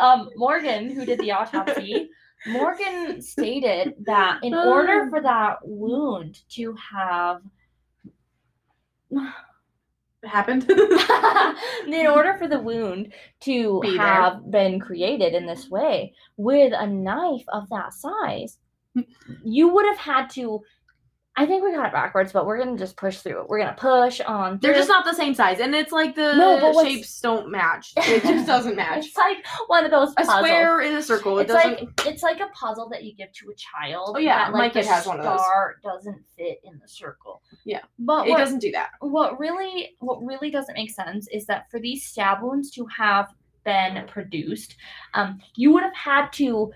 Um, 0.00 0.30
Morgan, 0.36 0.90
who 0.90 1.04
did 1.04 1.18
the 1.20 1.32
autopsy. 1.32 2.08
Morgan 2.46 3.20
stated 3.22 3.94
that 4.04 4.40
in 4.42 4.54
order 4.54 5.08
for 5.10 5.20
that 5.30 5.58
wound 5.62 6.40
to 6.50 6.74
have 6.74 7.40
Happened. 10.24 10.70
in 11.86 12.06
order 12.06 12.34
for 12.38 12.46
the 12.46 12.60
wound 12.60 13.12
to 13.40 13.80
Be 13.82 13.96
there. 13.96 14.06
have 14.06 14.50
been 14.50 14.78
created 14.78 15.34
in 15.34 15.46
this 15.46 15.68
way 15.68 16.14
with 16.36 16.72
a 16.76 16.86
knife 16.86 17.44
of 17.52 17.68
that 17.70 17.92
size, 17.92 18.58
hmm. 18.94 19.00
you 19.44 19.68
would 19.68 19.86
have 19.86 19.98
had 19.98 20.30
to. 20.30 20.60
I 21.34 21.46
think 21.46 21.64
we 21.64 21.72
got 21.72 21.86
it 21.86 21.92
backwards, 21.92 22.30
but 22.30 22.44
we're 22.46 22.58
gonna 22.62 22.76
just 22.76 22.94
push 22.96 23.18
through 23.18 23.40
it. 23.40 23.48
We're 23.48 23.58
gonna 23.58 23.74
push 23.76 24.20
on. 24.20 24.58
They're 24.60 24.74
just 24.74 24.88
not 24.90 25.06
the 25.06 25.14
same 25.14 25.32
size, 25.34 25.60
and 25.60 25.74
it's 25.74 25.90
like 25.90 26.14
the 26.14 26.34
No, 26.34 26.82
shapes 26.82 27.20
don't 27.22 27.50
match. 27.50 27.94
It 27.96 28.22
just 28.22 28.46
doesn't 28.46 28.76
match. 28.76 29.06
It's 29.06 29.16
like 29.16 29.38
one 29.66 29.84
of 29.86 29.90
those 29.90 30.12
A 30.12 30.14
puzzles. 30.16 30.36
square 30.36 30.80
in 30.82 30.94
a 30.94 31.02
circle. 31.02 31.38
It 31.38 31.44
It's 31.44 31.52
doesn't. 31.54 31.72
like 31.80 32.06
it's 32.06 32.22
like 32.22 32.40
a 32.40 32.48
puzzle 32.48 32.90
that 32.90 33.04
you 33.04 33.14
give 33.14 33.32
to 33.32 33.50
a 33.50 33.54
child. 33.54 34.16
Oh, 34.16 34.18
yeah, 34.18 34.44
that, 34.44 34.52
my 34.52 34.58
like, 34.58 34.74
kid 34.74 34.84
has 34.84 35.06
one 35.06 35.20
of 35.20 35.24
those. 35.24 35.40
Star 35.40 35.76
doesn't 35.82 36.22
fit 36.36 36.58
in 36.64 36.78
the 36.78 36.88
circle. 36.88 37.40
Yeah. 37.64 37.80
but 37.98 38.26
it 38.26 38.30
what, 38.32 38.38
doesn't 38.38 38.58
do 38.58 38.70
that. 38.72 38.90
what 39.00 39.38
really 39.40 39.96
what 40.00 40.22
really 40.22 40.50
doesn't 40.50 40.74
make 40.74 40.90
sense 40.90 41.28
is 41.32 41.46
that 41.46 41.70
for 41.70 41.80
these 41.80 42.04
stab 42.04 42.42
wounds 42.42 42.70
to 42.72 42.84
have 42.94 43.28
been 43.64 44.04
produced, 44.06 44.76
um, 45.14 45.40
you 45.56 45.72
would 45.72 45.82
have 45.82 45.94
had 45.94 46.30
to 46.34 46.72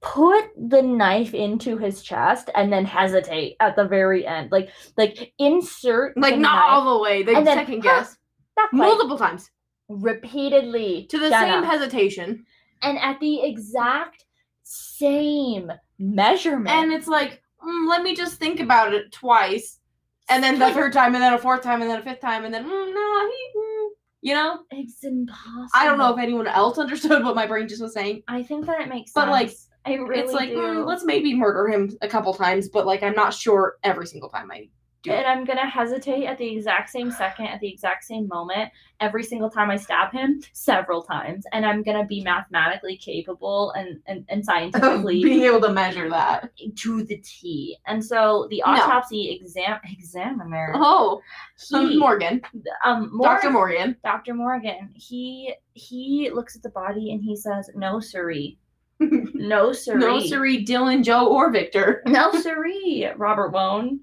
put 0.00 0.44
the 0.56 0.82
knife 0.82 1.34
into 1.34 1.76
his 1.76 2.02
chest 2.02 2.50
and 2.54 2.72
then 2.72 2.84
hesitate 2.84 3.56
at 3.60 3.74
the 3.76 3.84
very 3.84 4.26
end, 4.26 4.52
like 4.52 4.70
like 4.96 5.32
insert 5.38 6.16
Like 6.16 6.38
not 6.38 6.54
knife, 6.54 6.64
all 6.70 6.96
the 6.96 7.02
way. 7.02 7.22
They 7.22 7.34
then, 7.34 7.46
second 7.46 7.84
huh, 7.84 8.00
guess 8.00 8.16
quite, 8.54 8.72
multiple 8.72 9.18
times 9.18 9.50
repeatedly 9.88 11.06
to 11.10 11.18
the 11.18 11.30
same 11.30 11.62
hesitation, 11.64 12.44
and 12.82 12.98
at 12.98 13.18
the 13.20 13.42
exact 13.42 14.24
same 14.62 15.72
measurement. 15.98 16.68
and 16.68 16.92
it's 16.92 17.08
like, 17.08 17.42
mm, 17.64 17.88
let 17.88 18.02
me 18.02 18.14
just 18.14 18.34
think 18.34 18.60
about 18.60 18.94
it 18.94 19.10
twice, 19.12 19.80
and 20.28 20.44
then 20.44 20.58
the 20.58 20.72
third 20.72 20.92
time, 20.92 21.14
and 21.14 21.22
then 21.22 21.32
a 21.32 21.38
fourth 21.38 21.62
time, 21.62 21.80
and 21.82 21.90
then 21.90 21.98
a 21.98 22.02
fifth 22.02 22.20
time, 22.20 22.44
and 22.44 22.54
then 22.54 22.64
mm, 22.64 22.68
no, 22.68 23.28
he, 23.30 23.58
mm, 23.58 23.88
you 24.20 24.34
know. 24.34 24.60
it's 24.70 25.02
impossible. 25.02 25.68
I 25.74 25.86
don't 25.86 25.98
know 25.98 26.12
if 26.12 26.20
anyone 26.20 26.46
else 26.46 26.78
understood 26.84 27.24
what 27.24 27.34
my 27.34 27.46
brain 27.46 27.66
just 27.66 27.82
was 27.82 27.94
saying. 27.94 28.22
I 28.28 28.42
think 28.44 28.66
that 28.66 28.80
it 28.80 28.88
makes 28.88 29.10
But, 29.12 29.22
sense. 29.22 29.26
But 29.26 29.32
like, 29.32 29.50
I 29.88 29.94
really 29.94 30.20
it's 30.22 30.32
like 30.32 30.50
do. 30.50 30.56
mm, 30.56 30.86
let's 30.86 31.04
maybe 31.04 31.34
murder 31.34 31.68
him 31.68 31.96
a 32.02 32.08
couple 32.08 32.32
times, 32.34 32.68
but 32.68 32.86
like 32.86 33.02
I'm 33.02 33.14
not 33.14 33.34
sure 33.34 33.76
every 33.82 34.06
single 34.06 34.28
time 34.28 34.50
I 34.50 34.68
do. 35.02 35.12
and. 35.12 35.26
I'm 35.26 35.44
gonna 35.44 35.68
hesitate 35.68 36.24
at 36.26 36.38
the 36.38 36.46
exact 36.56 36.90
same 36.90 37.10
second, 37.12 37.46
at 37.46 37.60
the 37.60 37.68
exact 37.68 38.04
same 38.04 38.26
moment, 38.28 38.70
every 39.00 39.22
single 39.22 39.48
time 39.48 39.70
I 39.70 39.76
stab 39.76 40.12
him, 40.12 40.42
several 40.52 41.02
times, 41.02 41.44
and 41.52 41.64
I'm 41.64 41.82
gonna 41.84 42.04
be 42.04 42.20
mathematically 42.22 42.96
capable 42.96 43.70
and 43.72 44.00
and, 44.06 44.24
and 44.28 44.44
scientifically 44.50 45.22
being 45.22 45.44
able 45.44 45.60
to 45.62 45.72
measure 45.72 46.08
that. 46.10 46.50
to 46.78 47.04
the 47.04 47.16
T. 47.18 47.76
And 47.86 48.04
so 48.04 48.48
the 48.50 48.62
No. 48.66 48.72
autopsy 48.72 49.30
exam 49.40 49.78
examiner, 49.88 50.72
Oh, 50.74 51.20
he, 51.70 51.96
Morgan, 51.98 52.42
um, 52.84 53.04
Dr. 53.22 53.50
Morgan, 53.50 53.52
Morgan. 53.52 53.96
Dr. 54.04 54.34
Morgan, 54.34 54.90
he 54.94 55.54
he 55.74 56.30
looks 56.34 56.56
at 56.56 56.62
the 56.62 56.70
body 56.70 57.12
and 57.12 57.22
he 57.22 57.36
says, 57.36 57.70
"No, 57.76 58.00
siree, 58.00 58.58
no, 59.00 59.72
siree, 59.72 60.00
No, 60.00 60.20
Siri, 60.20 60.64
Dylan, 60.64 61.04
Joe, 61.04 61.28
or 61.28 61.50
Victor. 61.50 62.02
no, 62.06 62.32
siree." 62.40 63.08
Robert 63.16 63.50
Wone. 63.50 64.00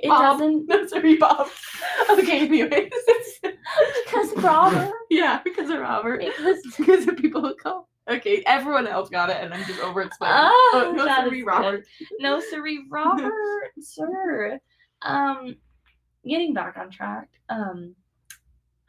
It 0.00 0.08
Bob. 0.08 0.38
doesn't 0.38 0.68
No, 0.68 0.86
Siri, 0.86 1.16
Bob. 1.16 1.48
Okay, 2.10 2.46
anyways. 2.46 2.90
because 3.42 4.32
Robert. 4.36 4.92
yeah, 5.10 5.40
because 5.44 5.70
of 5.70 5.80
Robert. 5.80 6.20
Because 6.20 6.58
Because 6.76 7.08
of 7.08 7.16
people 7.16 7.40
who 7.42 7.54
call. 7.56 7.88
Okay, 8.08 8.42
everyone 8.46 8.86
else 8.86 9.10
got 9.10 9.28
it, 9.28 9.36
and 9.38 9.52
I'm 9.52 9.64
just 9.66 9.80
over 9.80 10.00
explaining. 10.00 10.36
Ah, 10.38 10.50
oh, 10.72 10.92
no, 10.96 11.26
is 11.30 11.44
Robert. 11.44 11.84
no, 12.20 12.40
siree, 12.40 12.86
Robert, 12.88 13.32
sir. 13.80 14.58
Um, 15.02 15.56
getting 16.26 16.54
back 16.54 16.76
on 16.78 16.90
track. 16.90 17.28
Um, 17.50 17.94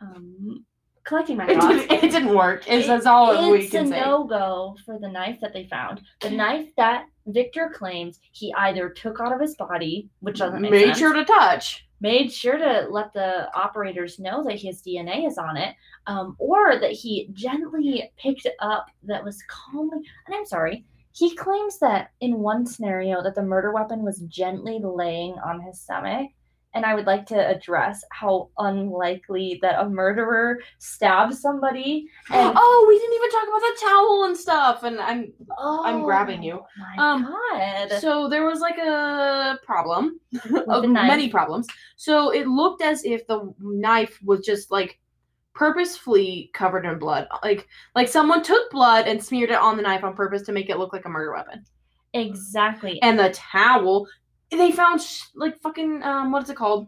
um, 0.01 0.65
collecting 1.09 1.35
my 1.37 1.47
It 1.47 1.59
thoughts. 1.59 1.75
didn't, 1.87 2.03
it 2.03 2.11
didn't 2.11 2.35
work. 2.35 2.63
It's, 2.67 2.87
that's 2.87 3.05
all 3.05 3.51
we 3.51 3.67
can 3.67 3.87
say. 3.87 3.97
it's 3.97 4.05
a 4.05 4.09
no 4.09 4.23
go 4.23 4.77
for 4.85 4.97
the 4.99 5.09
knife 5.09 5.39
that 5.41 5.51
they 5.53 5.65
found. 5.65 6.01
The 6.21 6.29
knife 6.29 6.69
that 6.77 7.07
Victor 7.27 7.69
claims 7.75 8.19
he 8.31 8.53
either 8.57 8.89
took 8.89 9.19
out 9.19 9.33
of 9.33 9.41
his 9.41 9.55
body, 9.55 10.09
which 10.21 10.37
doesn't 10.39 10.61
make 10.61 10.71
Made 10.71 10.85
sense, 10.85 10.99
sure 10.99 11.13
to 11.13 11.25
touch. 11.25 11.85
made 11.99 12.31
sure 12.31 12.57
to 12.57 12.87
let 12.89 13.11
the 13.13 13.51
operators 13.53 14.19
know 14.19 14.43
that 14.43 14.59
his 14.59 14.81
DNA 14.81 15.27
is 15.27 15.37
on 15.37 15.57
it, 15.57 15.75
um, 16.07 16.35
or 16.39 16.79
that 16.79 16.91
he 16.91 17.29
gently 17.33 18.09
picked 18.17 18.47
up 18.61 18.87
that 19.03 19.23
was 19.23 19.43
calmly. 19.47 19.97
And 20.27 20.35
I'm 20.35 20.45
sorry, 20.45 20.85
he 21.11 21.35
claims 21.35 21.79
that 21.79 22.11
in 22.21 22.37
one 22.39 22.65
scenario 22.65 23.21
that 23.23 23.35
the 23.35 23.41
murder 23.43 23.71
weapon 23.73 24.03
was 24.03 24.19
gently 24.21 24.79
laying 24.81 25.33
on 25.39 25.59
his 25.59 25.79
stomach. 25.81 26.29
And 26.75 26.85
I 26.85 26.93
would 26.93 27.07
like 27.07 27.25
to 27.27 27.47
address 27.47 28.03
how 28.11 28.49
unlikely 28.59 29.57
that 29.63 29.81
a 29.81 29.89
murderer 29.89 30.59
stabs 30.77 31.41
somebody. 31.41 32.07
And 32.31 32.53
oh, 32.55 32.85
we 32.87 32.97
didn't 32.99 33.15
even 33.15 33.31
talk 33.31 33.47
about 33.47 33.61
the 33.61 33.77
towel 33.81 34.23
and 34.25 34.37
stuff. 34.37 34.83
And 34.83 34.99
I'm 34.99 35.33
oh, 35.57 35.83
I'm 35.83 36.03
grabbing 36.03 36.43
you. 36.43 36.61
My 36.77 36.95
Um, 37.13 37.23
God. 37.23 37.99
So 37.99 38.29
there 38.29 38.45
was 38.45 38.59
like 38.59 38.77
a 38.77 39.57
problem 39.65 40.19
of 40.67 40.85
many 40.87 41.29
problems. 41.29 41.67
So 41.95 42.29
it 42.31 42.47
looked 42.47 42.83
as 42.83 43.03
if 43.03 43.25
the 43.27 43.51
knife 43.59 44.19
was 44.23 44.45
just 44.45 44.69
like 44.69 44.99
purposefully 45.55 46.51
covered 46.53 46.85
in 46.85 46.99
blood. 46.99 47.27
Like 47.43 47.67
like 47.95 48.07
someone 48.07 48.43
took 48.43 48.69
blood 48.71 49.07
and 49.07 49.21
smeared 49.23 49.49
it 49.49 49.57
on 49.57 49.75
the 49.75 49.83
knife 49.83 50.03
on 50.03 50.15
purpose 50.15 50.43
to 50.43 50.51
make 50.51 50.69
it 50.69 50.77
look 50.77 50.93
like 50.93 51.05
a 51.05 51.09
murder 51.09 51.33
weapon. 51.33 51.65
exactly. 52.13 53.01
And 53.01 53.19
the 53.19 53.31
towel, 53.31 54.07
they 54.51 54.71
found 54.71 55.01
like 55.35 55.59
fucking 55.59 56.01
um 56.03 56.31
what 56.31 56.43
is 56.43 56.49
it 56.49 56.55
called? 56.57 56.87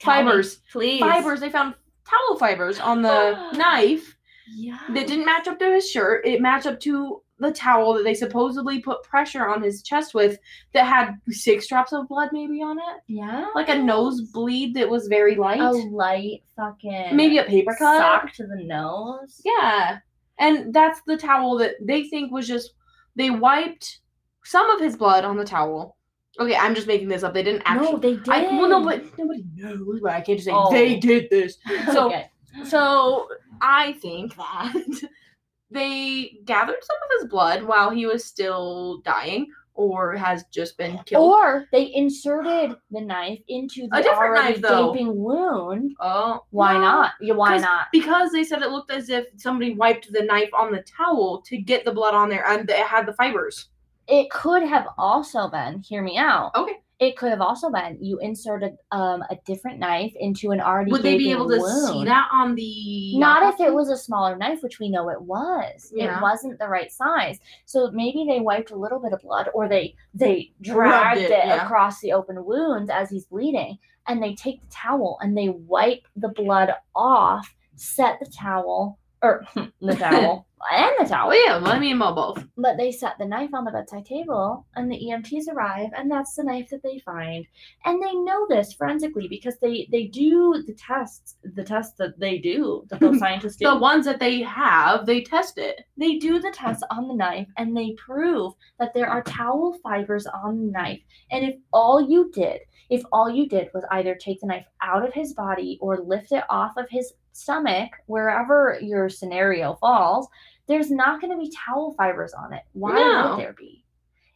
Tell 0.00 0.22
me, 0.22 0.28
fibers. 0.30 0.60
please. 0.70 1.00
Fibers. 1.00 1.40
They 1.40 1.50
found 1.50 1.74
towel 2.08 2.38
fibers 2.38 2.80
on 2.80 3.02
the 3.02 3.50
knife 3.56 4.16
Yeah. 4.54 4.78
that 4.94 5.06
didn't 5.06 5.24
match 5.26 5.46
up 5.48 5.58
to 5.60 5.72
his 5.72 5.88
shirt. 5.90 6.26
It 6.26 6.40
matched 6.40 6.66
up 6.66 6.80
to 6.80 7.22
the 7.38 7.52
towel 7.52 7.94
that 7.94 8.04
they 8.04 8.14
supposedly 8.14 8.80
put 8.80 9.02
pressure 9.02 9.46
on 9.48 9.62
his 9.62 9.82
chest 9.82 10.14
with 10.14 10.38
that 10.74 10.86
had 10.86 11.16
six 11.28 11.66
drops 11.66 11.92
of 11.92 12.06
blood 12.08 12.28
maybe 12.32 12.62
on 12.62 12.78
it. 12.78 13.00
Yeah. 13.08 13.46
Like 13.54 13.68
a 13.68 13.74
nosebleed 13.78 14.74
that 14.74 14.88
was 14.88 15.08
very 15.08 15.34
light. 15.34 15.60
a 15.60 15.70
light 15.70 16.42
fucking 16.56 17.16
maybe 17.16 17.38
a 17.38 17.44
paper 17.44 17.74
cut. 17.78 17.98
sock 17.98 18.32
to 18.34 18.46
the 18.46 18.62
nose. 18.62 19.40
Yeah. 19.44 19.98
And 20.38 20.72
that's 20.72 21.00
the 21.06 21.16
towel 21.16 21.56
that 21.58 21.74
they 21.80 22.04
think 22.04 22.32
was 22.32 22.46
just 22.48 22.74
they 23.16 23.30
wiped 23.30 23.98
some 24.44 24.68
of 24.70 24.80
his 24.80 24.96
blood 24.96 25.24
on 25.24 25.36
the 25.36 25.44
towel. 25.44 25.96
Okay, 26.40 26.56
I'm 26.56 26.74
just 26.74 26.86
making 26.86 27.08
this 27.08 27.22
up. 27.22 27.34
They 27.34 27.42
didn't 27.42 27.62
actually 27.66 27.92
no, 27.92 27.98
they 27.98 28.14
did. 28.16 28.28
I 28.30 28.42
well 28.44 28.68
no, 28.68 28.82
but 28.84 29.02
nobody 29.18 29.44
knows. 29.54 30.00
But 30.02 30.12
I 30.12 30.20
can't 30.22 30.38
just 30.38 30.46
say 30.46 30.52
Oh. 30.54 30.70
they 30.70 30.98
did 30.98 31.28
this. 31.30 31.58
so- 31.92 32.06
okay. 32.06 32.30
So 32.64 33.28
I 33.60 33.92
think 33.94 34.34
that 34.36 34.74
they 35.70 36.38
gathered 36.44 36.82
some 36.82 36.96
of 37.04 37.20
his 37.20 37.30
blood 37.30 37.62
while 37.62 37.90
he 37.90 38.06
was 38.06 38.24
still 38.24 38.98
dying 39.04 39.46
or 39.74 40.14
has 40.16 40.44
just 40.52 40.76
been 40.76 40.98
killed. 41.06 41.32
Or 41.32 41.64
they 41.72 41.94
inserted 41.94 42.76
the 42.90 43.00
knife 43.00 43.38
into 43.48 43.88
the 43.88 43.96
A 43.96 44.02
different 44.02 44.18
already 44.18 44.52
knife, 44.52 44.60
though. 44.60 44.92
gaping 44.92 45.16
wound. 45.16 45.92
oh, 46.00 46.40
Why 46.50 46.74
no, 46.74 46.80
not? 46.80 47.12
Yeah, 47.22 47.34
why 47.34 47.56
not? 47.56 47.86
Because 47.90 48.32
they 48.32 48.44
said 48.44 48.60
it 48.60 48.70
looked 48.70 48.92
as 48.92 49.08
if 49.08 49.24
somebody 49.38 49.74
wiped 49.74 50.12
the 50.12 50.22
knife 50.24 50.50
on 50.52 50.72
the 50.72 50.82
towel 50.82 51.40
to 51.46 51.56
get 51.56 51.86
the 51.86 51.92
blood 51.92 52.12
on 52.12 52.28
there 52.28 52.46
and 52.46 52.68
it 52.68 52.76
had 52.86 53.06
the 53.06 53.14
fibers. 53.14 53.68
It 54.12 54.28
could 54.28 54.62
have 54.62 54.88
also 54.98 55.48
been. 55.48 55.80
Hear 55.80 56.02
me 56.02 56.18
out. 56.18 56.54
Okay. 56.54 56.74
It 56.98 57.16
could 57.16 57.30
have 57.30 57.40
also 57.40 57.70
been 57.70 57.96
you 57.98 58.18
inserted 58.18 58.76
um 58.90 59.24
a 59.30 59.38
different 59.46 59.78
knife 59.78 60.12
into 60.20 60.50
an 60.50 60.60
already 60.60 60.92
Would 60.92 61.02
they 61.02 61.16
be 61.16 61.30
able 61.30 61.48
to 61.48 61.58
wound. 61.58 61.88
see 61.88 62.04
that 62.04 62.28
on 62.30 62.54
the 62.54 63.18
Not 63.18 63.54
if 63.54 63.58
it 63.58 63.72
was 63.72 63.88
a 63.88 63.96
smaller 63.96 64.36
knife, 64.36 64.62
which 64.62 64.78
we 64.78 64.90
know 64.90 65.08
it 65.08 65.20
was. 65.20 65.90
Yeah. 65.94 66.18
It 66.18 66.22
wasn't 66.22 66.58
the 66.58 66.68
right 66.68 66.92
size. 66.92 67.40
So 67.64 67.90
maybe 67.90 68.26
they 68.28 68.40
wiped 68.40 68.70
a 68.70 68.76
little 68.76 69.00
bit 69.00 69.14
of 69.14 69.22
blood, 69.22 69.48
or 69.54 69.66
they 69.66 69.94
they 70.12 70.52
dragged 70.60 71.22
it, 71.22 71.30
it, 71.30 71.46
yeah. 71.46 71.64
across 71.64 72.00
the 72.00 72.12
open 72.12 72.44
wounds 72.44 72.90
as 72.90 73.08
he's 73.08 73.24
bleeding, 73.24 73.78
and 74.08 74.22
they 74.22 74.34
take 74.34 74.60
the 74.60 74.68
towel 74.68 75.18
and 75.22 75.34
they 75.34 75.48
wipe 75.48 76.06
the 76.16 76.28
blood 76.28 76.70
off, 76.94 77.54
set 77.76 78.20
the 78.20 78.26
towel 78.26 78.98
or 79.22 79.46
the 79.80 79.96
towel 79.96 80.46
and 80.70 80.92
the 80.98 81.08
towel. 81.08 81.30
Oh 81.32 81.44
yeah, 81.46 81.56
let 81.56 81.80
me 81.80 81.92
know 81.92 82.12
both. 82.12 82.44
But 82.56 82.76
they 82.76 82.92
set 82.92 83.18
the 83.18 83.26
knife 83.26 83.50
on 83.54 83.64
the 83.64 83.70
bedside 83.70 84.06
table, 84.06 84.66
and 84.76 84.90
the 84.90 84.96
EMTs 84.96 85.48
arrive, 85.48 85.90
and 85.96 86.10
that's 86.10 86.34
the 86.34 86.44
knife 86.44 86.68
that 86.70 86.82
they 86.82 87.00
find. 87.00 87.46
And 87.84 88.02
they 88.02 88.14
know 88.14 88.46
this 88.48 88.72
forensically 88.72 89.28
because 89.28 89.58
they 89.60 89.88
they 89.90 90.04
do 90.04 90.62
the 90.66 90.74
tests, 90.74 91.36
the 91.42 91.64
tests 91.64 91.94
that 91.98 92.18
they 92.18 92.38
do, 92.38 92.84
that 92.90 93.00
those 93.00 93.18
scientists 93.20 93.56
do. 93.56 93.66
The 93.66 93.78
ones 93.78 94.04
that 94.04 94.20
they 94.20 94.40
have, 94.42 95.06
they 95.06 95.22
test 95.22 95.58
it. 95.58 95.82
They 95.96 96.16
do 96.18 96.38
the 96.38 96.52
tests 96.52 96.82
on 96.90 97.08
the 97.08 97.14
knife, 97.14 97.48
and 97.56 97.76
they 97.76 97.94
prove 98.04 98.52
that 98.78 98.94
there 98.94 99.08
are 99.08 99.22
towel 99.22 99.78
fibers 99.82 100.26
on 100.26 100.66
the 100.66 100.72
knife. 100.72 101.00
And 101.30 101.44
if 101.44 101.56
all 101.72 102.00
you 102.00 102.30
did, 102.32 102.60
if 102.90 103.02
all 103.12 103.30
you 103.30 103.48
did 103.48 103.68
was 103.74 103.84
either 103.90 104.14
take 104.14 104.40
the 104.40 104.46
knife 104.46 104.66
out 104.82 105.06
of 105.06 105.14
his 105.14 105.32
body 105.34 105.78
or 105.80 105.98
lift 105.98 106.32
it 106.32 106.44
off 106.50 106.76
of 106.76 106.86
his 106.90 107.12
stomach, 107.32 107.90
wherever 108.06 108.78
your 108.80 109.08
scenario 109.08 109.74
falls, 109.74 110.28
there's 110.68 110.90
not 110.90 111.20
going 111.20 111.32
to 111.32 111.38
be 111.38 111.52
towel 111.66 111.94
fibers 111.96 112.32
on 112.34 112.52
it. 112.52 112.62
Why 112.72 112.94
No. 112.94 113.30
would 113.30 113.40
there 113.44 113.52
be? 113.54 113.84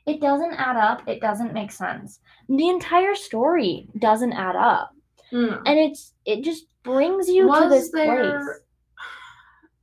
It 0.07 0.21
doesn't 0.21 0.55
add 0.55 0.77
up. 0.77 1.07
It 1.09 1.21
doesn't 1.21 1.53
make 1.53 1.73
sense. 1.73 2.21
The 2.49 2.69
entire 2.69 3.15
story 3.15 3.89
doesn't 3.99 4.33
add 4.33 4.55
up. 4.57 4.93
Hmm. 5.31 5.55
And 5.67 5.79
it's 5.79 6.15
it 6.25 6.43
just 6.45 6.67
brings 6.85 7.29
you 7.29 7.53
to 7.53 7.69
this 7.69 7.91
there- 7.91 8.41
place. 8.45 8.61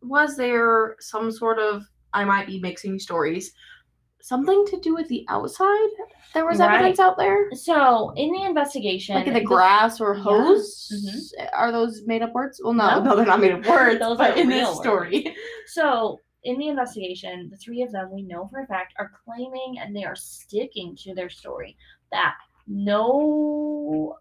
Was 0.01 0.35
there 0.37 0.95
some 0.99 1.31
sort 1.31 1.59
of 1.59 1.83
I 2.13 2.23
might 2.25 2.47
be 2.47 2.59
mixing 2.59 2.99
stories? 2.99 3.53
Something 4.21 4.65
to 4.67 4.79
do 4.79 4.93
with 4.93 5.07
the 5.09 5.25
outside? 5.29 5.89
There 6.33 6.45
was 6.45 6.59
Right. 6.59 6.73
evidence 6.75 6.99
out 6.99 7.17
there? 7.17 7.51
So 7.53 8.11
in 8.15 8.31
the 8.31 8.43
investigation, 8.43 9.15
Like 9.15 9.27
in 9.27 9.33
the 9.33 9.41
grass 9.41 9.99
or 9.99 10.15
Yeah. 10.15 10.23
hose? 10.23 11.33
Are 11.53 11.71
those 11.71 12.03
made 12.05 12.21
up 12.21 12.31
words? 12.33 12.61
Well, 12.63 12.73
no, 12.73 12.99
No. 12.99 13.03
no, 13.03 13.15
they're 13.17 13.25
not 13.25 13.41
made 13.41 13.51
up 13.51 13.65
words. 13.67 13.99
Those 13.99 14.17
but 14.17 14.31
are 14.31 14.37
in 14.37 14.47
this 14.49 14.75
story, 14.77 15.35
So, 15.67 16.19
in 16.43 16.57
the 16.57 16.67
investigation, 16.67 17.49
the 17.49 17.57
three 17.57 17.81
of 17.81 17.91
them, 17.91 18.11
we 18.11 18.21
know 18.21 18.47
for 18.51 18.61
a 18.61 18.67
fact, 18.67 18.93
are 18.99 19.11
claiming 19.25 19.77
and 19.79 19.95
they 19.95 20.03
are 20.03 20.15
sticking 20.15 20.95
to 20.97 21.13
their 21.13 21.29
story 21.29 21.77
that 22.11 22.35
no, 22.67 24.17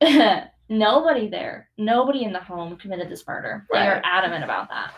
nobody 0.68 1.28
there, 1.28 1.70
nobody 1.78 2.24
in 2.24 2.32
the 2.32 2.40
home 2.40 2.76
committed 2.76 3.08
this 3.10 3.26
murder. 3.26 3.66
They 3.72 3.86
are 3.86 4.02
adamant 4.04 4.44
about 4.44 4.68
that. 4.68 4.92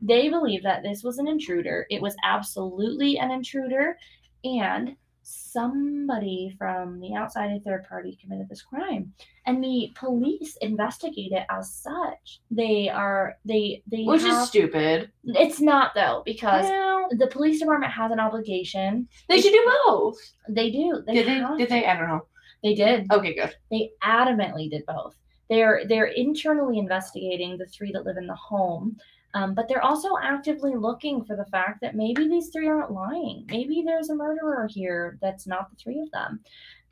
They 0.00 0.28
believe 0.28 0.62
that 0.64 0.82
this 0.82 1.04
was 1.04 1.18
an 1.18 1.28
intruder. 1.28 1.86
It 1.88 2.02
was 2.02 2.16
absolutely 2.24 3.18
an 3.18 3.30
intruder, 3.30 3.96
and 4.44 4.96
somebody 5.22 6.54
from 6.58 7.00
the 7.00 7.14
outside, 7.14 7.50
a 7.52 7.60
third 7.60 7.86
party, 7.88 8.18
committed 8.20 8.48
this 8.48 8.62
crime. 8.62 9.12
And 9.46 9.62
the 9.62 9.92
police 9.94 10.56
investigate 10.60 11.32
it 11.32 11.44
as 11.50 11.72
such. 11.72 12.40
They 12.50 12.88
are 12.88 13.36
they 13.44 13.82
they 13.90 14.04
which 14.04 14.22
have- 14.22 14.42
is 14.42 14.48
stupid. 14.48 15.10
it's 15.24 15.60
not 15.60 15.92
though 15.94 16.22
because 16.24 16.64
Well, 16.66 17.08
the 17.18 17.26
police 17.26 17.60
department 17.60 17.92
has 17.92 18.10
an 18.12 18.20
obligation. 18.20 19.08
they 19.28 19.40
should 19.40 19.52
do 19.52 19.72
both. 19.86 20.18
They 20.48 20.70
do. 20.70 21.02
They 21.06 21.14
Did 21.14 21.26
they? 21.26 21.56
Did 21.58 21.68
they? 21.68 21.86
I 21.86 21.96
don't 21.96 22.08
know. 22.08 22.26
They 22.62 22.74
did. 22.74 23.10
Okay, 23.12 23.34
good. 23.34 23.54
They 23.70 23.90
adamantly 24.04 24.70
did 24.70 24.84
both. 24.86 25.16
They're 25.50 25.82
they're 25.88 26.06
internally 26.06 26.78
investigating 26.78 27.58
the 27.58 27.66
three 27.66 27.90
that 27.92 28.04
live 28.04 28.16
in 28.16 28.26
the 28.26 28.34
home, 28.36 28.96
um, 29.34 29.54
but 29.54 29.68
they're 29.68 29.84
also 29.84 30.08
actively 30.22 30.74
looking 30.74 31.24
for 31.24 31.36
the 31.36 31.46
fact 31.46 31.80
that 31.80 31.94
maybe 31.96 32.28
these 32.28 32.48
three 32.50 32.68
aren't 32.68 32.92
lying. 32.92 33.46
Maybe 33.48 33.82
there's 33.84 34.10
a 34.10 34.14
murderer 34.14 34.68
here 34.70 35.18
that's 35.22 35.46
not 35.46 35.70
the 35.70 35.76
three 35.76 36.00
of 36.00 36.10
them, 36.10 36.40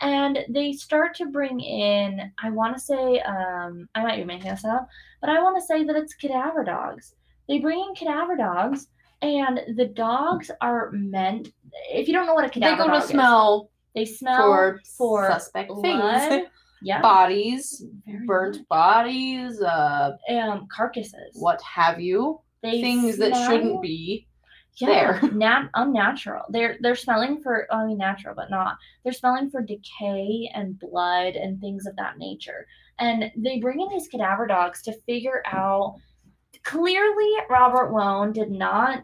and 0.01 0.39
they 0.49 0.73
start 0.73 1.15
to 1.17 1.27
bring 1.27 1.61
in. 1.61 2.33
I 2.43 2.51
want 2.51 2.75
to 2.75 2.81
say 2.81 3.21
um, 3.21 3.89
I 3.95 4.03
might 4.03 4.17
be 4.17 4.25
making 4.25 4.51
this 4.51 4.65
up, 4.65 4.89
but 5.21 5.31
I 5.31 5.43
want 5.43 5.57
to 5.61 5.67
say 5.67 5.85
that 5.85 5.97
it's 5.97 6.15
cadaver 6.15 6.65
dogs. 6.65 7.15
They 7.49 7.59
bring 7.59 7.81
in 7.81 7.95
cadaver 7.95 8.37
dogs, 8.37 8.87
and 9.23 9.61
the 9.77 9.87
dogs 9.87 10.51
are 10.61 10.91
meant. 10.93 11.53
If 11.93 12.09
you 12.09 12.15
don't 12.15 12.27
know 12.27 12.35
what 12.35 12.45
a 12.45 12.51
cadaver 12.51 12.77
dog 12.77 12.81
is, 12.81 12.87
They 12.87 12.87
go 12.87 12.93
to 12.93 13.01
dog 13.01 13.05
is, 13.05 13.11
smell 13.11 13.71
they 13.95 14.05
smell 14.05 14.37
for 14.43 14.81
for 14.97 15.27
suspect 15.31 15.69
blood. 15.69 15.83
things, 15.83 16.47
Yeah. 16.83 17.01
bodies, 17.03 17.85
Very 18.07 18.27
burnt 18.27 18.57
much. 18.59 18.69
bodies, 18.69 19.61
uh, 19.61 20.17
um 20.31 20.67
carcasses. 20.75 21.35
what 21.35 21.61
have 21.63 22.01
you, 22.01 22.41
They 22.63 22.81
things 22.81 23.17
that 23.19 23.35
shouldn't 23.47 23.83
be. 23.83 24.27
yeah, 24.77 25.19
there. 25.21 25.31
nat- 25.33 25.69
unnatural. 25.75 26.45
They're 26.51 26.77
they're 26.81 26.97
smelling 26.97 27.43
for 27.43 27.67
I 27.73 27.85
mean 27.87 27.99
natural, 27.99 28.35
but 28.35 28.51
not. 28.51 28.77
They're 29.05 29.13
smelling 29.13 29.51
for 29.51 29.61
decay 29.63 30.51
and 30.55 30.79
blood 30.79 31.35
and 31.37 31.61
things 31.61 31.87
of 31.87 31.97
that 31.97 32.19
nature. 32.19 32.67
And 32.99 33.31
they 33.37 33.59
bring 33.61 33.81
in 33.81 33.89
these 33.91 34.09
cadaver 34.09 34.47
dogs 34.47 34.83
to 34.83 34.93
figure 35.07 35.43
out. 35.47 35.97
Clearly, 36.65 37.31
Robert 37.49 37.91
Wone 37.93 38.33
did 38.33 38.51
not 38.51 39.03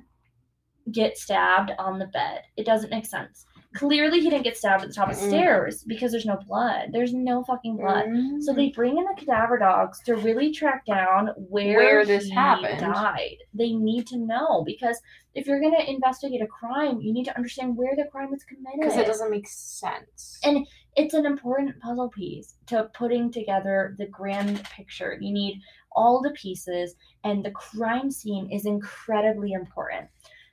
get 0.93 1.17
stabbed 1.17 1.73
on 1.79 1.99
the 1.99 2.07
bed. 2.07 2.43
It 2.57 2.67
doesn't 2.67 2.91
make 2.91 3.07
sense. 3.07 3.47
Clearly, 3.77 4.21
he 4.21 4.31
didn't 4.31 4.45
get 4.45 4.57
stabbed 4.57 4.83
at 4.85 4.89
the 4.89 4.95
top 4.95 5.11
of 5.11 5.17
the 5.17 5.27
stairs 5.27 5.85
because 5.87 6.11
there's 6.11 6.25
no 6.25 6.39
blood. 6.47 6.89
There's 6.93 7.13
no 7.13 7.45
fucking 7.45 7.77
blood. 7.77 8.07
So 8.41 8.53
Mm. 8.53 8.57
they 8.57 8.69
bring 8.71 8.97
in 8.97 9.05
the 9.05 9.15
cadaver 9.17 9.59
dogs 9.59 10.01
to 10.05 10.17
really 10.17 10.51
track 10.51 10.87
down 10.87 11.29
where, 11.37 11.77
Where 11.77 12.05
this 12.07 12.25
he 12.25 12.31
happened. 12.31 12.81
died. 12.81 13.37
They 13.53 13.73
need 13.73 14.07
to 14.09 14.17
know 14.19 14.63
because 14.65 14.99
if 15.35 15.47
you're 15.47 15.61
gonna 15.61 15.85
investigate 15.87 16.41
a 16.41 16.47
crime, 16.47 17.01
you 17.03 17.13
need 17.13 17.25
to 17.25 17.37
understand 17.37 17.77
where 17.77 17.95
the 17.95 18.05
crime 18.11 18.31
was 18.31 18.43
committed. 18.45 18.81
because 18.81 18.97
it 18.97 19.07
doesn't 19.07 19.31
make 19.31 19.47
sense. 19.47 20.39
And 20.45 20.67
it's 20.97 21.13
an 21.15 21.27
important 21.27 21.79
puzzle 21.81 22.09
piece 22.09 22.55
to 22.69 22.91
putting 22.95 23.31
together 23.31 23.95
the 23.99 24.07
grand 24.07 24.65
picture. 24.65 25.19
You 25.21 25.33
need 25.33 25.61
all 25.93 26.23
the 26.23 26.31
pieces, 26.31 26.95
and 27.25 27.45
the 27.45 27.51
crime 27.51 28.11
scene 28.11 28.51
is 28.51 28.65
incredibly 28.65 29.53
important. 29.53 30.09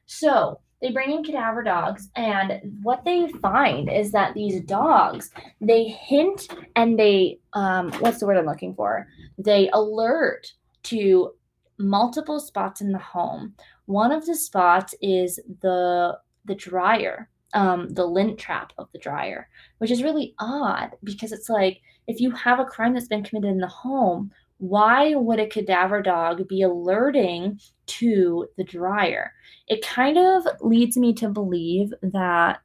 So 0.06 0.60
they 0.84 0.92
bring 0.92 1.12
in 1.12 1.24
cadaver 1.24 1.64
dogs, 1.64 2.10
and 2.18 2.60
what 2.84 3.06
they 3.06 3.30
find 3.42 3.90
is 3.90 4.12
that 4.12 4.34
these 4.34 4.60
dogs 4.62 5.32
they 5.62 5.86
hint 5.86 6.50
and 6.76 7.00
they 7.00 7.40
um 7.54 7.92
what's 7.94 8.20
the 8.20 8.28
word 8.28 8.38
I'm 8.38 8.46
looking 8.46 8.76
for? 8.76 9.08
They 9.38 9.70
alert 9.72 10.52
to 10.84 11.32
multiple 11.80 12.42
spots 12.42 12.82
in 12.82 12.92
the 12.92 13.00
home. 13.00 13.56
One 13.86 14.12
of 14.12 14.26
the 14.26 14.36
spots 14.36 14.94
is 15.02 15.40
the 15.62 16.20
the 16.44 16.56
dryer, 16.56 17.30
um, 17.54 17.88
the 17.94 18.06
lint 18.06 18.38
trap 18.38 18.74
of 18.78 18.92
the 18.92 19.00
dryer 19.00 19.48
which 19.78 19.90
is 19.92 20.04
really 20.04 20.36
odd 20.40 20.92
because 21.04 21.32
it's 21.32 21.50
like 21.50 21.80
if 22.08 22.20
you 22.20 22.32
have 22.32 22.60
a 22.60 22.66
crime 22.66 22.94
that's 22.94 23.08
been 23.08 23.24
committed 23.24 23.50
in 23.50 23.60
the 23.60 23.68
home, 23.68 24.32
why 24.58 25.16
would 25.16 25.40
a 25.40 25.48
cadaver 25.48 26.02
dog 26.02 26.48
be 26.48 26.62
alerting 26.62 27.60
to 27.86 28.48
the 28.58 28.64
dryer? 28.64 29.34
It 29.68 29.86
kind 29.86 30.18
of 30.18 30.46
leads 30.62 30.98
me 30.98 31.14
to 31.16 31.30
believe 31.30 31.94
that 32.02 32.62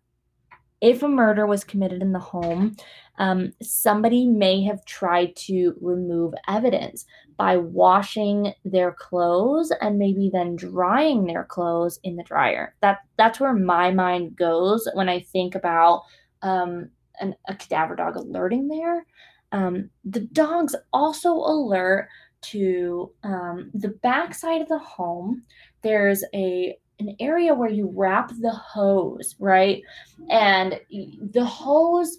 if 0.81 1.03
a 1.03 1.09
murder 1.09 1.47
was 1.47 1.65
committed 1.65 2.03
in 2.03 2.13
the 2.13 2.19
home, 2.21 2.77
um, 3.19 3.53
somebody 3.61 4.27
may 4.27 4.63
have 4.63 4.85
tried 4.85 5.35
to 5.35 5.75
remove 5.81 6.35
evidence 6.47 7.05
by 7.37 7.57
washing 7.57 8.53
their 8.65 8.93
clothes 8.93 9.73
and 9.81 9.99
maybe 9.99 10.31
then 10.33 10.55
drying 10.55 11.27
their 11.27 11.45
clothes 11.45 11.99
in 12.05 12.17
the 12.17 12.23
dryer. 12.23 12.75
That 12.81 12.99
that's 13.17 13.41
where 13.41 13.55
my 13.55 13.91
mind 13.91 14.37
goes 14.37 14.89
when 14.95 15.09
I 15.09 15.21
think 15.21 15.57
about 15.57 16.03
um, 16.43 16.91
an, 17.21 17.35
a 17.49 17.57
cadaver 17.57 17.97
dog 17.97 18.17
alerting 18.17 18.69
there. 18.69 19.05
Um, 19.53 19.91
the 20.05 20.21
dogs 20.21 20.75
also 20.93 21.33
alert 21.33 22.09
to 22.41 23.11
um, 23.25 23.71
the 23.75 23.89
back 23.89 24.35
side 24.35 24.63
of 24.63 24.69
the 24.69 24.79
home. 24.79 25.43
There's 25.83 26.25
a 26.35 26.77
an 27.01 27.15
area 27.21 27.55
where 27.55 27.71
you 27.71 27.93
wrap 27.95 28.33
the 28.41 28.51
hose, 28.51 29.37
right? 29.39 29.83
And 30.31 30.81
the 30.91 31.45
hose 31.45 32.19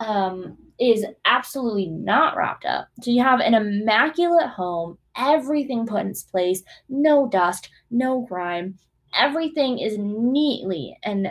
um, 0.00 0.58
is 0.80 1.04
absolutely 1.24 1.86
not 1.86 2.36
wrapped 2.36 2.64
up. 2.64 2.88
So 3.02 3.10
you 3.10 3.22
have 3.22 3.40
an 3.40 3.54
immaculate 3.54 4.48
home, 4.48 4.98
everything 5.16 5.86
put 5.86 6.02
in 6.02 6.08
its 6.08 6.24
place, 6.24 6.62
no 6.88 7.28
dust, 7.28 7.70
no 7.90 8.22
grime. 8.22 8.78
Everything 9.16 9.78
is 9.78 9.96
neatly 9.96 10.98
and 11.04 11.28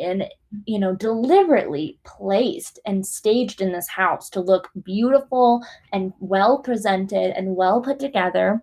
and 0.00 0.24
you 0.66 0.78
know 0.78 0.94
deliberately 0.94 1.98
placed 2.04 2.78
and 2.86 3.06
staged 3.06 3.60
in 3.60 3.72
this 3.72 3.88
house 3.88 4.28
to 4.30 4.40
look 4.40 4.70
beautiful 4.84 5.64
and 5.92 6.12
well 6.20 6.58
presented 6.58 7.36
and 7.36 7.56
well 7.56 7.80
put 7.80 7.98
together. 7.98 8.62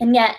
And 0.00 0.14
yet 0.14 0.36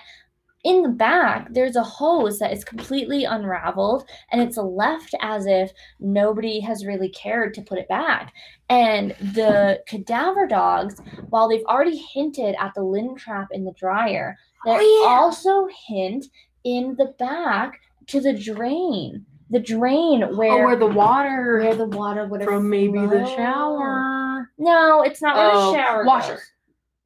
in 0.62 0.82
the 0.82 0.88
back 0.90 1.48
there's 1.54 1.76
a 1.76 1.82
hose 1.82 2.38
that 2.38 2.52
is 2.52 2.64
completely 2.64 3.24
unraveled 3.24 4.04
and 4.30 4.42
it's 4.42 4.58
left 4.58 5.14
as 5.22 5.46
if 5.46 5.70
nobody 6.00 6.60
has 6.60 6.84
really 6.84 7.08
cared 7.08 7.54
to 7.54 7.62
put 7.62 7.78
it 7.78 7.88
back 7.88 8.30
and 8.68 9.12
the 9.34 9.80
cadaver 9.86 10.46
dogs 10.46 11.00
while 11.30 11.48
they've 11.48 11.64
already 11.64 11.96
hinted 11.96 12.54
at 12.60 12.72
the 12.74 12.82
lint 12.82 13.18
trap 13.18 13.48
in 13.52 13.64
the 13.64 13.72
dryer 13.72 14.36
they 14.66 14.72
Oh, 14.72 15.00
yeah. 15.02 15.08
also 15.08 15.66
hint 15.86 16.26
in 16.64 16.94
the 16.98 17.14
back 17.18 17.80
to 18.08 18.20
the 18.20 18.34
drain 18.34 19.24
the 19.50 19.58
drain 19.60 20.22
where 20.36 20.52
oh, 20.52 20.64
where 20.66 20.76
the 20.76 20.86
water 20.86 21.58
where 21.58 21.74
the 21.74 21.86
water 21.86 22.26
would 22.26 22.42
from 22.44 22.70
maybe 22.70 22.98
the 23.06 23.26
shower. 23.36 24.48
no 24.58 25.02
it's 25.02 25.20
not 25.20 25.36
where 25.36 25.50
Oh, 25.52 25.72
the 25.72 25.78
shower 25.78 26.04
washer. 26.04 26.34
goes. 26.34 26.50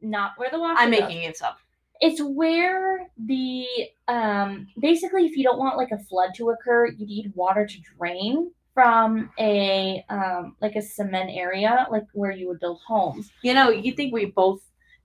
not 0.02 0.32
where 0.36 0.50
the 0.50 0.58
washer 0.60 0.78
I'm 0.80 0.90
goes. 0.90 1.00
making 1.00 1.22
it 1.22 1.40
up. 1.42 1.58
It's 2.00 2.20
where 2.20 3.08
the 3.16 3.66
um 4.08 4.66
basically 4.78 5.24
if 5.26 5.36
you 5.36 5.44
don't 5.44 5.58
want 5.58 5.76
like 5.76 5.90
a 5.92 5.98
flood 5.98 6.30
to 6.36 6.50
occur, 6.50 6.88
you 6.88 7.06
need 7.06 7.32
water 7.34 7.66
to 7.66 7.76
drain 7.98 8.50
from 8.74 9.30
a 9.38 10.04
um 10.10 10.56
like 10.60 10.76
a 10.76 10.82
cement 10.82 11.30
area, 11.32 11.86
like 11.90 12.04
where 12.12 12.32
you 12.32 12.48
would 12.48 12.60
build 12.60 12.80
homes. 12.86 13.30
You 13.42 13.54
know, 13.54 13.70
you 13.70 13.92
think 13.92 14.12
we 14.12 14.26
both 14.26 14.60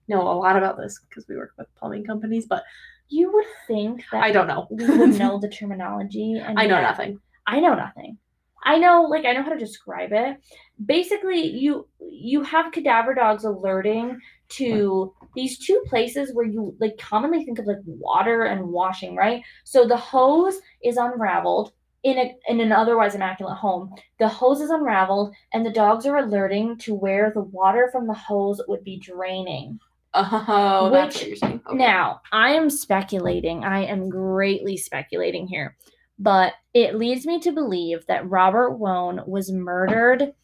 know 0.08 0.22
a 0.22 0.34
lot 0.36 0.56
about 0.56 0.76
this 0.76 0.98
because 1.08 1.26
we 1.28 1.36
work 1.36 1.52
with 1.56 1.68
plumbing 1.76 2.04
companies, 2.04 2.44
but 2.46 2.64
You 3.08 3.32
would 3.32 3.46
think 3.66 4.04
that 4.12 4.22
I 4.22 4.30
don't 4.32 4.46
know. 4.48 4.66
we 4.70 4.84
would 4.98 5.18
know 5.22 5.38
the 5.38 5.48
terminology. 5.48 6.34
And 6.34 6.58
I 6.58 6.66
know 6.66 6.80
nothing. 6.82 7.20
I 7.46 7.60
know 7.60 7.74
nothing. 7.74 8.18
I 8.62 8.78
know, 8.78 9.02
like, 9.02 9.24
I 9.24 9.32
know 9.32 9.42
how 9.42 9.50
to 9.50 9.58
describe 9.58 10.10
it. 10.12 10.36
Basically, 10.84 11.40
you 11.40 11.88
you 11.98 12.42
have 12.42 12.72
cadaver 12.72 13.14
dogs 13.14 13.44
alerting 13.44 14.18
to 14.50 15.14
these 15.34 15.58
two 15.58 15.82
places 15.86 16.34
where 16.34 16.44
you 16.44 16.74
like 16.80 16.98
commonly 16.98 17.44
think 17.44 17.58
of 17.58 17.66
like 17.66 17.78
water 17.84 18.44
and 18.44 18.68
washing, 18.68 19.16
right? 19.16 19.42
So 19.64 19.86
the 19.86 19.96
hose 19.96 20.60
is 20.84 20.96
unraveled 20.96 21.72
in 22.02 22.18
a 22.18 22.34
in 22.48 22.60
an 22.60 22.72
otherwise 22.72 23.14
immaculate 23.14 23.56
home. 23.56 23.94
The 24.18 24.28
hose 24.28 24.60
is 24.60 24.70
unraveled, 24.70 25.34
and 25.52 25.64
the 25.64 25.72
dogs 25.72 26.06
are 26.06 26.18
alerting 26.18 26.78
to 26.78 26.94
where 26.94 27.30
the 27.34 27.42
water 27.42 27.88
from 27.92 28.06
the 28.06 28.14
hose 28.14 28.60
would 28.68 28.84
be 28.84 28.98
draining. 28.98 29.78
Oh, 30.12 30.90
that's 30.92 31.14
Which- 31.16 31.22
what 31.22 31.28
you're 31.28 31.36
saying. 31.36 31.60
Okay. 31.66 31.76
Now, 31.76 32.20
I 32.32 32.52
am 32.52 32.68
speculating. 32.68 33.64
I 33.64 33.84
am 33.84 34.08
greatly 34.08 34.76
speculating 34.76 35.46
here. 35.46 35.76
But 36.20 36.52
it 36.74 36.94
leads 36.96 37.26
me 37.26 37.40
to 37.40 37.50
believe 37.50 38.06
that 38.06 38.28
Robert 38.28 38.72
Wone 38.72 39.22
was 39.26 39.50
murdered. 39.50 40.34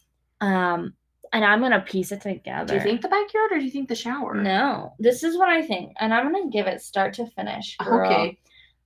Um, 0.40 0.94
and 1.32 1.44
I'm 1.44 1.60
going 1.60 1.72
to 1.72 1.80
piece 1.80 2.12
it 2.12 2.22
together. 2.22 2.66
do 2.66 2.74
you 2.74 2.80
think 2.80 3.02
the 3.02 3.08
backyard 3.08 3.52
or 3.52 3.58
do 3.58 3.64
you 3.64 3.70
think 3.70 3.88
the 3.88 3.94
shower? 3.94 4.34
No, 4.34 4.94
this 4.98 5.22
is 5.22 5.36
what 5.36 5.50
I 5.50 5.60
think. 5.60 5.92
And 6.00 6.14
I'm 6.14 6.32
going 6.32 6.50
to 6.50 6.56
give 6.56 6.66
it 6.66 6.80
start 6.80 7.14
to 7.14 7.26
finish. 7.26 7.76
girl. 7.76 8.10
Okay. 8.10 8.38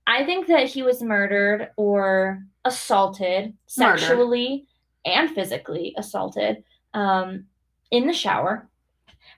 I 0.05 0.25
think 0.25 0.47
that 0.47 0.67
he 0.67 0.83
was 0.83 1.01
murdered 1.01 1.69
or 1.77 2.43
assaulted 2.65 3.53
Murdered. 3.77 3.99
sexually 3.99 4.65
and 5.05 5.29
physically 5.29 5.95
assaulted 5.97 6.63
um, 6.93 7.45
in 7.91 8.07
the 8.07 8.13
shower 8.13 8.67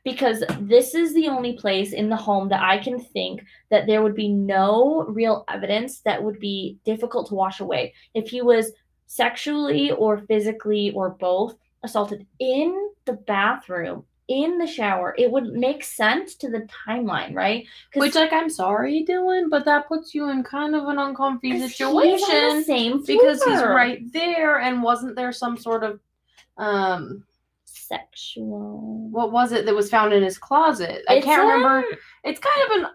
because 0.03 0.43
this 0.59 0.93
is 0.93 1.13
the 1.13 1.27
only 1.27 1.53
place 1.53 1.93
in 1.93 2.09
the 2.09 2.15
home 2.15 2.49
that 2.49 2.61
I 2.61 2.77
can 2.77 2.99
think 2.99 3.43
that 3.69 3.87
there 3.87 4.01
would 4.01 4.15
be 4.15 4.27
no 4.27 5.05
real 5.07 5.45
evidence 5.47 5.99
that 6.01 6.21
would 6.21 6.39
be 6.39 6.77
difficult 6.83 7.27
to 7.29 7.35
wash 7.35 7.59
away. 7.61 7.93
If 8.13 8.29
he 8.29 8.41
was 8.41 8.71
sexually 9.07 9.91
or 9.91 10.17
physically 10.17 10.91
or 10.91 11.11
both 11.11 11.55
assaulted 11.83 12.25
in 12.39 12.91
the 13.05 13.13
bathroom, 13.13 14.05
in 14.29 14.57
the 14.57 14.65
shower, 14.65 15.13
it 15.17 15.29
would 15.29 15.51
make 15.53 15.83
sense 15.83 16.35
to 16.35 16.49
the 16.49 16.67
timeline, 16.87 17.35
right? 17.35 17.65
Which, 17.93 18.15
like, 18.15 18.31
I'm 18.33 18.49
sorry, 18.49 19.05
Dylan, 19.07 19.49
but 19.49 19.65
that 19.65 19.87
puts 19.87 20.15
you 20.15 20.29
in 20.29 20.43
kind 20.43 20.75
of 20.75 20.87
an 20.87 20.97
uncomfy 20.97 21.51
'cause 21.51 21.59
he's 21.71 21.81
on 21.81 21.93
situation 21.93 22.57
the 22.57 22.63
same 22.63 23.03
because 23.05 23.43
he's 23.43 23.59
right 23.75 24.11
there. 24.13 24.59
And 24.59 24.81
wasn't 24.81 25.17
there 25.17 25.33
some 25.33 25.57
sort 25.57 25.83
of, 25.83 25.99
um, 26.57 27.25
sexual. 27.97 29.07
what 29.11 29.31
was 29.31 29.51
it 29.51 29.65
that 29.65 29.75
was 29.75 29.89
found 29.89 30.13
in 30.13 30.23
his 30.23 30.37
closet? 30.37 31.03
I 31.09 31.15
It's, 31.15 31.25
can't 31.25 31.41
remember. 31.43 31.85
It's 32.23 32.39
kind 32.39 32.71
of 32.71 32.77
an 32.83 32.91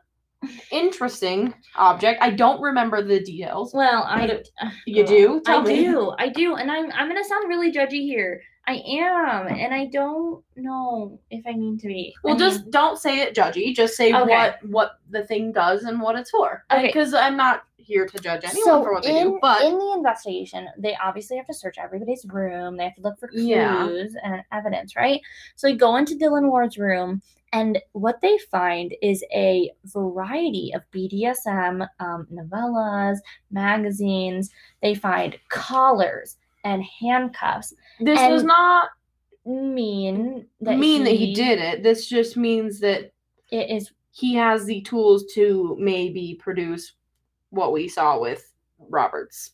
interesting 0.70 1.55
object. 1.77 2.23
I 2.23 2.31
don't 2.31 2.60
remember 2.60 3.02
the 3.02 3.20
details. 3.20 3.74
Well, 3.74 4.05
I 4.05 4.43
You 4.86 5.06
do? 5.06 5.43
I 5.47 5.60
me. 5.62 5.85
do. 5.85 6.15
I 6.19 6.28
do. 6.28 6.56
And 6.56 6.70
I'm 6.70 6.90
I'm 6.93 7.09
gonna 7.09 7.24
sound 7.24 7.48
really 7.48 7.73
judgy 7.73 8.02
here. 8.02 8.40
I 8.66 8.82
am, 8.86 9.47
and 9.48 9.73
I 9.73 9.86
don't 9.86 10.44
know 10.56 11.19
if 11.31 11.43
I 11.47 11.52
mean 11.52 11.78
to 11.78 11.86
be. 11.86 12.15
Well, 12.23 12.35
I 12.35 12.39
just 12.39 12.62
mean, 12.65 12.70
don't 12.70 12.98
say 12.98 13.20
it 13.23 13.35
judgy. 13.35 13.74
Just 13.74 13.97
say 13.97 14.12
Okay. 14.12 14.28
what 14.31 14.59
what 14.65 14.90
the 15.10 15.24
thing 15.27 15.52
does 15.52 15.85
and 15.85 16.01
what 16.01 16.16
it's 16.16 16.31
for. 16.31 16.65
Okay. 16.70 16.86
Because 16.86 17.15
I'm 17.15 17.36
not 17.36 17.62
here 17.78 18.06
to 18.06 18.19
judge 18.19 18.43
anyone 18.44 18.65
so 18.65 18.82
for 18.82 18.93
what 18.93 19.02
they 19.05 19.19
in, 19.19 19.28
do. 19.28 19.39
But 19.40 19.62
in 19.65 19.78
the 19.78 19.94
investigation, 19.97 20.69
they 20.77 20.94
obviously 21.02 21.39
have 21.39 21.47
to 21.47 21.55
search 21.55 21.77
everybody's 21.78 22.27
room. 22.27 22.77
They 22.77 22.85
have 22.85 22.94
to 22.97 23.01
look 23.01 23.19
for 23.19 23.28
clues 23.28 23.47
Yeah. 23.47 23.89
and 24.23 24.43
evidence, 24.52 24.94
right? 24.94 25.23
So 25.56 25.69
they 25.69 25.74
go 25.74 25.97
into 25.97 26.15
Dylan 26.15 26.51
Ward's 26.51 26.77
room, 26.77 27.23
and 27.52 27.78
what 27.92 28.20
they 28.20 28.38
find 28.50 28.94
is 29.02 29.24
a 29.32 29.70
variety 29.84 30.72
of 30.74 30.82
BDSM 30.92 31.86
um, 32.00 32.26
novellas, 32.32 33.16
magazines. 33.50 34.50
They 34.82 34.94
find 34.94 35.38
collars 35.48 36.36
and 36.64 36.82
handcuffs. 37.00 37.74
this 38.00 38.18
does 38.18 38.44
not 38.44 38.90
Mean 39.48 40.46
that 40.60 40.78
mean 40.78 41.04
that 41.04 41.14
he 41.14 41.32
did 41.32 41.58
it. 41.58 41.82
This 41.82 42.06
just 42.06 42.36
means 42.36 42.80
that 42.80 43.12
It 43.50 43.70
is 43.70 43.90
he 44.10 44.34
has 44.34 44.66
the 44.66 44.82
tools 44.82 45.24
to 45.34 45.74
maybe 45.80 46.38
produce 46.38 46.92
what 47.48 47.72
we 47.72 47.88
saw 47.88 48.20
with 48.20 48.52
Robert's 48.78 49.52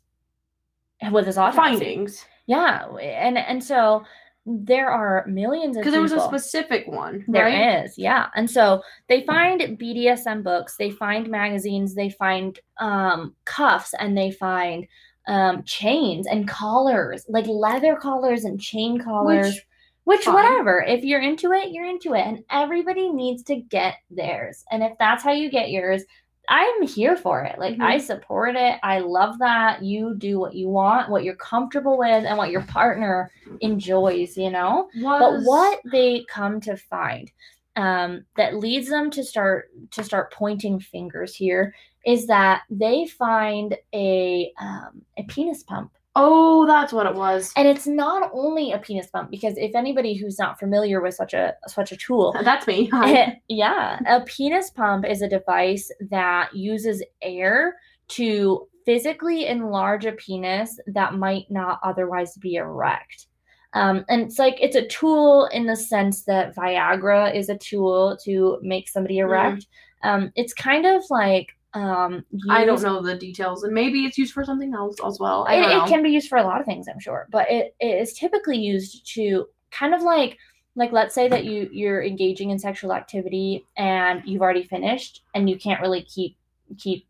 with 1.12 1.26
his 1.26 1.38
autopsy. 1.38 1.56
findings. 1.56 2.24
Yeah, 2.46 2.86
and 2.96 3.38
and 3.38 3.62
so 3.62 4.02
there 4.46 4.90
are 4.90 5.24
millions 5.26 5.76
of 5.76 5.80
Because 5.80 5.92
there 5.92 6.02
was 6.02 6.12
a 6.12 6.20
specific 6.20 6.86
one, 6.86 7.24
There 7.28 7.46
right? 7.46 7.84
is, 7.84 7.96
yeah. 7.96 8.26
And 8.34 8.50
so 8.50 8.82
they 9.08 9.24
find 9.24 9.60
BDSM 9.78 10.42
books, 10.42 10.76
they 10.76 10.90
find 10.90 11.28
magazines, 11.30 11.94
they 11.94 12.10
find 12.10 12.58
um, 12.78 13.34
cuffs, 13.46 13.94
and 13.98 14.16
they 14.16 14.30
find 14.30 14.86
um, 15.26 15.62
chains 15.64 16.26
and 16.26 16.46
collars, 16.46 17.24
like 17.28 17.46
leather 17.46 17.96
collars 17.96 18.44
and 18.44 18.60
chain 18.60 19.00
collars. 19.00 19.58
Which, 20.04 20.24
fine. 20.24 20.34
whatever. 20.34 20.84
If 20.86 21.02
you're 21.02 21.22
into 21.22 21.52
it, 21.52 21.72
you're 21.72 21.88
into 21.88 22.12
it. 22.12 22.26
And 22.26 22.44
everybody 22.50 23.10
needs 23.10 23.42
to 23.44 23.56
get 23.56 23.94
theirs. 24.10 24.62
And 24.70 24.82
if 24.82 24.92
that's 24.98 25.24
how 25.24 25.32
you 25.32 25.50
get 25.50 25.70
yours, 25.70 26.02
I'm 26.48 26.86
here 26.86 27.16
for 27.16 27.42
it. 27.42 27.58
Like, 27.58 27.78
I 27.80 27.98
support 27.98 28.56
it. 28.56 28.78
I 28.82 28.98
love 28.98 29.38
that. 29.38 29.82
You 29.82 30.14
do 30.16 30.38
what 30.38 30.54
you 30.54 30.68
want, 30.68 31.10
what 31.10 31.24
you're 31.24 31.36
comfortable 31.36 31.96
with, 31.98 32.24
and 32.24 32.36
what 32.36 32.50
your 32.50 32.62
partner 32.62 33.30
enjoys, 33.60 34.36
you 34.36 34.50
know? 34.50 34.88
but 35.20 35.42
what 35.42 35.80
they 35.90 36.24
come 36.28 36.60
to 36.62 36.76
find 36.76 37.30
um, 37.76 38.24
that 38.36 38.56
leads 38.56 38.88
them 38.88 39.10
to 39.10 39.24
start 39.24 39.70
to 39.90 40.04
start 40.04 40.32
pointing 40.32 40.78
fingers 40.78 41.34
here 41.34 41.74
is 42.06 42.26
that 42.26 42.62
they 42.70 43.06
find 43.06 43.76
a 43.94 44.52
um, 44.60 45.02
a 45.18 45.22
penis 45.24 45.62
pump 45.62 45.90
Oh, 46.16 46.64
that's 46.66 46.92
what 46.92 47.06
it 47.06 47.14
was. 47.14 47.52
and 47.56 47.66
it's 47.66 47.86
not 47.86 48.30
only 48.32 48.72
a 48.72 48.78
penis 48.78 49.08
pump 49.08 49.30
because 49.30 49.54
if 49.56 49.74
anybody 49.74 50.14
who's 50.14 50.38
not 50.38 50.58
familiar 50.58 51.00
with 51.02 51.14
such 51.14 51.34
a 51.34 51.54
such 51.66 51.90
a 51.92 51.96
tool 51.96 52.34
That's 52.44 52.66
me. 52.66 52.86
Hi. 52.92 53.40
yeah 53.48 53.98
a 54.06 54.20
penis 54.20 54.70
pump 54.70 55.04
is 55.06 55.22
a 55.22 55.28
device 55.28 55.90
that 56.10 56.54
uses 56.54 57.02
air 57.20 57.76
to 58.08 58.68
physically 58.84 59.46
enlarge 59.46 60.04
a 60.04 60.12
penis 60.12 60.78
that 60.86 61.14
might 61.14 61.46
not 61.50 61.80
otherwise 61.82 62.36
be 62.36 62.54
erect 62.54 63.26
um, 63.72 64.04
and 64.08 64.22
it's 64.22 64.38
like 64.38 64.56
it's 64.60 64.76
a 64.76 64.86
tool 64.86 65.46
in 65.52 65.66
the 65.66 65.74
sense 65.74 66.24
that 66.24 66.54
viagra 66.54 67.34
is 67.34 67.48
a 67.48 67.58
tool 67.58 68.16
to 68.24 68.58
make 68.62 68.88
somebody 68.88 69.18
erect 69.18 69.66
um, 70.04 70.30
it's 70.36 70.52
kind 70.54 70.86
of 70.86 71.02
like 71.10 71.48
um, 71.74 72.24
I 72.48 72.64
don't 72.64 72.82
know 72.82 73.02
the 73.02 73.16
details, 73.16 73.64
and 73.64 73.74
maybe 73.74 74.04
it's 74.04 74.16
used 74.16 74.32
for 74.32 74.44
something 74.44 74.72
else 74.74 74.96
as 75.04 75.18
well. 75.18 75.44
It, 75.50 75.58
it 75.60 75.88
can 75.88 76.02
be 76.02 76.10
used 76.10 76.28
for 76.28 76.38
a 76.38 76.44
lot 76.44 76.60
of 76.60 76.66
things 76.66 76.86
i'm 76.88 77.00
sure 77.00 77.26
but 77.30 77.50
it, 77.50 77.74
it 77.80 78.00
is 78.00 78.12
typically 78.14 78.56
used 78.56 79.06
to 79.14 79.46
kind 79.70 79.92
of 79.94 80.02
like 80.02 80.38
like 80.76 80.92
let's 80.92 81.14
say 81.14 81.28
that 81.28 81.44
you 81.44 81.68
you're 81.72 82.02
engaging 82.02 82.50
in 82.50 82.58
sexual 82.58 82.92
activity 82.92 83.64
and 83.76 84.22
you've 84.24 84.42
already 84.42 84.64
finished 84.64 85.22
and 85.34 85.48
you 85.50 85.56
can't 85.58 85.80
really 85.80 86.02
keep 86.02 86.36
keep 86.78 87.06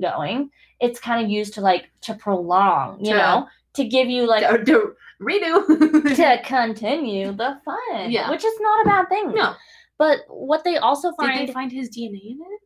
going 0.00 0.50
it's 0.80 1.00
kind 1.00 1.24
of 1.24 1.30
used 1.30 1.54
to 1.54 1.60
like 1.60 1.90
to 2.00 2.14
prolong 2.14 2.98
you 3.04 3.12
To- 3.12 3.18
know 3.18 3.48
to 3.74 3.84
give 3.84 4.08
you 4.08 4.26
like 4.26 4.48
Do- 4.64 4.64
do- 4.64 4.94
redo. 5.20 5.66
to 6.16 6.40
continue 6.44 7.32
the 7.32 7.60
fun 7.64 8.10
Yeah. 8.10 8.30
which 8.30 8.44
is 8.44 8.54
not 8.60 8.86
a 8.86 8.88
bad 8.88 9.08
thing 9.08 9.34
no. 9.34 9.54
but 9.98 10.20
what 10.28 10.64
they 10.64 10.76
also 10.76 11.10
Did 11.10 11.16
find 11.16 11.48
they 11.48 11.52
find 11.52 11.72
his 11.72 11.88
DNA 11.90 12.30
in 12.32 12.38
it? 12.40 12.57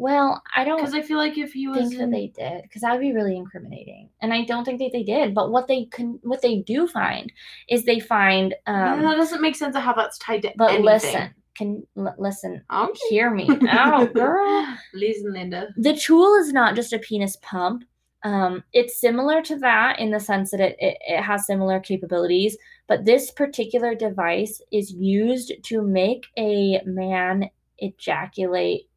Well 0.00 0.42
i 0.56 0.64
don't 0.64 0.78
Because 0.78 0.94
I 0.94 1.02
feel 1.02 1.18
like 1.18 1.36
if 1.36 1.52
he 1.52 1.68
was 1.68 1.88
think 1.88 1.98
that 2.00 2.10
they 2.10 2.28
did 2.28 2.62
because 2.62 2.82
that 2.82 2.92
would 2.92 3.00
be 3.00 3.12
really 3.12 3.36
incriminating 3.36 4.08
and 4.22 4.32
i 4.32 4.44
don't 4.44 4.64
think 4.64 4.78
that 4.80 4.90
they 4.92 5.02
did 5.02 5.34
but 5.34 5.50
what 5.50 5.68
they 5.68 5.84
can 5.86 6.18
what 6.22 6.40
they 6.42 6.60
do 6.60 6.88
find 6.88 7.30
is 7.68 7.84
they 7.84 8.00
find 8.00 8.54
um 8.66 9.02
that 9.02 9.16
doesn't 9.16 9.42
make 9.42 9.56
sense 9.56 9.76
of 9.76 9.82
how 9.82 9.92
that's 9.92 10.18
tied 10.18 10.42
to 10.42 10.52
but 10.56 10.70
anything. 10.70 10.84
listen 10.86 11.34
can 11.56 11.86
l- 11.98 12.14
listen 12.18 12.62
Okay. 12.72 12.98
hear 13.10 13.30
me 13.30 13.46
oh 13.72 14.06
girl 14.14 14.66
Listen, 14.94 15.32
Linda. 15.34 15.68
the 15.76 15.94
tool 15.96 16.34
is 16.36 16.52
not 16.52 16.74
just 16.74 16.92
a 16.94 16.98
penis 16.98 17.36
pump 17.42 17.84
um 18.22 18.62
it's 18.72 19.00
similar 19.00 19.42
to 19.42 19.56
that 19.58 19.98
in 19.98 20.10
the 20.10 20.20
sense 20.20 20.50
that 20.52 20.60
it, 20.60 20.76
it, 20.78 20.96
it 21.06 21.22
has 21.22 21.46
similar 21.46 21.78
capabilities 21.80 22.56
but 22.88 23.04
this 23.04 23.30
particular 23.30 23.94
device 23.94 24.60
is 24.72 24.92
used 24.92 25.52
to 25.64 25.82
make 25.82 26.24
a 26.38 26.80
man 26.86 27.48
ejaculate 27.78 28.89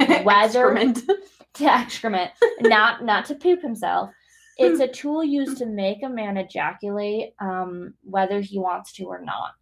Whether- 0.24 0.76
Excrement. 0.76 1.02
to 1.54 1.64
excrement, 1.64 2.30
not 2.60 3.04
not 3.04 3.24
to 3.26 3.34
poop 3.34 3.60
himself. 3.62 4.10
It's 4.60 4.80
a 4.80 4.88
tool 4.88 5.22
used 5.22 5.56
to 5.58 5.66
make 5.66 6.02
a 6.02 6.08
man 6.08 6.36
ejaculate, 6.36 7.32
um, 7.40 7.94
whether 8.02 8.40
he 8.40 8.58
wants 8.58 8.92
to 8.94 9.04
or 9.04 9.20
not. 9.22 9.52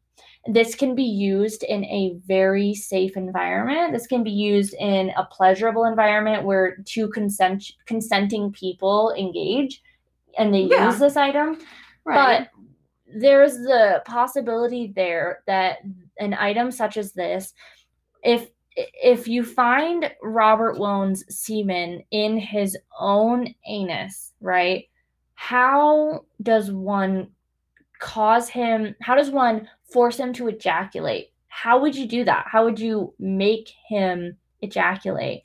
This 0.46 0.74
can 0.74 0.94
be 0.94 1.02
used 1.04 1.64
in 1.64 1.84
a 1.84 2.16
very 2.26 2.74
safe 2.74 3.14
environment. 3.16 3.92
This 3.92 4.06
can 4.06 4.22
be 4.24 4.30
used 4.30 4.72
in 4.74 5.10
a 5.16 5.24
pleasurable 5.24 5.84
environment 5.84 6.44
where 6.44 6.78
two 6.86 7.08
consent 7.08 7.64
consenting 7.84 8.52
people 8.52 9.12
engage 9.18 9.82
and 10.38 10.54
they 10.54 10.60
Yeah. 10.62 10.86
use 10.86 10.98
this 10.98 11.16
item. 11.16 11.58
But 12.06 12.48
there's 13.06 13.54
the 13.58 14.02
possibility 14.06 14.92
there 14.96 15.42
that 15.46 15.78
an 16.18 16.32
item 16.34 16.70
such 16.70 16.96
as 16.96 17.12
this, 17.12 17.52
if 18.22 18.48
if 18.76 19.26
you 19.26 19.44
find 19.44 20.10
Robert 20.22 20.78
Wone's 20.78 21.24
semen 21.34 22.02
in 22.10 22.38
his 22.38 22.76
own 22.98 23.54
anus, 23.66 24.32
right? 24.40 24.84
How 25.34 26.24
does 26.42 26.70
one 26.70 27.28
cause 27.98 28.48
him? 28.48 28.94
How 29.00 29.14
does 29.14 29.30
one 29.30 29.68
force 29.92 30.18
him 30.18 30.32
to 30.34 30.48
ejaculate? 30.48 31.32
How 31.48 31.80
would 31.80 31.96
you 31.96 32.06
do 32.06 32.24
that? 32.24 32.46
How 32.48 32.64
would 32.64 32.78
you 32.78 33.14
make 33.18 33.70
him 33.88 34.36
ejaculate? 34.60 35.42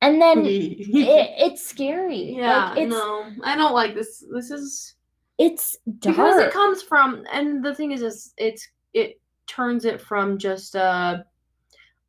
And 0.00 0.22
then 0.22 0.44
it, 0.46 0.76
it's 0.88 1.66
scary. 1.66 2.36
yeah, 2.36 2.70
like, 2.70 2.78
it's 2.78 2.90
no, 2.90 3.30
I 3.42 3.56
don't 3.56 3.74
like 3.74 3.94
this. 3.94 4.24
This 4.32 4.50
is 4.50 4.94
it's 5.38 5.76
dark. 5.98 6.16
because 6.16 6.38
it 6.40 6.52
comes 6.52 6.82
from, 6.82 7.24
and 7.32 7.64
the 7.64 7.74
thing 7.74 7.92
is, 7.92 8.02
is 8.02 8.32
it's 8.36 8.68
it 8.94 9.20
turns 9.46 9.84
it 9.84 10.00
from 10.00 10.38
just 10.38 10.74
a 10.74 11.24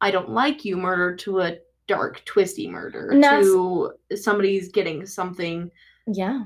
I 0.02 0.12
don't 0.12 0.30
like 0.30 0.66
you 0.66 0.78
murder 0.78 1.16
to 1.18 1.42
a 1.42 1.58
dark, 1.88 2.24
twisty 2.26 2.68
murder 2.68 3.14
to 3.22 3.94
somebody's 4.16 4.70
getting 4.70 5.06
something 5.06 5.70
yeah. 6.08 6.44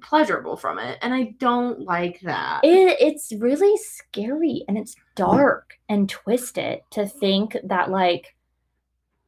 pleasurable 0.00 0.56
from 0.56 0.78
it, 0.78 0.98
and 1.02 1.12
I 1.12 1.34
don't 1.38 1.80
like 1.80 2.20
that. 2.20 2.60
It, 2.64 2.96
it's 3.00 3.32
really 3.32 3.76
scary 3.78 4.64
and 4.68 4.78
it's 4.78 4.94
dark 5.16 5.78
and 5.88 6.08
twisted 6.08 6.80
to 6.90 7.06
think 7.06 7.56
that 7.64 7.90
like 7.90 8.34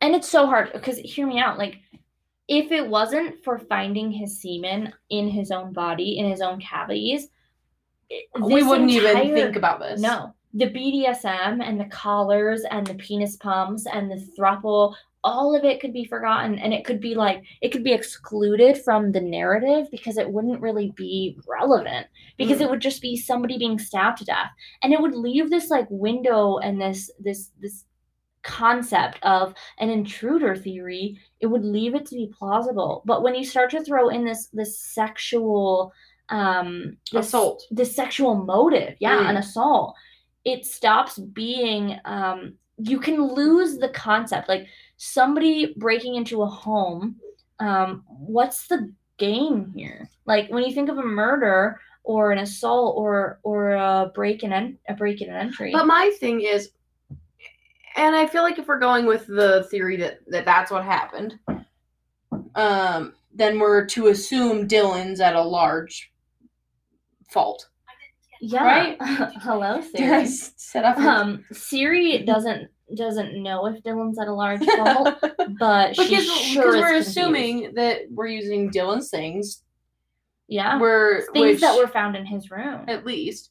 and 0.01 0.14
it's 0.14 0.28
so 0.28 0.47
hard 0.47 0.72
because 0.72 0.98
hear 0.98 1.27
me 1.27 1.39
out 1.39 1.59
like 1.59 1.78
if 2.48 2.72
it 2.72 2.86
wasn't 2.86 3.43
for 3.44 3.59
finding 3.59 4.10
his 4.10 4.40
semen 4.40 4.93
in 5.10 5.28
his 5.28 5.51
own 5.51 5.72
body 5.72 6.18
in 6.18 6.28
his 6.28 6.40
own 6.40 6.60
cavities 6.60 7.28
we 8.40 8.62
wouldn't 8.62 8.90
even 8.90 9.35
think 9.35 9.56
about 9.56 9.81
this. 9.81 10.01
no 10.01 10.35
the 10.55 10.66
bdsm 10.66 11.62
and 11.62 11.78
the 11.78 11.85
collars 11.86 12.62
and 12.70 12.86
the 12.86 12.94
penis 12.94 13.36
pumps 13.36 13.86
and 13.93 14.10
the 14.10 14.24
thruple 14.39 14.94
all 15.22 15.55
of 15.55 15.64
it 15.64 15.81
could 15.81 15.93
be 15.93 16.05
forgotten 16.05 16.59
and 16.59 16.72
it 16.72 16.85
could 16.85 16.98
be 17.01 17.14
like 17.14 17.43
it 17.60 17.68
could 17.70 17.85
be 17.85 17.93
excluded 17.93 18.78
from 18.82 19.12
the 19.12 19.20
narrative 19.20 19.86
because 19.90 20.16
it 20.16 20.31
wouldn't 20.31 20.60
really 20.62 20.93
be 20.97 21.39
relevant 21.47 22.06
because 22.39 22.59
Mm. 22.59 22.62
it 22.62 22.70
would 22.70 22.81
just 22.81 23.02
be 23.02 23.16
somebody 23.16 23.59
being 23.59 23.78
stabbed 23.78 24.18
to 24.18 24.24
death 24.24 24.51
and 24.82 24.93
it 24.93 25.01
would 25.01 25.14
leave 25.14 25.51
this 25.51 25.68
like 25.70 25.86
window 25.90 26.56
and 26.59 26.81
this 26.81 27.10
this 27.20 27.51
this 27.60 27.85
concept 28.43 29.18
of 29.22 29.52
an 29.78 29.90
intruder 29.90 30.56
theory 30.56 31.20
it 31.40 31.47
would 31.47 31.64
leave 31.64 31.94
it 31.94 32.06
to 32.06 32.14
be 32.14 32.32
plausible 32.39 33.02
but 33.05 33.22
when 33.22 33.35
you 33.35 33.44
start 33.44 33.70
to 33.70 33.85
throw 33.85 34.09
in 34.09 34.24
this 34.24 34.48
this 34.55 34.78
sexual 34.81 35.93
um 36.31 36.97
this, 37.12 37.27
Assault. 37.27 37.62
this 37.70 37.94
sexual 37.94 38.35
motive 38.36 38.94
yeah 39.01 39.18
Mm. 39.18 39.31
an 39.31 39.36
assault 39.36 39.94
it 40.45 40.65
stops 40.65 41.19
being 41.19 41.99
um 42.05 42.55
you 42.79 42.99
can 42.99 43.23
lose 43.23 43.79
the 43.79 43.91
concept 43.91 44.49
like 44.49 44.67
somebody 44.97 45.75
breaking 45.77 46.15
into 46.15 46.43
a 46.43 46.47
home 46.47 47.17
um 47.59 48.03
what's 48.07 48.67
the 48.69 48.93
game 49.19 49.71
here 49.75 50.09
like 50.25 50.49
when 50.51 50.65
you 50.65 50.73
think 50.73 50.89
of 50.89 50.99
a 50.99 51.03
murder 51.03 51.79
or 52.05 52.33
an 52.33 52.39
assault 52.39 52.97
or 52.97 53.39
or 53.43 53.73
a 53.73 54.11
break 54.15 54.43
and 54.43 54.53
en- 54.53 54.79
a 54.89 54.95
break 54.95 55.21
and 55.21 55.31
entry 55.31 55.73
But 55.73 55.87
my 55.87 56.11
thing 56.19 56.41
is, 56.41 56.71
and 57.97 58.17
I 58.17 58.27
feel 58.27 58.43
like 58.43 58.59
if 58.59 58.69
we're 58.69 58.79
going 58.79 59.07
with 59.07 59.27
the 59.27 59.65
theory 59.71 59.97
that, 59.99 60.21
that 60.29 60.45
that's 60.45 60.71
what 60.71 60.85
happened, 60.85 61.39
um, 62.55 63.15
then 63.35 63.59
we're 63.59 63.87
to 63.87 64.09
assume 64.09 64.67
Dylan's 64.67 65.21
at 65.21 65.37
a 65.37 65.43
large 65.43 66.12
fault. 67.29 67.69
Yeah 68.41 68.65
right? 68.65 68.97
hello 69.43 69.83
Did 69.95 70.11
I 70.12 70.25
Siri. 70.25 70.53
set 70.57 70.85
up? 70.85 70.99
um 70.99 71.45
Siri 71.53 72.25
doesn't 72.25 72.69
doesn't 72.97 73.41
know 73.41 73.67
if 73.67 73.83
Dylan's 73.83 74.19
at 74.19 74.27
a 74.29 74.35
large 74.35 74.65
fault 74.65 75.17
but 75.59 75.91
because 75.91 76.09
she's 76.09 76.31
sure 76.33 76.73
because 76.73 76.81
we're 76.81 76.95
assuming 76.97 77.75
that 77.75 78.01
we're 78.11 78.27
using 78.27 78.71
Dylan's 78.71 79.11
things, 79.11 79.62
yeah 80.49 80.79
we're 80.81 81.31
things 81.33 81.61
that 81.61 81.77
were 81.77 81.87
found 81.87 82.17
in 82.17 82.27
his 82.27 82.51
room 82.51 82.85
at 82.89 83.07
least 83.07 83.51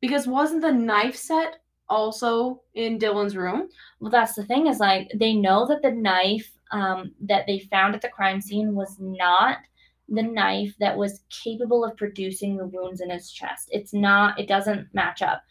because 0.00 0.26
wasn't 0.26 0.62
the 0.62 0.72
knife 0.72 1.16
set 1.16 1.56
also 1.88 2.62
in 2.74 2.98
Dylan's 2.98 3.36
room? 3.36 3.68
well 4.00 4.10
that's 4.10 4.34
the 4.34 4.44
thing 4.44 4.66
is 4.66 4.78
like 4.80 5.08
they 5.14 5.34
know 5.34 5.66
that 5.68 5.82
the 5.82 5.92
knife 5.92 6.50
um, 6.72 7.12
that 7.20 7.46
they 7.46 7.60
found 7.70 7.94
at 7.94 8.00
the 8.02 8.08
crime 8.08 8.40
scene 8.40 8.74
was 8.74 8.96
not 8.98 9.58
the 10.08 10.22
knife 10.22 10.74
that 10.78 10.96
was 10.96 11.22
capable 11.30 11.84
of 11.84 11.96
producing 11.96 12.56
the 12.56 12.66
wounds 12.66 13.00
in 13.00 13.10
his 13.10 13.30
chest 13.30 13.68
it's 13.70 13.94
not 13.94 14.38
it 14.38 14.46
doesn't 14.46 14.86
match 14.92 15.22
up 15.22 15.42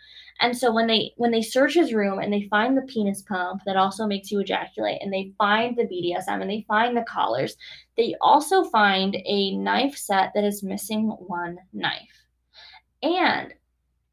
and 0.42 0.56
so 0.56 0.72
when 0.72 0.88
they 0.88 1.12
when 1.18 1.32
they 1.32 1.42
search 1.42 1.74
his 1.74 1.94
room 1.94 2.20
and 2.20 2.32
they 2.32 2.48
find 2.50 2.78
the 2.78 2.84
penis 2.84 3.24
pump 3.24 3.62
that 3.66 3.78
also 3.78 4.06
makes 4.06 4.32
you 4.32 4.40
ejaculate 4.40 5.02
and 5.02 5.12
they 5.12 5.34
find 5.38 5.76
the 5.76 5.84
bdsm 5.84 6.42
and 6.42 6.50
they 6.50 6.66
find 6.68 6.96
the 6.96 7.04
collars 7.04 7.56
they 7.98 8.16
also 8.22 8.64
find 8.66 9.16
a 9.26 9.56
knife 9.58 9.98
set 9.98 10.32
that 10.36 10.44
is 10.44 10.64
missing 10.64 11.08
one 11.08 11.58
knife 11.74 12.24
and 13.02 13.54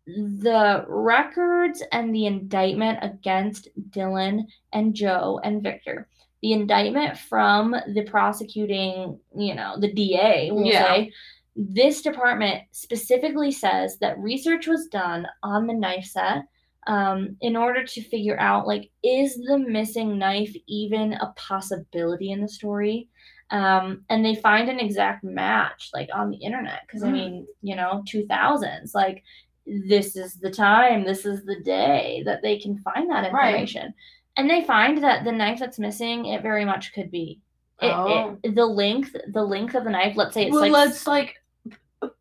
the 0.07 0.85
records 0.89 1.83
and 1.93 2.15
the 2.15 2.27
indictment 2.27 2.99
against 3.03 3.69
Dylan 3.91 4.47
and 4.73 4.95
Joe 4.95 5.41
and 5.45 5.63
Victor. 5.63 6.09
The 6.43 6.53
indictment 6.53 7.19
from 7.19 7.75
the 7.95 8.03
prosecuting, 8.03 9.19
you 9.37 9.55
know, 9.55 9.77
the 9.79 9.93
DA 9.93 10.51
will 10.51 10.67
Yeah. 10.67 10.83
say 10.85 11.13
this 11.57 12.01
department 12.03 12.63
specifically 12.71 13.51
says 13.51 13.99
that 13.99 14.19
research 14.19 14.67
was 14.67 14.87
done 14.87 15.27
on 15.43 15.67
the 15.67 15.75
knife 15.75 16.05
set 16.05 16.45
um, 16.87 17.37
in 17.43 17.57
order 17.57 17.85
to 17.85 18.03
figure 18.03 18.39
out 18.41 18.67
like 18.67 18.91
is 19.05 19.37
the 19.37 19.59
missing 19.59 20.17
knife 20.17 20.55
even 20.67 21.13
a 21.15 21.33
possibility 21.37 22.31
in 22.31 22.41
the 22.41 22.49
story 22.49 23.09
um, 23.51 24.05
and 24.09 24.25
they 24.25 24.37
find 24.37 24.71
an 24.71 24.79
exact 24.81 25.23
match 25.25 25.91
like 25.93 26.09
on 26.15 26.31
the 26.31 26.39
internet 26.39 26.81
because 26.87 27.03
i 27.03 27.09
Mm. 27.09 27.13
mean 27.13 27.47
you 27.63 27.77
know 27.77 28.03
2000s 28.09 28.95
like 28.95 29.23
this 29.67 30.17
is 30.17 30.35
the 30.37 30.51
time 30.51 31.05
this 31.05 31.27
is 31.27 31.45
the 31.45 31.61
day 31.65 32.23
that 32.25 32.41
they 32.43 32.59
can 32.59 32.79
find 32.79 33.11
that 33.11 33.27
information. 33.27 33.83
Right. 33.83 33.95
And 34.41 34.51
they 34.51 34.65
find 34.65 35.03
that 35.05 35.25
the 35.25 35.33
knife 35.33 35.59
that's 35.61 35.79
missing 35.79 36.27
it 36.27 36.43
very 36.43 36.65
much 36.65 36.93
could 36.95 37.11
be 37.11 37.41
it, 37.83 37.87
it- 37.87 37.93
Oh. 37.93 38.39
the 38.43 38.67
length 38.67 39.15
the 39.33 39.43
length 39.45 39.75
of 39.75 39.85
the 39.85 39.91
knife 39.91 40.17
let's 40.17 40.35
say 40.35 40.45
it's 40.47 40.53
well, 40.53 40.63
like 40.63 40.73
let's 40.73 41.07
like 41.07 41.37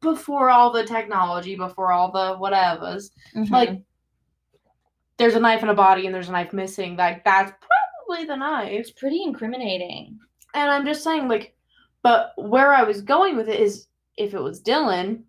before 0.01 0.49
all 0.49 0.71
the 0.73 0.83
technology, 0.85 1.55
before 1.55 1.93
all 1.93 2.11
the 2.11 2.35
whatevers, 2.37 3.11
Mhm. 3.35 3.49
like 3.49 3.81
there's 5.17 5.35
a 5.35 5.39
knife 5.39 5.63
in 5.63 5.69
a 5.69 5.73
body 5.73 6.05
and 6.05 6.13
there's 6.13 6.29
a 6.29 6.31
knife 6.33 6.51
missing. 6.53 6.95
Like 6.97 7.23
that's 7.23 7.51
probably 8.07 8.25
the 8.25 8.35
knife. 8.35 8.71
it's 8.71 8.91
pretty 8.91 9.21
incriminating 9.23 10.17
And 10.53 10.69
I'm 10.71 10.85
just 10.85 11.03
saying, 11.03 11.27
like, 11.27 11.55
but 12.01 12.33
where 12.37 12.73
I 12.73 12.83
was 12.83 13.01
going 13.01 13.37
with 13.37 13.47
it 13.49 13.59
is 13.59 13.87
if 14.17 14.33
it 14.33 14.41
was 14.41 14.61
Dylan, 14.63 15.23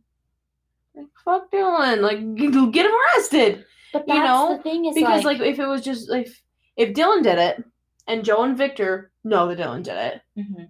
like 0.97 1.07
fuck 1.25 1.51
Dylan, 1.53 2.01
like 2.01 2.19
get 2.73 2.87
him 2.87 2.93
arrested. 3.15 3.65
but 3.93 4.09
You 4.09 4.15
know, 4.15 4.57
the 4.57 4.63
thing 4.63 4.85
is 4.87 4.95
Because 4.95 5.25
like, 5.25 5.39
like 5.39 5.49
if 5.49 5.59
it 5.61 5.67
was 5.67 5.83
just 5.83 6.09
like 6.11 6.29
if 6.77 6.95
Dylan 6.95 7.23
did 7.23 7.39
it 7.39 7.65
and 8.07 8.25
Joe 8.25 8.43
and 8.45 8.57
Victor 8.57 9.11
know 9.25 9.49
that 9.49 9.59
Dylan 9.59 9.83
did 9.83 9.97
it, 9.97 10.23
Mhm. 10.39 10.69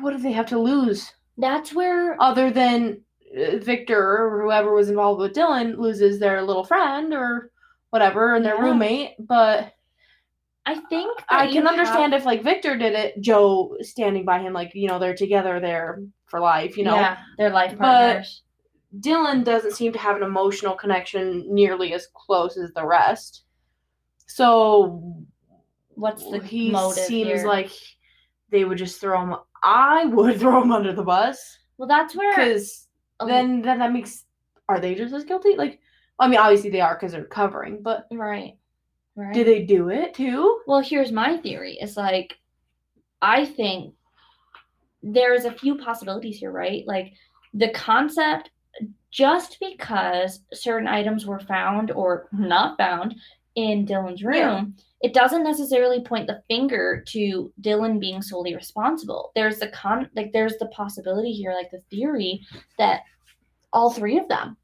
what 0.00 0.10
do 0.16 0.18
they 0.22 0.32
have 0.32 0.46
to 0.46 0.58
lose 0.58 1.12
that's 1.40 1.72
where 1.72 2.20
other 2.20 2.50
than 2.50 3.00
uh, 3.36 3.58
Victor 3.58 4.00
or 4.26 4.42
whoever 4.42 4.74
was 4.74 4.88
involved 4.88 5.20
with 5.20 5.34
Dylan 5.34 5.76
loses 5.78 6.18
their 6.18 6.42
little 6.42 6.64
friend 6.64 7.14
or 7.14 7.52
whatever 7.90 8.34
and 8.34 8.44
their 8.44 8.56
Yeah. 8.56 8.62
roommate? 8.62 9.14
But 9.20 9.72
i 10.66 10.74
think 10.74 11.16
I 11.28 11.46
can 11.46 11.62
have- 11.62 11.72
understand 11.72 12.12
if 12.12 12.24
like 12.26 12.42
Victor 12.42 12.76
did 12.76 12.92
it, 12.94 13.20
Joe 13.20 13.76
standing 13.80 14.24
by 14.24 14.40
him, 14.40 14.52
like 14.52 14.74
you 14.74 14.88
know 14.88 14.98
they're 14.98 15.14
together 15.14 15.60
there 15.60 16.00
for 16.26 16.40
life. 16.40 16.76
You 16.76 16.84
know, 16.84 16.96
yeah 16.96 17.18
they're 17.38 17.50
life 17.50 17.72
But- 17.78 17.84
partners 17.84 18.42
Dylan 19.00 19.44
doesn't 19.44 19.72
seem 19.74 19.92
to 19.92 19.98
have 19.98 20.16
an 20.16 20.22
emotional 20.22 20.74
connection 20.74 21.44
nearly 21.54 21.92
as 21.92 22.06
close 22.14 22.56
as 22.56 22.72
the 22.72 22.84
rest. 22.86 23.44
So 24.28 25.24
what's 25.94 26.30
the 26.30 26.38
he 26.38 26.70
motive 26.70 27.04
seems 27.04 27.40
here? 27.40 27.46
like 27.46 27.70
they 28.50 28.64
would 28.64 28.78
just 28.78 29.00
throw 29.00 29.20
him. 29.20 29.34
I 29.62 30.04
would 30.06 30.38
throw 30.40 30.62
him 30.62 30.72
under 30.72 30.92
the 30.92 31.02
bus 31.02 31.58
well 31.76 31.88
that's 31.88 32.14
where 32.14 32.36
because 32.36 32.86
a- 33.20 33.26
then 33.26 33.62
then 33.62 33.78
that 33.78 33.92
makes 33.92 34.24
are 34.68 34.80
they 34.80 34.94
just 34.94 35.14
as 35.14 35.24
guilty? 35.24 35.56
Like, 35.56 35.80
I 36.18 36.28
mean, 36.28 36.38
obviously 36.38 36.70
they 36.70 36.80
are 36.80 36.94
because 36.94 37.12
they're 37.12 37.24
covering, 37.24 37.82
but 37.82 38.06
right 38.12 38.54
right 39.16 39.34
do 39.34 39.44
they 39.44 39.62
do 39.64 39.88
it 39.88 40.14
too? 40.14 40.60
Well, 40.66 40.80
here's 40.80 41.10
my 41.10 41.38
theory. 41.38 41.78
It's 41.80 41.96
like 41.96 42.36
I 43.22 43.44
think 43.44 43.94
there's 45.02 45.44
a 45.44 45.52
few 45.52 45.76
possibilities 45.78 46.38
here, 46.38 46.52
right? 46.52 46.84
Like 46.86 47.14
the 47.54 47.70
concept 47.70 48.50
just 49.10 49.56
because 49.58 50.40
certain 50.52 50.86
items 50.86 51.24
were 51.24 51.40
found 51.40 51.90
or 51.92 52.28
not 52.32 52.76
found 52.76 53.14
in 53.58 53.84
Dylan's 53.86 54.22
room, 54.22 54.34
Yeah. 54.36 54.64
it 55.02 55.12
doesn't 55.12 55.42
necessarily 55.42 56.00
point 56.00 56.26
the 56.28 56.42
finger 56.48 57.02
to 57.08 57.52
Dylan 57.60 57.98
being 57.98 58.22
solely 58.22 58.54
responsible. 58.54 59.32
There's 59.34 59.58
the 59.58 59.68
con 59.68 60.08
like 60.14 60.32
there's 60.32 60.56
the 60.58 60.66
possibility 60.68 61.32
here, 61.32 61.52
like 61.52 61.70
the 61.72 61.82
theory 61.90 62.40
that 62.78 63.00
all 63.72 63.90
three 63.90 64.16
of 64.18 64.28
them, 64.28 64.56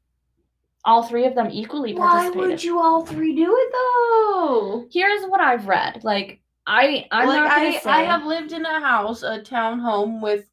all 0.85 1.03
three 1.03 1.25
of 1.25 1.35
them 1.35 1.49
equally 1.51 1.93
participated. 1.93 2.39
Why 2.41 2.47
would 2.47 2.63
you 2.63 2.79
all 2.79 3.05
three 3.05 3.35
do 3.35 3.53
it 3.57 3.71
though? 3.73 4.87
Here's 4.91 5.23
what 5.25 5.41
I've 5.41 5.67
read. 5.67 6.03
Like 6.03 6.39
I, 6.67 7.05
I'm 7.11 7.27
like 7.27 7.37
not 7.37 7.49
gonna 7.49 7.67
I, 7.67 7.79
say. 7.79 7.89
I 7.89 8.01
have 8.03 8.25
lived 8.25 8.53
in 8.53 8.65
a 8.65 8.79
house, 8.79 9.23
a 9.23 9.41
town 9.41 9.79
home 9.79 10.21
with 10.21 10.45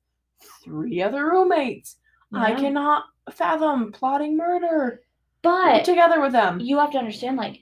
three 0.64 1.01
other 1.01 1.24
roommates. 1.31 1.97
I 2.35 2.55
cannot 2.55 3.05
fathom 3.31 3.93
plotting 3.93 4.36
murder 4.39 5.02
but 5.43 5.85
together 5.85 6.20
with 6.20 6.32
them. 6.32 6.60
you 6.60 6.78
have 6.78 6.90
to 6.93 6.98
understand 6.98 7.36
like 7.36 7.60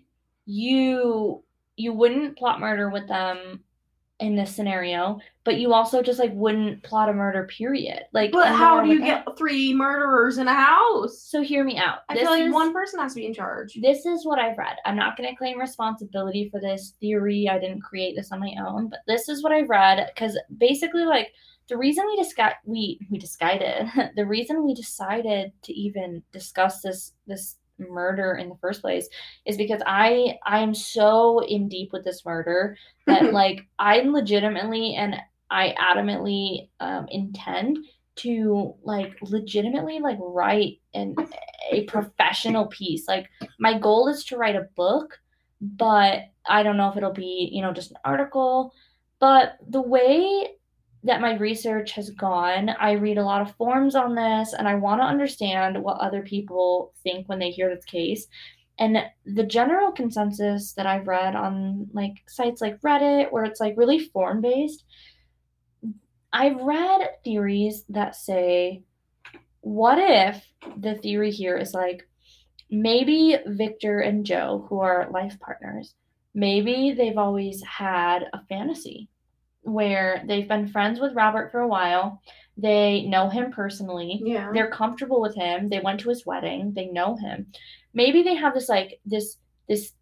you 0.51 1.43
you 1.77 1.93
wouldn't 1.93 2.37
plot 2.37 2.61
murder 2.61 2.91
with 2.91 3.07
them 3.09 3.63
in 4.19 4.37
this 4.37 4.55
scenario 4.55 5.19
but 5.45 5.57
you 5.57 5.73
also 5.73 6.03
just 6.03 6.19
like 6.19 6.33
wouldn't 6.35 6.83
plot 6.83 7.09
a 7.09 7.13
murder 7.13 7.47
period 7.47 8.03
like 8.13 8.33
but 8.33 8.49
how 8.49 8.83
do 8.83 8.91
you 8.91 9.01
get 9.01 9.25
three 9.39 9.73
murderers 9.73 10.37
in 10.37 10.47
a 10.47 10.55
house? 10.55 11.23
so 11.23 11.41
hear 11.41 11.65
me 11.65 11.79
out 11.79 12.01
I 12.09 12.15
this 12.15 12.25
feel 12.25 12.33
like 12.33 12.45
is, 12.45 12.53
one 12.53 12.73
person 12.73 13.01
has 13.01 13.15
to 13.15 13.21
be 13.21 13.27
in 13.27 13.33
charge. 13.33 13.79
this 13.81 14.05
is 14.05 14.27
what 14.27 14.39
i've 14.39 14.59
read 14.59 14.77
i'm 14.85 14.97
not 14.97 15.17
going 15.17 15.31
to 15.31 15.37
claim 15.37 15.59
responsibility 15.59 16.51
for 16.51 16.61
this 16.61 16.95
theory 17.01 17.49
i 17.49 17.59
didn't 17.59 17.81
create 17.81 18.15
this 18.15 18.31
on 18.31 18.41
my 18.41 18.55
own 18.67 18.91
but 18.91 19.01
this 19.07 19.29
is 19.29 19.43
what 19.43 19.53
i've 19.53 19.71
read 19.71 20.11
because 20.15 20.39
basically 20.59 21.05
like 21.05 21.33
the 21.71 21.79
reason 21.79 22.05
we 22.07 22.17
discuss 22.17 22.53
we 22.67 22.99
we 23.11 23.17
decided 23.17 23.89
the 24.17 24.27
reason 24.27 24.67
we 24.67 24.75
decided 24.75 25.53
to 25.63 25.73
even 25.73 26.23
discuss 26.33 26.83
this 26.83 27.13
this 27.27 27.57
murder 27.81 28.35
in 28.35 28.49
the 28.49 28.57
first 28.61 28.81
place 28.81 29.09
is 29.47 29.57
because 29.57 29.83
i 29.87 30.37
i 30.45 30.59
am 30.59 30.75
so 30.75 31.41
in 31.41 31.69
deep 31.69 31.93
with 31.93 32.05
this 32.05 32.25
murder 32.25 32.77
that 33.07 33.33
like 33.33 33.67
i 33.79 34.01
legitimately 34.01 34.95
and 34.95 35.17
i 35.51 35.75
adamantly 35.79 36.69
um, 36.81 37.07
intend 37.11 37.79
to 38.17 38.75
like 38.83 39.17
legitimately 39.23 39.99
like 39.99 40.19
write 40.21 40.81
an 40.93 41.15
a 41.71 41.85
professional 41.85 42.67
piece. 42.67 43.09
Like 43.09 43.31
my 43.59 43.79
goal 43.79 44.09
is 44.09 44.25
to 44.27 44.37
write 44.37 44.57
a 44.57 44.69
book 44.77 45.19
but 45.63 46.21
i 46.47 46.63
don't 46.63 46.79
know 46.79 46.89
if 46.89 46.97
it'll 46.97 47.13
be 47.13 47.51
you 47.53 47.63
know 47.63 47.73
just 47.73 47.91
an 47.91 47.99
article. 48.05 48.73
But 49.19 49.59
the 49.69 49.83
way 49.83 50.49
that 51.05 51.21
my 51.21 51.37
research 51.37 51.93
has 51.93 52.11
gone 52.11 52.71
i 52.81 52.93
read 52.93 53.19
a 53.19 53.25
lot 53.25 53.41
of 53.41 53.55
forums 53.57 53.95
on 53.95 54.15
this 54.15 54.53
and 54.53 54.69
i 54.69 54.75
want 54.75 55.01
to 55.01 55.07
understand 55.07 55.83
what 55.83 55.99
other 55.99 56.23
people 56.23 56.93
think 57.03 57.29
when 57.29 57.39
they 57.39 57.51
hear 57.51 57.75
this 57.75 57.85
case. 57.85 58.27
And 58.79 58.97
the 59.27 59.45
general 59.45 59.93
consensus 59.93 60.73
that 60.73 60.87
i've 60.87 61.07
read 61.07 61.37
on 61.37 61.89
like 61.93 62.15
sites 62.29 62.63
like 62.63 62.81
reddit 62.81 63.31
where 63.31 63.45
it's 63.45 63.61
like 63.61 63.75
really 63.77 63.99
form 63.99 64.41
based 64.41 64.85
i've 66.33 66.61
read 66.61 67.11
theories 67.23 67.85
that 67.91 68.17
say 68.17 68.83
what 69.61 69.99
if 69.99 70.43
the 70.79 70.95
theory 70.95 71.31
here 71.31 71.57
is 71.57 71.75
like 71.75 72.09
maybe 72.71 73.37
Victor 73.47 74.01
and 74.01 74.25
Joe, 74.25 74.67
who 74.69 74.81
are 74.81 75.11
life 75.11 75.39
partners, 75.41 75.95
maybe 76.35 76.93
they've 76.93 77.19
always 77.19 77.63
had 77.63 78.25
a 78.33 78.45
fantasy 78.49 79.09
where 79.63 80.23
they've 80.27 80.49
been 80.49 80.69
friends 80.69 81.01
with 81.01 81.15
Robert 81.15 81.51
for 81.53 81.61
a 81.61 81.69
while. 81.69 82.21
They 82.57 83.03
know 83.07 83.29
him 83.29 83.53
personally. 83.53 84.21
Yeah. 84.25 84.51
They're 84.53 84.71
comfortable 84.71 85.21
with 85.21 85.35
him. 85.35 85.69
They 85.69 85.81
went 85.81 86.01
to 86.01 86.09
his 86.09 86.27
wedding. 86.27 86.73
They 86.75 86.87
know 86.87 87.17
him. 87.17 87.47
Maybe 87.95 88.23
they 88.23 88.35
have 88.35 88.55
this 88.55 88.69
like 88.69 89.01
this 89.05 89.37
this 89.69 89.93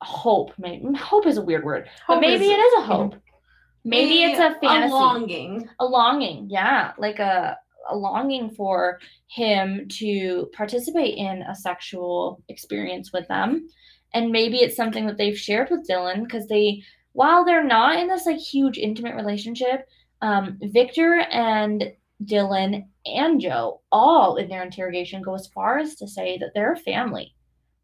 hope. 0.00 0.52
Maybe 0.58 0.84
hope 0.96 1.26
is 1.26 1.36
a 1.38 1.42
weird 1.42 1.64
word, 1.64 1.88
but 2.08 2.20
maybe 2.20 2.46
it 2.46 2.58
is 2.58 2.74
a 2.78 2.86
hope. 2.86 3.14
Maybe 3.84 4.22
it's 4.22 4.38
a 4.38 4.54
fantasy 4.60 4.92
A 4.92 4.94
longing. 4.94 5.68
a 5.80 5.84
longing 5.84 6.46
yeah 6.48 6.92
like 6.98 7.18
a 7.18 7.56
a 7.90 7.96
longing 7.96 8.48
for 8.50 9.00
him 9.26 9.88
to 9.98 10.48
participate 10.54 11.16
in 11.18 11.42
a 11.42 11.54
sexual 11.54 12.40
experience 12.48 13.12
with 13.12 13.26
them 13.26 13.66
and 14.14 14.30
maybe 14.30 14.58
it's 14.58 14.76
something 14.76 15.04
that 15.06 15.18
they've 15.18 15.36
shared 15.36 15.68
with 15.68 15.84
dylan 15.88 16.22
because 16.22 16.46
they 16.46 16.80
while 17.12 17.44
they're 17.44 17.64
not 17.64 17.98
in 17.98 18.08
this 18.08 18.26
like 18.26 18.38
huge 18.38 18.78
intimate 18.78 19.14
relationship 19.14 19.86
um, 20.20 20.58
victor 20.62 21.20
and 21.30 21.92
dylan 22.24 22.84
and 23.04 23.40
joe 23.40 23.80
all 23.90 24.36
in 24.36 24.48
their 24.48 24.62
interrogation 24.62 25.22
go 25.22 25.34
as 25.34 25.48
far 25.48 25.78
as 25.78 25.96
to 25.96 26.06
say 26.06 26.38
that 26.38 26.50
they're 26.54 26.74
a 26.74 26.78
family. 26.78 27.34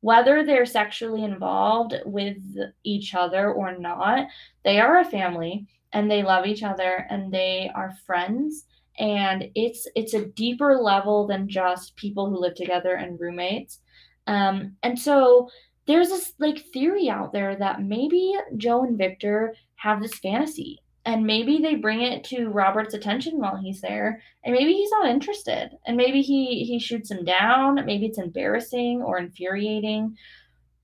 Whether 0.00 0.44
they're 0.44 0.64
sexually 0.64 1.24
involved 1.24 1.94
with 2.04 2.38
each 2.84 3.14
other 3.14 3.52
or 3.52 3.76
not 3.76 4.28
they 4.64 4.78
are 4.78 5.00
a 5.00 5.04
family 5.04 5.66
and 5.92 6.10
they 6.10 6.22
love 6.22 6.46
each 6.46 6.62
other 6.62 7.06
and 7.10 7.32
they 7.32 7.70
are 7.74 7.96
friends. 8.06 8.66
And 8.98 9.50
it's 9.54 9.86
it's 9.94 10.14
a 10.14 10.26
deeper 10.26 10.76
level 10.76 11.26
than 11.26 11.48
just 11.48 11.96
people 11.96 12.28
who 12.28 12.40
live 12.40 12.54
together 12.54 12.94
and 12.94 13.18
roommates. 13.18 13.80
Um, 14.26 14.76
and 14.82 14.98
so 14.98 15.48
there's 15.88 16.10
this 16.10 16.34
like 16.38 16.66
theory 16.72 17.08
out 17.08 17.32
there 17.32 17.56
that 17.56 17.82
maybe 17.82 18.34
joe 18.56 18.84
and 18.84 18.96
victor 18.96 19.54
have 19.74 20.00
this 20.00 20.18
fantasy 20.18 20.78
and 21.04 21.24
maybe 21.24 21.58
they 21.58 21.74
bring 21.74 22.02
it 22.02 22.22
to 22.22 22.48
robert's 22.50 22.94
attention 22.94 23.38
while 23.38 23.56
he's 23.56 23.80
there 23.80 24.22
and 24.44 24.54
maybe 24.54 24.72
he's 24.72 24.90
not 24.92 25.08
interested 25.08 25.70
and 25.86 25.96
maybe 25.96 26.22
he 26.22 26.64
he 26.64 26.78
shoots 26.78 27.10
him 27.10 27.24
down 27.24 27.84
maybe 27.84 28.06
it's 28.06 28.18
embarrassing 28.18 29.02
or 29.02 29.18
infuriating 29.18 30.16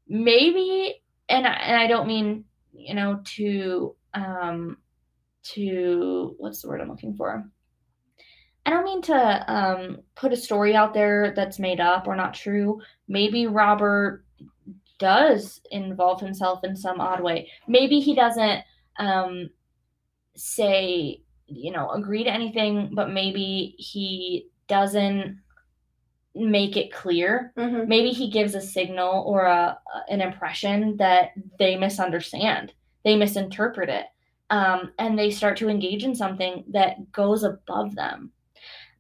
maybe 0.09 1.01
and 1.29 1.47
I, 1.47 1.53
and 1.53 1.77
I 1.77 1.87
don't 1.87 2.09
mean 2.09 2.45
you 2.73 2.95
know 2.95 3.21
to 3.37 3.95
um 4.15 4.79
to 5.45 6.35
what's 6.39 6.63
the 6.63 6.69
word 6.69 6.81
I'm 6.81 6.89
looking 6.89 7.15
for? 7.15 7.49
I 8.67 8.71
don't 8.71 8.85
mean 8.85 9.03
to 9.03 9.53
um, 9.53 9.99
put 10.17 10.33
a 10.33 10.37
story 10.37 10.75
out 10.75 10.95
there 10.95 11.35
that's 11.37 11.59
made 11.59 11.81
up 11.81 12.09
or 12.09 12.17
not 12.17 12.33
true. 12.33 12.81
Maybe 13.09 13.47
Robert 13.47 14.24
does 14.99 15.61
involve 15.71 16.21
himself 16.21 16.65
in 16.65 16.77
some 16.77 17.01
odd 17.01 17.21
way. 17.21 17.51
Maybe 17.67 18.01
he 18.01 18.15
doesn't 18.15 18.63
um, 18.99 19.51
say, 20.37 21.23
you 21.47 21.73
know, 21.73 21.91
agree 21.91 22.25
to 22.25 22.33
anything, 22.33 22.91
but 22.95 23.11
maybe 23.11 23.75
he 23.79 24.49
doesn't 24.69 25.39
make 26.35 26.77
it 26.77 26.93
clear. 26.93 27.53
Mhm. 27.57 27.87
Maybe 27.87 28.11
he 28.11 28.29
gives 28.31 28.55
a 28.55 28.61
signal 28.61 29.23
or 29.27 29.45
a 29.45 29.79
an 30.09 30.21
impression 30.21 30.97
that 30.97 31.31
they 31.59 31.77
misunderstand. 31.77 32.73
They 33.05 33.17
misinterpret 33.17 33.89
it 33.89 34.07
um, 34.51 34.93
and 34.99 35.19
they 35.19 35.31
start 35.31 35.57
to 35.59 35.69
engage 35.69 36.05
in 36.05 36.15
something 36.15 36.65
that 36.69 37.13
goes 37.13 37.45
above 37.45 37.95
them. 37.95 38.33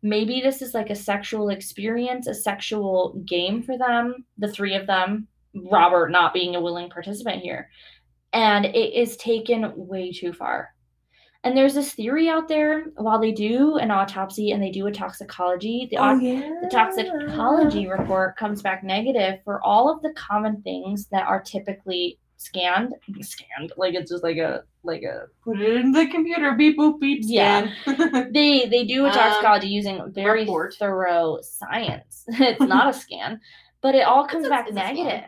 Maybe 0.03 0.41
this 0.41 0.61
is 0.63 0.75
like 0.75 0.91
a 0.91 0.95
sexual 0.95 1.49
experience, 1.49 2.27
a 2.27 2.35
sexual 2.35 3.15
game 3.25 3.63
for 3.63 3.79
them, 3.79 4.27
the 4.37 4.49
three 4.49 4.75
of 4.75 4.87
them, 4.87 5.29
Robert 5.55 6.11
not 6.11 6.35
being 6.35 6.55
a 6.57 6.61
willing 6.61 6.91
participant 6.91 7.43
here. 7.43 7.69
And 8.33 8.65
it 8.67 8.95
is 8.95 9.17
taken 9.17 9.73
way 9.77 10.13
too 10.13 10.33
far. 10.33 10.71
And 11.45 11.55
there's 11.57 11.75
this 11.75 11.93
theory 11.93 12.29
out 12.29 12.49
there 12.49 12.85
while 12.97 13.21
they 13.21 13.31
do 13.31 13.77
an 13.77 13.91
autopsy 13.91 14.51
and 14.53 14.63
they 14.63 14.71
do 14.71 14.87
a 14.87 14.93
toxicology, 14.93 15.89
the, 15.91 15.99
au- 15.99 16.19
yeah. 16.19 16.51
the 16.63 16.69
toxicology 16.69 17.87
report 17.87 18.37
comes 18.39 18.63
back 18.63 18.83
negative 18.83 19.41
for 19.45 19.63
all 19.63 19.93
of 19.93 20.01
the 20.03 20.13
common 20.15 20.63
things 20.63 21.07
that 21.09 21.27
are 21.27 21.43
typically 21.43 22.19
scanned. 22.39 22.95
Scanned, 23.21 23.73
like 23.77 23.93
it's 23.95 24.11
just 24.11 24.23
like 24.25 24.39
a 24.39 24.63
like 24.85 25.03
a 25.03 25.27
Put 25.45 25.61
it 25.61 25.77
in 25.77 25.93
the 25.93 26.07
computer. 26.09 26.53
Beep 26.55 26.79
boop 26.79 26.99
beep. 26.99 27.21
Yeah. 27.23 27.71
They 28.33 28.67
they 28.67 28.85
do 28.87 29.05
a 29.05 29.09
Um, 29.09 29.15
toxicology 29.15 29.69
using 29.69 30.03
very 30.13 30.41
report. 30.41 30.75
thorough 30.79 31.39
science. 31.43 32.25
it's 32.29 32.61
not 32.61 32.89
a 32.89 32.93
scan, 32.99 33.39
but 33.83 33.95
it 33.95 34.03
all 34.07 34.27
comes 34.27 34.45
It's 34.47 34.51
back 34.51 34.69
a 34.71 34.73
negative. 34.73 35.25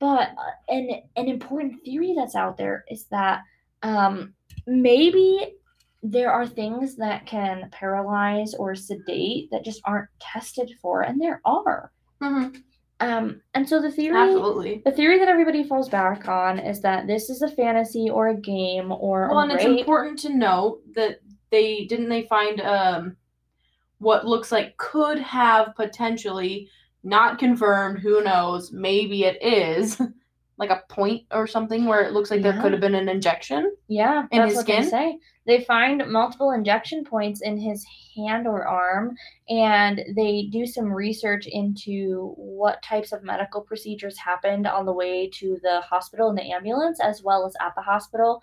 But 0.00 0.30
uh, 0.30 0.72
an 0.74 1.02
an 1.16 1.28
important 1.28 1.82
theory 1.84 2.14
that's 2.16 2.34
out 2.34 2.56
there 2.56 2.84
is 2.88 3.06
that 3.06 3.42
um, 3.82 4.34
maybe 4.66 5.54
there 6.02 6.30
are 6.30 6.46
things 6.46 6.96
that 6.96 7.26
can 7.26 7.68
paralyze 7.72 8.54
or 8.54 8.74
sedate 8.74 9.50
that 9.50 9.64
just 9.64 9.80
aren't 9.84 10.08
tested 10.20 10.70
for, 10.82 11.02
and 11.02 11.20
there 11.20 11.40
are. 11.44 11.90
Mm-hmm. 12.22 12.60
Um, 13.00 13.40
and 13.54 13.68
so 13.68 13.82
the 13.82 13.90
theory 13.90 14.16
Absolutely. 14.16 14.82
the 14.84 14.92
theory 14.92 15.18
that 15.18 15.28
everybody 15.28 15.64
falls 15.64 15.88
back 15.88 16.28
on 16.28 16.58
is 16.58 16.80
that 16.82 17.06
this 17.06 17.28
is 17.28 17.42
a 17.42 17.50
fantasy 17.50 18.08
or 18.08 18.28
a 18.28 18.40
game 18.40 18.92
or 18.92 19.28
Well, 19.28 19.40
a 19.40 19.42
and 19.42 19.52
it's 19.52 19.64
important 19.64 20.18
to 20.20 20.34
note 20.34 20.80
that 20.94 21.18
they 21.50 21.86
didn't 21.86 22.08
they 22.08 22.22
find 22.22 22.60
um 22.60 23.16
what 23.98 24.26
looks 24.26 24.52
like 24.52 24.76
could 24.76 25.18
have 25.18 25.74
potentially 25.74 26.68
not 27.04 27.38
confirmed, 27.38 27.98
who 28.00 28.22
knows, 28.22 28.72
maybe 28.72 29.24
it 29.24 29.42
is 29.42 30.00
like 30.56 30.70
a 30.70 30.82
point 30.88 31.24
or 31.32 31.46
something 31.46 31.84
where 31.84 32.02
it 32.02 32.12
looks 32.12 32.30
like 32.30 32.42
there 32.42 32.60
could 32.60 32.72
have 32.72 32.80
been 32.80 32.94
an 32.94 33.08
injection. 33.08 33.74
Yeah, 33.88 34.26
In 34.30 34.42
his 34.42 34.56
what 34.56 34.66
they 34.66 34.74
skin? 34.80 34.90
say. 34.90 35.18
They 35.46 35.62
find 35.64 36.02
multiple 36.08 36.52
injection 36.52 37.04
points 37.04 37.42
in 37.42 37.58
his 37.58 37.84
hand 38.16 38.46
or 38.46 38.66
arm, 38.66 39.14
and 39.48 40.00
they 40.16 40.48
do 40.50 40.64
some 40.64 40.90
research 40.90 41.46
into 41.46 42.32
what 42.36 42.82
types 42.82 43.12
of 43.12 43.22
medical 43.22 43.60
procedures 43.60 44.16
happened 44.16 44.66
on 44.66 44.86
the 44.86 44.92
way 44.92 45.28
to 45.34 45.58
the 45.62 45.82
hospital 45.82 46.30
in 46.30 46.36
the 46.36 46.50
ambulance, 46.50 46.98
as 47.00 47.22
well 47.22 47.46
as 47.46 47.54
at 47.60 47.74
the 47.74 47.82
hospital. 47.82 48.40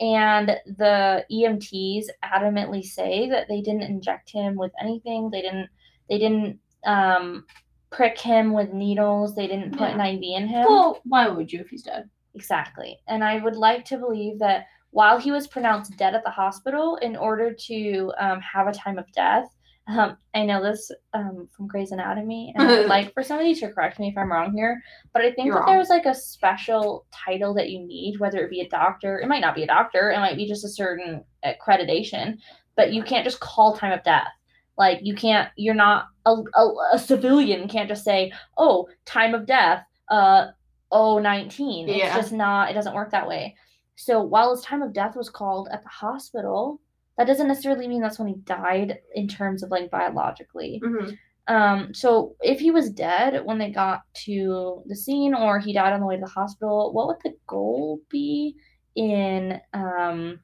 And 0.00 0.48
the 0.66 1.24
EMTs 1.32 2.06
adamantly 2.24 2.84
say 2.84 3.30
that 3.30 3.46
they 3.48 3.60
didn't 3.62 3.82
inject 3.82 4.28
him 4.28 4.56
with 4.56 4.72
anything. 4.80 5.30
They 5.30 5.40
didn't. 5.40 5.68
They 6.10 6.18
didn't 6.18 6.58
um, 6.84 7.46
prick 7.94 8.18
him 8.18 8.52
with 8.52 8.72
needles. 8.72 9.34
They 9.34 9.46
didn't 9.46 9.72
put 9.72 9.88
Yeah. 9.90 9.94
an 10.04 10.16
IV 10.16 10.22
in 10.22 10.48
him. 10.48 10.66
Well, 10.68 11.00
why 11.04 11.28
would 11.28 11.52
you 11.52 11.60
if 11.60 11.68
he's 11.68 11.82
dead? 11.82 12.10
Exactly. 12.34 12.98
And 13.08 13.22
I 13.22 13.38
would 13.38 13.56
like 13.56 13.84
to 13.86 13.98
believe 13.98 14.38
that 14.40 14.66
while 14.90 15.18
he 15.18 15.30
was 15.30 15.46
pronounced 15.46 15.96
dead 15.96 16.14
at 16.14 16.24
the 16.24 16.30
hospital, 16.30 16.96
in 16.96 17.16
order 17.16 17.52
to 17.52 18.12
um, 18.18 18.40
have 18.40 18.66
a 18.66 18.72
time 18.72 18.98
of 18.98 19.10
death, 19.12 19.46
um, 19.86 20.16
I 20.34 20.44
know 20.46 20.62
this 20.62 20.90
um, 21.12 21.48
from 21.54 21.66
Grey's 21.68 21.92
Anatomy, 21.92 22.52
and 22.56 22.66
I 22.68 22.78
would 22.78 22.86
like 22.96 23.12
for 23.12 23.22
somebody 23.22 23.54
to 23.56 23.70
correct 23.70 23.98
me 23.98 24.08
if 24.08 24.16
I'm 24.16 24.32
wrong 24.32 24.52
here, 24.56 24.80
but 25.12 25.22
I 25.22 25.30
think 25.32 25.46
You're 25.46 25.56
that 25.56 25.60
wrong. 25.66 25.74
there's 25.76 25.90
like 25.90 26.06
a 26.06 26.14
special 26.14 27.06
title 27.12 27.52
that 27.54 27.70
you 27.70 27.80
need, 27.86 28.18
whether 28.18 28.38
it 28.38 28.50
be 28.50 28.60
a 28.62 28.68
doctor, 28.68 29.20
it 29.20 29.28
might 29.28 29.42
not 29.42 29.54
be 29.54 29.62
a 29.62 29.66
doctor, 29.66 30.10
it 30.10 30.18
might 30.18 30.36
be 30.36 30.46
just 30.48 30.64
a 30.64 30.68
certain 30.70 31.22
accreditation, 31.44 32.38
but 32.76 32.92
you 32.92 33.02
can't 33.02 33.24
just 33.24 33.40
call 33.40 33.76
time 33.76 33.92
of 33.92 34.02
death. 34.04 34.28
Like 34.76 35.00
you 35.02 35.14
can't, 35.14 35.50
you're 35.56 35.74
not 35.74 36.06
a, 36.26 36.34
a, 36.54 36.72
a 36.94 36.98
civilian 36.98 37.68
can't 37.68 37.88
just 37.88 38.04
say, 38.04 38.32
oh, 38.58 38.88
time 39.04 39.34
of 39.34 39.46
death, 39.46 39.84
uh, 40.10 40.48
oh, 40.90 41.18
019. 41.18 41.88
It's 41.88 41.98
Yeah. 41.98 42.16
just 42.16 42.32
not, 42.32 42.70
it 42.70 42.74
doesn't 42.74 42.94
work 42.94 43.10
that 43.10 43.28
way. 43.28 43.56
So 43.96 44.22
while 44.22 44.54
his 44.54 44.64
time 44.64 44.82
of 44.82 44.92
death 44.92 45.16
was 45.16 45.30
called 45.30 45.68
at 45.70 45.82
the 45.82 45.88
hospital, 45.88 46.80
that 47.16 47.26
doesn't 47.26 47.46
necessarily 47.48 47.86
mean 47.86 48.02
that's 48.02 48.18
when 48.18 48.28
he 48.28 48.34
died 48.44 48.98
in 49.14 49.28
terms 49.28 49.62
of 49.62 49.70
like 49.70 49.90
biologically. 49.90 50.80
Mm-hmm. 50.84 51.14
Um, 51.46 51.92
so 51.94 52.34
if 52.40 52.58
he 52.58 52.70
was 52.70 52.90
dead 52.90 53.44
when 53.44 53.58
they 53.58 53.70
got 53.70 54.00
to 54.24 54.82
the 54.86 54.96
scene 54.96 55.34
or 55.34 55.58
he 55.58 55.72
died 55.72 55.92
on 55.92 56.00
the 56.00 56.06
way 56.06 56.16
to 56.16 56.20
the 56.22 56.26
hospital, 56.26 56.92
what 56.92 57.06
would 57.06 57.18
the 57.22 57.36
goal 57.46 58.00
be 58.08 58.56
in 58.96 59.60
um 59.74 60.38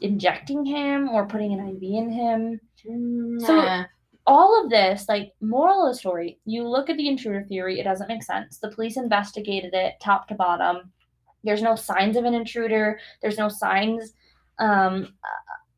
injecting 0.00 0.64
him 0.64 1.08
or 1.08 1.26
putting 1.26 1.52
an 1.52 1.68
IV 1.68 1.82
in 1.82 2.10
him? 2.10 2.60
So- 2.86 3.56
Nah. 3.56 3.84
all 4.26 4.62
of 4.64 4.70
this, 4.70 5.06
like 5.08 5.32
moral 5.40 5.86
of 5.86 5.92
the 5.92 5.98
story, 5.98 6.38
you 6.46 6.66
look 6.66 6.88
at 6.88 6.96
the 6.96 7.08
intruder 7.08 7.42
theory, 7.44 7.78
it 7.78 7.84
doesn't 7.84 8.08
make 8.08 8.22
sense. 8.22 8.58
The 8.58 8.70
police 8.70 8.96
investigated 8.96 9.74
it 9.74 9.94
top 10.00 10.28
to 10.28 10.34
bottom. 10.34 10.92
There's 11.42 11.60
no 11.62 11.74
signs 11.76 12.16
of 12.16 12.24
an 12.24 12.32
intruder. 12.34 12.98
There's 13.20 13.36
no 13.38 13.48
signs 13.50 14.14
um, 14.58 15.14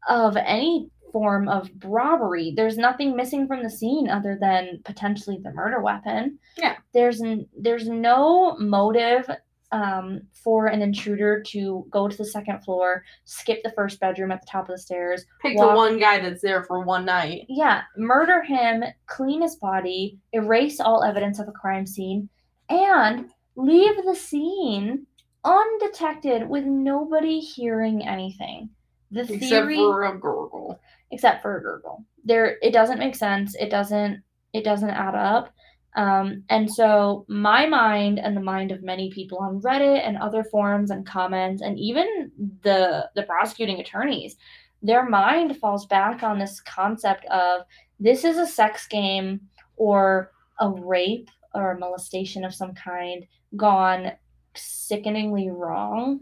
of 0.08 0.36
any 0.36 0.88
form 1.12 1.48
of 1.48 1.68
robbery. 1.84 2.52
There's 2.54 2.76
nothing 2.78 3.16
missing 3.16 3.46
from 3.48 3.62
the 3.64 3.70
scene 3.70 4.08
other 4.08 4.36
than 4.40 4.80
potentially 4.84 5.38
the 5.42 5.50
murder 5.52 5.80
weapon. 5.80 6.38
Yeah. 6.56 6.76
There's 6.92 7.20
n- 7.22 7.48
there's 7.58 7.88
no 7.88 8.56
motive 8.58 9.28
um, 9.72 10.20
for 10.32 10.66
an 10.66 10.80
intruder 10.82 11.43
to 11.48 11.86
go 11.90 12.06
to 12.09 12.16
the 12.16 12.24
second 12.24 12.62
floor, 12.64 13.02
skip 13.24 13.62
the 13.62 13.72
first 13.72 13.98
bedroom 14.01 14.30
at 14.30 14.40
the 14.40 14.47
top 14.47 14.68
of 14.68 14.74
the 14.74 14.78
stairs, 14.78 15.24
Pick 15.43 15.56
walk- 15.59 15.70
the 15.70 15.76
one 15.76 15.98
guy 15.98 16.20
that's 16.20 16.43
there 16.43 16.62
for 16.64 16.80
one 16.84 17.05
night. 17.05 17.47
yeah, 17.48 17.82
murder 17.97 18.43
him, 18.43 18.84
clean 19.06 19.43
his 19.43 19.56
body, 19.56 20.18
erase 20.32 20.78
all 20.80 21.02
evidence 21.02 21.38
of 21.38 21.48
a 21.48 21.52
crime 21.52 21.86
scene, 21.86 22.28
and 22.68 23.28
leave 23.56 23.97
the 24.05 24.14
scene 24.14 25.06
undetected 25.44 26.48
with 26.48 26.64
nobody 26.64 27.40
hearing 27.40 28.06
anything. 28.06 28.68
The 29.10 29.20
Except 29.22 29.40
theory, 29.40 29.76
for 29.76 30.05
a 30.05 30.18
gurgle. 30.18 30.80
except 31.12 31.40
for 31.43 31.56
a 31.59 31.62
gurgle, 31.62 32.05
there 32.24 32.59
it 32.60 32.72
doesn't 32.72 32.98
make 32.98 33.14
sense. 33.14 33.55
It 33.55 33.70
doesn't. 33.70 34.22
It 34.52 34.64
doesn't 34.64 34.90
add 34.90 35.14
up. 35.14 35.51
Um, 35.97 36.44
and 36.51 36.70
so 36.70 37.24
my 37.28 37.66
mind 37.66 38.18
and 38.18 38.36
the 38.36 38.40
mind 38.43 38.70
of 38.70 38.82
many 38.82 39.10
people 39.10 39.39
on 39.39 39.60
Reddit 39.62 40.06
and 40.06 40.18
other 40.18 40.44
forums 40.44 40.90
and 40.90 41.06
comments 41.06 41.62
and 41.62 41.78
even 41.78 42.31
the 42.62 43.09
the 43.14 43.23
prosecuting 43.24 43.81
attorneys, 43.81 44.36
their 44.82 45.09
mind 45.09 45.56
falls 45.56 45.86
back 45.86 46.23
on 46.23 46.39
this 46.39 46.60
concept 46.60 47.24
of 47.27 47.62
this 47.98 48.24
is 48.24 48.36
a 48.36 48.47
sex 48.47 48.86
game 48.86 49.40
or 49.77 50.32
a 50.60 50.68
rape 50.70 51.31
or 51.55 51.73
a 51.73 51.78
molestation 51.78 52.44
of 52.44 52.55
some 52.55 52.74
kind 52.74 53.27
gone 53.56 54.12
sickeningly 54.55 55.48
wrong. 55.51 56.20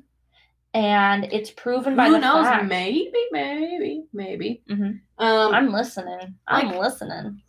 And 0.73 1.25
it's 1.33 1.51
proven 1.51 1.95
by 1.97 2.07
Who 2.07 2.13
the 2.15 2.19
knows? 2.21 2.47
fact. 2.47 2.67
Maybe, 2.67 3.13
maybe, 3.31 4.05
maybe. 4.13 4.63
Mhm. 4.69 5.01
Um, 5.19 5.55
I'm 5.55 5.73
listening. 5.73 6.35
I'm 6.49 6.69
Like- 6.69 6.79
listening. 6.81 7.43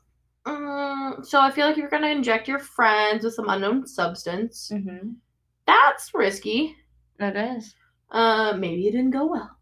Mm, 0.46 1.26
so 1.26 1.40
I 1.40 1.52
feel 1.52 1.68
like 1.68 1.78
you're 1.78 1.90
gonna 1.90 2.08
inject 2.08 2.48
your 2.48 2.60
friends 2.60 3.24
with 3.24 3.34
some 3.34 3.50
unknown 3.50 3.88
substance, 3.88 4.70
Mm-hmm. 4.74 5.12
that's 5.66 6.14
risky. 6.14 6.76
It 7.20 7.36
is. 7.36 7.74
Uh, 8.12 8.54
maybe 8.58 8.88
it 8.88 8.92
didn't 8.92 9.12
go 9.12 9.26
well. 9.26 9.58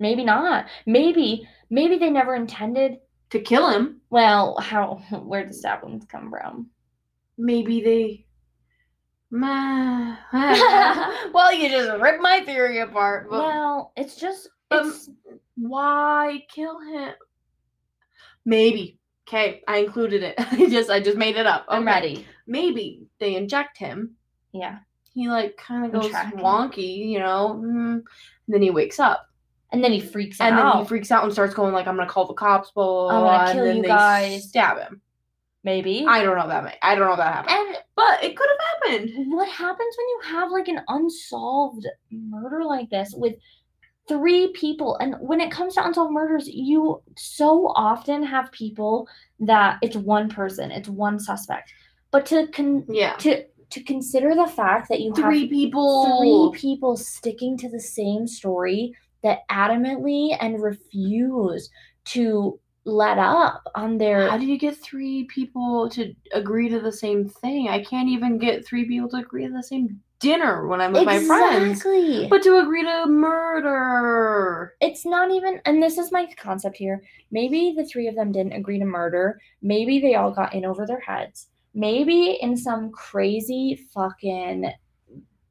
Maybe 0.00 0.24
not. 0.24 0.66
Maybe 0.86 1.46
maybe 1.70 1.96
they 1.98 2.10
never 2.10 2.34
intended. 2.34 2.98
To 3.30 3.40
kill 3.40 3.70
him, 3.70 4.02
Well, 4.10 4.58
how 4.60 4.96
where 5.24 5.46
the 5.46 5.54
stab 5.54 5.82
wounds 5.82 6.04
come 6.06 6.28
from? 6.30 6.68
maybe 7.38 7.80
they. 7.80 8.26
Well, 11.32 11.52
you 11.54 11.68
just 11.70 11.98
ripped 12.00 12.20
my 12.20 12.42
theory 12.44 12.80
apart. 12.80 13.28
But 13.30 13.38
well, 13.38 13.92
it's 13.96 14.16
just 14.16 14.48
Um, 14.70 14.94
why 15.56 16.44
kill 16.54 16.78
him? 16.80 17.14
Maybe. 18.44 18.98
Okay, 19.28 19.62
I 19.68 19.78
included 19.78 20.22
it. 20.22 20.34
I 20.52 20.68
just 20.68 20.90
I 20.90 21.00
just 21.00 21.16
made 21.16 21.36
it 21.36 21.46
up. 21.46 21.64
I'm 21.68 21.86
ready. 21.86 22.26
Maybe 22.46 23.06
they 23.20 23.36
inject 23.36 23.78
him. 23.78 24.16
Yeah. 24.52 24.78
He 25.14 25.28
like 25.28 25.56
kind 25.56 25.84
of 25.86 25.92
goes 25.92 26.10
tracking. 26.10 26.40
wonky, 26.40 26.96
you 27.08 27.18
know. 27.18 27.60
mm, 27.62 27.92
And 27.94 28.04
then 28.48 28.62
he 28.62 28.70
wakes 28.70 28.98
up, 28.98 29.26
And 29.70 29.82
then 29.84 29.92
he 29.92 30.00
freaks 30.00 30.40
and 30.40 30.54
out. 30.54 30.60
And 30.60 30.72
then 30.74 30.82
he 30.82 30.88
freaks 30.88 31.10
out 31.12 31.22
and 31.24 31.32
starts 31.32 31.54
going 31.54 31.72
like, 31.72 31.86
"I'm 31.86 31.96
gonna 31.96 32.08
call 32.08 32.26
the 32.26 32.34
cops." 32.34 32.70
Blah 32.72 32.84
blah. 32.84 33.08
I'm 33.10 33.20
blah, 33.22 33.38
gonna 33.38 33.44
and 33.50 33.52
kill 33.56 33.64
then 33.66 33.76
you 33.76 33.82
they 33.82 33.88
guys. 33.88 34.48
Stab 34.48 34.78
him. 34.78 35.00
Maybe. 35.64 36.04
I 36.08 36.24
don't 36.24 36.36
know 36.36 36.48
that. 36.48 36.64
May, 36.64 36.76
I 36.82 36.94
don't 36.96 37.08
know 37.08 37.14
that 37.16 37.34
happened, 37.34 37.56
and 37.56 37.76
but 37.94 38.24
it 38.24 38.36
could 38.36 38.48
have 38.50 38.98
happened. 38.98 39.32
what 39.32 39.48
happens 39.48 39.94
when 39.96 40.08
you 40.08 40.20
have 40.24 40.50
like 40.50 40.66
an 40.68 40.80
unsolved 40.88 41.86
murder 42.10 42.64
like 42.64 42.90
this 42.90 43.14
with 43.16 43.34
three 44.08 44.48
people 44.52 44.96
and 45.00 45.14
when 45.20 45.40
it 45.40 45.50
comes 45.50 45.74
to 45.74 45.84
unsolved 45.86 46.12
murders 46.12 46.48
you 46.48 47.00
so 47.16 47.68
often 47.76 48.22
have 48.22 48.50
people 48.52 49.06
that 49.38 49.78
it's 49.82 49.96
one 49.96 50.28
person 50.28 50.70
it's 50.72 50.88
one 50.88 51.18
suspect 51.20 51.72
but 52.10 52.26
to 52.26 52.46
con- 52.48 52.84
Yeah. 52.88 53.14
to 53.18 53.44
to 53.70 53.82
consider 53.84 54.34
the 54.34 54.46
fact 54.46 54.88
that 54.90 55.00
you 55.00 55.14
Three 55.14 55.42
have 55.42 55.50
people. 55.50 56.50
three 56.52 56.60
people 56.60 56.96
sticking 56.96 57.56
to 57.58 57.70
the 57.70 57.80
same 57.80 58.26
story 58.26 58.92
that 59.22 59.48
adamantly 59.50 60.36
and 60.40 60.60
refuse 60.62 61.70
to 62.06 62.58
let 62.84 63.16
up 63.18 63.62
on 63.76 63.96
their 63.96 64.28
How 64.28 64.36
do 64.36 64.44
you 64.46 64.58
get 64.58 64.76
three 64.76 65.24
people 65.32 65.88
to 65.90 66.12
agree 66.32 66.68
to 66.68 66.80
the 66.80 66.92
same 66.92 67.28
thing? 67.28 67.68
I 67.68 67.82
can't 67.82 68.08
even 68.08 68.36
get 68.36 68.66
three 68.66 68.84
people 68.86 69.08
to 69.10 69.18
agree 69.18 69.46
to 69.46 69.52
the 69.52 69.62
same 69.62 70.00
dinner 70.22 70.66
when 70.68 70.80
I'm 70.80 70.92
with 70.92 71.04
my 71.04 71.18
friends. 71.22 71.82
But 72.30 72.42
to 72.44 72.58
agree 72.58 72.84
to 72.84 73.06
murder. 73.06 74.74
it's 74.80 75.04
not 75.04 75.30
even 75.30 75.60
and 75.64 75.82
this 75.82 75.98
is 75.98 76.12
my 76.12 76.26
concept 76.36 76.76
here 76.76 77.02
maybe 77.30 77.74
the 77.76 77.84
three 77.84 78.06
of 78.08 78.14
them 78.14 78.32
didn't 78.32 78.52
agree 78.52 78.78
to 78.78 78.84
murder 78.84 79.38
maybe 79.62 79.98
they 80.00 80.14
all 80.14 80.30
got 80.30 80.54
in 80.54 80.64
over 80.64 80.86
their 80.86 81.00
heads 81.00 81.48
maybe 81.74 82.38
in 82.40 82.56
some 82.56 82.90
crazy 82.92 83.78
fucking 83.92 84.70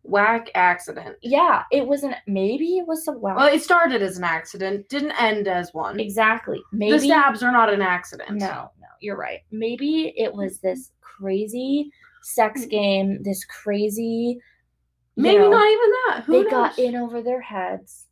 Whack 0.03 0.49
accident. 0.55 1.15
yeah 1.21 1.63
it 1.71 1.85
wasn't 1.85 2.15
maybe 2.27 2.77
it 2.79 2.87
was 2.87 3.07
a 3.07 3.11
wow 3.11 3.35
Well, 3.37 3.53
it 3.53 3.61
started 3.61 4.01
as 4.01 4.17
an 4.17 4.23
accident, 4.23 4.89
didn't 4.89 5.11
end 5.11 5.47
as 5.47 5.73
one. 5.73 5.99
exactly 5.99 6.59
maybe 6.71 6.93
The 6.93 6.99
stabs 7.05 7.43
are 7.43 7.51
not 7.51 7.71
an 7.71 7.81
accident. 7.81 8.31
no 8.31 8.71
no 8.79 8.87
you're 9.01 9.17
right 9.17 9.41
maybe 9.51 10.13
it 10.17 10.33
was 10.33 10.59
this 10.59 10.91
crazy 11.01 11.91
sex 12.23 12.65
game 12.65 13.21
this 13.23 13.45
crazy 13.45 14.39
Maybe 15.15 15.39
know, 15.39 15.49
not 15.49 15.69
even 15.69 15.91
that. 15.91 16.23
Who 16.25 16.33
they 16.33 16.41
knows? 16.43 16.51
got 16.51 16.79
in 16.79 16.95
over 16.95 17.21
their 17.21 17.41
heads. 17.41 18.07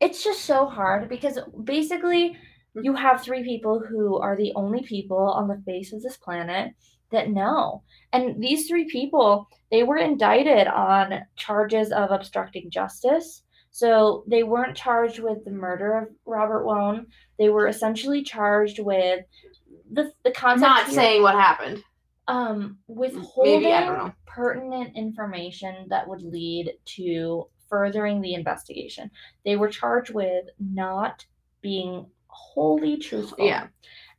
It's 0.00 0.22
just 0.22 0.42
so 0.42 0.66
hard 0.66 1.08
because 1.08 1.38
basically 1.64 2.36
you 2.82 2.92
mm. 2.92 2.98
have 2.98 3.22
three 3.22 3.42
people 3.44 3.80
who 3.80 4.18
are 4.18 4.36
the 4.36 4.52
only 4.54 4.82
people 4.82 5.16
on 5.16 5.48
the 5.48 5.62
face 5.64 5.92
of 5.92 6.02
this 6.02 6.16
planet 6.16 6.72
that 7.10 7.30
know. 7.30 7.82
And 8.12 8.42
these 8.42 8.68
three 8.68 8.86
people, 8.86 9.48
they 9.70 9.82
were 9.82 9.96
indicted 9.96 10.66
on 10.66 11.20
charges 11.36 11.92
of 11.92 12.10
obstructing 12.10 12.70
justice. 12.70 13.42
So 13.70 14.24
they 14.28 14.44
weren't 14.44 14.76
charged 14.76 15.18
with 15.18 15.44
the 15.44 15.50
murder 15.50 15.98
of 15.98 16.08
Robert 16.26 16.64
Wone. 16.64 17.06
They 17.38 17.48
were 17.48 17.66
essentially 17.66 18.22
charged 18.22 18.78
with 18.78 19.24
the 19.90 20.12
the 20.22 20.30
I'm 20.30 20.34
concept 20.34 20.60
not 20.68 20.86
here- 20.86 20.94
saying 20.94 21.22
what 21.22 21.34
happened. 21.34 21.82
Um 22.28 22.78
withholding 22.86 23.62
Maybe, 23.62 23.72
I 23.72 23.80
don't 23.84 23.98
know. 23.98 24.12
pertinent 24.26 24.96
information 24.96 25.86
that 25.90 26.08
would 26.08 26.22
lead 26.22 26.72
to 26.96 27.48
furthering 27.68 28.20
the 28.20 28.34
investigation. 28.34 29.10
They 29.44 29.56
were 29.56 29.68
charged 29.68 30.14
with 30.14 30.44
not 30.58 31.26
being 31.60 32.06
wholly 32.28 32.96
truthful. 32.96 33.46
Yeah. 33.46 33.68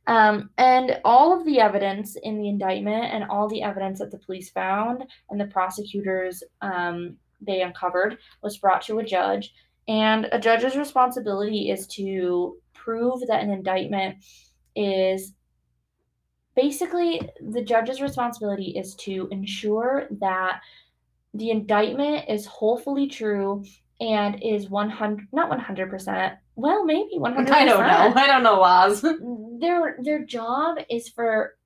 Um, 0.06 0.50
and 0.56 1.00
all 1.04 1.36
of 1.36 1.44
the 1.44 1.58
evidence 1.58 2.16
in 2.22 2.38
the 2.38 2.48
indictment 2.48 3.12
and 3.12 3.24
all 3.24 3.48
the 3.48 3.62
evidence 3.62 3.98
that 3.98 4.10
the 4.10 4.18
police 4.18 4.50
found 4.50 5.04
and 5.30 5.40
the 5.40 5.46
prosecutors 5.46 6.42
um, 6.60 7.16
they 7.40 7.62
uncovered 7.62 8.18
was 8.42 8.58
brought 8.58 8.82
to 8.82 8.98
a 8.98 9.04
judge. 9.04 9.52
And 9.88 10.28
a 10.32 10.38
judge's 10.38 10.76
responsibility 10.76 11.70
is 11.70 11.86
to 11.88 12.56
prove 12.74 13.20
that 13.26 13.42
an 13.42 13.50
indictment 13.50 14.16
is 14.74 15.32
basically 16.56 17.20
the 17.50 17.62
judge's 17.62 18.00
responsibility 18.00 18.76
is 18.76 18.94
to 18.96 19.28
ensure 19.30 20.08
that 20.10 20.60
the 21.34 21.50
indictment 21.50 22.24
is 22.28 22.46
wholly 22.46 23.06
true 23.06 23.62
and 24.00 24.42
is 24.42 24.68
100 24.68 25.28
not 25.32 25.50
100% 25.50 26.36
well 26.56 26.84
maybe 26.84 27.18
100% 27.18 27.50
I 27.50 27.64
don't 27.64 27.80
know. 27.80 28.20
I 28.20 28.26
don't 28.26 28.42
know 28.42 28.60
laws. 28.60 29.02
their 29.60 29.96
their 30.02 30.24
job 30.24 30.78
is 30.90 31.08
for 31.08 31.56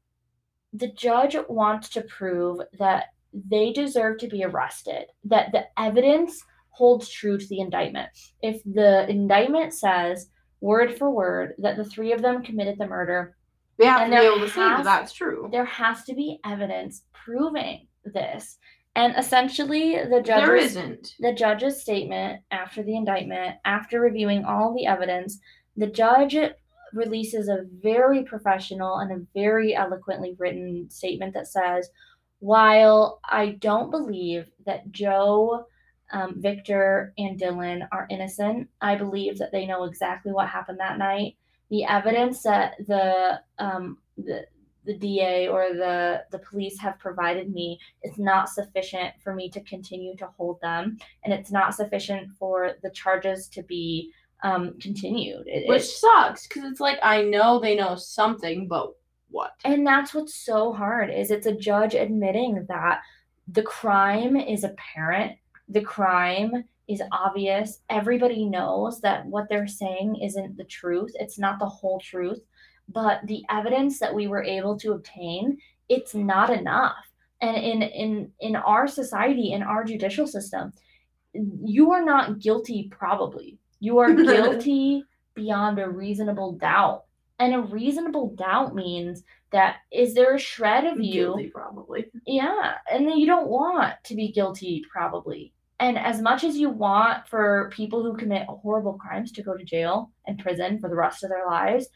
the 0.72 0.88
judge 0.88 1.36
wants 1.48 1.88
to 1.90 2.02
prove 2.02 2.60
that 2.78 3.06
they 3.32 3.72
deserve 3.72 4.18
to 4.18 4.28
be 4.28 4.44
arrested 4.44 5.06
that 5.24 5.52
the 5.52 5.64
evidence 5.78 6.42
holds 6.70 7.08
true 7.08 7.38
to 7.38 7.46
the 7.46 7.60
indictment 7.60 8.08
if 8.42 8.62
the 8.64 9.08
indictment 9.08 9.72
says 9.72 10.28
word 10.60 10.96
for 10.96 11.10
word 11.10 11.54
that 11.58 11.76
the 11.76 11.84
three 11.84 12.12
of 12.12 12.22
them 12.22 12.42
committed 12.42 12.78
the 12.78 12.86
murder 12.86 13.36
They 13.81 13.86
have 13.86 14.02
And 14.02 14.12
to 14.12 14.19
be 14.20 14.27
able 14.27 14.40
to 14.40 14.48
say 14.48 14.61
that 14.61 14.85
that's 14.85 15.12
true. 15.12 15.48
there 15.51 15.65
has 15.65 16.05
to 16.05 16.15
be 16.15 16.39
evidence 16.44 17.02
proving 17.12 17.86
this 18.05 18.59
and 18.97 19.15
essentially 19.16 19.97
the 20.05 20.20
judge 20.23 20.44
There 20.44 20.57
isn't. 20.57 21.15
the 21.20 21.32
judge's 21.32 21.81
statement 21.81 22.43
after 22.51 22.82
the 22.82 22.97
indictment, 22.97 23.57
after 23.65 24.01
reviewing 24.01 24.44
all 24.44 24.74
the 24.74 24.86
evidence, 24.86 25.39
the 25.77 25.86
judge 25.86 26.36
releases 26.93 27.48
a 27.48 27.65
very 27.82 28.24
professional 28.24 28.98
and 28.98 29.12
a 29.12 29.24
very 29.32 29.74
eloquently 29.77 30.35
written 30.39 30.90
statement 30.90 31.35
that 31.35 31.47
says, 31.47 31.89
While 32.40 33.20
I 33.24 33.51
don't 33.61 33.90
believe 33.93 34.51
that 34.66 34.90
Joe, 34.90 35.66
um, 36.12 36.35
Victor, 36.39 37.12
and 37.16 37.40
Dylan 37.40 37.86
are 37.93 38.09
innocent, 38.11 38.69
I 38.81 38.97
believe 38.97 39.39
that 39.39 39.52
they 39.52 39.66
know 39.66 39.85
exactly 39.85 40.32
what 40.32 40.48
happened 40.48 40.81
that 40.81 40.98
night. 40.98 41.36
The 41.70 41.84
evidence 41.84 42.42
that 42.42 42.74
the 42.86 43.40
um, 43.59 43.98
the 44.18 44.47
the 44.84 44.97
DA 44.97 45.47
or 45.48 45.68
the 45.72 46.24
the 46.30 46.38
police 46.38 46.78
have 46.80 46.98
provided 46.98 47.52
me 47.52 47.78
is 48.02 48.18
not 48.18 48.48
sufficient 48.48 49.14
for 49.22 49.34
me 49.34 49.48
to 49.51 49.60
continue 49.60 50.16
to 50.16 50.26
hold 50.36 50.60
them, 50.60 50.98
and 51.24 51.32
it's 51.32 51.52
not 51.52 51.74
sufficient 51.74 52.30
for 52.38 52.72
the 52.82 52.90
charges 52.90 53.47
to 53.48 53.62
be 53.62 54.10
um, 54.42 54.78
continued. 54.80 55.44
It- 55.47 55.68
Which 55.68 55.82
it- 55.82 55.86
sucks 55.86 56.47
because 56.47 56.64
it's 56.64 56.80
like 56.80 56.98
I 57.02 57.22
know 57.22 57.60
they 57.60 57.76
know 57.76 57.94
something, 57.97 58.66
but 58.68 58.92
what? 59.30 59.52
and 59.64 59.86
that's 59.86 60.12
what's 60.12 60.34
so 60.34 60.72
hard 60.72 61.09
is 61.10 61.30
it's 61.30 61.47
a 61.47 61.55
judge 61.55 61.94
admitting 61.94 62.66
that 62.68 63.01
the 63.47 63.62
crime 63.62 64.36
is 64.36 64.64
apparent, 64.64 65.36
the 65.68 65.82
crime 65.82 66.64
is 66.90 67.02
obvious. 67.12 67.80
Everybody 67.88 68.44
knows 68.44 69.00
that 69.00 69.24
what 69.26 69.48
they're 69.48 69.68
saying 69.68 70.16
isn't 70.16 70.56
the 70.56 70.64
truth. 70.64 71.12
It's 71.14 71.38
not 71.38 71.58
the 71.58 71.68
whole 71.68 72.00
truth, 72.00 72.40
but 72.88 73.20
the 73.26 73.44
evidence 73.48 73.98
that 74.00 74.14
we 74.14 74.26
were 74.26 74.42
able 74.42 74.76
to 74.80 74.92
obtain, 74.92 75.58
it's 75.88 76.14
not 76.14 76.50
enough. 76.50 76.96
And 77.40 77.56
in 77.56 77.82
in 77.82 78.32
in 78.40 78.56
our 78.56 78.86
society, 78.86 79.52
in 79.52 79.62
our 79.62 79.84
judicial 79.84 80.26
system, 80.26 80.72
you 81.32 81.92
are 81.92 82.04
not 82.04 82.40
guilty 82.40 82.88
probably. 82.90 83.58
You 83.78 83.98
are 83.98 84.12
guilty 84.32 85.04
beyond 85.34 85.78
a 85.78 85.88
reasonable 85.88 86.52
doubt. 86.52 87.04
And 87.38 87.54
a 87.54 87.60
reasonable 87.60 88.34
doubt 88.34 88.74
means 88.74 89.22
that 89.50 89.76
is 89.90 90.12
there 90.14 90.34
a 90.34 90.38
shred 90.38 90.84
of 90.84 91.00
you 91.00 91.24
Guilty, 91.24 91.50
probably. 91.50 92.06
yeah, 92.26 92.74
and 92.90 93.08
then 93.08 93.16
you 93.16 93.26
don't 93.26 93.48
want 93.48 93.94
to 94.04 94.14
be 94.14 94.30
guilty, 94.30 94.84
probably. 94.92 95.54
And 95.81 95.98
as 95.98 96.20
much 96.20 96.44
as 96.44 96.57
you 96.59 96.69
want 96.70 97.27
for 97.27 97.70
people 97.74 98.02
who 98.02 98.16
commit 98.16 98.47
horrible 98.47 98.94
crimes 98.94 99.32
to 99.32 99.43
go 99.43 99.57
to 99.57 99.65
jail 99.65 100.11
and 100.27 100.39
prison 100.39 100.78
for 100.78 100.89
the 100.89 100.94
rest 100.97 101.24
of 101.24 101.31
their 101.31 101.47
lives, 101.47 101.89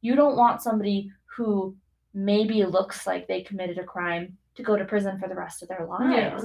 you 0.00 0.16
don't 0.16 0.36
want 0.36 0.60
somebody 0.62 1.10
who 1.36 1.76
maybe 2.14 2.64
looks 2.64 3.06
like 3.06 3.26
they 3.28 3.42
committed 3.42 3.78
a 3.78 3.84
crime 3.84 4.36
to 4.56 4.62
go 4.64 4.76
to 4.76 4.84
prison 4.84 5.18
for 5.20 5.28
the 5.28 5.36
rest 5.36 5.62
of 5.62 5.68
their 5.68 5.86
lives. 5.86 6.44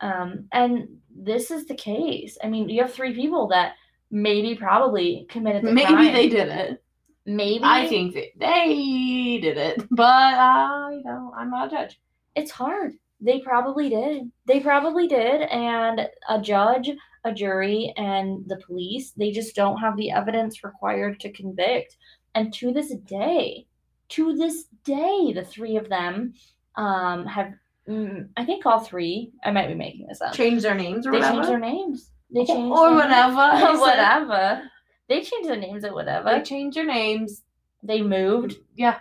Um, 0.00 0.46
and 0.52 0.88
this 1.16 1.52
is 1.52 1.66
the 1.66 1.76
case. 1.76 2.36
I 2.42 2.48
mean, 2.48 2.68
you 2.68 2.82
have 2.82 2.92
three 2.92 3.14
people 3.14 3.46
that 3.48 3.74
maybe 4.10 4.56
probably 4.56 5.26
committed 5.30 5.62
the 5.62 5.72
Maybe 5.72 5.92
crime. 5.92 6.12
they 6.12 6.28
did 6.28 6.48
it. 6.48 6.82
Maybe 7.26 7.62
I 7.64 7.86
think 7.88 8.14
they 8.36 9.38
did 9.40 9.56
it, 9.56 9.82
but 9.90 10.04
I 10.04 11.00
don't. 11.04 11.32
I'm 11.34 11.50
not 11.50 11.68
a 11.68 11.70
judge. 11.70 12.00
it's 12.34 12.50
hard. 12.50 12.92
They 13.24 13.40
probably 13.40 13.88
did. 13.88 14.30
They 14.46 14.60
probably 14.60 15.06
did. 15.08 15.42
And 15.42 16.08
a 16.28 16.40
judge, 16.40 16.90
a 17.24 17.32
jury, 17.32 17.92
and 17.96 18.44
the 18.46 18.58
police, 18.66 19.12
they 19.12 19.30
just 19.32 19.56
don't 19.56 19.78
have 19.78 19.96
the 19.96 20.10
evidence 20.10 20.62
required 20.62 21.18
to 21.20 21.32
convict. 21.32 21.96
And 22.34 22.52
to 22.54 22.70
this 22.72 22.94
day, 23.06 23.66
to 24.10 24.36
this 24.36 24.64
day, 24.84 25.32
the 25.34 25.44
three 25.44 25.76
of 25.76 25.88
them 25.88 26.34
um, 26.76 27.24
have, 27.24 27.54
mm, 27.88 28.28
I 28.36 28.44
think 28.44 28.66
all 28.66 28.80
three, 28.80 29.32
I 29.42 29.50
might 29.52 29.68
be 29.68 29.74
making 29.74 30.06
this 30.06 30.20
up. 30.20 30.34
Change 30.34 30.62
their 30.62 30.74
names 30.74 31.06
or 31.06 31.12
they 31.12 31.18
whatever. 31.18 31.34
changed 31.36 31.48
their 31.48 31.58
names. 31.60 32.10
They 32.34 32.44
changed 32.44 32.76
or 32.76 32.88
their 32.90 32.96
whatever. 32.96 33.66
names. 33.66 33.80
whatever. 33.88 34.62
They 35.08 35.22
changed 35.22 35.48
their 35.48 35.56
names 35.56 35.84
or 35.84 35.94
whatever. 35.94 36.30
They 36.30 36.42
changed 36.42 36.76
their 36.76 36.86
names. 36.86 37.42
They 37.82 38.02
moved. 38.02 38.56
Yeah. 38.74 38.98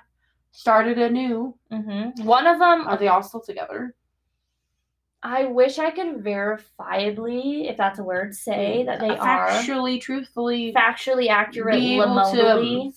Started 0.51 0.97
anew. 0.99 1.55
hmm 1.71 2.09
One 2.23 2.45
of 2.47 2.59
them, 2.59 2.87
Are 2.87 2.97
they 2.97 3.07
all 3.07 3.23
still 3.23 3.41
together? 3.41 3.95
I 5.25 5.45
wish 5.45 5.79
I 5.79 5.89
could 5.91 6.17
verifiably, 6.17 7.69
if 7.69 7.77
that's 7.77 7.97
a 7.99 8.03
word, 8.03 8.35
say 8.35 8.79
mm, 8.81 8.85
that 8.87 8.99
they 8.99 9.09
are 9.09 9.47
Factually, 9.47 9.99
truthfully, 9.99 10.73
factually 10.73 11.29
accurate. 11.29 11.79
be 11.79 11.95
able 11.95 12.29
to 12.33 12.91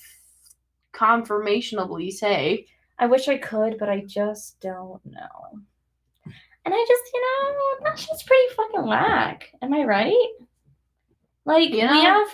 confirmationably 0.92 2.10
say. 2.12 2.66
I 2.98 3.06
wish 3.06 3.28
I 3.28 3.38
could, 3.38 3.78
but 3.78 3.88
I 3.88 4.00
just 4.00 4.58
don't 4.60 5.04
know. 5.04 5.60
And 6.24 6.74
I 6.74 6.84
just, 6.88 7.02
you 7.14 7.20
know, 7.20 7.84
that 7.84 7.98
shit's 7.98 8.24
pretty 8.24 8.54
fucking 8.56 8.86
whack. 8.88 9.52
Am 9.62 9.72
I 9.72 9.84
right? 9.84 10.28
Like, 11.44 11.70
You 11.70 11.76
we 11.76 12.00
have 12.02 12.26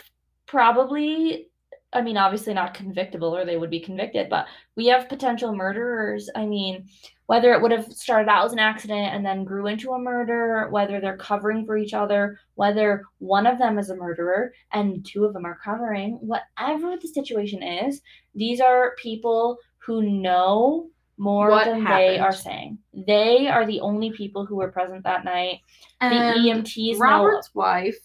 probably, 0.46 1.48
I 1.92 2.00
mean, 2.00 2.16
obviously 2.16 2.54
not 2.54 2.72
convictable 2.72 3.36
or 3.36 3.44
they 3.44 3.58
would 3.58 3.68
be 3.68 3.80
convicted, 3.80 4.30
but 4.30 4.46
we 4.74 4.86
have 4.86 5.10
potential 5.10 5.54
murderers. 5.54 6.30
I 6.34 6.46
mean, 6.46 6.88
whether 7.32 7.54
it 7.54 7.62
would 7.62 7.72
have 7.72 7.90
started 7.90 8.30
out 8.30 8.44
as 8.44 8.52
an 8.52 8.58
accident 8.58 9.14
and 9.14 9.24
then 9.24 9.42
grew 9.42 9.66
into 9.66 9.92
a 9.92 9.98
murder, 9.98 10.68
whether 10.68 11.00
they're 11.00 11.16
covering 11.16 11.64
for 11.64 11.78
each 11.78 11.94
other, 11.94 12.38
whether 12.56 13.04
one 13.20 13.46
of 13.46 13.56
them 13.56 13.78
is 13.78 13.88
a 13.88 13.96
murderer 13.96 14.52
and 14.72 15.02
two 15.06 15.24
of 15.24 15.32
them 15.32 15.46
are 15.46 15.58
covering, 15.64 16.18
whatever 16.20 16.94
the 17.00 17.08
situation 17.08 17.62
is, 17.62 18.02
these 18.34 18.60
are 18.60 18.94
people 18.98 19.56
who 19.78 20.02
know 20.02 20.90
more 21.16 21.48
What 21.48 21.64
than 21.64 21.84
they 21.84 22.18
are 22.18 22.34
saying. 22.34 22.76
They 22.92 23.48
are 23.48 23.64
the 23.64 23.80
only 23.80 24.10
people 24.10 24.44
who 24.44 24.56
were 24.56 24.70
present 24.70 25.02
that 25.04 25.24
night. 25.24 25.60
And 26.02 26.36
the 26.36 26.50
EMTs 26.50 26.98
Robert's 26.98 27.54
wife 27.54 27.96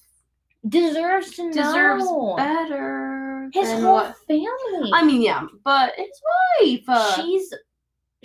deserves 0.69 1.31
to 1.31 1.51
deserves 1.51 2.05
know. 2.05 2.35
better 2.37 3.49
His 3.51 3.73
whole 3.73 3.93
what. 3.93 4.15
family. 4.25 4.91
I 4.93 5.03
mean, 5.03 5.21
yeah, 5.21 5.47
but 5.65 5.95
his 5.97 6.21
wife. 6.61 6.83
Uh, 6.87 7.15
she's 7.15 7.53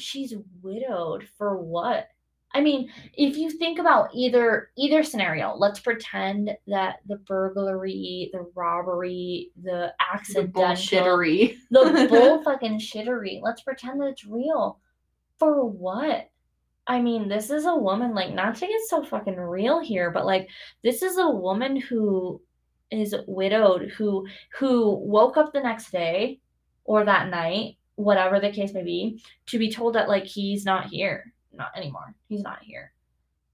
she's 0.02 0.34
widowed 0.62 1.26
for 1.38 1.58
what? 1.58 2.08
I 2.54 2.60
mean, 2.60 2.90
if 3.14 3.36
you 3.36 3.50
think 3.50 3.78
about 3.78 4.10
either 4.14 4.70
either 4.76 5.02
scenario, 5.02 5.54
let's 5.56 5.80
pretend 5.80 6.50
that 6.66 6.96
the 7.06 7.16
burglary, 7.16 8.30
the 8.32 8.46
robbery, 8.54 9.50
the 9.62 9.70
the 9.72 9.92
accidental, 10.12 10.62
bullshittery. 10.62 11.56
the 11.70 12.06
bull 12.10 12.42
fucking 12.42 12.78
shittery. 12.78 13.40
Let's 13.42 13.62
pretend 13.62 14.00
that 14.00 14.08
it's 14.08 14.26
real. 14.26 14.80
For 15.38 15.64
what? 15.64 16.28
I 16.86 17.00
mean, 17.00 17.28
this 17.28 17.50
is 17.50 17.64
a 17.64 17.76
woman, 17.76 18.14
like, 18.14 18.34
not 18.34 18.56
to 18.56 18.66
get 18.66 18.80
so 18.88 19.04
fucking 19.04 19.36
real 19.36 19.80
here, 19.80 20.10
but 20.10 20.26
like, 20.26 20.48
this 20.82 21.02
is 21.02 21.16
a 21.16 21.30
woman 21.30 21.76
who 21.76 22.40
is 22.90 23.14
widowed, 23.26 23.90
who 23.96 24.26
who 24.58 24.96
woke 24.96 25.36
up 25.36 25.52
the 25.52 25.60
next 25.60 25.90
day 25.90 26.40
or 26.84 27.04
that 27.04 27.30
night, 27.30 27.78
whatever 28.02 28.40
the 28.40 28.50
case 28.50 28.72
may 28.74 28.82
be, 28.82 29.22
to 29.46 29.58
be 29.58 29.70
told 29.70 29.94
that 29.94 30.08
like 30.08 30.24
he's 30.24 30.64
not 30.64 30.86
here, 30.86 31.32
not 31.52 31.76
anymore. 31.76 32.14
He's 32.28 32.42
not 32.42 32.62
here. 32.62 32.92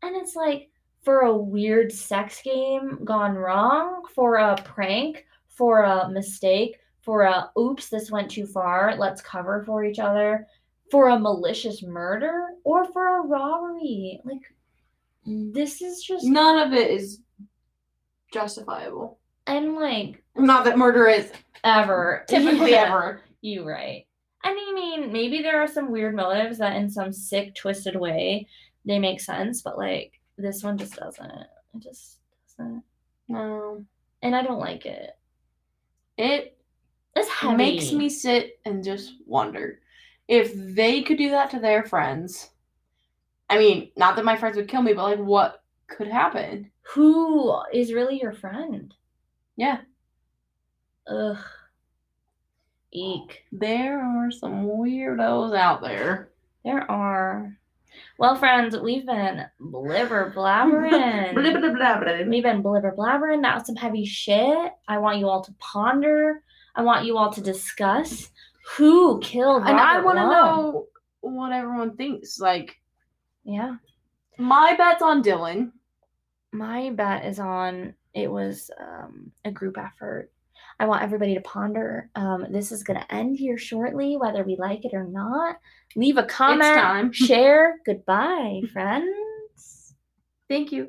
And 0.02 0.16
it's 0.16 0.34
like 0.36 0.70
for 1.02 1.20
a 1.20 1.36
weird 1.36 1.92
sex 1.92 2.40
game 2.42 2.98
gone 3.04 3.34
wrong, 3.34 4.02
for 4.14 4.36
a 4.36 4.56
prank, 4.64 5.24
for 5.48 5.82
a 5.82 6.08
mistake, 6.10 6.78
for 7.02 7.22
a 7.22 7.50
oops, 7.58 7.88
this 7.88 8.10
went 8.10 8.30
too 8.30 8.46
far, 8.46 8.94
let's 8.96 9.20
cover 9.22 9.62
for 9.64 9.84
each 9.84 9.98
other. 9.98 10.46
for 10.90 11.08
a 11.10 11.18
malicious 11.18 11.82
murder 11.82 12.46
or 12.64 12.84
for 12.92 13.18
a 13.18 13.22
robbery. 13.26 14.20
Like 14.24 14.40
this 15.26 15.82
is 15.82 16.02
just 16.02 16.24
None 16.24 16.58
of 16.66 16.72
it 16.72 16.90
is 16.90 17.20
justifiable. 18.32 19.18
and 19.46 19.74
like 19.74 20.22
Not 20.36 20.64
that 20.64 20.78
murder 20.78 21.06
is 21.06 21.30
ever 21.64 22.24
typically 22.28 22.70
Yeah, 22.72 22.84
ever. 22.88 23.20
You 23.42 23.66
right. 23.68 24.06
And 24.44 24.56
I 24.58 24.72
mean, 24.72 25.12
maybe 25.12 25.42
there 25.42 25.60
are 25.60 25.68
some 25.68 25.90
weird 25.90 26.14
motives 26.14 26.58
that 26.58 26.76
in 26.76 26.88
some 26.90 27.12
sick, 27.12 27.54
twisted 27.54 27.96
way 27.96 28.46
they 28.84 28.98
make 28.98 29.20
sense, 29.20 29.62
but 29.62 29.76
like 29.76 30.20
this 30.36 30.62
one 30.62 30.78
just 30.78 30.94
doesn't. 30.96 31.30
It 31.30 31.80
just 31.80 32.18
doesn't. 32.56 32.82
No. 33.28 33.84
And 34.22 34.34
I 34.34 34.42
don't 34.42 34.60
like 34.60 34.86
it. 34.86 35.10
It 36.16 36.56
It's 37.14 37.28
heavy. 37.28 37.56
makes 37.56 37.92
me 37.92 38.08
sit 38.08 38.58
and 38.64 38.82
just 38.84 39.14
wonder 39.26 39.80
if 40.28 40.52
they 40.54 41.02
could 41.02 41.18
do 41.18 41.30
that 41.30 41.50
to 41.50 41.58
their 41.60 41.84
friends. 41.84 42.50
I 43.50 43.58
mean, 43.58 43.90
not 43.96 44.16
that 44.16 44.24
my 44.24 44.36
friends 44.36 44.56
would 44.56 44.68
kill 44.68 44.82
me, 44.82 44.92
but 44.92 45.04
like 45.04 45.18
what 45.18 45.62
could 45.88 46.08
happen? 46.08 46.70
Who 46.94 47.58
is 47.72 47.92
really 47.92 48.20
your 48.20 48.32
friend? 48.32 48.94
Yeah. 49.56 49.80
Ugh. 51.06 51.38
Eek. 52.92 53.44
There 53.52 54.00
are 54.00 54.30
some 54.30 54.66
weirdos 54.66 55.56
out 55.56 55.82
there. 55.82 56.30
There 56.64 56.90
are. 56.90 57.56
Well, 58.18 58.36
friends, 58.36 58.76
we've 58.78 59.06
been 59.06 59.44
blibber 59.60 60.32
blabbering. 60.34 61.34
Blah, 61.78 61.98
blah. 62.00 62.22
We've 62.28 62.42
been 62.42 62.62
blibber 62.62 62.94
blabbering. 62.96 63.42
That 63.42 63.56
was 63.56 63.66
some 63.66 63.76
heavy 63.76 64.04
shit. 64.04 64.72
I 64.86 64.98
want 64.98 65.18
you 65.18 65.28
all 65.28 65.42
to 65.42 65.52
ponder. 65.58 66.42
I 66.76 66.82
want 66.82 67.06
you 67.06 67.16
all 67.16 67.32
to 67.32 67.40
discuss 67.40 68.30
who 68.76 69.18
killed 69.20 69.62
And 69.66 69.78
I 69.80 70.00
want 70.00 70.18
to 70.18 70.22
know 70.24 70.86
what 71.20 71.52
everyone 71.52 71.96
thinks. 71.96 72.38
Like, 72.38 72.76
Yeah. 73.44 73.76
my 74.38 74.76
bet's 74.76 75.02
on 75.02 75.22
Dylan. 75.22 75.72
My 76.52 76.90
bet 76.90 77.24
is 77.24 77.38
on 77.40 77.94
it 78.14 78.30
was 78.30 78.70
um, 78.80 79.32
a 79.44 79.50
group 79.50 79.76
effort. 79.78 80.30
I 80.80 80.86
want 80.86 81.02
everybody 81.02 81.34
to 81.34 81.40
ponder. 81.40 82.08
Um, 82.14 82.46
this 82.50 82.70
is 82.70 82.84
going 82.84 83.00
to 83.00 83.14
end 83.14 83.36
here 83.36 83.58
shortly, 83.58 84.16
whether 84.16 84.44
we 84.44 84.56
like 84.56 84.84
it 84.84 84.94
or 84.94 85.04
not. 85.04 85.56
Leave 85.96 86.18
a 86.18 86.24
comment, 86.24 86.62
time. 86.62 87.12
share. 87.12 87.78
Goodbye, 87.84 88.62
friends. 88.72 89.94
Thank 90.48 90.72
you. 90.72 90.88